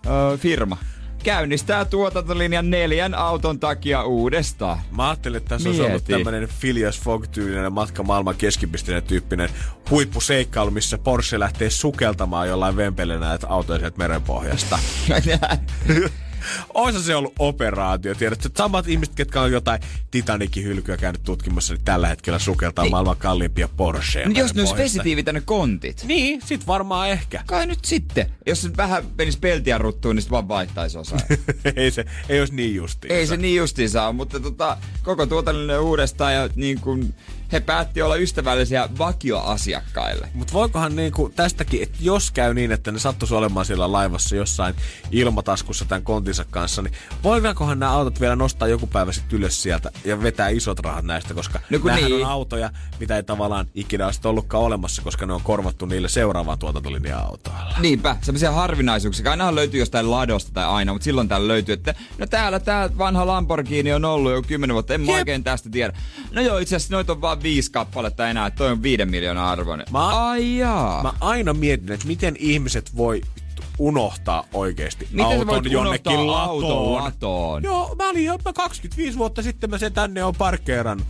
ö, 0.05 0.37
firma? 0.37 0.77
Käynnistää 1.23 1.85
tuotantolinjan 1.85 2.69
neljän 2.69 3.15
auton 3.15 3.59
takia 3.59 4.03
uudestaan. 4.03 4.77
Mä 4.91 5.07
ajattelin, 5.09 5.37
että 5.37 5.49
tässä 5.49 5.69
olisi 5.69 5.81
ollut 5.81 6.07
Mieti. 6.07 6.23
tämmönen 6.23 6.49
Phileas 6.59 6.99
Fogg-tyylinen 7.01 7.73
matka 7.73 8.03
maailman 8.03 8.35
keskipisteen 8.35 9.03
tyyppinen 9.03 9.49
huippuseikkailu, 9.89 10.71
missä 10.71 10.97
Porsche 10.97 11.39
lähtee 11.39 11.69
sukeltamaan 11.69 12.47
jollain 12.47 12.75
vempelle 12.75 13.19
näitä 13.19 13.47
autoja 13.47 13.79
sieltä 13.79 13.97
merenpohjasta. 13.97 14.79
Oisa 16.73 17.01
se 17.03 17.15
ollut 17.15 17.33
operaatio, 17.39 18.15
tiedätkö? 18.15 18.47
että 18.47 18.57
Samat 18.63 18.87
ihmiset, 18.87 19.15
ketkä 19.15 19.41
on 19.41 19.51
jotain 19.51 19.81
Titanikin 20.11 20.63
hylkyä 20.63 20.97
käynyt 20.97 21.23
tutkimassa, 21.23 21.73
niin 21.73 21.85
tällä 21.85 22.07
hetkellä 22.07 22.39
sukeltaa 22.39 22.83
Niin. 22.85 22.91
maailman 22.91 23.17
kalliimpia 23.17 23.67
Porscheja. 23.77 24.25
No 24.29 24.31
jos 24.31 24.37
ne 24.37 24.41
olisi 24.41 24.55
merenpohjasta. 24.55 24.83
vesitiivitänyt 24.97 25.43
kontit. 25.45 26.03
Niin, 26.07 26.41
sit 26.45 26.67
varmaan 26.67 27.09
ehkä. 27.09 27.43
Kai 27.45 27.65
nyt 27.67 27.85
sitten. 27.85 28.31
Jos 28.45 28.61
se 28.61 28.69
vähän 28.77 29.03
menisi 29.17 29.39
peltiä 29.39 29.77
ruttuun, 29.77 30.15
niin 30.15 30.23
sit 30.23 30.31
vaan 30.31 30.47
vaihtaisi 30.47 30.97
osaa. 30.97 31.19
ei 31.75 31.91
se, 31.91 32.05
ei 32.29 32.39
olisi 32.39 32.55
niin 32.55 32.75
justiin. 32.75 33.13
Ei 33.13 33.27
se 33.27 33.37
niin 33.37 33.55
justiinsa 33.57 34.11
mutta 34.13 34.39
tota, 34.39 34.77
koko 35.03 35.25
tuotannollinen 35.25 35.79
uudestaan 35.81 36.33
ja 36.33 36.49
niin 36.55 36.79
kuin 36.81 37.13
he 37.51 37.59
päätti 37.59 38.01
olla 38.01 38.15
ystävällisiä 38.15 38.89
vakioasiakkaille. 38.97 40.29
Mutta 40.33 40.53
voikohan 40.53 40.95
niinku 40.95 41.29
tästäkin, 41.35 41.83
että 41.83 41.97
jos 42.01 42.31
käy 42.31 42.53
niin, 42.53 42.71
että 42.71 42.91
ne 42.91 42.99
sattuisi 42.99 43.33
olemaan 43.35 43.65
siellä 43.65 43.91
laivassa 43.91 44.35
jossain 44.35 44.75
ilmataskussa 45.11 45.85
tämän 45.85 46.03
kontinsa 46.03 46.45
kanssa, 46.49 46.81
niin 46.81 46.93
voidaankohan 47.23 47.79
nämä 47.79 47.91
autot 47.91 48.19
vielä 48.21 48.35
nostaa 48.35 48.67
joku 48.67 48.87
päivä 48.87 49.11
sitten 49.11 49.39
ylös 49.39 49.61
sieltä 49.61 49.91
ja 50.05 50.21
vetää 50.21 50.49
isot 50.49 50.79
rahat 50.79 51.05
näistä, 51.05 51.33
koska 51.33 51.59
No 51.69 51.95
niin. 51.95 52.25
on 52.25 52.31
autoja, 52.31 52.69
mitä 52.99 53.15
ei 53.15 53.23
tavallaan 53.23 53.67
ikinä 53.75 54.05
olisi 54.05 54.19
ollutkaan 54.23 54.63
olemassa, 54.63 55.01
koska 55.01 55.25
ne 55.25 55.33
on 55.33 55.41
korvattu 55.43 55.85
niille 55.85 56.09
seuraavaan 56.09 56.59
tuotantolinja-autoilla. 56.59 57.75
Niinpä, 57.79 58.15
semmoisia 58.21 58.51
harvinaisuuksia. 58.51 59.31
Ainahan 59.31 59.55
löytyy 59.55 59.79
jostain 59.79 60.11
ladosta 60.11 60.51
tai 60.53 60.65
aina, 60.65 60.93
mutta 60.93 61.03
silloin 61.03 61.27
täällä 61.27 61.47
löytyy, 61.47 61.73
että 61.73 61.93
no 62.17 62.25
täällä 62.27 62.59
tää 62.59 62.89
vanha 62.97 63.27
Lamborghini 63.27 63.93
on 63.93 64.05
ollut 64.05 64.31
jo 64.31 64.41
kymmenen 64.41 64.73
vuotta, 64.73 64.93
en 64.93 65.01
mä 65.01 65.11
Jep. 65.11 65.19
oikein 65.19 65.43
tästä 65.43 65.69
tiedä. 65.69 65.93
No 66.31 66.41
joo, 66.41 66.57
itse 66.57 66.75
asiassa 66.75 66.93
noita 66.95 67.11
on 67.11 67.21
vaan 67.21 67.36
viisi 67.43 67.71
kappaletta 67.71 68.27
enää, 68.29 68.47
että 68.47 68.57
toi 68.57 68.71
on 68.71 68.83
viiden 68.83 69.09
miljoonaa 69.11 69.51
arvoinen. 69.51 69.85
Mä- 69.91 70.27
Ai 70.29 70.57
jaa. 70.57 71.03
Mä 71.03 71.13
aina 71.19 71.53
mietin, 71.53 71.91
että 71.91 72.07
miten 72.07 72.35
ihmiset 72.39 72.97
voi 72.97 73.21
unohtaa 73.79 74.43
oikeasti 74.53 75.07
Miten 75.11 75.25
auton 75.25 75.71
jonnekin 75.71 76.31
latoon. 76.31 76.93
latoon? 77.03 77.63
Joo, 77.63 77.95
mä 77.95 78.09
olin 78.09 78.25
jopa 78.25 78.53
25 78.53 79.17
vuotta 79.17 79.41
sitten 79.41 79.69
mä 79.69 79.77
sen 79.77 79.93
tänne 79.93 80.23
on 80.23 80.35
parkkeerannut. 80.35 81.07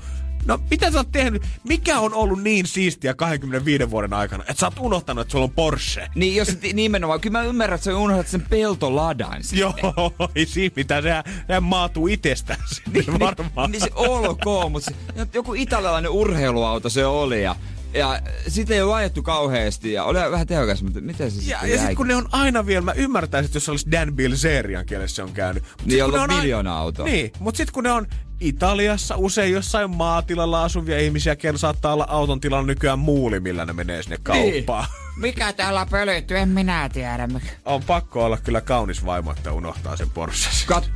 No, 0.47 0.59
mitä 0.71 0.91
sä 0.91 0.97
oot 0.97 1.11
tehnyt? 1.11 1.43
Mikä 1.67 1.99
on 1.99 2.13
ollut 2.13 2.43
niin 2.43 2.65
siistiä 2.67 3.13
25 3.13 3.89
vuoden 3.89 4.13
aikana, 4.13 4.43
että 4.43 4.59
sä 4.59 4.65
oot 4.65 4.79
unohtanut, 4.79 5.21
että 5.21 5.31
sulla 5.31 5.43
on 5.43 5.51
Porsche? 5.51 6.07
Niin 6.15 6.35
jos 6.35 6.49
et- 6.49 6.73
nimenomaan, 6.73 7.21
kyllä 7.21 7.39
mä 7.39 7.45
ymmärrän, 7.45 7.75
että 7.75 7.85
sä 7.85 7.97
unohdat 7.97 8.27
sen 8.27 8.41
peltoladan 8.49 9.43
sinne. 9.43 9.61
Joo, 9.61 10.13
ei 10.35 10.45
siinä 10.45 10.73
mitään, 10.75 11.03
sehän, 11.03 11.23
sehän 11.47 11.63
maatuu 11.63 12.07
itsestään 12.07 12.59
sinne 12.73 12.99
niin, 12.99 13.19
varmaan. 13.19 13.71
niin 13.71 13.81
se 13.81 13.89
olkoon, 13.95 14.71
mutta 14.71 14.91
se, 15.15 15.27
joku 15.33 15.53
italialainen 15.53 16.11
urheiluauto 16.11 16.89
se 16.89 17.05
oli 17.05 17.43
ja, 17.43 17.55
ja 17.93 18.21
sitä 18.47 18.73
ei 18.73 18.81
ole 18.81 18.93
ajettu 18.93 19.23
kauheasti 19.23 19.93
ja 19.93 20.03
oli 20.03 20.31
vähän 20.31 20.47
tehokas, 20.47 20.83
mutta 20.83 21.01
miten 21.01 21.31
se 21.31 21.37
ja, 21.37 21.41
sitten 21.59 21.71
ja 21.71 21.77
sitten 21.77 21.95
kun 21.95 22.07
ne 22.07 22.15
on 22.15 22.29
aina 22.31 22.65
vielä, 22.65 22.81
mä 22.81 22.93
ymmärtäisin, 22.93 23.45
että 23.45 23.55
jos 23.55 23.65
se 23.65 23.71
olisi 23.71 23.91
Dan 23.91 24.15
Bilzerian 24.15 24.85
kielessä 24.85 25.15
se 25.15 25.23
on 25.23 25.33
käynyt. 25.33 25.63
Mut 25.63 25.89
sit, 25.89 25.99
jolla 25.99 26.19
kun 26.19 26.29
on 26.29 26.39
miljoona 26.39 26.77
autoa. 26.77 27.05
Niin, 27.05 27.31
mutta 27.39 27.57
sitten 27.57 27.73
kun 27.73 27.83
ne 27.83 27.91
on 27.91 28.07
Italiassa 28.39 29.15
usein 29.15 29.53
jossain 29.53 29.89
maatilalla 29.89 30.64
asuvia 30.64 30.99
ihmisiä, 30.99 31.35
kello 31.35 31.57
saattaa 31.57 31.93
olla 31.93 32.05
auton 32.09 32.39
tilalla 32.39 32.68
nykyään 32.68 32.99
muuli, 32.99 33.39
millä 33.39 33.65
ne 33.65 33.73
menee 33.73 34.03
sinne 34.03 34.18
kauppaan. 34.23 34.88
Mikä 35.18 35.53
täällä 35.53 35.81
on 35.81 35.89
pölytty, 35.89 36.38
en 36.38 36.49
minä 36.49 36.89
tiedä. 36.93 37.27
On 37.65 37.84
pakko 37.84 38.26
olla 38.26 38.38
kyllä 38.38 38.61
kaunis 38.61 39.05
vaimo, 39.05 39.31
että 39.31 39.51
unohtaa 39.51 39.97
sen 39.97 40.09
Porsche. 40.09 40.49
Kat... 40.65 40.89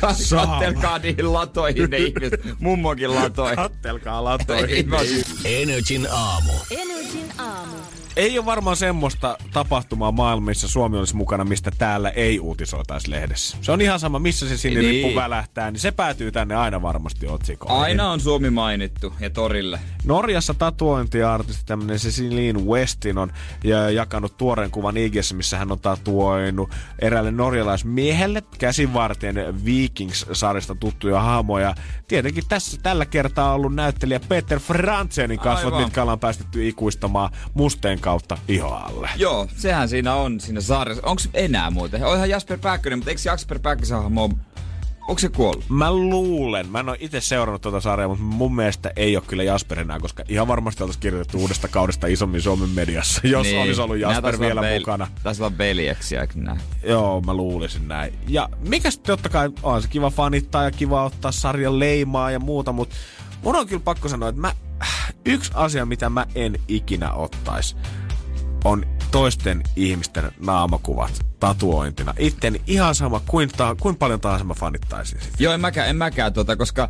Kat... 0.00 0.16
Kattelkaa 0.30 0.98
niihin 0.98 1.32
latoihin 1.32 1.90
ne 1.90 1.96
ihmiset. 1.96 2.60
Mummokin 2.60 3.14
latoihin. 3.14 3.56
Kattelkaa 3.56 4.24
latoihin. 4.24 4.88
Energin 5.44 6.06
aamu. 6.10 6.52
Energin 6.70 7.32
aamu. 7.38 7.76
Ei 8.20 8.38
ole 8.38 8.46
varmaan 8.46 8.76
semmoista 8.76 9.36
tapahtumaa 9.52 10.12
maailmassa, 10.12 10.68
Suomi 10.68 10.98
olisi 10.98 11.16
mukana, 11.16 11.44
mistä 11.44 11.70
täällä 11.78 12.08
ei 12.10 12.40
uutisoitaisi 12.40 13.10
lehdessä. 13.10 13.56
Se 13.60 13.72
on 13.72 13.80
ihan 13.80 14.00
sama, 14.00 14.18
missä 14.18 14.48
se 14.48 14.56
sinilippu 14.56 15.06
Niin. 15.06 15.16
välähtää, 15.16 15.70
niin 15.70 15.80
se 15.80 15.90
päätyy 15.90 16.32
tänne 16.32 16.54
aina 16.54 16.82
varmasti 16.82 17.26
otsikoihin. 17.26 17.82
Aina 17.82 18.10
on 18.10 18.20
Suomi 18.20 18.50
mainittu 18.50 19.14
ja 19.20 19.30
torille. 19.30 19.80
Norjassa 20.04 20.54
tatuointiartisti 20.54 21.62
tämmönen 21.66 21.96
Cecilin 21.98 22.66
Westin 22.66 23.18
on 23.18 23.32
ja 23.64 23.90
jakanut 23.90 24.36
tuoreen 24.36 24.70
kuvan 24.70 24.96
IGssä, 24.96 25.34
missä 25.34 25.58
hän 25.58 25.72
on 25.72 25.80
tatuoinut 25.80 26.70
eräälle 26.98 27.30
norjalaismiehelle 27.30 28.42
käsivarteen 28.58 29.64
Vikings-sarjasta 29.64 30.74
tuttuja 30.74 31.20
hahmoja. 31.20 31.74
Tietenkin 32.08 32.44
tässä 32.48 32.78
tällä 32.82 33.06
kertaa 33.06 33.48
on 33.48 33.54
ollut 33.54 33.74
näyttelijä 33.74 34.20
Peter 34.20 34.58
Frantzenin 34.58 35.38
kasvot, 35.38 35.72
Aivan. 35.72 35.82
mitkä 35.86 36.02
ollaan 36.02 36.20
päästetty 36.20 36.68
ikuistamaan 36.68 37.30
musteen 37.54 38.00
kautta 38.10 38.38
ihoalle. 38.48 39.10
Joo, 39.16 39.48
sehän 39.56 39.88
siinä 39.88 40.14
on 40.14 40.40
siinä 40.40 40.60
sarjassa. 40.60 41.06
Onko 41.06 41.22
enää 41.34 41.70
muuten? 41.70 42.04
Onhan 42.04 42.30
Jasper 42.30 42.58
Pääkkönen, 42.58 42.98
mutta 42.98 43.10
eikö 43.10 43.22
Jasper 43.24 43.58
Pääkkösen 43.58 43.98
hahmo 43.98 44.24
ole 44.24 44.30
onko 45.00 45.18
se 45.18 45.28
kuollut? 45.28 45.64
Mä 45.68 45.92
luulen, 45.92 46.68
mä 46.68 46.80
en 46.80 46.88
ole 46.88 46.96
itse 47.00 47.20
seurannut 47.20 47.62
tuota 47.62 47.80
sarjaa, 47.80 48.08
mutta 48.08 48.24
mun 48.24 48.54
mielestä 48.54 48.92
ei 48.96 49.16
ole 49.16 49.24
kyllä 49.26 49.42
Jasper 49.42 49.78
enää, 49.78 50.00
koska 50.00 50.22
ihan 50.28 50.48
varmasti 50.48 50.82
oltaisiin 50.82 51.00
kirjoitettu 51.00 51.38
uudesta 51.38 51.68
kaudesta 51.68 52.06
isommin 52.06 52.42
Suomen 52.42 52.68
mediassa, 52.68 53.20
jos 53.24 53.46
niin. 53.46 53.62
olisi 53.62 53.80
ollut 53.80 53.98
Jasper 53.98 54.40
vielä 54.40 54.60
vel- 54.60 54.78
mukana. 54.78 55.08
Taisi 55.22 55.42
olla 55.42 55.58
veljeksiä, 55.58 56.26
näin? 56.34 56.60
Joo, 56.82 57.20
mä 57.20 57.34
luulisin 57.34 57.88
näin. 57.88 58.14
Ja 58.28 58.48
mikä 58.68 58.90
sitten 58.90 59.12
totta 59.12 59.28
kai 59.28 59.50
on 59.62 59.82
se 59.82 59.88
kiva 59.88 60.10
fanittaa 60.10 60.64
ja 60.64 60.70
kiva 60.70 61.04
ottaa 61.04 61.32
sarjan 61.32 61.78
leimaa 61.78 62.30
ja 62.30 62.38
muuta, 62.38 62.72
mutta 62.72 62.96
mun 63.42 63.56
on 63.56 63.66
kyllä 63.66 63.82
pakko 63.84 64.08
sanoa, 64.08 64.28
että 64.28 64.40
mä, 64.40 64.52
yksi 65.24 65.52
asia, 65.54 65.86
mitä 65.86 66.10
mä 66.10 66.26
en 66.34 66.60
ikinä 66.68 67.12
ottais, 67.12 67.76
on 68.64 68.86
toisten 69.10 69.62
ihmisten 69.76 70.32
naamakuvat 70.40 71.26
tatuointina. 71.40 72.14
Itten 72.18 72.60
ihan 72.66 72.94
sama, 72.94 73.20
kuin, 73.26 73.48
ta- 73.56 73.76
kuin 73.80 73.96
paljon 73.96 74.20
tahansa 74.20 74.44
mä 74.44 74.54
fanittaisin 74.54 75.20
sitä. 75.20 75.36
Joo, 75.38 75.54
en 75.54 75.60
mäkään, 75.60 75.88
en 75.88 75.96
mäkään 75.96 76.32
tota, 76.32 76.56
koska 76.56 76.88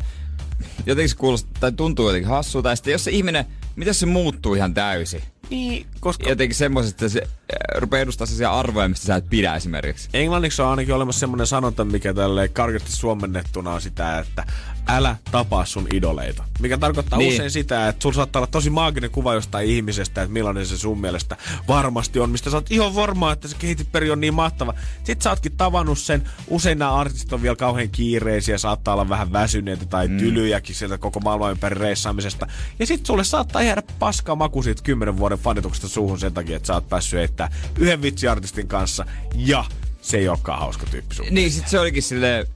jotenkin 0.85 1.09
se 1.09 1.15
kuulostaa, 1.15 1.51
tai 1.59 1.71
tuntuu 1.71 2.07
jotenkin 2.07 2.29
hassulta. 2.29 2.69
Ja 2.69 2.75
sitten 2.75 2.91
jos 2.91 3.03
se 3.03 3.11
ihminen, 3.11 3.45
mitä 3.75 3.93
se 3.93 4.05
muuttuu 4.05 4.53
ihan 4.53 4.73
täysin? 4.73 5.23
Niin, 5.49 5.87
koska 5.99 6.29
Jotenkin 6.29 6.55
semmoisesta, 6.55 7.05
että 7.05 7.13
se 7.13 7.21
äh, 7.23 7.81
rupeaa 7.81 8.01
edustaa 8.01 8.27
sellaisia 8.27 8.51
arvoja, 8.59 8.89
mistä 8.89 9.05
sä 9.05 9.15
et 9.15 9.29
pidä 9.29 9.55
esimerkiksi. 9.55 10.09
englanniksi 10.13 10.61
on 10.61 10.67
ainakin 10.67 10.95
olemassa 10.95 11.19
semmoinen 11.19 11.47
sanonta, 11.47 11.85
mikä 11.85 12.13
tälle 12.13 12.47
karkeasti 12.47 12.91
suomennettuna 12.91 13.71
on 13.71 13.81
sitä, 13.81 14.19
että 14.19 14.45
älä 14.87 15.15
tapaa 15.31 15.65
sun 15.65 15.87
idoleita. 15.93 16.43
Mikä 16.59 16.77
tarkoittaa 16.77 17.19
Niin. 17.19 17.33
usein 17.33 17.51
sitä, 17.51 17.87
että 17.87 18.03
sulla 18.03 18.15
saattaa 18.15 18.39
olla 18.39 18.47
tosi 18.47 18.69
maaginen 18.69 19.11
kuva 19.11 19.33
jostain 19.33 19.69
ihmisestä, 19.69 20.21
että 20.21 20.33
millainen 20.33 20.65
se 20.65 20.77
sun 20.77 21.01
mielestä 21.01 21.37
varmasti 21.67 22.19
on, 22.19 22.29
mistä 22.29 22.49
sä 22.49 22.57
oot 22.57 22.71
ihan 22.71 22.95
varma, 22.95 23.31
että 23.31 23.47
se 23.47 23.55
kehitysperi 23.59 24.11
on 24.11 24.21
niin 24.21 24.33
mahtava. 24.33 24.73
Sitten 24.97 25.21
sä 25.21 25.29
ootkin 25.29 25.57
tavannut 25.57 25.99
sen, 25.99 26.23
usein 26.47 26.79
nämä 26.79 26.93
artistit 26.93 27.33
on 27.33 27.41
vielä 27.41 27.55
kauhean 27.55 27.89
kiireisiä, 27.89 28.57
saattaa 28.57 28.93
olla 28.93 29.09
vähän 29.09 29.33
väsyneitä 29.33 29.85
tai 29.85 30.07
mm. 30.07 30.17
tylyjäkin 30.17 30.75
sieltä 30.75 30.97
koko 30.97 31.19
maailman 31.19 31.51
ympäri 31.51 31.79
reissaamisesta. 31.79 32.47
Ja 32.79 32.85
sitten 32.85 33.05
sulle 33.05 33.23
saattaa 33.23 33.63
jäädä 33.63 33.83
paska 33.99 34.35
maku 34.35 34.63
siitä 34.63 34.83
kymmenen 34.83 35.17
vuoden 35.17 35.39
fanituksesta 35.39 35.87
suuhun 35.87 36.19
sen 36.19 36.33
takia, 36.33 36.57
että 36.57 36.67
sä 36.67 36.73
oot 36.73 36.89
päässyt 36.89 37.19
heittää 37.19 37.51
yhden 37.79 38.01
vitsiartistin 38.01 38.67
kanssa 38.67 39.05
ja 39.35 39.65
se 40.01 40.17
ei 40.17 40.29
olekaan 40.29 40.59
hauska 40.59 40.85
tyyppi 40.91 41.15
sun 41.15 41.25
Niin, 41.31 41.51
sit 41.51 41.67
se 41.67 41.79
olikin 41.79 42.03
sille 42.03 42.47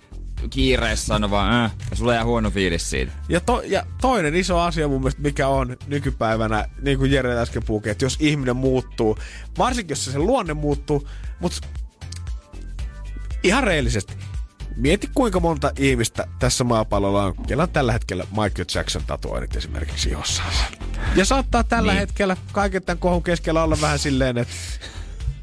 kiireessä 0.49 1.05
sanoi 1.05 1.31
vaan, 1.31 1.53
äh, 1.65 1.72
ja 1.89 1.95
sulla 1.95 2.13
jää 2.13 2.26
huono 2.26 2.51
fiilis 2.51 2.89
siitä. 2.89 3.11
Ja, 3.30 3.39
to, 3.39 3.61
ja 3.65 3.85
toinen 4.01 4.35
iso 4.35 4.59
asia 4.59 4.88
mun 4.88 5.01
mielestä, 5.01 5.22
mikä 5.22 5.47
on 5.47 5.77
nykypäivänä, 5.88 6.65
niin 6.81 6.97
kuin 6.97 7.11
Jere 7.11 7.38
äsken 7.39 7.63
puhukin, 7.63 7.91
että 7.91 8.05
jos 8.05 8.17
ihminen 8.19 8.55
muuttuu, 8.55 9.17
varsinkin 9.57 9.91
jos 9.91 10.05
se 10.05 10.11
sen 10.11 10.26
luonne 10.26 10.53
muuttuu, 10.53 11.07
mutta 11.39 11.67
ihan 13.43 13.63
reellisesti, 13.63 14.13
mieti 14.76 15.09
kuinka 15.15 15.39
monta 15.39 15.72
ihmistä 15.80 16.27
tässä 16.39 16.63
maapallolla 16.63 17.23
on, 17.26 17.35
kellä 17.47 17.63
on 17.63 17.69
tällä 17.69 17.91
hetkellä 17.93 18.23
Michael 18.30 18.65
Jackson 18.76 19.01
tatuoinnit 19.07 19.55
esimerkiksi 19.55 20.09
ihossaan. 20.09 20.53
Ja 21.15 21.26
saattaa 21.26 21.63
tällä 21.63 21.91
Niin. 21.91 21.99
hetkellä 21.99 22.38
kaiken 22.51 22.84
tämän 22.84 22.99
kohun 22.99 23.23
keskellä 23.23 23.63
olla 23.63 23.77
vähän 23.81 23.99
silleen, 23.99 24.38
että 24.38 24.53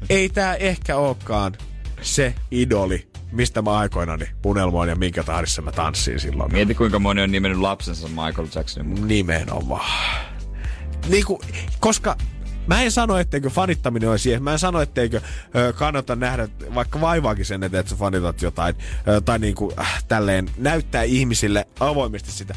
ei 0.09 0.29
tää 0.29 0.55
ehkä 0.55 0.97
olekaan 0.97 1.53
se 2.01 2.35
idoli, 2.51 3.07
mistä 3.33 3.61
mä 3.61 3.77
aikoinani 3.77 4.25
unelmoin 4.45 4.89
ja 4.89 4.95
minkä 4.95 5.23
tahdissa 5.23 5.61
mä 5.61 5.71
tanssin 5.71 6.19
silloin. 6.19 6.53
Mieti 6.53 6.75
kuinka 6.75 6.99
moni 6.99 7.21
on 7.21 7.31
nimennyt 7.31 7.59
lapsensa 7.59 8.07
Michael 8.07 8.47
Jacksonin 8.55 8.89
mukaan. 8.89 9.07
Nimenomaan. 9.07 10.25
Niin 11.09 11.25
kuin, 11.25 11.39
koska 11.79 12.17
mä 12.67 12.81
en 12.81 12.91
sano, 12.91 13.17
etteikö 13.17 13.49
fanittaminen 13.49 14.09
olisi 14.09 14.23
siihen. 14.23 14.43
Mä 14.43 14.51
en 14.51 14.59
sano, 14.59 14.81
etteikö 14.81 15.21
ö, 15.55 15.73
kannata 15.73 16.15
nähdä 16.15 16.47
vaikka 16.75 17.01
vaivaakin 17.01 17.45
sen 17.45 17.63
eteen, 17.63 17.79
että 17.79 17.89
sä 17.89 17.95
fanitat 17.95 18.41
jotain. 18.41 18.75
Ö, 19.07 19.21
tai 19.21 19.39
niin 19.39 19.55
kuin, 19.55 19.79
äh, 19.79 20.03
tälleen 20.07 20.49
näyttää 20.57 21.03
ihmisille 21.03 21.67
avoimesti 21.79 22.31
sitä. 22.31 22.55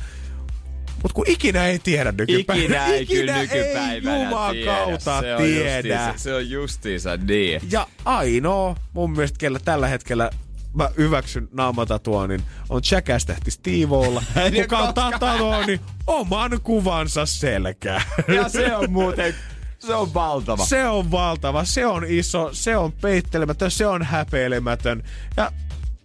Mutta 1.03 1.15
kun 1.15 1.25
ikinä 1.29 1.67
ei 1.67 1.79
tiedä 1.79 2.13
nykypäivänä. 2.13 2.65
Ikinä 2.65 2.87
ei 2.87 3.07
kyllä 3.07 3.39
nykypäivänä 3.39 4.17
ei 4.17 4.25
Juman 4.25 4.53
tiedä. 4.53 4.73
kautta 4.73 5.21
se 5.21 5.35
on 5.35 5.43
tiedä. 5.43 5.77
Justiinsa, 5.79 6.13
se 6.23 6.35
on 6.35 6.51
justiinsa 6.51 7.17
niin. 7.17 7.61
Ja 7.71 7.87
ainoa 8.05 8.77
mun 8.93 9.11
mielestä, 9.11 9.39
kellä 9.39 9.59
tällä 9.65 9.89
hetkellä 9.89 10.31
mä 10.77 10.91
hyväksyn 10.97 11.49
naamatatuoinnin, 11.53 12.43
on 12.69 12.81
Jackass-tähti 12.91 13.51
Steve-olla, 13.51 14.23
kuka 14.63 14.79
on 14.79 14.95
tatuoinnin 14.95 15.81
oman 16.07 16.61
kuvansa 16.63 17.27
selkää. 17.27 18.03
Ja 18.29 18.49
se 18.49 18.77
on 18.77 18.93
muuten, 18.93 19.35
se 19.79 19.95
on 19.95 20.15
valtava. 20.15 20.65
Se 20.65 20.87
on 20.87 21.11
valtava, 21.11 21.65
se 21.65 21.87
on 21.87 22.05
iso, 22.09 22.49
se 22.53 22.77
on 22.77 22.93
peittelemätön, 22.93 23.71
se 23.71 23.87
on 23.87 24.03
häpeilemätön. 24.03 25.03
Ja 25.37 25.53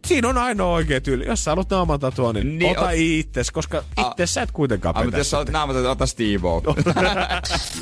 siinä 0.08 0.30
on 0.30 0.38
ainoa 0.38 0.74
oikea 0.74 1.02
tyyli. 1.02 1.26
Jos 1.26 1.44
sä 1.44 1.52
haluat 1.52 1.70
naamatatuoinnin, 1.70 2.48
Niin, 2.48 2.60
niin, 2.60 2.78
ota 2.80 2.90
ot- 2.90 2.94
itses, 2.96 3.52
koska 3.52 3.84
itse 4.12 4.26
sä 4.28 4.42
et 4.42 4.52
kuitenkaan 4.52 4.96
mutta 4.96 5.06
petä 5.06 5.18
jos 5.18 5.30
sä 5.30 5.38
oot 5.38 5.48
sitä. 5.48 5.58
naamaton, 5.58 5.86
ota 5.86 6.06
Steve 6.06 6.48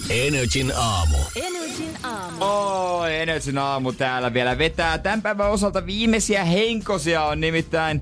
Energin 0.28 0.74
aamu. 0.76 1.18
Energin 1.36 1.98
aamu. 2.04 2.46
Oi, 2.46 3.16
Energyn 3.22 3.58
aamu 3.58 3.92
täällä 3.92 4.34
vielä 4.34 4.58
vetää. 4.58 4.98
Tämän 4.98 5.22
päivän 5.22 5.52
osalta 5.52 5.86
viimeisiä 5.86 6.44
henkosia 6.44 7.24
on 7.24 7.42
nimittäin 7.42 8.02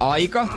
aika 0.00 0.48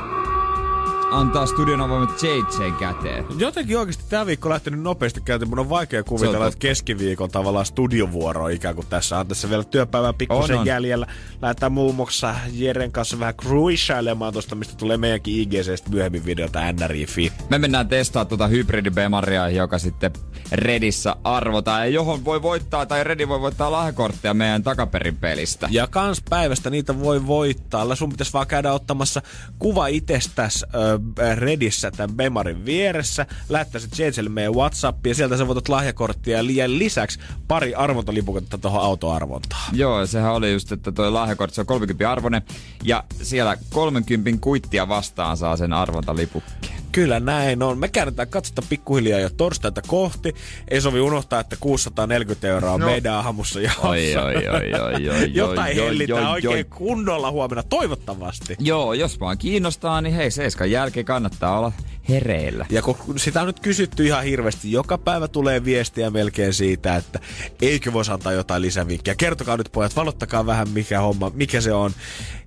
antaa 1.13 1.45
studion 1.45 1.81
avaimet 1.81 2.09
JJn 2.23 2.73
käteen. 2.79 3.25
Jotenkin 3.37 3.77
oikeasti 3.79 4.03
tämä 4.09 4.25
viikko 4.25 4.49
on 4.49 4.53
lähtenyt 4.53 4.81
nopeasti 4.81 5.21
käyntiin. 5.21 5.49
Mun 5.49 5.59
on 5.59 5.69
vaikea 5.69 6.03
kuvitella, 6.03 6.47
että 6.47 6.59
keskiviikon 6.59 7.31
tavallaan 7.31 7.65
studiovuoro 7.65 8.47
ikään 8.47 8.75
kuin 8.75 8.87
tässä 8.87 9.19
on 9.19 9.27
tässä 9.27 9.49
vielä 9.49 9.63
työpäivän 9.63 10.15
pikkusen 10.15 10.55
On, 10.55 10.59
on. 10.61 10.67
jäljellä. 10.67 11.07
Lähdetään 11.41 11.71
muun 11.71 11.95
muassa 11.95 12.35
Jeren 12.51 12.91
kanssa 12.91 13.19
vähän 13.19 13.33
cruisailemaan 13.35 14.33
tuosta, 14.33 14.55
mistä 14.55 14.75
tulee 14.75 14.97
meidänkin 14.97 15.39
IGCstä 15.39 15.89
myöhemmin 15.89 16.25
videota 16.25 16.59
NRI 16.71 17.05
Fit. 17.05 17.33
Me 17.49 17.57
mennään 17.57 17.87
testaa 17.87 18.25
tuota 18.25 18.47
hybridibemaria, 18.47 19.49
joka 19.49 19.79
sitten 19.79 20.11
Redissä 20.51 21.15
arvotaan. 21.23 21.81
Ja 21.81 21.87
johon 21.87 22.25
voi 22.25 22.41
voittaa, 22.41 22.85
tai 22.85 23.03
Redi 23.03 23.27
voi 23.27 23.41
voittaa 23.41 23.71
lahjakortteja 23.71 24.33
meidän 24.33 24.63
takaperin 24.63 25.17
pelistä. 25.17 25.67
Ja 25.71 25.87
kans 25.87 26.21
päivästä 26.29 26.69
niitä 26.69 26.99
voi 26.99 27.27
voittaa. 27.27 27.95
Sun 27.95 28.09
pitäisi 28.09 28.33
vaan 28.33 28.47
käydä 28.47 28.73
ottamassa 28.73 29.21
kuva 29.59 29.87
itsestäs 29.87 30.65
ö, 30.73 30.99
Redissä 31.35 31.91
tämän 31.91 32.15
Bemarin 32.15 32.65
vieressä. 32.65 33.25
Lähettää 33.49 33.81
se 33.81 34.03
JJlle 34.03 34.29
meidän 34.29 34.53
Whatsappiin 34.53 35.11
ja 35.11 35.15
sieltä 35.15 35.37
sä 35.37 35.47
voitat 35.47 35.69
lahjakorttia 35.69 36.37
ja 36.37 36.45
liian 36.45 36.79
lisäksi 36.79 37.19
pari 37.47 37.75
arvontalipuketta 37.75 38.57
tuohon 38.57 38.81
autoarvontaan. 38.81 39.77
Joo, 39.77 40.05
sehän 40.05 40.33
oli 40.33 40.53
just, 40.53 40.71
että 40.71 40.91
toi 40.91 41.11
lahjakortti 41.11 41.61
on 41.61 41.67
30 41.67 42.11
arvonen. 42.11 42.41
Ja 42.83 43.03
siellä 43.21 43.57
30 43.69 44.31
kuittia 44.41 44.87
vastaan 44.87 45.37
saa 45.37 45.57
sen 45.57 45.73
arvontalipukkeen. 45.73 46.82
Kyllä 46.93 47.19
näin 47.19 47.63
on. 47.63 47.77
Me 47.77 47.87
käännetään 47.87 48.27
katsota 48.27 48.61
pikkuhiljaa 48.69 49.19
jo 49.19 49.29
torstaita 49.29 49.81
kohti. 49.87 50.35
Ei 50.67 50.81
sovi 50.81 50.99
unohtaa, 51.01 51.39
että 51.39 51.55
640 51.59 52.47
euroa 52.47 52.71
on 52.71 52.79
No. 52.79 52.85
meidän 52.85 53.13
aamussa 53.13 53.61
jo. 53.61 53.69
Oi, 53.83 54.15
oi, 54.15 54.35
oi, 54.35 54.73
oi, 54.73 55.09
oi, 55.09 55.31
Jotain 55.33 55.79
oi, 55.79 55.85
hellitään 55.85 56.25
oi, 56.25 56.31
oikein 56.31 56.53
oi. 56.55 56.63
kunnolla 56.63 57.31
huomenna, 57.31 57.63
toivottavasti. 57.63 58.55
Joo, 58.59 58.93
jos 58.93 59.19
vaan 59.19 59.37
kiinnostaa, 59.37 60.01
niin 60.01 60.15
hei, 60.15 60.31
seiskan 60.31 60.71
jälkeen 60.71 61.05
kannattaa 61.05 61.57
olla 61.59 61.71
hereillä. 62.09 62.65
Ja 62.69 62.81
kun 62.81 62.95
sitä 63.17 63.41
on 63.41 63.47
nyt 63.47 63.59
kysytty 63.59 64.05
ihan 64.05 64.23
hirveästi, 64.23 64.71
joka 64.71 64.97
päivä 64.97 65.27
tulee 65.27 65.65
viestiä 65.65 66.09
melkein 66.09 66.53
siitä, 66.53 66.95
että 66.95 67.19
eikö 67.61 67.93
voisi 67.93 68.11
antaa 68.11 68.31
jotain 68.31 68.61
lisävinkkiä. 68.61 69.15
Kertokaa 69.15 69.57
nyt 69.57 69.69
pojat, 69.71 69.95
valottakaa 69.95 70.45
vähän 70.45 70.69
mikä 70.69 70.99
homma, 70.99 71.31
mikä 71.33 71.61
se 71.61 71.73
on. 71.73 71.91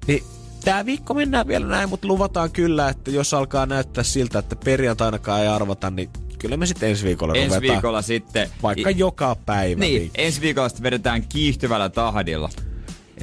Niin 0.07 0.23
Tää 0.67 0.87
viikko 0.87 1.15
mennään 1.15 1.49
vielä 1.49 1.67
näin, 1.67 1.89
mutta 1.89 2.09
luvataan 2.09 2.51
kyllä, 2.51 2.89
että 2.89 3.11
jos 3.11 3.35
alkaa 3.35 3.67
näyttää 3.67 4.05
siltä, 4.05 4.39
että 4.39 4.57
perjantainakaan 4.57 5.41
ei 5.43 5.49
arvata, 5.49 5.91
niin 5.91 6.11
kyllä 6.39 6.57
me 6.57 6.67
sitten 6.67 6.89
ensi 6.91 7.05
viikolla 7.05 7.35
Ensi 7.35 7.47
ruvetaan 7.57 7.77
viikolla 7.77 8.03
sitten... 8.03 8.51
vaikka 8.63 8.89
I- 8.89 8.99
joka 8.99 9.37
päivä. 9.47 9.81
Niin, 9.81 10.01
viikko. 10.01 10.15
ensi 10.23 10.41
viikolla 10.41 10.69
sitten 10.69 10.83
vedetään 10.83 11.29
kiihtyvällä 11.29 11.89
tahdilla. 11.89 12.49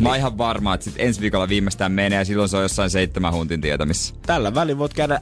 Mä 0.02 0.10
oon 0.10 0.18
ihan 0.18 0.38
varma, 0.38 0.74
että 0.74 0.84
sit 0.84 0.94
ensi 0.98 1.22
viikolla 1.22 1.50
viimeistään 1.50 1.92
menee 1.92 2.20
ja 2.20 2.26
silloin 2.26 2.50
se 2.50 2.58
on 2.58 2.64
jossain 2.64 2.90
seitsemän 2.90 3.34
huntin 3.34 3.62
tietämissä. 3.62 4.16
Tällä 4.26 4.54
välin 4.56 4.78
voit 4.78 4.94
käydä 4.94 5.20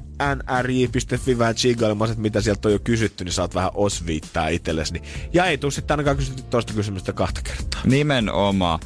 nri.fi 0.61 1.37
vähän 1.37 1.55
chigailemassa, 1.55 2.11
että 2.11 2.21
mitä 2.21 2.41
sieltä 2.41 2.67
on 2.67 2.71
jo 2.73 2.79
kysytty, 2.83 3.23
niin 3.23 3.33
saat 3.33 3.55
vähän 3.55 3.71
osviittaa 3.73 4.47
itsellesi. 4.47 4.93
Niin- 4.93 5.03
Ja 5.33 5.45
ei 5.45 5.57
tuu 5.57 5.71
sitten 5.71 5.93
ainakaan 5.93 6.17
kysytty 6.17 6.43
toista 6.43 6.73
kysymystä 6.73 7.13
kahta 7.13 7.41
kertaa. 7.43 7.81
Nimenomaan. 7.85 8.79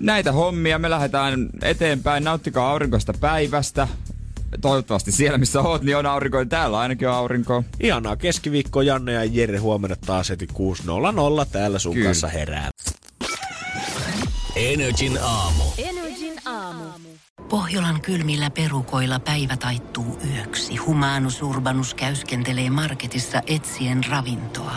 Näitä 0.00 0.32
hommia 0.32 0.78
me 0.78 0.90
lähdetään 0.90 1.48
eteenpäin. 1.62 2.24
Nauttikaa 2.24 2.70
aurinkoista 2.70 3.14
päivästä. 3.20 3.88
Toivottavasti 4.60 5.12
siellä, 5.12 5.38
missä 5.38 5.60
oot, 5.60 5.82
niin 5.82 5.96
on 5.96 6.06
aurinko. 6.06 6.44
Täällä 6.44 6.78
ainakin 6.78 7.08
on 7.08 7.14
aurinko. 7.14 7.64
Ihanaa 7.80 8.16
keskiviikkoa, 8.16 8.82
Janne 8.82 9.12
ja 9.12 9.24
Jere 9.24 9.58
huomenna 9.58 9.96
taas 10.06 10.30
heti 10.30 10.46
6.00 10.52 11.46
täällä 11.52 11.78
sun 11.78 11.94
Kyllä. 11.94 12.06
kanssa 12.06 12.28
herää. 12.28 12.70
Energin 14.56 15.18
aamu. 15.22 15.64
Energin 15.78 16.34
aamu. 16.44 16.84
Pohjolan 17.48 18.00
kylmillä 18.00 18.50
perukoilla 18.50 19.20
päivä 19.20 19.56
taittuu 19.56 20.18
yöksi. 20.34 20.76
Humanus 20.76 21.42
Urbanus 21.42 21.94
käyskentelee 21.94 22.70
marketissa 22.70 23.42
etsien 23.46 24.04
ravintoa. 24.10 24.76